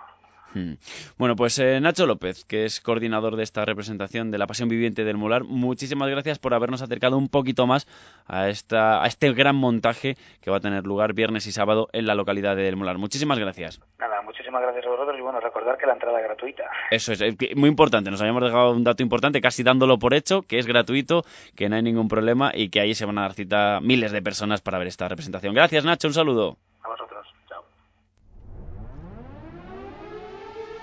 Hmm. 0.55 0.74
Bueno, 1.16 1.35
pues 1.35 1.59
eh, 1.59 1.81
Nacho 1.81 2.07
López, 2.07 2.45
que 2.45 2.65
es 2.65 2.81
coordinador 2.81 3.37
de 3.37 3.43
esta 3.43 3.65
representación 3.65 4.31
de 4.31 4.39
la 4.39 4.47
Pasión 4.47 4.69
Viviente 4.69 5.05
del 5.05 5.16
Molar, 5.16 5.45
muchísimas 5.45 6.11
gracias 6.11 6.39
por 6.39 6.53
habernos 6.55 6.83
acercado 6.83 7.16
un 7.16 7.29
poquito 7.29 7.66
más 7.66 7.87
a, 8.27 8.49
esta, 8.49 9.03
a 9.03 9.07
este 9.07 9.33
gran 9.33 9.57
montaje 9.57 10.16
que 10.41 10.51
va 10.51 10.59
a 10.59 10.61
tener 10.61 10.85
lugar 10.85 11.15
viernes 11.15 11.47
y 11.47 11.53
sábado 11.53 11.89
en 11.93 12.07
la 12.07 12.15
localidad 12.15 12.57
de 12.57 12.62
Del 12.62 12.77
Molar. 12.77 12.99
Muchísimas 12.99 13.39
gracias. 13.39 13.81
Nada, 13.99 14.20
muchísimas 14.23 14.62
gracias 14.62 14.85
a 14.87 14.91
vosotros 14.91 15.16
y 15.19 15.23
bueno, 15.23 15.41
recordar 15.41 15.79
que 15.79 15.87
la 15.87 15.95
entrada 15.95 16.19
es 16.19 16.24
gratuita. 16.24 16.65
Eso 16.91 17.12
es, 17.12 17.23
muy 17.57 17.69
importante, 17.70 18.11
nos 18.11 18.20
habíamos 18.20 18.43
dejado 18.43 18.73
un 18.73 18.85
dato 18.85 19.03
importante, 19.03 19.41
casi 19.41 19.62
dándolo 19.62 19.99
por 19.99 20.15
hecho, 20.15 20.43
que 20.43 20.59
es 20.59 20.66
gratuito, 20.66 21.23
que 21.57 21.69
no 21.69 21.77
hay 21.77 21.83
ningún 21.83 22.09
problema 22.09 22.53
y 22.55 22.69
que 22.69 22.81
ahí 22.81 22.95
se 22.95 23.07
van 23.07 23.19
a 23.19 23.23
dar 23.23 23.33
cita 23.33 23.81
miles 23.81 24.12
de 24.12 24.23
personas 24.23 24.61
para 24.61 24.79
ver 24.79 24.89
esta 24.89 25.09
representación. 25.09 25.55
Gracias 25.55 25.85
Nacho, 25.85 26.09
un 26.09 26.15
saludo. 26.15 26.59
A 26.83 26.89
vosotros. 26.89 27.27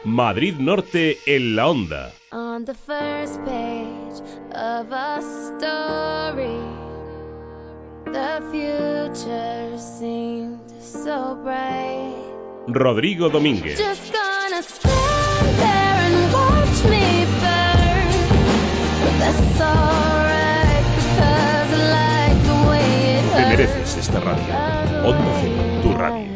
Madrid 0.04 0.56
Norte 0.60 1.18
en 1.26 1.56
la 1.56 1.68
onda. 1.70 2.12
On 2.32 2.64
the 2.66 2.74
first 2.74 3.40
page 3.46 4.22
of 4.54 4.92
a 4.92 5.22
story, 5.22 6.60
the 8.06 8.42
future 8.52 9.78
seemed 9.78 10.60
so 10.82 11.36
bright. 11.44 12.16
Rodrigo 12.68 13.30
Domínguez. 13.30 13.78
Just 13.78 14.14
gonna 14.14 14.62
stand 14.62 15.58
there 15.58 15.98
and 16.08 16.34
watch 16.34 16.84
me 16.86 17.26
burn. 17.42 18.10
That's 19.20 19.62
alright 19.62 20.86
because 20.96 21.72
I 21.74 21.82
like 21.98 22.40
the 22.46 22.70
way 22.70 23.18
it 23.18 23.24
Te 23.34 23.42
hurts. 23.42 23.50
mereces 23.50 23.98
esta 23.98 24.20
radio. 24.20 24.54
Onda 25.10 25.32
Cero, 25.42 25.82
tu 25.82 25.94
radio. 25.98 26.29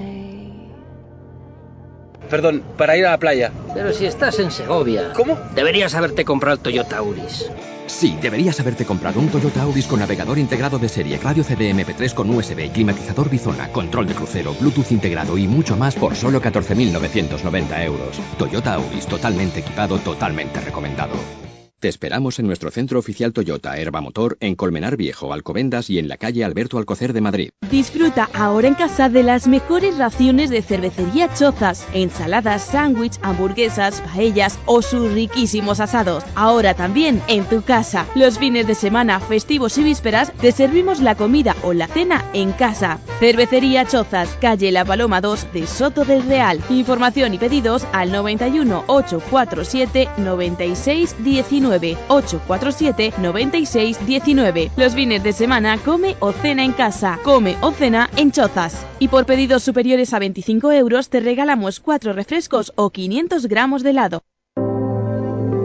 Perdón, 2.30 2.64
para 2.78 2.98
ir 2.98 3.06
a 3.06 3.12
la 3.12 3.20
playa. 3.20 3.52
Pero 3.74 3.92
si 3.94 4.06
estás 4.06 4.40
en 4.40 4.52
Segovia. 4.52 5.14
¿Cómo? 5.14 5.38
Deberías 5.56 5.96
haberte 5.96 6.26
comprado 6.26 6.56
el 6.56 6.62
Toyota 6.62 6.98
Auris. 6.98 7.50
Sí, 7.86 8.18
deberías 8.22 8.60
haberte 8.60 8.86
comprado 8.86 9.20
un 9.20 9.30
Toyota 9.30 9.62
Auris 9.64 9.88
con 9.88 10.00
navegador 10.00 10.38
integrado 10.38 10.80
de 10.80 10.90
serie, 10.90 11.20
radio 11.20 11.44
CDMP3 11.44 12.14
con 12.14 12.30
USB, 12.30 12.72
climatizador 12.72 13.30
Bizona, 13.30 13.68
control 13.70 14.08
de 14.08 14.16
crucero, 14.16 14.56
Bluetooth 14.60 14.92
integrado 14.92 15.38
y 15.38 15.48
mucho 15.48 15.76
más 15.76 15.96
por 15.96 16.16
solo 16.16 16.42
14.990 16.42 17.84
euros. 17.84 18.20
Toyota 18.38 18.76
Auris, 18.76 19.06
totalmente 19.06 19.60
equipado, 19.60 20.00
totalmente 20.00 20.60
recomendado. 20.62 21.14
Te 21.84 21.90
esperamos 21.90 22.40
en 22.40 22.48
nuestro 22.48 22.72
centro 22.72 22.98
oficial 22.98 23.34
Toyota 23.34 23.76
Herba 23.76 24.00
Motor 24.00 24.38
en 24.40 24.56
Colmenar 24.56 24.96
Viejo, 24.96 25.34
Alcobendas 25.34 25.90
y 25.90 26.00
en 26.00 26.08
la 26.08 26.16
calle 26.16 26.46
Alberto 26.46 26.78
Alcocer 26.78 27.12
de 27.12 27.20
Madrid. 27.20 27.50
Disfruta 27.70 28.30
ahora 28.34 28.70
en 28.70 28.76
casa 28.76 29.10
de 29.10 29.22
las 29.22 29.48
mejores 29.50 29.98
raciones 29.98 30.50
de 30.50 30.62
cervecería 30.62 31.34
Chozas, 31.34 31.86
ensaladas, 31.94 32.64
sándwich, 32.64 33.20
hamburguesas, 33.22 34.00
paellas 34.00 34.58
o 34.66 34.82
sus 34.82 35.12
riquísimos 35.12 35.82
asados. 35.82 36.24
Ahora 36.36 36.74
también 36.74 37.22
en 37.28 37.44
tu 37.44 37.64
casa. 37.64 38.06
Los 38.16 38.40
fines 38.40 38.66
de 38.66 38.76
semana, 38.76 39.20
festivos 39.20 39.78
y 39.78 39.84
vísperas 39.84 40.32
te 40.40 40.54
servimos 40.54 41.02
la 41.02 41.16
comida 41.16 41.54
o 41.64 41.74
la 41.74 41.88
cena 41.88 42.24
en 42.32 42.54
casa. 42.54 43.02
Cervecería 43.20 43.86
Chozas, 43.86 44.30
calle 44.40 44.72
La 44.72 44.86
Paloma 44.86 45.20
2 45.20 45.52
de 45.52 45.68
Soto 45.68 46.06
del 46.06 46.24
Real. 46.24 46.62
Información 46.70 47.34
y 47.34 47.40
pedidos 47.40 47.86
al 47.92 48.10
91 48.14 48.86
847 48.88 50.08
96 50.20 51.16
19 51.20 51.73
847 52.08 53.14
96 53.20 54.06
19. 54.06 54.72
Los 54.76 54.94
fines 54.94 55.24
de 55.24 55.34
semana 55.34 55.78
come 55.78 56.16
o 56.20 56.32
cena 56.32 56.64
en 56.64 56.74
casa. 56.74 57.20
Come 57.24 57.56
o 57.62 57.72
cena 57.72 58.10
en 58.18 58.32
Chozas. 58.32 58.86
Y 59.00 59.08
por 59.08 59.26
pedidos 59.26 59.64
superiores 59.64 60.14
a 60.14 60.20
25 60.20 60.72
euros 60.72 61.10
te 61.10 61.20
regalamos 61.20 61.80
4 61.80 62.14
refrescos 62.14 62.74
o 62.76 62.90
500 62.90 63.48
gramos 63.48 63.84
de 63.84 63.90
helado. 63.92 64.24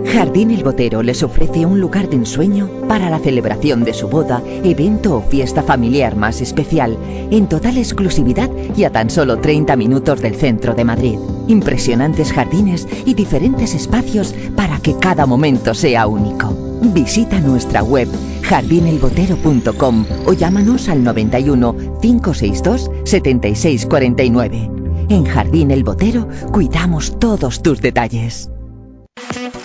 Jardín 0.06 0.50
El 0.50 0.64
Botero 0.64 1.02
les 1.02 1.22
ofrece 1.22 1.66
un 1.66 1.80
lugar 1.80 2.08
de 2.08 2.16
ensueño 2.16 2.68
para 2.88 3.10
la 3.10 3.18
celebración 3.18 3.84
de 3.84 3.94
su 3.94 4.08
boda, 4.08 4.42
evento 4.64 5.16
o 5.16 5.22
fiesta 5.22 5.62
familiar 5.62 6.16
más 6.16 6.40
especial, 6.40 6.96
en 7.30 7.48
total 7.48 7.78
exclusividad 7.78 8.50
y 8.76 8.84
a 8.84 8.90
tan 8.90 9.10
solo 9.10 9.38
30 9.38 9.76
minutos 9.76 10.20
del 10.20 10.34
centro 10.34 10.74
de 10.74 10.84
Madrid. 10.84 11.18
Impresionantes 11.46 12.32
jardines 12.32 12.86
y 13.04 13.14
diferentes 13.14 13.74
espacios 13.74 14.34
para 14.56 14.78
que 14.78 14.96
cada 14.96 15.26
momento 15.26 15.74
sea 15.74 16.06
único. 16.06 16.56
Visita 16.80 17.40
nuestra 17.40 17.82
web 17.82 18.08
jardinelbotero.com 18.42 20.04
o 20.26 20.32
llámanos 20.32 20.88
al 20.88 21.04
91 21.04 22.00
562 22.00 22.90
7649. 23.04 24.70
En 25.10 25.24
Jardín 25.24 25.70
El 25.70 25.84
Botero 25.84 26.28
cuidamos 26.52 27.18
todos 27.18 27.62
tus 27.62 27.80
detalles. 27.80 28.50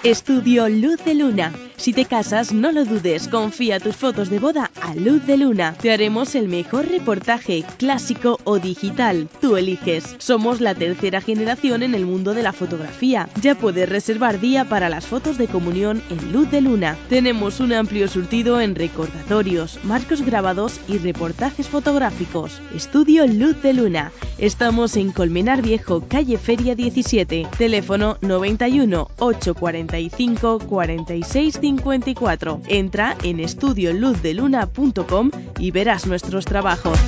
Estudio 0.04 0.68
Luz 0.68 0.98
de 1.06 1.14
Luna. 1.14 1.73
Si 1.84 1.92
te 1.92 2.06
casas, 2.06 2.54
no 2.54 2.72
lo 2.72 2.86
dudes, 2.86 3.28
confía 3.28 3.78
tus 3.78 3.98
fotos 3.98 4.30
de 4.30 4.40
boda 4.40 4.72
a 4.82 4.96
Luz 4.96 5.28
de 5.28 5.36
Luna. 5.36 5.76
Te 5.82 5.92
haremos 5.92 6.34
el 6.34 6.48
mejor 6.48 6.88
reportaje, 6.88 7.66
clásico 7.78 8.40
o 8.46 8.58
digital. 8.58 9.28
Tú 9.42 9.58
eliges. 9.58 10.16
Somos 10.18 10.62
la 10.62 10.76
tercera 10.76 11.20
generación 11.20 11.84
en 11.84 11.94
el 11.94 12.06
mundo 12.06 12.34
de 12.34 12.42
la 12.42 12.54
fotografía. 12.54 13.28
Ya 13.42 13.56
puedes 13.56 13.90
reservar 13.90 14.40
día 14.40 14.64
para 14.64 14.88
las 14.88 15.08
fotos 15.08 15.38
de 15.38 15.48
comunión 15.48 16.02
en 16.10 16.32
Luz 16.32 16.50
de 16.52 16.62
Luna. 16.62 16.96
Tenemos 17.10 17.60
un 17.60 17.74
amplio 17.74 18.08
surtido 18.08 18.62
en 18.62 18.76
recordatorios, 18.76 19.78
marcos 19.84 20.22
grabados 20.22 20.80
y 20.88 21.00
reportajes 21.00 21.68
fotográficos. 21.68 22.62
Estudio 22.74 23.28
Luz 23.28 23.62
de 23.62 23.74
Luna. 23.74 24.14
Estamos 24.38 24.96
en 24.96 25.12
Colmenar 25.12 25.62
Viejo, 25.62 26.02
calle 26.08 26.38
Feria 26.38 26.76
17. 26.76 27.46
Teléfono 27.58 28.18
91 28.22 29.10
845 29.20 30.60
46 30.60 31.60
54. 31.78 32.62
Entra 32.68 33.16
en 33.24 33.40
estudioluzdeluna.com 33.40 35.32
y 35.60 35.72
verás 35.72 36.06
nuestros 36.06 36.46
trabajos. 36.46 37.00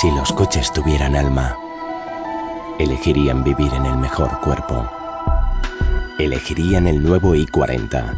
Si 0.00 0.10
los 0.10 0.32
coches 0.32 0.72
tuvieran 0.72 1.14
alma, 1.14 1.56
elegirían 2.78 3.44
vivir 3.44 3.72
en 3.74 3.86
el 3.86 3.96
mejor 3.96 4.40
cuerpo. 4.40 4.88
Elegirían 6.18 6.86
el 6.86 7.02
nuevo 7.02 7.34
i40. 7.34 8.14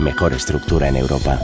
Mejor 0.00 0.32
estructura 0.32 0.88
en 0.88 0.96
Europa. 0.96 1.38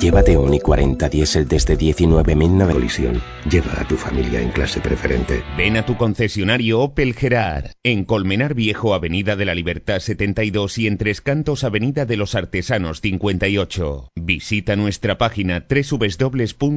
Llévate 0.00 0.36
un 0.36 0.52
i40 0.52 1.08
diésel 1.08 1.46
desde 1.48 1.78
19.900. 1.78 2.72
Colisión. 2.72 3.22
Lleva 3.50 3.80
a 3.80 3.86
tu 3.86 3.96
familia 3.96 4.40
en 4.40 4.50
clase 4.50 4.80
preferente. 4.80 5.42
Ven 5.56 5.76
a 5.76 5.86
tu 5.86 5.96
concesionario 5.96 6.80
Opel 6.80 7.14
Gerard, 7.14 7.70
en 7.82 8.04
Colmenar 8.04 8.54
Viejo, 8.54 8.94
Avenida 8.94 9.36
de 9.36 9.44
la 9.44 9.54
Libertad 9.54 10.00
72 10.00 10.78
y 10.78 10.86
en 10.86 10.98
Tres 10.98 11.20
Cantos, 11.20 11.64
Avenida 11.64 12.04
de 12.04 12.16
los 12.16 12.34
Artesanos 12.34 13.00
58. 13.00 14.08
Visita 14.16 14.76
nuestra 14.76 15.18
página 15.18 15.66
www.gerard.es. 15.68 16.74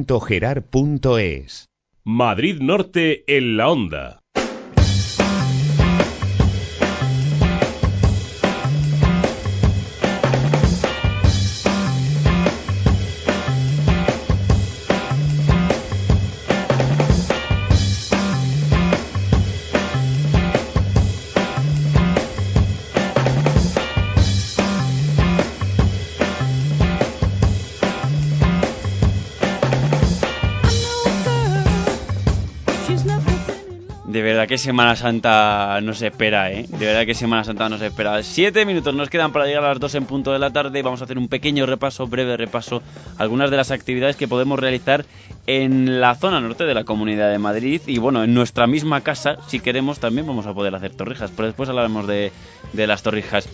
Madrid 2.04 2.60
Norte 2.60 3.24
en 3.26 3.56
la 3.56 3.68
onda. 3.68 4.20
Verdad 34.38 34.48
que 34.50 34.58
Semana 34.58 34.94
Santa 34.94 35.80
nos 35.82 36.00
espera, 36.00 36.52
¿eh? 36.52 36.64
De 36.68 36.86
verdad 36.86 37.04
que 37.04 37.14
Semana 37.14 37.42
Santa 37.42 37.68
nos 37.68 37.82
espera. 37.82 38.22
Siete 38.22 38.64
minutos 38.64 38.94
nos 38.94 39.10
quedan 39.10 39.32
para 39.32 39.46
llegar 39.46 39.64
a 39.64 39.70
las 39.70 39.80
dos 39.80 39.96
en 39.96 40.04
punto 40.04 40.32
de 40.32 40.38
la 40.38 40.52
tarde. 40.52 40.80
Vamos 40.80 41.00
a 41.00 41.04
hacer 41.06 41.18
un 41.18 41.26
pequeño 41.26 41.66
repaso, 41.66 42.06
breve 42.06 42.36
repaso, 42.36 42.80
algunas 43.16 43.50
de 43.50 43.56
las 43.56 43.72
actividades 43.72 44.14
que 44.14 44.28
podemos 44.28 44.60
realizar 44.60 45.04
en 45.48 46.00
la 46.00 46.14
zona 46.14 46.40
norte 46.40 46.62
de 46.64 46.74
la 46.74 46.84
Comunidad 46.84 47.32
de 47.32 47.38
Madrid. 47.38 47.80
Y 47.88 47.98
bueno, 47.98 48.22
en 48.22 48.32
nuestra 48.32 48.68
misma 48.68 49.00
casa, 49.00 49.38
si 49.48 49.58
queremos, 49.58 49.98
también 49.98 50.28
vamos 50.28 50.46
a 50.46 50.54
poder 50.54 50.72
hacer 50.76 50.94
torrijas. 50.94 51.32
Pero 51.34 51.46
después 51.46 51.68
hablaremos 51.68 52.06
de, 52.06 52.30
de 52.72 52.86
las 52.86 53.02
torrijas. 53.02 53.48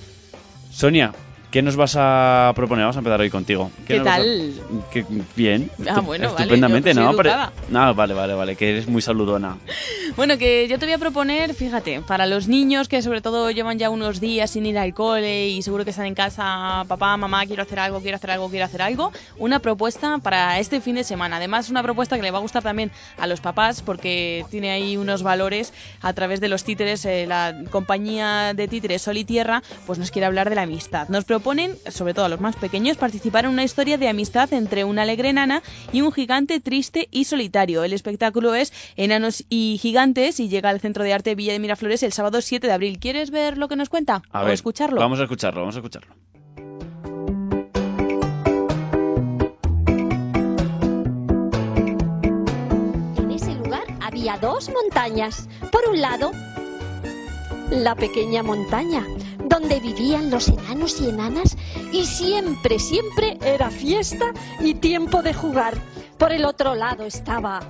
Sonia, 0.71 1.15
¿qué 1.55 1.63
nos 1.63 1.77
vas 1.77 1.95
a 1.97 2.51
proponer? 2.57 2.83
Vamos 2.83 2.97
a 2.97 2.99
empezar 2.99 3.21
hoy 3.21 3.31
contigo. 3.31 3.71
¿Qué 3.87 3.99
nos 3.99 4.05
vas 4.07 4.15
a- 4.15 4.17
tal? 4.17 4.55
Qué- 4.91 5.07
bien. 5.37 5.71
Ah, 5.89 6.01
bueno, 6.01 6.33
vale, 6.33 6.43
Estupendamente, 6.43 6.93
soy 6.93 7.05
¿no? 7.05 7.17
Pero-. 7.17 7.53
No, 7.69 7.95
vale, 7.95 8.13
vale, 8.13 8.35
vale, 8.35 8.57
que 8.57 8.71
eres 8.71 8.89
muy 8.89 9.01
saludona. 9.01 9.57
Bueno, 10.17 10.39
que 10.39 10.69
yo 10.69 10.79
te 10.79 10.87
voy 10.87 10.93
a 10.95 10.99
proponer, 10.99 11.55
fíjate, 11.55 12.01
para 12.03 12.27
los 12.27 12.47
niños 12.47 12.87
que 12.89 13.03
sobre 13.03 13.21
todo 13.21 13.51
llevan 13.51 13.81
ya 13.81 13.91
unos 13.91 14.21
días 14.21 14.51
sin 14.51 14.65
ir 14.65 14.79
al 14.79 14.95
cole 14.95 15.49
y 15.49 15.61
seguro 15.63 15.83
que 15.83 15.91
están 15.91 16.07
en 16.07 16.15
casa, 16.15 16.85
papá, 16.87 17.17
mamá, 17.17 17.45
quiero 17.47 17.63
hacer 17.63 17.81
algo, 17.81 18.01
quiero 18.01 18.17
hacer 18.17 18.31
algo, 18.31 18.49
quiero 18.49 18.65
hacer 18.65 18.81
algo, 18.83 19.11
una 19.39 19.59
propuesta 19.59 20.19
para 20.19 20.61
este 20.61 20.81
fin 20.81 20.95
de 20.95 21.03
semana. 21.03 21.39
Además, 21.39 21.69
una 21.69 21.83
propuesta 21.83 22.15
que 22.15 22.23
le 22.23 22.31
va 22.31 22.39
a 22.39 22.43
gustar 22.43 22.63
también 22.63 22.93
a 23.19 23.27
los 23.27 23.41
papás 23.41 23.83
porque 23.83 24.45
tiene 24.51 24.71
ahí 24.71 24.97
unos 24.97 25.25
valores 25.25 25.73
a 26.01 26.13
través 26.13 26.41
de 26.41 26.49
los 26.49 26.63
títeres, 26.63 27.05
eh, 27.07 27.27
la 27.27 27.53
compañía 27.71 28.55
de 28.55 28.69
títeres 28.69 29.03
Sol 29.03 29.17
y 29.17 29.25
Tierra, 29.25 29.63
pues 29.85 29.99
nos 29.99 30.13
quiere 30.13 30.27
hablar 30.27 30.49
de 30.49 30.55
la 30.55 30.63
amistad. 30.63 31.09
Nos 31.09 31.25
proponen, 31.45 31.77
sobre 31.91 32.15
todo 32.15 32.25
a 32.25 32.31
los 32.31 32.41
más 32.41 32.57
pequeños, 32.57 32.97
participar 32.97 33.45
en 33.45 33.51
una 33.51 33.65
historia 33.65 33.99
de 33.99 34.09
amistad 34.09 34.51
entre 34.55 34.83
una 34.85 35.03
alegre 35.03 35.29
enana 35.29 35.63
y 35.93 36.01
un 36.01 36.11
gigante 36.11 36.59
triste 36.59 37.07
y 37.11 37.25
solitario. 37.25 37.85
El 37.85 37.93
espectáculo 37.93 38.55
es 38.55 38.73
Enanos 38.97 39.45
y 39.51 39.79
Gigantes 39.79 40.41
y 40.41 40.49
llega 40.49 40.71
al 40.71 40.81
Centro 40.81 41.05
de 41.05 41.13
Arte 41.13 41.35
Villa 41.35 41.53
de 41.53 41.59
Miraflores 41.59 42.03
el 42.03 42.15
sábado 42.15 42.41
7 42.41 42.67
de 42.67 42.73
abril. 42.73 42.99
¿Quieres 42.99 43.31
ver 43.31 43.59
lo 43.59 43.69
que 43.69 43.77
nos 43.77 43.91
cuenta? 43.91 44.23
A 44.31 44.41
o 44.41 44.45
ver, 44.47 44.55
escucharlo? 44.55 44.99
Vamos 44.99 45.21
a 45.21 45.25
escucharlo, 45.25 45.61
vamos 45.61 45.77
a 45.77 45.81
escucharlo. 45.81 46.15
En 53.19 53.31
ese 53.31 53.55
lugar 53.55 53.85
había 54.01 54.39
dos 54.39 54.71
montañas. 54.71 55.47
Por 55.71 55.91
un 55.91 56.01
lado, 56.01 56.31
la 57.71 57.95
pequeña 57.95 58.43
montaña, 58.43 59.05
donde 59.45 59.81
vivían 59.81 60.31
los 60.31 60.49
enanos 60.49 61.01
y 61.01 61.09
enanas 61.09 61.57
y 61.93 62.05
siempre, 62.05 62.79
siempre 62.79 63.39
era 63.45 63.71
fiesta 63.71 64.33
y 64.61 64.75
tiempo 64.75 65.23
de 65.23 65.35
jugar. 65.35 65.75
Por 66.19 66.33
el 66.33 66.45
otro 66.45 66.75
lado 66.75 67.05
estaba 67.05 67.61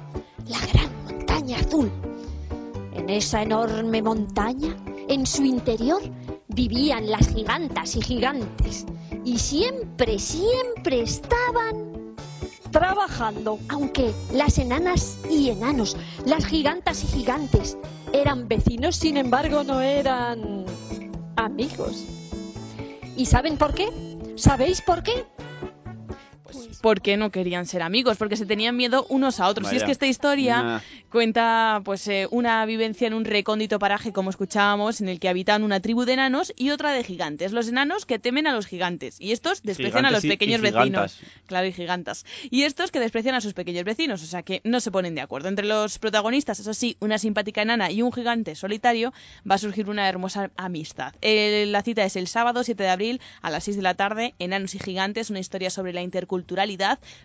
la 0.47 0.59
gran 0.73 0.91
montaña 1.05 1.59
azul. 1.59 1.91
En 2.95 3.11
esa 3.11 3.43
enorme 3.43 4.03
montaña, 4.03 4.77
en 5.09 5.27
su 5.27 5.45
interior, 5.45 6.03
vivían 6.49 7.11
las 7.11 7.29
gigantas 7.29 7.97
y 7.97 8.03
gigantes. 8.03 8.87
Y 9.25 9.39
siempre, 9.39 10.19
siempre 10.19 11.03
estaban 11.03 12.15
trabajando. 12.71 13.59
Aunque 13.69 14.13
las 14.33 14.59
enanas 14.59 15.19
y 15.29 15.51
enanos, 15.51 15.97
las 16.25 16.47
gigantas 16.47 17.03
y 17.05 17.07
gigantes, 17.09 17.77
eran 18.13 18.47
vecinos, 18.47 18.97
sin 18.97 19.17
embargo 19.17 19.65
no 19.65 19.81
eran 19.81 20.65
amigos. 21.37 22.05
¿Y 23.17 23.27
saben 23.27 23.57
por 23.57 23.75
qué? 23.75 23.89
¿Sabéis 24.37 24.81
por 24.81 25.03
qué? 25.03 25.27
Porque 26.85 27.17
no 27.17 27.31
querían 27.31 27.65
ser 27.65 27.81
amigos, 27.81 28.19
porque 28.19 28.37
se 28.37 28.45
tenían 28.45 28.77
miedo 28.77 29.07
unos 29.09 29.41
a 29.41 29.49
otros. 29.49 29.73
Y 29.73 29.77
es 29.77 29.83
Vaya. 29.83 29.87
que 29.87 29.93
esta 29.93 30.07
historia 30.07 30.63
Nah. 30.63 30.81
cuenta 31.09 31.81
pues 31.83 32.07
eh, 32.09 32.29
una 32.31 32.67
vivencia 32.67 33.07
en 33.07 33.15
un 33.15 33.25
recóndito 33.25 33.79
paraje, 33.79 34.13
como 34.13 34.29
escuchábamos, 34.29 35.01
en 35.01 35.09
el 35.09 35.19
que 35.19 35.31
habitan 35.31 35.63
una 35.65 35.81
tribu 35.81 36.05
de 36.05 36.13
enanos 36.13 36.53
y 36.59 36.69
otra 36.69 36.93
de 36.93 37.03
gigantes. 37.03 37.53
Los 37.53 37.69
enanos 37.69 38.05
que 38.05 38.19
temen 38.19 38.47
a 38.47 38.53
los 38.53 38.67
gigantes 38.67 39.17
y 39.19 39.33
estos 39.33 39.63
desprecian 39.63 40.05
a 40.05 40.11
los 40.11 40.27
pequeños 40.27 40.61
vecinos. 40.61 41.21
Claro, 41.47 41.67
y 41.67 41.73
gigantas. 41.73 42.27
Y 42.51 42.65
estos 42.65 42.91
que 42.91 43.01
desprecian 43.01 43.35
a 43.35 43.41
sus 43.41 43.55
pequeños 43.55 43.85
vecinos, 43.85 44.23
o 44.23 44.27
sea 44.27 44.43
que 44.43 44.61
no 44.63 44.79
se 44.81 44.91
ponen 44.91 45.15
de 45.15 45.23
acuerdo. 45.23 45.49
Entre 45.49 45.65
los 45.65 45.99
protagonistas, 45.99 46.61
eso 46.61 46.75
sí, 46.75 46.99
una 47.01 47.17
simpática 47.17 47.63
enana 47.63 47.91
y 47.93 48.03
un 48.03 48.13
gigante 48.13 48.55
solitario, 48.57 49.15
va 49.51 49.55
a 49.55 49.59
surgir 49.59 49.89
una 49.89 50.07
hermosa 50.07 50.51
amistad. 50.59 51.15
Eh, 51.23 51.65
la 51.67 51.81
cita 51.81 52.05
es 52.05 52.17
el 52.17 52.27
sábado 52.29 52.63
7 52.63 52.83
de 52.83 52.91
abril 52.91 53.21
a 53.41 53.49
las 53.49 53.65
6 53.65 53.77
de 53.79 53.83
la 53.83 53.95
tarde, 53.95 54.35
Enanos 54.39 54.75
y 54.75 54.79
Gigantes, 54.81 55.31
una 55.31 55.39
historia 55.41 55.71
sobre 55.71 55.95
la 55.95 56.03
interculturalidad 56.03 56.74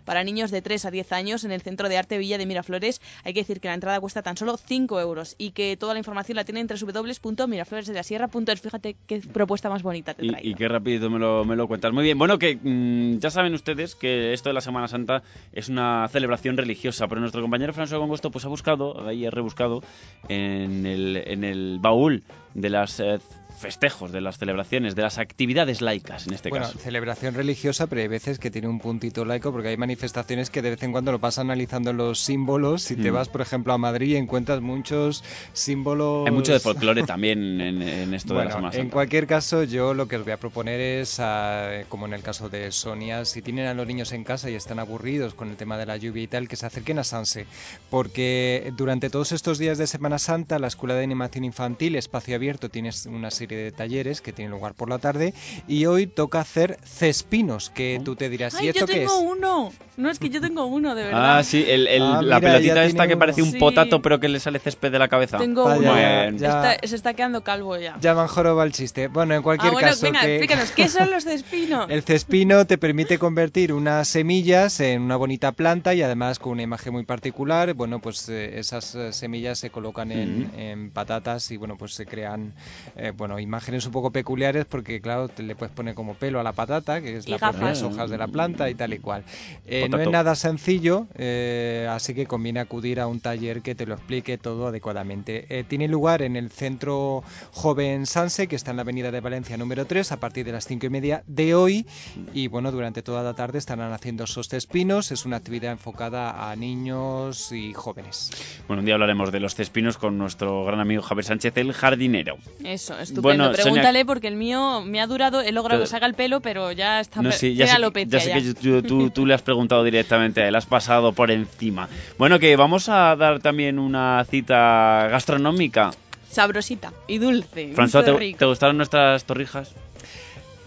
para 0.04 0.24
niños 0.24 0.50
de 0.50 0.62
3 0.62 0.84
a 0.86 0.90
10 0.90 1.12
años 1.12 1.44
en 1.44 1.52
el 1.52 1.60
Centro 1.60 1.88
de 1.88 1.98
Arte 1.98 2.18
Villa 2.18 2.38
de 2.38 2.46
Miraflores. 2.46 3.00
Hay 3.24 3.32
que 3.34 3.40
decir 3.40 3.60
que 3.60 3.68
la 3.68 3.74
entrada 3.74 4.00
cuesta 4.00 4.22
tan 4.22 4.36
solo 4.36 4.56
5 4.56 5.00
euros 5.00 5.34
y 5.38 5.50
que 5.52 5.76
toda 5.76 5.92
la 5.94 5.98
información 5.98 6.36
la 6.36 6.44
tienen 6.44 6.68
en 6.70 6.76
www.mirafloresdelasierra.es. 6.78 8.60
Fíjate 8.60 8.96
qué 9.06 9.20
propuesta 9.20 9.68
más 9.68 9.82
bonita 9.82 10.14
te 10.14 10.24
Y, 10.24 10.28
traigo. 10.28 10.48
y 10.48 10.54
qué 10.54 10.68
rápido 10.68 11.10
me 11.10 11.18
lo, 11.18 11.44
me 11.44 11.56
lo 11.56 11.66
cuentas. 11.68 11.92
Muy 11.92 12.04
bien, 12.04 12.18
bueno, 12.18 12.38
que 12.38 12.56
mm, 12.56 13.18
ya 13.18 13.30
saben 13.30 13.54
ustedes 13.54 13.94
que 13.94 14.32
esto 14.32 14.48
de 14.48 14.54
la 14.54 14.60
Semana 14.60 14.88
Santa 14.88 15.22
es 15.52 15.68
una 15.68 16.08
celebración 16.08 16.56
religiosa, 16.56 17.06
pero 17.08 17.20
nuestro 17.20 17.42
compañero 17.42 17.72
François 17.72 17.98
Gongosto 17.98 18.30
pues 18.30 18.44
ha 18.44 18.48
buscado, 18.48 19.06
ahí 19.06 19.26
ha 19.26 19.30
rebuscado 19.30 19.82
en 20.28 20.86
el, 20.86 21.16
en 21.26 21.44
el 21.44 21.78
baúl 21.80 22.22
de 22.54 22.70
las 22.70 23.00
eh, 23.00 23.18
festejos, 23.58 24.12
de 24.12 24.20
las 24.20 24.38
celebraciones, 24.38 24.94
de 24.94 25.02
las 25.02 25.18
actividades 25.18 25.80
laicas 25.80 26.26
en 26.26 26.34
este 26.34 26.48
bueno, 26.50 26.66
caso. 26.66 26.78
celebración 26.78 27.34
religiosa, 27.34 27.86
pero 27.86 28.00
hay 28.02 28.08
veces 28.08 28.38
que 28.38 28.50
tiene 28.50 28.68
un 28.68 28.78
puntito 28.80 29.24
laico 29.24 29.52
porque 29.52 29.68
hay 29.68 29.76
manifestaciones 29.76 30.50
que 30.50 30.62
de 30.62 30.70
vez 30.70 30.82
en 30.82 30.92
cuando 30.92 31.12
lo 31.12 31.18
vas 31.18 31.38
analizando 31.38 31.92
los 31.92 32.20
símbolos. 32.20 32.82
Si 32.82 32.96
te 32.96 33.10
Mm. 33.10 33.14
vas, 33.14 33.28
por 33.28 33.40
ejemplo, 33.40 33.72
a 33.72 33.78
Madrid 33.78 34.08
y 34.14 34.16
encuentras 34.16 34.60
muchos 34.60 35.22
símbolos. 35.52 36.26
Hay 36.26 36.32
mucho 36.32 36.52
de 36.52 36.60
folclore 36.60 37.02
también 37.06 37.60
en, 37.60 37.82
en 37.82 38.14
esto 38.14 38.34
de 38.34 38.38
la 38.38 38.44
Bueno, 38.44 38.50
Semana 38.56 38.74
en 38.74 38.80
Santa. 38.82 38.92
cualquier 38.92 39.26
caso, 39.26 39.64
yo 39.64 39.94
lo 39.94 40.08
que 40.08 40.16
os 40.16 40.24
voy 40.24 40.32
a 40.32 40.36
proponer 40.38 40.80
es, 40.80 41.18
ah, 41.20 41.82
como 41.88 42.06
en 42.06 42.14
el 42.14 42.22
caso 42.22 42.48
de 42.48 42.72
Sonia, 42.72 43.24
si 43.24 43.42
tienen 43.42 43.66
a 43.66 43.74
los 43.74 43.86
niños 43.86 44.12
en 44.12 44.24
casa 44.24 44.50
y 44.50 44.54
están 44.54 44.78
aburridos 44.78 45.34
con 45.34 45.50
el 45.50 45.56
tema 45.56 45.76
de 45.78 45.86
la 45.86 45.96
lluvia 45.96 46.22
y 46.22 46.26
tal, 46.26 46.48
que 46.48 46.56
se 46.56 46.66
acerquen 46.66 46.98
a 46.98 47.04
Sanse, 47.04 47.46
porque 47.90 48.72
durante 48.76 49.10
todos 49.10 49.32
estos 49.32 49.58
días 49.58 49.78
de 49.78 49.86
Semana 49.86 50.18
Santa, 50.18 50.58
la 50.58 50.68
Escuela 50.68 50.94
de 50.94 51.04
Animación 51.04 51.44
Infantil, 51.44 51.96
Espacio 51.96 52.34
Abierto, 52.36 52.68
tiene 52.68 52.90
una 53.06 53.30
serie 53.40 53.58
de 53.58 53.72
talleres 53.72 54.20
que 54.20 54.32
tienen 54.32 54.50
lugar 54.52 54.74
por 54.74 54.88
la 54.90 54.98
tarde 54.98 55.32
y 55.66 55.86
hoy 55.86 56.06
toca 56.06 56.40
hacer 56.40 56.78
cespinos, 56.84 57.70
que 57.70 58.00
tú 58.04 58.14
te 58.16 58.28
dirás, 58.28 58.54
Ay, 58.54 58.66
¿y 58.66 58.68
esto 58.68 58.80
yo 58.80 58.86
qué 58.86 58.92
tengo 59.00 59.18
es? 59.18 59.36
uno. 59.38 59.72
No, 59.96 60.10
es 60.10 60.18
que 60.18 60.30
yo 60.30 60.40
tengo 60.40 60.64
uno, 60.66 60.94
de 60.94 61.04
verdad. 61.04 61.38
Ah, 61.38 61.42
sí, 61.42 61.64
el- 61.66 61.86
el- 61.86 62.02
Ah, 62.02 62.22
la 62.22 62.36
mira, 62.38 62.52
pelotita 62.52 62.84
esta 62.84 63.06
que 63.06 63.14
uno. 63.14 63.18
parece 63.20 63.42
un 63.42 63.52
Sí. 63.52 63.58
potato 63.58 64.00
pero 64.00 64.18
que 64.20 64.28
le 64.28 64.40
sale 64.40 64.58
césped 64.58 64.90
de 64.92 64.98
la 64.98 65.08
cabeza. 65.08 65.36
Tengo 65.38 65.64
Vaya, 65.64 65.78
uno. 65.80 65.94
ya- 65.96 66.30
ya- 66.30 66.72
Está- 66.74 66.86
se 66.88 66.96
está 66.96 67.14
quedando 67.14 67.42
calvo 67.42 67.76
ya. 67.76 67.98
Ya 68.00 68.14
van 68.14 68.26
joroba 68.28 68.64
el 68.64 68.72
chiste. 68.72 69.08
Bueno, 69.08 69.34
en 69.34 69.40
ah, 69.40 69.42
cualquier 69.42 69.72
bueno, 69.72 69.88
caso... 69.88 70.02
venga, 70.06 70.20
que- 70.22 70.36
explícanos, 70.36 70.70
¿qué 70.72 70.88
son 70.88 71.10
los 71.10 71.24
cespinos? 71.30 71.90
El 71.90 72.02
cespino 72.02 72.66
te 72.66 72.78
permite 72.78 73.18
convertir 73.18 73.72
unas 73.72 74.08
semillas 74.08 74.80
en 74.80 75.02
una 75.02 75.16
bonita 75.16 75.52
planta 75.52 75.92
y 75.94 76.02
además 76.02 76.38
con 76.38 76.52
una 76.52 76.62
imagen 76.62 76.92
muy 76.94 77.04
particular. 77.04 77.74
Bueno, 77.74 77.98
pues 78.00 78.26
eh, 78.30 78.58
esas 78.58 78.94
eh, 78.94 79.12
semillas 79.12 79.58
se 79.58 79.70
colocan 79.70 80.12
en, 80.12 80.44
Ujú. 80.46 80.58
en 80.58 80.90
patatas 80.92 81.50
y 81.50 81.56
bueno, 81.58 81.76
pues 81.76 81.92
se 81.94 82.06
crean 82.06 82.54
eh, 82.96 83.12
bueno 83.14 83.29
imágenes 83.38 83.86
un 83.86 83.92
poco 83.92 84.10
peculiares 84.10 84.64
porque 84.64 85.00
claro, 85.00 85.28
te 85.28 85.42
le 85.42 85.54
puedes 85.54 85.74
poner 85.74 85.94
como 85.94 86.14
pelo 86.14 86.40
a 86.40 86.42
la 86.42 86.52
patata, 86.52 87.00
que 87.00 87.18
es 87.18 87.28
Y 87.28 87.32
la 87.32 87.38
gafas. 87.38 87.60
las 87.60 87.82
hojas 87.82 88.10
de 88.10 88.18
la 88.18 88.28
planta 88.28 88.68
y 88.70 88.74
tal 88.74 88.92
y 88.94 88.98
cual. 88.98 89.24
Eh, 89.66 89.88
no 89.88 89.98
es 89.98 90.08
nada 90.10 90.34
sencillo, 90.34 91.06
eh, 91.14 91.86
así 91.90 92.14
que 92.14 92.26
conviene 92.26 92.60
acudir 92.60 93.00
a 93.00 93.06
un 93.06 93.20
taller 93.20 93.62
que 93.62 93.74
te 93.74 93.86
lo 93.86 93.94
explique 93.94 94.38
todo 94.38 94.68
adecuadamente. 94.68 95.46
Eh, 95.48 95.64
tiene 95.66 95.88
lugar 95.88 96.22
en 96.22 96.36
el 96.36 96.50
Centro 96.50 97.22
Joven 97.52 98.06
Sanse, 98.06 98.46
que 98.48 98.56
está 98.56 98.70
en 98.70 98.76
la 98.78 98.82
Avenida 98.82 99.10
de 99.10 99.20
Valencia 99.20 99.56
número 99.56 99.84
3, 99.86 100.12
a 100.12 100.20
partir 100.20 100.44
de 100.46 100.52
las 100.52 100.66
5 100.66 100.86
y 100.86 100.90
media 100.90 101.22
de 101.26 101.54
hoy. 101.54 101.86
Y 102.32 102.48
bueno, 102.48 102.72
durante 102.72 103.02
toda 103.02 103.22
la 103.22 103.34
tarde 103.34 103.58
estarán 103.58 103.92
haciendo 103.92 104.24
esos 104.24 104.48
cespinos. 104.48 105.12
Es 105.12 105.24
una 105.26 105.36
actividad 105.36 105.72
enfocada 105.72 106.50
a 106.50 106.56
niños 106.56 107.52
y 107.52 107.72
jóvenes. 107.74 108.30
Bueno, 108.66 108.80
un 108.80 108.86
día 108.86 108.94
hablaremos 108.94 109.32
de 109.32 109.40
los 109.40 109.54
cespinos 109.54 109.98
con 109.98 110.18
nuestro 110.18 110.64
gran 110.64 110.80
amigo 110.80 111.02
Javier 111.02 111.24
Sánchez, 111.24 111.56
el 111.56 111.72
jardinero. 111.72 112.36
Eso, 112.64 112.98
estupendo. 113.20 113.44
Bueno, 113.44 113.44
Sonia- 113.56 113.62
Pregúntale 113.62 114.04
porque 114.04 114.28
el 114.28 114.36
mío 114.36 114.82
me 114.84 115.00
ha 115.00 115.06
durado, 115.06 115.40
he 115.42 115.52
logrado 115.52 115.80
que 115.82 115.86
se 115.86 115.96
haga 115.96 116.06
el 116.06 116.14
pelo, 116.14 116.40
pero 116.40 116.72
ya 116.72 117.00
está 117.00 117.22
No, 117.22 117.30
sí, 117.32 117.54
ya 117.54 117.66
sé, 117.66 117.72
alopecia 117.72 118.18
ya 118.18 118.20
sé 118.20 118.28
ya. 118.30 118.34
que 118.34 118.54
tú, 118.60 118.82
tú- 118.82 119.10
tú 119.14 119.26
le 119.26 119.34
has 119.34 119.42
preguntado 119.42 119.84
directamente 119.84 120.42
a 120.42 120.48
él, 120.48 120.54
has 120.56 120.66
pasado 120.66 121.12
por 121.12 121.30
encima. 121.30 121.88
Bueno, 122.18 122.38
que 122.38 122.56
vamos 122.56 122.88
a 122.88 123.14
dar 123.16 123.40
también 123.40 123.78
una 123.78 124.24
cita 124.28 125.08
gastronómica. 125.10 125.90
Sabrosita 126.30 126.92
y 127.08 127.18
dulce. 127.18 127.72
François, 127.74 128.04
¿te, 128.04 128.34
te 128.34 128.44
gustaron 128.44 128.76
nuestras 128.76 129.24
torrijas? 129.24 129.74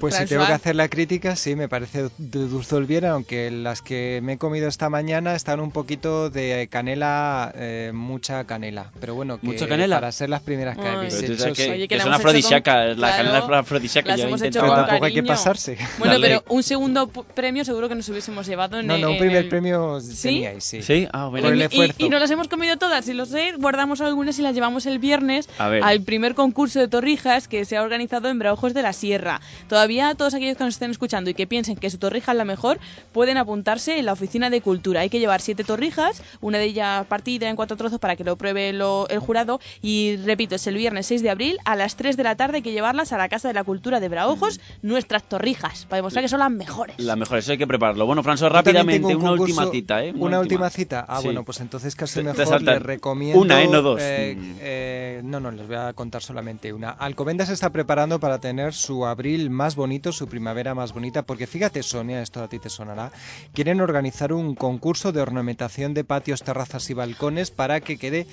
Pues 0.03 0.15
si 0.15 0.25
tengo 0.25 0.45
que 0.45 0.51
hacer 0.53 0.75
la 0.75 0.89
crítica, 0.89 1.35
sí, 1.35 1.55
me 1.55 1.69
parece 1.69 2.09
de 2.17 2.39
dulzol 2.47 2.85
bien, 2.85 3.05
aunque 3.05 3.49
las 3.51 3.81
que 3.81 4.19
me 4.21 4.33
he 4.33 4.37
comido 4.37 4.67
esta 4.67 4.89
mañana 4.89 5.33
están 5.35 5.59
un 5.61 5.71
poquito 5.71 6.29
de 6.29 6.67
canela, 6.69 7.51
eh, 7.55 7.91
mucha 7.93 8.43
canela. 8.43 8.91
Pero 8.99 9.15
bueno, 9.15 9.39
que 9.39 9.47
¿Mucha 9.47 9.67
canela? 9.67 9.95
para 9.97 10.11
ser 10.11 10.29
las 10.29 10.41
primeras 10.41 10.77
que 10.77 10.87
habéis 10.87 11.13
Pero 11.13 11.27
tú 11.27 11.33
hecho, 11.33 11.41
sabes 11.43 11.57
que. 11.57 11.71
Oye, 11.71 11.79
que 11.83 11.87
que 11.87 11.97
la 11.97 12.03
son 12.03 12.11
hemos 12.13 12.19
hecho 12.21 12.27
afrodisíacas, 12.27 12.75
con- 12.91 13.01
la 13.01 13.07
claro, 13.07 13.17
canela 13.23 13.37
es 13.39 13.59
afrodisíaca. 13.61 14.15
yo 14.17 14.27
he 14.35 14.51
tampoco 14.51 15.05
hay 15.05 15.13
que 15.13 15.23
pasarse. 15.23 15.77
Bueno, 15.99 16.15
pero 16.19 16.43
un 16.49 16.63
segundo 16.63 17.07
premio 17.07 17.63
seguro 17.63 17.87
que 17.87 17.95
nos 17.95 18.09
hubiésemos 18.09 18.45
llevado 18.45 18.79
en 18.79 18.87
No, 18.87 18.97
no, 18.97 19.11
un 19.11 19.17
primer 19.17 19.43
el- 19.43 19.49
premio 19.49 20.01
¿Sí? 20.01 20.21
teníais, 20.23 20.63
sí. 20.65 20.81
Sí, 20.81 21.07
ah, 21.13 21.27
bueno. 21.27 21.45
Por 21.47 21.53
el 21.53 21.61
Y- 21.61 21.63
esfuerzo. 21.63 21.95
Y, 21.99 22.05
y 22.05 22.09
nos 22.09 22.19
las 22.19 22.29
hemos 22.31 22.47
comido 22.49 22.75
todas, 22.77 23.05
si 23.05 23.13
lo 23.13 23.25
sé, 23.25 23.53
guardamos 23.57 24.01
algunas 24.01 24.37
y 24.37 24.41
las 24.41 24.53
llevamos 24.53 24.85
el 24.85 24.99
viernes 24.99 25.47
al 25.57 26.01
primer 26.01 26.35
concurso 26.35 26.79
de 26.79 26.87
torrijas 26.89 27.47
que 27.47 27.63
se 27.65 27.77
ha 27.77 27.83
organizado 27.83 28.27
en 28.29 28.37
Braojos 28.39 28.73
de 28.73 28.81
la 28.81 28.91
Sierra. 28.91 29.39
Todavía 29.69 29.92
todos 30.15 30.33
aquellos 30.33 30.57
que 30.57 30.63
nos 30.63 30.73
estén 30.75 30.91
escuchando 30.91 31.29
y 31.29 31.33
que 31.33 31.47
piensen 31.47 31.75
que 31.77 31.89
su 31.89 31.97
torrija 31.97 32.31
es 32.31 32.37
la 32.37 32.45
mejor, 32.45 32.79
pueden 33.11 33.37
apuntarse 33.37 33.97
en 33.99 34.05
la 34.05 34.13
oficina 34.13 34.49
de 34.49 34.61
cultura. 34.61 35.01
Hay 35.01 35.09
que 35.09 35.19
llevar 35.19 35.41
siete 35.41 35.63
torrijas, 35.63 36.21
una 36.41 36.57
de 36.57 36.65
ellas 36.65 37.05
partida 37.07 37.49
en 37.49 37.55
cuatro 37.55 37.77
trozos 37.77 37.99
para 37.99 38.15
que 38.15 38.23
lo 38.23 38.35
pruebe 38.35 38.73
lo- 38.73 39.07
el 39.09 39.19
jurado. 39.19 39.59
Y 39.81 40.17
repito, 40.17 40.55
es 40.55 40.65
el 40.67 40.75
viernes 40.75 41.05
6 41.07 41.21
de 41.21 41.29
abril 41.29 41.57
a 41.65 41.75
las 41.75 41.95
3 41.95 42.17
de 42.17 42.23
la 42.23 42.35
tarde. 42.35 42.57
Hay 42.57 42.61
que 42.63 42.71
llevarlas 42.71 43.11
a 43.13 43.17
la 43.17 43.29
Casa 43.29 43.47
de 43.47 43.53
la 43.53 43.63
Cultura 43.63 43.99
de 43.99 44.09
Braojos, 44.09 44.59
nuestras 44.81 45.23
torrijas, 45.23 45.85
para 45.85 45.97
demostrar 45.97 46.23
que 46.23 46.29
son 46.29 46.39
las 46.39 46.51
mejores. 46.51 46.95
La 46.99 47.15
mejor, 47.15 47.37
eso 47.37 47.51
hay 47.51 47.57
que 47.57 47.67
prepararlo. 47.67 48.05
Bueno, 48.05 48.23
François, 48.23 48.49
rápidamente, 48.51 49.15
un 49.15 49.21
una 49.21 49.31
concurso- 49.31 49.41
última 49.43 49.65
cita, 49.71 50.03
¿eh? 50.03 50.13
Una, 50.15 50.39
última 50.39 50.69
cita. 50.69 51.05
Ah, 51.07 51.17
Sí. 51.19 51.25
bueno, 51.27 51.43
pues 51.43 51.59
entonces 51.61 51.95
casi 51.95 52.15
Te- 52.15 52.19
te 52.21 52.23
mejor 52.29 52.45
saltan 52.47 52.75
les 52.75 52.83
recomiendo. 52.83 53.39
una, 53.39 53.61
¿eh? 53.61 53.67
No 53.67 53.81
dos. 53.81 53.99
eh, 54.01 54.35
Mm. 54.37 54.55
eh, 54.59 55.21
no, 55.23 55.39
no, 55.39 55.51
les 55.51 55.67
voy 55.67 55.75
a 55.75 55.93
contar 55.93 56.21
solamente 56.23 56.73
una. 56.73 56.89
Alcobendas 56.91 57.47
se 57.47 57.53
está 57.53 57.69
preparando 57.71 58.19
para 58.19 58.39
tener 58.39 58.73
su 58.73 59.05
abril 59.05 59.49
más 59.49 59.75
bonito, 59.75 59.82
su 60.11 60.27
primavera 60.27 60.73
más 60.75 60.93
bonita, 60.93 61.23
porque 61.23 61.45
fíjate, 61.47 61.83
Sonia, 61.83 62.21
esto 62.21 62.41
a 62.43 62.47
ti 62.47 62.59
te 62.59 62.69
sonará. 62.69 63.11
Quieren 63.53 63.81
organizar 63.81 64.31
un 64.33 64.55
concurso 64.55 65.11
de 65.11 65.21
ornamentación 65.21 65.93
de 65.93 66.03
patios, 66.03 66.43
terrazas 66.43 66.89
y 66.89 66.93
balcones 66.93 67.51
para 67.51 67.81
que 67.81 67.97
quede 67.97 68.25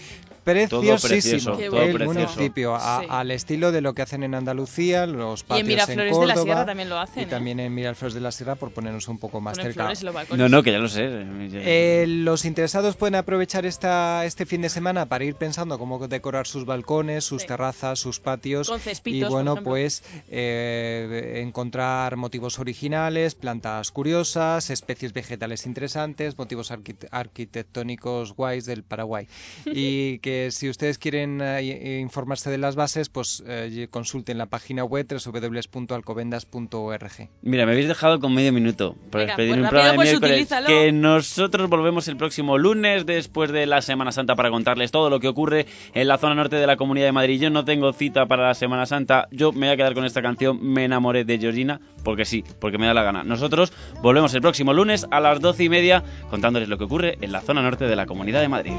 preciosísimo 0.44 1.56
precioso, 1.56 1.70
todo 1.70 1.82
el 1.82 1.92
precioso. 1.94 2.14
municipio, 2.20 2.74
a- 2.74 3.00
Sí. 3.00 3.06
al 3.10 3.30
estilo 3.30 3.72
de 3.72 3.82
lo 3.82 3.94
que 3.94 4.02
hacen 4.02 4.22
en 4.22 4.34
Andalucía, 4.34 5.06
los 5.06 5.40
Y 5.40 5.42
en 5.42 5.48
patios 5.48 5.68
Miraflores 5.68 6.12
Córdoba, 6.12 6.20
de 6.20 6.26
la 6.34 6.42
Sierra 6.42 6.66
también 6.66 6.88
lo 6.88 6.98
hacen. 6.98 7.20
y 7.20 7.22
¿eh? 7.24 7.26
también 7.28 7.60
en 7.60 7.74
Miraflores 7.74 8.14
de 8.14 8.20
la 8.20 8.32
Sierra 8.32 8.54
por 8.56 8.72
ponernos 8.72 9.06
un 9.08 9.18
poco 9.18 9.40
más 9.40 9.58
Ponen 9.58 9.72
cerca. 9.72 9.82
flores 9.84 10.02
en. 10.02 10.38
No, 10.38 10.48
no, 10.48 10.62
que 10.62 10.72
ya 10.72 10.78
lo 10.78 10.88
sé. 10.88 11.06
Eh, 11.08 12.06
los 12.08 12.44
interesados 12.46 12.96
pueden 12.96 13.16
aprovechar 13.16 13.66
esta, 13.66 14.24
este 14.24 14.46
fin 14.46 14.62
de 14.62 14.70
semana 14.70 15.06
para 15.06 15.24
ir 15.24 15.34
pensando 15.34 15.78
cómo 15.78 16.08
decorar 16.08 16.46
sus 16.46 16.64
balcones, 16.64 17.24
sus 17.24 17.42
Sí. 17.42 17.48
terrazas, 17.48 17.98
sus 17.98 18.18
patios. 18.20 18.68
Con 18.68 18.80
cespitos, 18.80 19.28
y 19.28 19.32
bueno, 19.32 19.56
pues 19.62 20.02
eh, 20.30 21.29
encontrar 21.38 22.16
motivos 22.16 22.58
originales, 22.58 23.34
plantas 23.34 23.90
curiosas, 23.90 24.70
especies 24.70 25.12
vegetales 25.12 25.66
interesantes, 25.66 26.38
motivos 26.38 26.72
arquitectónicos 27.10 28.34
guays 28.34 28.64
del 28.66 28.82
Paraguay. 28.82 29.26
Y 29.72 30.18
que 30.18 30.50
si 30.50 30.68
ustedes 30.68 30.98
quieren 30.98 31.40
eh, 31.40 32.00
informarse 32.00 32.50
de 32.50 32.58
las 32.58 32.74
bases, 32.76 33.08
pues 33.08 33.42
eh, 33.46 33.88
consulten 33.90 34.36
la 34.38 34.46
página 34.46 34.84
web 34.84 35.06
www.alcobendas.org. 35.08 37.28
Mira, 37.42 37.66
me 37.66 37.72
habéis 37.72 37.88
dejado 37.88 38.20
con 38.20 38.32
medio 38.34 38.52
minuto 38.52 38.94
para 39.10 39.26
despedir 39.26 39.52
pues 39.52 39.62
un 39.62 39.68
programa 39.68 39.90
de 39.90 39.96
pues 39.96 40.20
miércoles. 40.20 40.48
Que 40.66 40.92
nosotros 40.92 41.68
volvemos 41.68 42.08
el 42.08 42.16
próximo 42.16 42.56
lunes 42.58 43.06
después 43.06 43.52
de 43.52 43.66
la 43.66 43.82
Semana 43.82 44.12
Santa 44.12 44.36
para 44.36 44.50
contarles 44.50 44.90
todo 44.90 45.10
lo 45.10 45.20
que 45.20 45.28
ocurre 45.28 45.66
en 45.94 46.08
la 46.08 46.18
zona 46.18 46.34
norte 46.34 46.56
de 46.56 46.66
la 46.66 46.76
Comunidad 46.76 47.06
de 47.06 47.12
Madrid. 47.12 47.40
Yo 47.40 47.50
no 47.50 47.64
tengo 47.64 47.92
cita 47.92 48.26
para 48.26 48.48
la 48.48 48.54
Semana 48.54 48.86
Santa. 48.86 49.28
Yo 49.30 49.52
me 49.52 49.66
voy 49.66 49.74
a 49.74 49.76
quedar 49.76 49.94
con 49.94 50.04
esta 50.04 50.22
canción. 50.22 50.58
Me 50.62 50.84
enamoré 50.84 51.19
de 51.24 51.38
Georgina 51.38 51.80
porque 52.02 52.24
sí, 52.24 52.44
porque 52.58 52.78
me 52.78 52.86
da 52.86 52.94
la 52.94 53.02
gana. 53.02 53.24
Nosotros 53.24 53.72
volvemos 54.02 54.34
el 54.34 54.40
próximo 54.40 54.72
lunes 54.72 55.06
a 55.10 55.20
las 55.20 55.40
doce 55.40 55.64
y 55.64 55.68
media 55.68 56.02
contándoles 56.30 56.68
lo 56.68 56.78
que 56.78 56.84
ocurre 56.84 57.18
en 57.20 57.32
la 57.32 57.40
zona 57.40 57.62
norte 57.62 57.86
de 57.86 57.96
la 57.96 58.06
Comunidad 58.06 58.40
de 58.40 58.48
Madrid. 58.48 58.72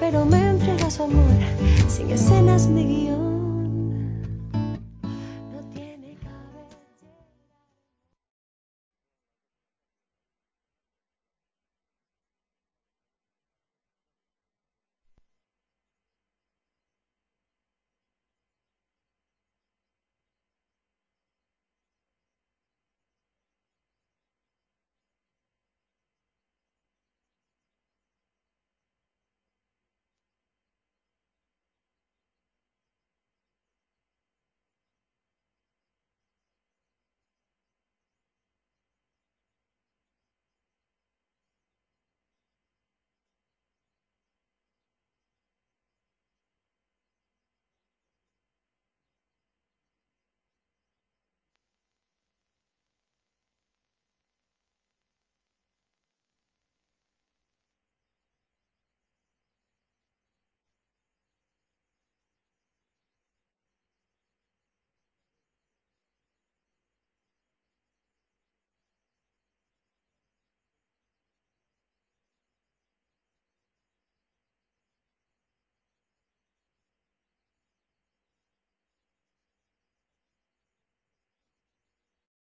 Pero 0.00 0.24
me 0.24 0.50
entregas 0.50 1.00
amor, 1.00 1.24
sin 1.88 2.10
escenas 2.10 2.68
me 2.68 2.82
guío 2.82 3.25